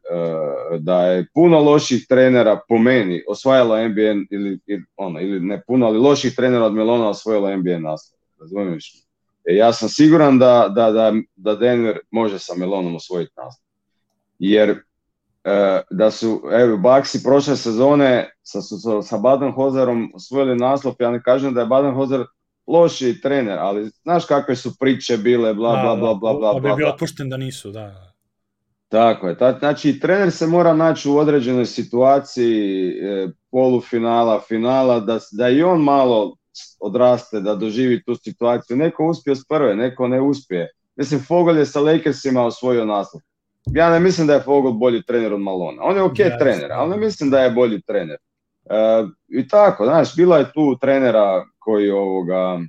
da 0.79 1.03
je 1.07 1.26
puno 1.35 1.61
loših 1.61 2.07
trenera 2.09 2.61
po 2.68 2.79
meni 2.79 3.22
osvajalo 3.29 3.89
NBA 3.89 4.03
ili, 4.31 4.59
ili, 4.66 4.85
ono, 4.97 5.20
ili 5.20 5.41
ne 5.41 5.62
puno, 5.66 5.87
ali 5.87 5.99
loših 5.99 6.35
trenera 6.37 6.64
od 6.64 6.74
Melona 6.74 7.09
osvojilo 7.09 7.57
NBA 7.57 7.79
naslov, 7.79 8.18
razumiješ? 8.41 8.95
E, 9.45 9.55
ja 9.55 9.72
sam 9.72 9.89
siguran 9.89 10.39
da, 10.39 10.72
da, 10.74 10.91
da, 10.91 11.12
da 11.37 11.55
Denver 11.55 11.99
može 12.11 12.39
sa 12.39 12.55
Melonom 12.57 12.97
osvojiti 12.97 13.33
naslov. 13.37 13.64
Jer 14.39 14.83
da 15.91 16.11
su 16.11 16.43
evo 16.53 16.77
Baxi 16.77 17.23
prošle 17.25 17.57
sezone 17.57 18.31
sa, 18.43 18.63
sa, 18.63 19.03
sa 19.03 19.17
Baden-Hozerom 19.17 20.11
osvojili 20.15 20.57
naslov, 20.57 20.95
ja 20.99 21.11
ne 21.11 21.23
kažem 21.23 21.55
da 21.55 21.61
je 21.61 21.67
Baden-Hozer 21.67 22.25
loši 22.67 23.21
trener, 23.21 23.59
ali 23.59 23.91
znaš 24.03 24.25
kakve 24.25 24.57
su 24.57 24.77
priče 24.81 25.17
bile, 25.17 25.55
bla, 25.55 25.83
bla, 25.83 25.97
bla, 25.97 26.15
bla, 26.15 26.35
bla, 26.35 26.53
Pa 26.53 26.61
bi 26.61 26.69
bla, 26.69 26.77
bio 26.77 26.89
otpušten 26.89 27.29
da 27.29 27.37
nisu, 27.37 27.71
da. 27.71 27.81
da. 27.81 28.13
Tako 28.89 29.29
je, 29.29 29.39
ta, 29.39 29.59
znači 29.59 30.01
trener 30.01 30.31
se 30.31 30.47
mora 30.47 30.75
naći 30.75 31.09
u 31.09 31.17
određenoj 31.17 31.67
situaciji 31.67 32.89
e, 32.89 33.29
polufinala, 33.51 34.41
finala, 34.41 35.01
da, 35.01 35.19
da 35.33 35.49
i 35.49 35.63
on 35.63 35.83
malo 35.83 36.37
odraste, 36.81 37.41
da 37.41 37.55
doživi 37.55 38.03
tu 38.05 38.15
situaciju. 38.15 38.77
Neko 38.77 39.07
uspije 39.07 39.37
s 39.37 39.45
prve, 39.49 39.77
neko 39.77 40.09
ne 40.09 40.21
uspije. 40.21 40.71
Mislim, 40.97 41.21
Fogel 41.21 41.59
je 41.59 41.67
sa 41.67 41.81
Lakersima 41.81 42.45
osvojio 42.45 42.85
naslov. 42.85 43.23
Ja 43.67 43.91
ne 43.91 44.01
mislim 44.01 44.27
da 44.27 44.35
je 44.35 44.41
Fogel 44.41 44.73
bolji 44.73 45.03
trener 45.03 45.33
od 45.33 45.41
Malona. 45.41 45.83
On 45.83 45.97
je 45.97 46.03
ok 46.03 46.19
Jeste, 46.19 46.39
trener, 46.39 46.69
da. 46.69 46.75
ali 46.75 46.91
ne 46.91 46.97
mislim 46.97 47.31
da 47.31 47.41
je 47.41 47.51
bolji 47.51 47.83
trener. 47.83 48.17
E, 48.71 49.07
I 49.29 49.49
tako, 49.49 49.85
znaš, 49.85 50.17
bilo 50.17 50.37
je 50.37 50.53
tu 50.53 50.79
trenera 50.81 51.45
koji 51.59 51.91
ovoga 51.91 52.61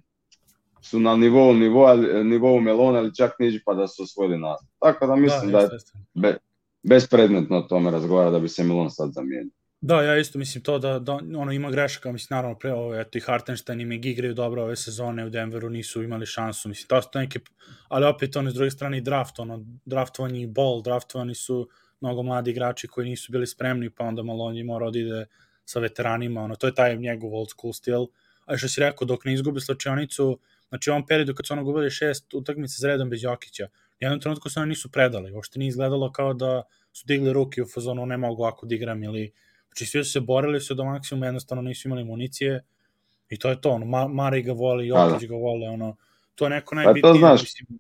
su 0.81 0.99
na 0.99 1.15
nivou, 1.15 1.53
nivou, 1.53 1.97
nivou 2.23 2.59
Melona 2.59 2.99
ili 2.99 3.15
čak 3.15 3.31
niži 3.39 3.59
pa 3.65 3.73
da 3.73 3.87
su 3.87 4.03
osvojili 4.03 4.37
naslov. 4.37 4.69
Tako 4.79 5.07
da 5.07 5.15
mislim 5.15 5.51
da, 5.51 5.57
je 5.57 5.63
jeste, 5.63 5.75
jeste. 5.75 5.97
be, 6.13 6.37
bespredmetno 6.83 7.57
o 7.57 7.61
tome 7.61 7.91
razgovara 7.91 8.29
da 8.29 8.39
bi 8.39 8.49
se 8.49 8.63
Milon 8.63 8.91
sad 8.91 9.11
zamijenio. 9.11 9.51
Da, 9.81 10.01
ja 10.01 10.17
isto 10.17 10.39
mislim 10.39 10.63
to 10.63 10.79
da, 10.79 10.99
da 10.99 11.13
ono 11.13 11.51
ima 11.51 11.71
grešaka, 11.71 12.11
mislim 12.11 12.35
naravno 12.35 12.57
pre 12.59 12.73
ovo, 12.73 12.95
eto 12.95 13.17
i 13.17 13.21
Hartenstein 13.21 13.81
i 13.81 13.85
Meg 13.85 14.05
igraju 14.05 14.33
dobro 14.33 14.63
ove 14.63 14.75
sezone 14.75 15.25
u 15.25 15.29
Denveru, 15.29 15.69
nisu 15.69 16.03
imali 16.03 16.25
šansu, 16.25 16.69
mislim 16.69 16.87
to 16.87 17.01
su 17.01 17.09
neke, 17.15 17.39
ali 17.87 18.05
opet 18.05 18.35
ono 18.35 18.51
s 18.51 18.53
druge 18.53 18.71
strane 18.71 18.97
i 18.97 19.01
draft, 19.01 19.39
ono, 19.39 19.65
draftovani 19.85 20.47
bol, 20.47 20.81
draftovani 20.81 21.35
su 21.35 21.69
mnogo 22.01 22.23
mladi 22.23 22.51
igrači 22.51 22.87
koji 22.87 23.09
nisu 23.09 23.31
bili 23.31 23.47
spremni, 23.47 23.89
pa 23.89 24.03
onda 24.03 24.23
malo 24.23 24.45
on 24.45 24.55
je 24.55 24.63
morao 24.63 24.91
da 24.91 24.99
ide 24.99 25.25
sa 25.65 25.79
veteranima, 25.79 26.41
ono, 26.41 26.55
to 26.55 26.67
je 26.67 26.75
taj 26.75 26.97
njegov 26.97 27.35
old 27.35 27.49
school 27.49 27.73
stil, 27.73 28.05
a 28.45 28.57
što 28.57 28.67
si 28.67 28.81
rekao, 28.81 29.05
dok 29.05 29.25
ne 29.25 29.33
izgubi 29.33 29.61
slačionicu, 29.61 30.39
znači 30.69 30.89
u 30.89 30.93
ovom 30.93 31.05
periodu 31.05 31.33
kad 31.33 31.47
su 31.47 31.53
ono 31.53 31.63
gubili 31.63 31.91
šest 31.91 32.33
utakmice 32.33 32.75
za 32.79 32.87
redom 32.87 33.09
bez 33.09 33.23
Jokića, 33.23 33.67
jednom 33.99 34.19
trenutku 34.19 34.49
se 34.49 34.59
oni 34.59 34.69
nisu 34.69 34.91
predali, 34.91 35.31
uopšte 35.31 35.59
nije 35.59 35.69
izgledalo 35.69 36.11
kao 36.11 36.33
da 36.33 36.63
su 36.93 37.03
digli 37.07 37.33
ruke 37.33 37.61
u 37.63 37.65
fazonu 37.65 38.05
ne 38.05 38.17
mogu 38.17 38.43
ako 38.43 38.65
da 38.65 38.75
igram 38.75 39.03
ili 39.03 39.31
Znači, 39.69 39.85
svi 39.85 40.03
su 40.03 40.11
se 40.11 40.19
borili 40.19 40.61
su 40.61 40.73
do 40.73 40.85
maksimuma, 40.85 41.25
jednostavno 41.25 41.61
nisu 41.61 41.87
imali 41.87 42.03
municije 42.03 42.63
i 43.29 43.39
to 43.39 43.49
je 43.49 43.61
to, 43.61 43.71
ono, 43.71 43.85
Ma 43.85 44.07
Mari 44.07 44.41
ga 44.41 44.51
voli, 44.51 44.87
Jokić 44.87 45.29
ga 45.29 45.35
vole, 45.35 45.69
ono, 45.69 45.95
to 46.35 46.45
je 46.45 46.49
neko 46.49 46.75
najbitnije. 46.75 47.19
znaš. 47.19 47.41
Mislim, 47.41 47.79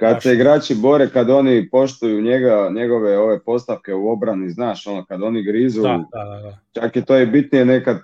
Kad 0.00 0.22
se 0.22 0.34
igrači 0.34 0.74
bore, 0.74 1.10
kad 1.10 1.30
oni 1.30 1.68
poštuju 1.70 2.22
njega, 2.22 2.70
njegove 2.74 3.18
ove 3.18 3.44
postavke 3.44 3.94
u 3.94 4.08
obrani, 4.12 4.50
znaš, 4.50 4.86
ono, 4.86 5.04
kad 5.04 5.22
oni 5.22 5.42
grizu, 5.42 5.82
da, 5.82 6.04
da, 6.12 6.24
da, 6.24 6.40
da. 6.42 6.58
čak 6.72 6.96
i 6.96 7.04
to 7.04 7.16
je 7.16 7.26
bitnije 7.26 7.64
nekad 7.64 7.98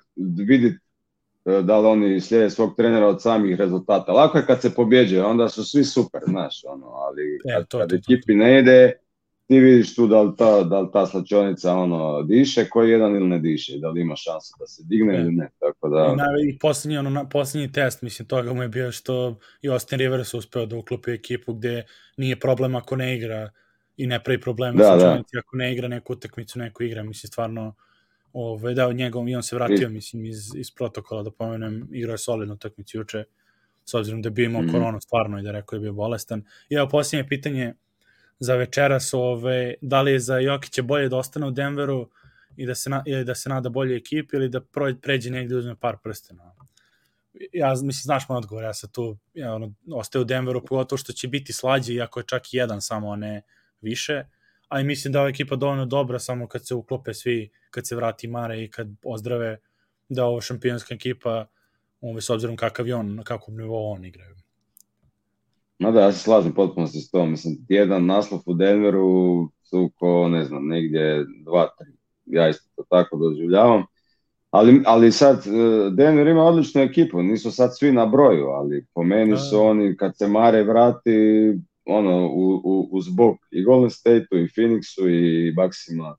vidjeti 0.46 0.78
e, 1.44 1.62
da 1.62 1.78
li 1.78 1.86
oni 1.86 2.20
slijede 2.20 2.50
svog 2.50 2.76
trenera 2.76 3.06
od 3.06 3.22
samih 3.22 3.56
rezultata. 3.56 4.12
Lako 4.12 4.38
je 4.38 4.46
kad 4.46 4.62
se 4.62 4.74
pobjeđuje, 4.74 5.24
onda 5.24 5.48
su 5.48 5.64
svi 5.64 5.84
super, 5.84 6.20
znaš, 6.26 6.62
ono, 6.66 6.86
ali 6.86 7.22
E, 7.44 7.54
kad, 7.54 7.68
to, 7.68 7.78
kad 7.78 7.88
to, 7.88 7.96
to, 7.96 8.12
ekipi 8.12 8.34
ne 8.34 8.58
ide, 8.58 8.92
ti 9.46 9.58
vidiš 9.58 9.94
tu 9.94 10.06
da 10.06 10.22
li 10.22 10.32
ta, 10.38 10.62
da 10.64 10.80
li 10.80 10.88
ta 10.92 11.06
slačionica 11.06 11.74
ono, 11.74 12.22
diše, 12.22 12.68
koji 12.68 12.90
jedan 12.90 13.16
ili 13.16 13.28
ne 13.28 13.38
diše, 13.38 13.72
i 13.74 13.80
da 13.80 13.88
li 13.90 14.00
ima 14.00 14.16
šansu 14.16 14.54
da 14.60 14.66
se 14.66 14.82
digne 14.86 15.14
E. 15.16 15.20
ili 15.20 15.32
ne, 15.32 15.50
tako 15.60 15.88
I, 15.88 15.90
da... 15.90 16.14
naj, 16.16 16.26
I 16.48 16.58
posljednji, 16.58 16.98
ono, 16.98 17.10
na, 17.10 17.28
posljednji 17.28 17.72
test, 17.72 18.02
mislim, 18.02 18.28
toga 18.28 18.52
mu 18.52 18.62
je 18.62 18.68
bio 18.68 18.92
što 18.92 19.38
i 19.62 19.68
Austin 19.68 19.98
Rivers 19.98 20.34
uspeo 20.34 20.66
da 20.66 20.76
uklopi 20.76 21.10
ekipu 21.10 21.54
gde 21.54 21.84
nije 22.16 22.40
problem 22.40 22.74
ako 22.74 22.96
ne 22.96 23.16
igra 23.16 23.50
i 23.96 24.06
ne 24.06 24.22
pravi 24.24 24.40
problema 24.40 24.78
Da, 24.78 24.84
sa 24.84 24.96
da. 24.96 25.12
ako 25.38 25.56
ne 25.56 25.72
igra 25.72 25.88
neku 25.88 26.12
utakmicu, 26.12 26.58
neko 26.58 26.82
igra, 26.82 27.02
mislim, 27.02 27.28
stvarno 27.28 27.74
ovaj, 28.32 28.74
da, 28.74 28.88
od 28.88 28.96
njega, 28.96 29.18
i 29.28 29.36
on 29.36 29.42
se 29.42 29.56
vratio, 29.56 29.88
mislim, 29.88 30.24
iz, 30.24 30.54
iz 30.56 30.70
protokola, 30.70 31.22
da 31.22 31.30
pomenem, 31.30 31.88
igrao 31.92 32.14
je 32.14 32.18
solidnu 32.18 32.54
utakmicu 32.54 32.98
juče, 32.98 33.24
s 33.84 33.94
obzirom 33.94 34.22
da 34.22 34.26
je 34.26 34.30
bio 34.30 34.44
imao 34.44 34.62
Mhm. 34.62 34.70
koronu 34.72 35.00
stvarno 35.00 35.38
i 35.38 35.42
da 35.42 35.50
rekao 35.52 35.76
je 35.76 35.80
bio 35.80 35.92
bolestan. 35.92 36.44
I 36.68 36.74
evo, 36.74 36.88
posljednje 36.88 37.28
pitanje 37.28 37.74
za 38.38 38.54
večeras, 38.54 39.14
ove, 39.14 39.74
da 39.80 40.02
li 40.02 40.12
je 40.12 40.20
za 40.20 40.38
Jokića 40.38 40.82
bolje 40.82 41.08
da 41.08 41.16
ostane 41.16 41.46
u 41.46 41.50
Denveru 41.50 42.10
i 42.56 42.66
da 42.66 42.74
se, 42.74 42.90
na, 42.90 43.02
ili 43.06 43.24
da 43.24 43.34
se 43.34 43.48
nada 43.48 43.68
bolje 43.68 43.96
ekipi 43.96 44.36
ili 44.36 44.48
da 44.48 44.60
pro- 44.60 44.96
pređe 45.02 45.30
negde 45.30 45.54
i 45.54 45.58
uzme 45.58 45.76
par 45.76 45.96
prstena. 46.02 46.54
Ja 47.52 47.70
mislim, 47.70 47.92
znaš 47.92 48.28
moj 48.28 48.36
odgovor, 48.38 48.64
ja 48.64 48.74
sam 48.74 48.90
tu, 48.90 49.18
ja, 49.34 49.54
ono, 49.54 49.74
ostaje 49.92 50.22
u 50.22 50.24
Denveru, 50.24 50.64
pogotovo 50.64 50.98
što 50.98 51.12
će 51.12 51.28
biti 51.28 51.52
slađe, 51.52 51.94
iako 51.94 52.20
je 52.20 52.26
čak 52.26 52.42
jedan 52.54 52.80
samo, 52.80 53.12
a 53.12 53.16
ne 53.16 53.42
više. 53.80 54.24
A 54.68 54.80
i 54.80 54.84
mislim 54.84 55.12
da 55.12 55.18
je 55.18 55.20
ova 55.20 55.30
ekipa 55.30 55.56
dovoljno 55.56 55.86
dobra 55.86 56.18
samo 56.18 56.48
kad 56.48 56.66
se 56.66 56.74
uklope 56.74 57.14
svi, 57.14 57.50
kad 57.70 57.86
se 57.86 57.96
vrati 57.96 58.28
Mare 58.28 58.64
i 58.64 58.70
kad 58.70 58.88
ozdrave, 59.04 59.58
da 60.08 60.24
ovo 60.24 60.40
šampionska 60.40 60.94
ekipa, 60.94 61.46
ovaj, 62.00 62.22
s 62.22 62.30
obzirom 62.30 62.56
kakav 62.56 62.88
je 62.88 62.94
on, 62.94 63.14
na 63.14 63.24
kakvom 63.24 63.56
nivou 63.56 63.92
on 63.92 64.04
igraju. 64.04 64.36
Ma 65.78 65.90
da, 65.90 66.00
ja 66.00 66.12
se 66.12 66.18
slažem 66.18 66.52
potpuno 66.52 66.86
s 66.86 67.10
tom. 67.10 67.30
Mislim, 67.30 67.56
jedan 67.68 68.06
naslov 68.06 68.40
u 68.46 68.54
Denveru 68.54 69.48
su 69.62 69.90
ko, 69.96 70.28
ne 70.28 70.44
znam, 70.44 70.66
negdje 70.66 71.24
dva, 71.44 71.68
tri. 71.78 71.92
Ja 72.26 72.48
isto 72.48 72.68
to 72.76 72.82
tako 72.90 73.16
doživljavam. 73.16 73.84
Ali, 74.50 74.82
ali 74.86 75.12
sad, 75.12 75.46
e, 75.46 75.50
Denver 75.90 76.26
ima 76.26 76.44
odličnu 76.44 76.82
ekipu, 76.82 77.22
nisu 77.22 77.50
sad 77.50 77.78
svi 77.78 77.92
na 77.92 78.06
broju, 78.06 78.46
ali 78.46 78.86
po 78.94 79.02
meni 79.02 79.30
Da. 79.30 79.36
su 79.36 79.60
oni, 79.60 79.96
kad 79.96 80.16
se 80.16 80.28
Mare 80.28 80.64
vrati, 80.64 81.52
ono, 81.84 82.26
u, 82.26 82.60
u, 82.64 82.88
uz 82.92 83.08
bok 83.08 83.36
i 83.50 83.62
Golden 83.62 83.90
Stateu, 83.90 84.38
i 84.38 84.48
Phoenixu, 84.48 85.08
i 85.08 85.52
Bucksima, 85.52 86.16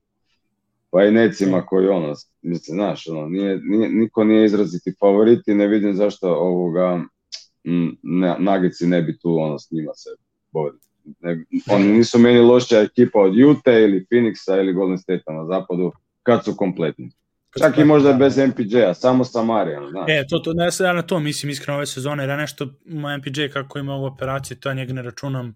pa 0.90 1.04
i 1.04 1.10
Necima 1.10 1.66
koji, 1.66 1.88
ono, 1.88 2.14
mislim, 2.42 2.74
znaš, 2.74 3.06
ono, 3.08 3.28
nije, 3.28 3.60
nije, 3.62 3.88
niko 3.88 4.24
nije 4.24 4.44
izraziti 4.44 4.94
favorit 5.00 5.48
i 5.48 5.54
ne 5.54 5.66
vidim 5.66 5.94
zašto 5.94 6.34
ovoga, 6.34 7.00
Nagici 8.38 8.86
ne 8.86 9.02
bi 9.02 9.18
tu 9.18 9.38
ono 9.38 9.58
s 9.58 9.70
njima 9.70 9.94
se 9.94 10.10
borili. 10.52 10.78
Ne, 11.20 11.44
oni 11.70 11.88
nisu 11.88 12.18
meni 12.18 12.38
lošija 12.40 12.82
ekipa 12.82 13.18
od 13.20 13.32
Utah 13.38 13.74
ili 13.74 14.06
Phoenixa 14.10 14.60
ili 14.60 14.72
Golden 14.72 14.98
State 14.98 15.22
na 15.26 15.46
zapadu 15.46 15.92
kad 16.22 16.44
su 16.44 16.54
kompletni. 16.56 17.10
Čak 17.58 17.78
i 17.78 17.84
možda 17.84 18.12
bez 18.12 18.38
MPJ-a, 18.38 18.94
samo 18.94 19.24
sa 19.24 19.42
Marijom, 19.42 19.90
znaš. 19.90 20.04
E, 20.08 20.24
to, 20.28 20.38
to, 20.38 20.52
ne, 20.52 20.68
ja 20.80 20.92
na 20.92 21.02
to 21.02 21.20
mislim 21.20 21.50
iskreno 21.50 21.76
ove 21.76 21.86
sezone, 21.86 22.22
jer 22.22 22.30
ja 22.30 22.36
nešto, 22.36 22.68
moj 22.86 23.16
MPJ 23.18 23.48
kako 23.52 23.78
ima 23.78 23.94
ovu 23.94 24.04
operaciju, 24.06 24.56
to 24.56 24.68
ja 24.68 24.74
njega 24.74 24.92
ne 24.92 25.02
računam, 25.02 25.54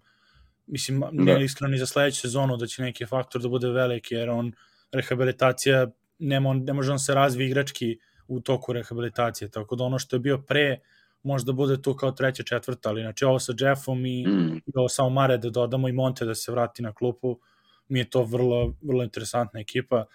mislim, 0.67 1.03
ne 1.11 1.33
Da. 1.33 1.39
iskreno 1.39 1.71
ni 1.71 1.77
za 1.77 1.85
sledeću 1.85 2.21
sezonu 2.21 2.57
da 2.57 2.67
će 2.67 2.81
neki 2.81 3.05
faktor 3.05 3.41
da 3.41 3.49
bude 3.49 3.69
veliki, 3.69 4.15
jer 4.15 4.29
on, 4.29 4.51
rehabilitacija, 4.91 5.87
nema, 6.19 6.49
on- 6.49 6.63
ne 6.63 6.73
može 6.73 6.91
on 6.91 6.99
se 6.99 7.13
razvi 7.13 7.45
igrački 7.45 7.97
u 8.27 8.39
toku 8.39 8.73
rehabilitacije, 8.73 9.49
tako 9.49 9.75
da 9.75 9.83
ono 9.83 9.99
što 9.99 10.15
je 10.15 10.19
bio 10.19 10.37
pre, 10.37 10.77
možda 11.23 11.51
bude 11.51 11.81
tu 11.81 11.93
kao 11.93 12.11
treća, 12.11 12.43
četvrta, 12.43 12.89
ali 12.89 13.01
znači 13.01 13.25
ovo 13.25 13.39
sa 13.39 13.53
Jeffom 13.59 14.05
i, 14.05 14.27
Mm, 14.27 14.57
i 14.57 14.71
ovo 14.75 14.89
samo 14.89 15.09
Mare 15.09 15.37
da 15.37 15.49
dodamo 15.49 15.89
i 15.89 15.91
Monte 15.91 16.25
da 16.25 16.35
se 16.35 16.51
vrati 16.51 16.81
na 16.81 16.93
klupu, 16.93 17.39
mi 17.87 17.99
je 17.99 18.09
to 18.09 18.23
vrlo, 18.23 18.73
vrlo 18.81 19.03
interesantna 19.03 19.59
ekipa. 19.59 20.05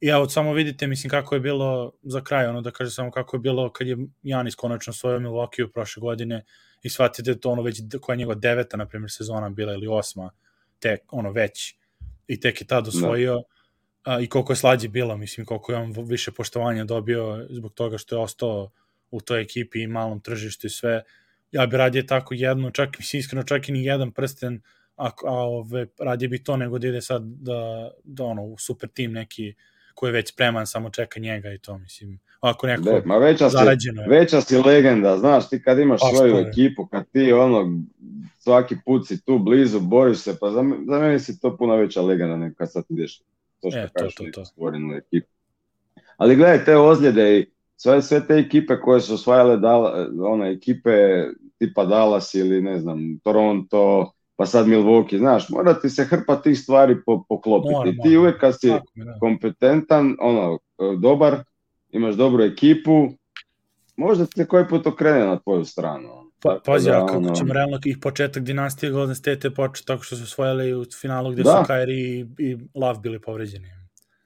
I 0.00 0.08
evo, 0.08 0.28
samo 0.28 0.52
vidite, 0.52 0.86
mislim, 0.86 1.10
kako 1.10 1.34
je 1.34 1.40
bilo 1.40 1.92
za 2.02 2.20
kraj, 2.20 2.46
ono 2.46 2.60
da 2.60 2.70
kažem 2.70 2.90
samo 2.90 3.10
kako 3.10 3.36
je 3.36 3.40
bilo 3.40 3.72
kad 3.72 3.86
je 3.86 3.96
Janis 4.22 4.54
konačno 4.54 4.92
svojio 4.92 5.18
Milwaukee 5.20 5.72
prošle 5.72 6.00
godine 6.00 6.44
i 6.82 6.90
shvatite 6.90 7.40
to 7.40 7.50
ono 7.50 7.62
već 7.62 7.80
koja 8.00 8.14
je 8.14 8.18
njegova 8.18 8.34
deveta, 8.34 8.76
na 8.76 8.86
primjer, 8.86 9.10
sezona 9.10 9.48
bila 9.48 9.72
ili 9.72 9.86
osma, 9.86 10.30
tek, 10.78 11.00
ono, 11.10 11.30
već 11.32 11.74
i 12.26 12.40
tek 12.40 12.60
je 12.60 12.66
tad 12.66 12.88
osvojio 12.88 13.42
a, 14.04 14.20
i 14.20 14.26
koliko 14.26 14.52
je 14.52 14.56
slađe 14.56 14.88
bilo, 14.88 15.16
mislim, 15.16 15.46
koliko 15.46 15.72
je 15.72 15.78
on 15.78 15.94
više 16.06 16.32
poštovanja 16.32 16.84
dobio 16.84 17.46
zbog 17.50 17.72
toga 17.74 17.98
što 17.98 18.16
je 18.16 18.20
ostao 18.20 18.70
u 19.10 19.20
toj 19.20 19.40
ekipi 19.42 19.82
i 19.82 19.86
malom 19.86 20.20
tržištu 20.20 20.66
i 20.66 20.70
sve. 20.70 21.02
Ja 21.52 21.66
bi 21.66 21.76
radije 21.76 22.06
tako 22.06 22.34
jedno, 22.34 22.70
čak, 22.70 22.98
mislim, 22.98 23.20
iskreno, 23.20 23.42
čak 23.42 23.68
i 23.68 23.72
ni 23.72 23.84
jedan 23.84 24.12
prsten, 24.12 24.60
a, 24.96 25.06
a 25.24 25.32
ove, 25.32 25.86
radije 26.00 26.28
bi 26.28 26.42
to 26.44 26.56
nego 26.56 26.78
da 26.78 26.88
ide 26.88 27.00
sad 27.02 27.22
da, 27.24 27.90
da 28.04 28.24
ono, 28.24 28.42
u 28.44 28.58
super 28.58 28.88
tim 28.88 29.12
neki 29.12 29.54
ko 29.94 30.06
je 30.06 30.12
već 30.12 30.28
spreman, 30.28 30.66
samo 30.66 30.90
čeka 30.90 31.20
njega 31.20 31.52
i 31.52 31.58
to, 31.58 31.78
mislim. 31.78 32.18
Ako 32.40 32.66
neko 32.66 32.82
De, 32.82 33.02
ma 33.04 33.16
veća 33.16 33.50
si, 33.50 33.56
zarađeno 33.56 34.02
je. 34.02 34.08
veća 34.08 34.40
si 34.40 34.56
legenda, 34.56 35.18
znaš, 35.18 35.48
ti 35.48 35.62
kad 35.62 35.78
imaš 35.78 36.00
A, 36.02 36.16
svoju 36.16 36.34
je? 36.34 36.48
ekipu, 36.48 36.86
kad 36.86 37.10
ti 37.12 37.32
ono, 37.32 37.82
svaki 38.38 38.76
put 38.84 39.08
si 39.08 39.24
tu 39.24 39.38
blizu, 39.38 39.80
boriš 39.80 40.18
se, 40.18 40.36
pa 40.40 40.50
za, 40.50 40.62
za 40.88 40.98
mene 40.98 41.18
si 41.18 41.40
to 41.40 41.56
puno 41.56 41.76
veća 41.76 42.02
legenda 42.02 42.36
nego 42.36 42.54
kad 42.54 42.72
sad 42.72 42.84
ideš, 42.88 43.18
to 43.60 43.70
što 43.70 43.78
E, 43.78 43.86
to, 43.86 43.92
kažeš, 43.94 44.14
to, 44.14 44.22
neku 44.24 44.34
to. 44.34 44.44
stvorenu 44.44 44.94
ekipu. 44.94 45.28
Ali 46.16 46.36
gledaj, 46.36 46.64
te 46.64 46.76
ozljede 46.76 47.38
i 47.38 47.46
sve, 47.80 48.02
sve 48.02 48.26
te 48.26 48.34
ekipe 48.34 48.80
koje 48.80 49.00
su 49.00 49.14
osvajale 49.14 49.56
Dal, 49.56 49.84
one 50.20 50.52
ekipe 50.52 50.90
tipa 51.58 51.84
Dallas 51.84 52.34
ili 52.34 52.62
ne 52.62 52.78
znam, 52.78 53.18
Toronto, 53.24 54.12
pa 54.36 54.46
sad 54.46 54.66
Milwaukee, 54.66 55.18
znaš, 55.18 55.48
mora 55.48 55.80
ti 55.80 55.90
se 55.90 56.04
hrpa 56.04 56.36
tih 56.36 56.58
stvari 56.58 56.96
po, 57.06 57.24
poklopiti. 57.28 57.74
Mora, 57.74 57.92
ti 58.02 58.16
uvijek 58.16 58.40
kad 58.40 58.60
si, 58.60 58.68
da. 58.68 58.82
kompetentan, 59.20 60.16
ono, 60.20 60.58
dobar, 61.00 61.36
imaš 61.90 62.14
dobru 62.14 62.42
ekipu, 62.44 63.08
možda 63.96 64.26
se 64.26 64.46
koji 64.46 64.68
put 64.68 64.86
okrene 64.86 65.26
na 65.26 65.38
tvoju 65.38 65.64
stranu. 65.64 66.08
Pa, 66.42 66.60
pazi, 66.64 66.90
da, 66.90 67.06
kako 67.06 67.16
ono, 67.16 67.34
ćemo 67.34 67.52
realno 67.52 67.78
ih 67.84 67.98
početak 68.02 68.42
dinastije 68.42 68.92
Golden 68.92 69.14
State 69.14 69.48
je 69.48 69.54
počeo 69.54 69.84
tako 69.86 70.02
što 70.02 70.16
su 70.16 70.22
osvojili 70.22 70.74
u 70.74 70.84
finalu 71.00 71.30
gde 71.30 71.42
Da. 71.42 71.50
su 71.50 71.72
Kyrie 71.72 72.26
i, 72.38 72.50
i 72.50 72.56
Love 72.74 72.98
bili 73.02 73.20
povređeni. 73.20 73.77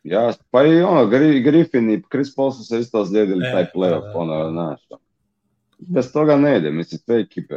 Ja, 0.05 0.33
pa 0.51 0.65
i 0.65 0.83
ono, 0.83 1.07
Gri- 1.07 1.43
Griffin 1.43 1.91
i 1.91 2.03
Chris 2.13 2.35
Paul 2.35 2.51
su 2.53 2.65
se 2.65 2.79
isto 2.79 3.01
ozlijedili 3.01 3.47
E, 3.47 3.53
taj 3.53 3.67
playoff, 3.75 4.03
da, 4.03 4.09
da. 4.09 4.19
ono, 4.19 4.51
znaš. 4.51 4.81
Bez 5.79 6.13
toga 6.13 6.37
ne 6.37 6.59
ide, 6.59 6.71
mislim, 6.71 6.99
sve 6.99 7.21
ekipe 7.21 7.55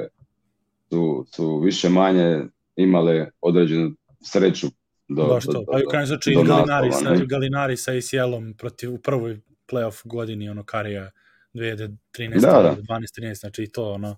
su, 0.90 1.26
su 1.32 1.60
više 1.60 1.90
manje 1.90 2.42
imale 2.76 3.28
određenu 3.42 3.92
sreću 4.22 4.68
do, 5.08 5.24
Baš 5.26 5.44
do, 5.46 5.52
to. 5.52 5.60
do- 5.60 5.66
Pa 5.72 5.80
i 5.80 5.84
u 5.84 5.90
krajnjem 5.90 6.08
slučaju 6.08 6.40
i 6.40 6.44
Galinari, 6.44 6.92
sa, 6.92 7.10
ne? 7.10 7.26
Galinari 7.26 7.78
sa 7.78 7.92
ACL-om 7.92 8.54
protiv 8.54 8.94
u 8.94 8.98
prvoj 8.98 9.40
playoff 9.68 10.08
godini 10.08 10.50
ono 10.50 10.64
Karija 10.64 11.12
2013. 11.54 12.42
Da, 12.42 12.62
da. 12.62 12.76
12-13, 12.90 13.34
znači 13.34 13.64
i 13.64 13.68
to 13.68 13.92
ono. 13.92 14.18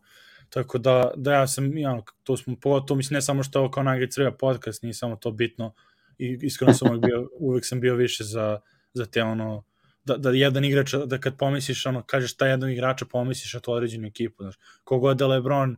Tako 0.49 0.77
da, 0.77 1.11
da 1.15 1.33
ja 1.33 1.47
sam, 1.47 1.77
ja, 1.77 2.01
to 2.23 2.37
smo, 2.37 2.55
pogotovo 2.61 2.97
mislim 2.97 3.15
ne 3.15 3.21
samo 3.21 3.43
što 3.43 3.59
je 3.59 3.63
ovo 3.63 3.71
kao 3.71 3.83
Nugget 3.83 4.11
Crvija 4.11 4.31
podcast, 4.31 4.83
nije 4.83 4.93
samo 4.93 5.15
to 5.15 5.31
bitno 5.31 5.73
i 6.19 6.39
iskreno 6.41 6.73
sam 6.73 6.87
uvek 6.89 7.01
bio, 7.05 7.29
uvek 7.39 7.65
sam 7.65 7.79
bio 7.79 7.95
više 7.95 8.23
za, 8.23 8.59
za 8.93 9.05
te 9.05 9.23
ono, 9.23 9.63
da, 10.05 10.17
da 10.17 10.29
jedan 10.31 10.65
igrač, 10.65 10.93
da 11.05 11.17
kad 11.17 11.37
pomisliš, 11.37 11.85
ono, 11.85 12.03
kažeš 12.03 12.33
taj 12.37 12.49
jedan 12.49 12.69
igrača, 12.69 13.05
pomisliš 13.05 13.53
na 13.53 13.59
tu 13.59 13.71
određenu 13.71 14.07
ekipu, 14.07 14.43
znaš, 14.43 14.55
kogod 14.83 15.17
da 15.17 15.27
LeBron, 15.27 15.77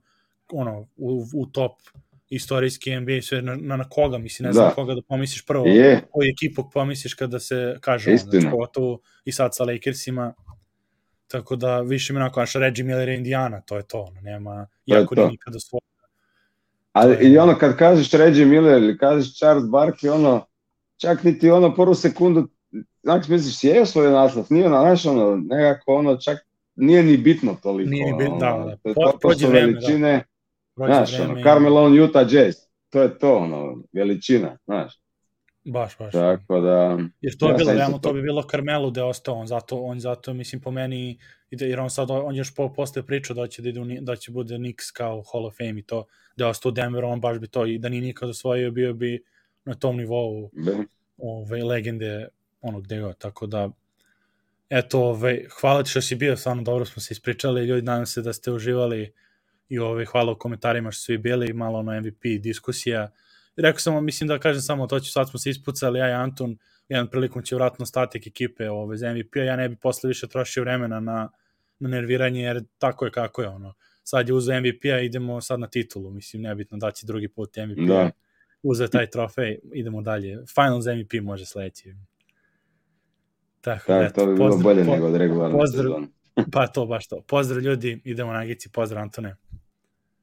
ono, 0.52 0.88
u, 0.98 1.26
u 1.36 1.46
top 1.46 1.72
istorijski 2.30 2.96
NBA, 3.00 3.22
sve 3.22 3.42
na, 3.42 3.56
na, 3.56 3.78
na 3.78 3.90
koga, 3.90 4.18
mislim, 4.18 4.48
ne 4.48 4.54
znam 4.54 4.68
Da. 4.70 4.76
koga 4.76 4.94
da 4.94 5.02
pomisliš 5.02 5.46
prvo, 5.46 5.66
Je, 5.68 6.02
koju 6.12 6.30
ekipu 6.30 6.70
pomisliš 6.74 7.14
kada 7.14 7.40
se 7.40 7.78
kaže 7.82 8.10
ono, 8.10 8.16
Istina. 8.16 8.32
znači, 8.32 8.52
pogotovo 8.52 9.00
i 9.26 9.32
sad 9.32 9.56
sa 9.56 9.64
Lakersima, 9.64 10.34
tako 11.28 11.56
da 11.56 11.82
više 11.82 12.14
mi 12.14 12.20
onako, 12.20 12.40
naš 12.40 12.54
Reggie 12.54 12.86
Miller 12.86 13.10
je 13.10 13.18
Indiana, 13.18 13.62
to 13.62 13.78
je 13.78 13.84
to, 13.88 14.02
ono, 14.02 14.22
nema, 14.22 14.68
To 15.10 15.16
to. 15.16 15.22
nije 15.22 15.32
nikada 15.32 15.60
svoj. 15.60 15.80
Ali 16.92 17.14
je- 17.14 17.32
i 17.32 17.38
ono 17.38 17.56
kad 17.56 17.78
kažeš 17.78 18.12
Reggie 18.12 18.46
Miller 18.46 18.78
ili 18.78 18.98
kažeš 18.98 19.34
Charles 19.34 19.64
Barkley, 19.64 20.10
ono, 20.10 20.46
čak 20.98 21.24
niti 21.24 21.50
ono 21.50 21.76
prvu 21.76 21.96
sekundu, 21.96 22.48
znači 23.04 23.32
misliš, 23.32 23.64
je 23.66 23.86
svoj 23.86 24.12
naslov, 24.12 24.46
nije 24.50 24.66
ono, 24.68 24.82
znaš, 24.82 25.06
ono, 25.06 25.36
nekako 25.38 25.96
ono, 25.96 26.18
čak 26.18 26.38
nije 26.76 27.04
ni 27.04 27.18
bitno 27.18 27.58
toliko. 27.64 27.90
Nije 27.90 28.06
ni 28.06 28.14
bitno, 28.14 28.36
ono, 28.48 28.66
da, 28.66 28.76
da. 28.84 28.94
To, 28.94 29.12
to, 29.12 29.18
to 29.22 29.34
su 29.34 29.48
vreme, 29.48 29.60
da. 29.62 29.66
veličine, 29.68 30.24
Prođe 30.76 30.94
znaš, 30.94 31.12
vreme 31.12 31.26
ono, 31.26 31.40
i- 31.40 31.44
Carmelo 31.44 32.04
Utah 32.04 32.34
Jazz, 32.34 32.56
to 32.90 33.02
je 33.02 33.18
to, 33.18 33.36
ono, 33.36 33.84
veličina, 33.94 34.58
znaš, 34.66 35.00
Baš, 35.66 35.98
baš. 35.98 36.12
tako 36.12 36.60
da, 36.60 36.98
Jer 37.22 37.38
to 37.38 37.46
je 37.46 37.52
Ja 37.52 37.58
bilo, 37.58 37.66
sam 37.66 37.78
realno, 37.78 37.98
to 37.98 38.10
to. 38.10 38.14
bi 38.14 38.22
bilo 38.22 38.44
Carmelo 38.44 38.90
da 38.90 39.02
je 39.02 39.06
ostao 39.06 39.36
on, 39.36 39.48
zato, 39.48 39.78
on 39.78 40.00
zato, 40.00 40.34
mislim, 40.34 40.62
po 40.62 40.72
meni, 40.72 41.10
ide, 41.12 41.20
jer 41.52 41.80
on 41.80 41.90
sad, 41.90 42.12
on 42.12 42.36
još 42.36 42.56
po, 42.56 42.74
posle 42.74 43.04
pričao 43.04 43.36
da 43.36 43.48
će, 43.48 43.62
da, 43.62 43.70
ide, 43.70 43.80
Ni- 43.80 44.02
da 44.02 44.16
će 44.16 44.32
bude 44.32 44.56
Knicks 44.58 44.92
kao 44.92 45.24
Hall 45.34 45.46
of 45.46 45.58
Fame 45.58 45.80
i 45.80 45.84
to, 45.84 46.06
da 46.38 46.46
je 46.46 46.50
ostao 46.50 46.70
u 46.70 46.74
Denveru, 46.74 47.08
on 47.08 47.22
baš 47.22 47.40
bi 47.40 47.48
to, 47.48 47.66
i 47.66 47.78
da 47.80 47.90
nije 47.90 48.02
nikad 48.02 48.30
osvojio, 48.30 48.72
bio 48.72 48.94
bi 48.94 49.24
na 49.66 49.74
tom 49.76 49.98
nivou 49.98 50.52
be, 50.52 50.78
ove, 51.18 51.64
legende 51.64 52.28
ono 52.62 52.82
gde 52.82 53.00
god, 53.02 53.18
tako 53.18 53.48
da 53.48 53.70
eto, 54.70 55.02
ove, 55.02 55.46
hvala 55.62 55.84
ti 55.84 55.90
što 55.90 56.02
si 56.02 56.16
bio, 56.16 56.38
stvarno 56.38 56.64
dobro 56.64 56.86
smo 56.86 57.02
se 57.02 57.14
ispričali, 57.14 57.66
ljudi, 57.66 57.82
nadam 57.82 58.06
se 58.06 58.22
da 58.22 58.34
ste 58.34 58.52
uživali 58.52 59.14
i 59.70 59.80
ove, 59.80 60.06
hvala 60.06 60.32
u 60.32 60.38
komentarima 60.40 60.92
što 60.92 61.00
su 61.00 61.06
svi 61.06 61.18
bili, 61.18 61.54
malo 61.54 61.80
ono 61.80 62.02
MVP 62.02 62.24
diskusija. 62.42 63.12
Rekao 63.58 63.80
sam, 63.80 64.06
mislim 64.06 64.28
da 64.28 64.40
kažem 64.40 64.62
samo 64.62 64.88
to 64.88 65.00
ću, 65.00 65.12
sad 65.12 65.30
smo 65.30 65.40
se 65.40 65.50
ispucali, 65.50 66.00
ja 66.00 66.10
i 66.10 66.14
Anton, 66.14 66.58
jedan 66.90 67.08
prilikom 67.08 67.44
će 67.44 67.56
vratno 67.56 67.86
statik 67.86 68.28
ekipe 68.28 68.70
ove, 68.70 68.98
za 68.98 69.12
MVP-a, 69.12 69.40
ja 69.40 69.56
ne 69.56 69.70
bi 69.70 69.76
posle 69.76 70.08
više 70.08 70.28
trošio 70.28 70.64
vremena 70.64 71.00
na, 71.00 71.30
na 71.80 71.90
nerviranje, 71.90 72.42
jer 72.42 72.64
tako 72.78 73.06
je 73.06 73.12
kako 73.12 73.42
je, 73.42 73.48
ono. 73.50 73.74
Sad 74.04 74.28
je 74.28 74.34
uzeo 74.34 74.60
MVP-a, 74.60 75.00
idemo 75.00 75.42
sad 75.42 75.60
na 75.60 75.68
titulu, 75.68 76.12
mislim, 76.12 76.42
nebitno 76.42 76.78
da 76.78 76.92
će 76.92 77.06
drugi 77.06 77.28
put 77.30 77.58
MVP-a 77.58 77.86
Da. 77.96 78.12
uzeo 78.64 78.88
taj 78.88 79.08
trofej, 79.08 79.60
idemo 79.74 80.02
dalje. 80.02 80.38
Finals 80.48 80.86
MVP 80.88 81.24
može 81.24 81.46
sledeći. 81.46 81.94
Tako, 83.62 83.86
tako, 83.88 84.04
eto, 84.04 84.14
to 84.16 84.28
bi 84.28 84.34
bilo 84.34 84.48
pozdrav- 84.48 84.64
bolje 84.64 84.86
po- 84.86 84.92
nego 84.92 85.08
od 85.08 85.16
regularne 85.16 85.58
pozdrav. 85.58 85.84
sezone. 85.84 86.08
Pa 86.54 86.68
to, 86.68 86.86
baš 86.86 87.08
to. 87.08 87.22
Pozdrav 87.22 87.62
ljudi, 87.62 88.02
idemo 88.04 88.34
na 88.34 88.46
Gici, 88.46 88.70
pozdrav 88.70 89.02
Antone. 89.04 89.36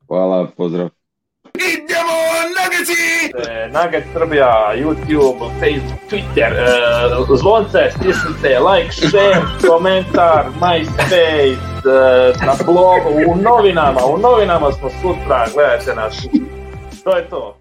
Hvala, 0.06 0.46
pozdrav. 0.48 0.88
Idemo 1.54 2.16
Nuggetsy! 2.48 2.55
E, 3.48 3.68
Nugget 3.68 4.04
Srbija, 4.12 4.72
YouTube, 4.76 5.50
Facebook, 5.60 6.00
Twitter, 6.08 6.52
e, 6.52 7.36
zvonce, 7.36 7.90
stisnite, 7.90 8.58
like, 8.58 8.92
share, 8.92 9.42
komentar, 9.68 10.44
MySpace, 10.60 11.56
e, 11.84 12.46
na 12.46 12.54
blogu, 12.66 13.10
u 13.28 13.36
novinama, 13.36 14.00
u 14.06 14.18
novinama 14.18 14.72
smo 14.72 14.90
sutra, 14.90 15.46
gledajte 15.54 15.94
nas. 15.94 16.26
To 17.04 17.16
je 17.16 17.28
to. 17.28 17.55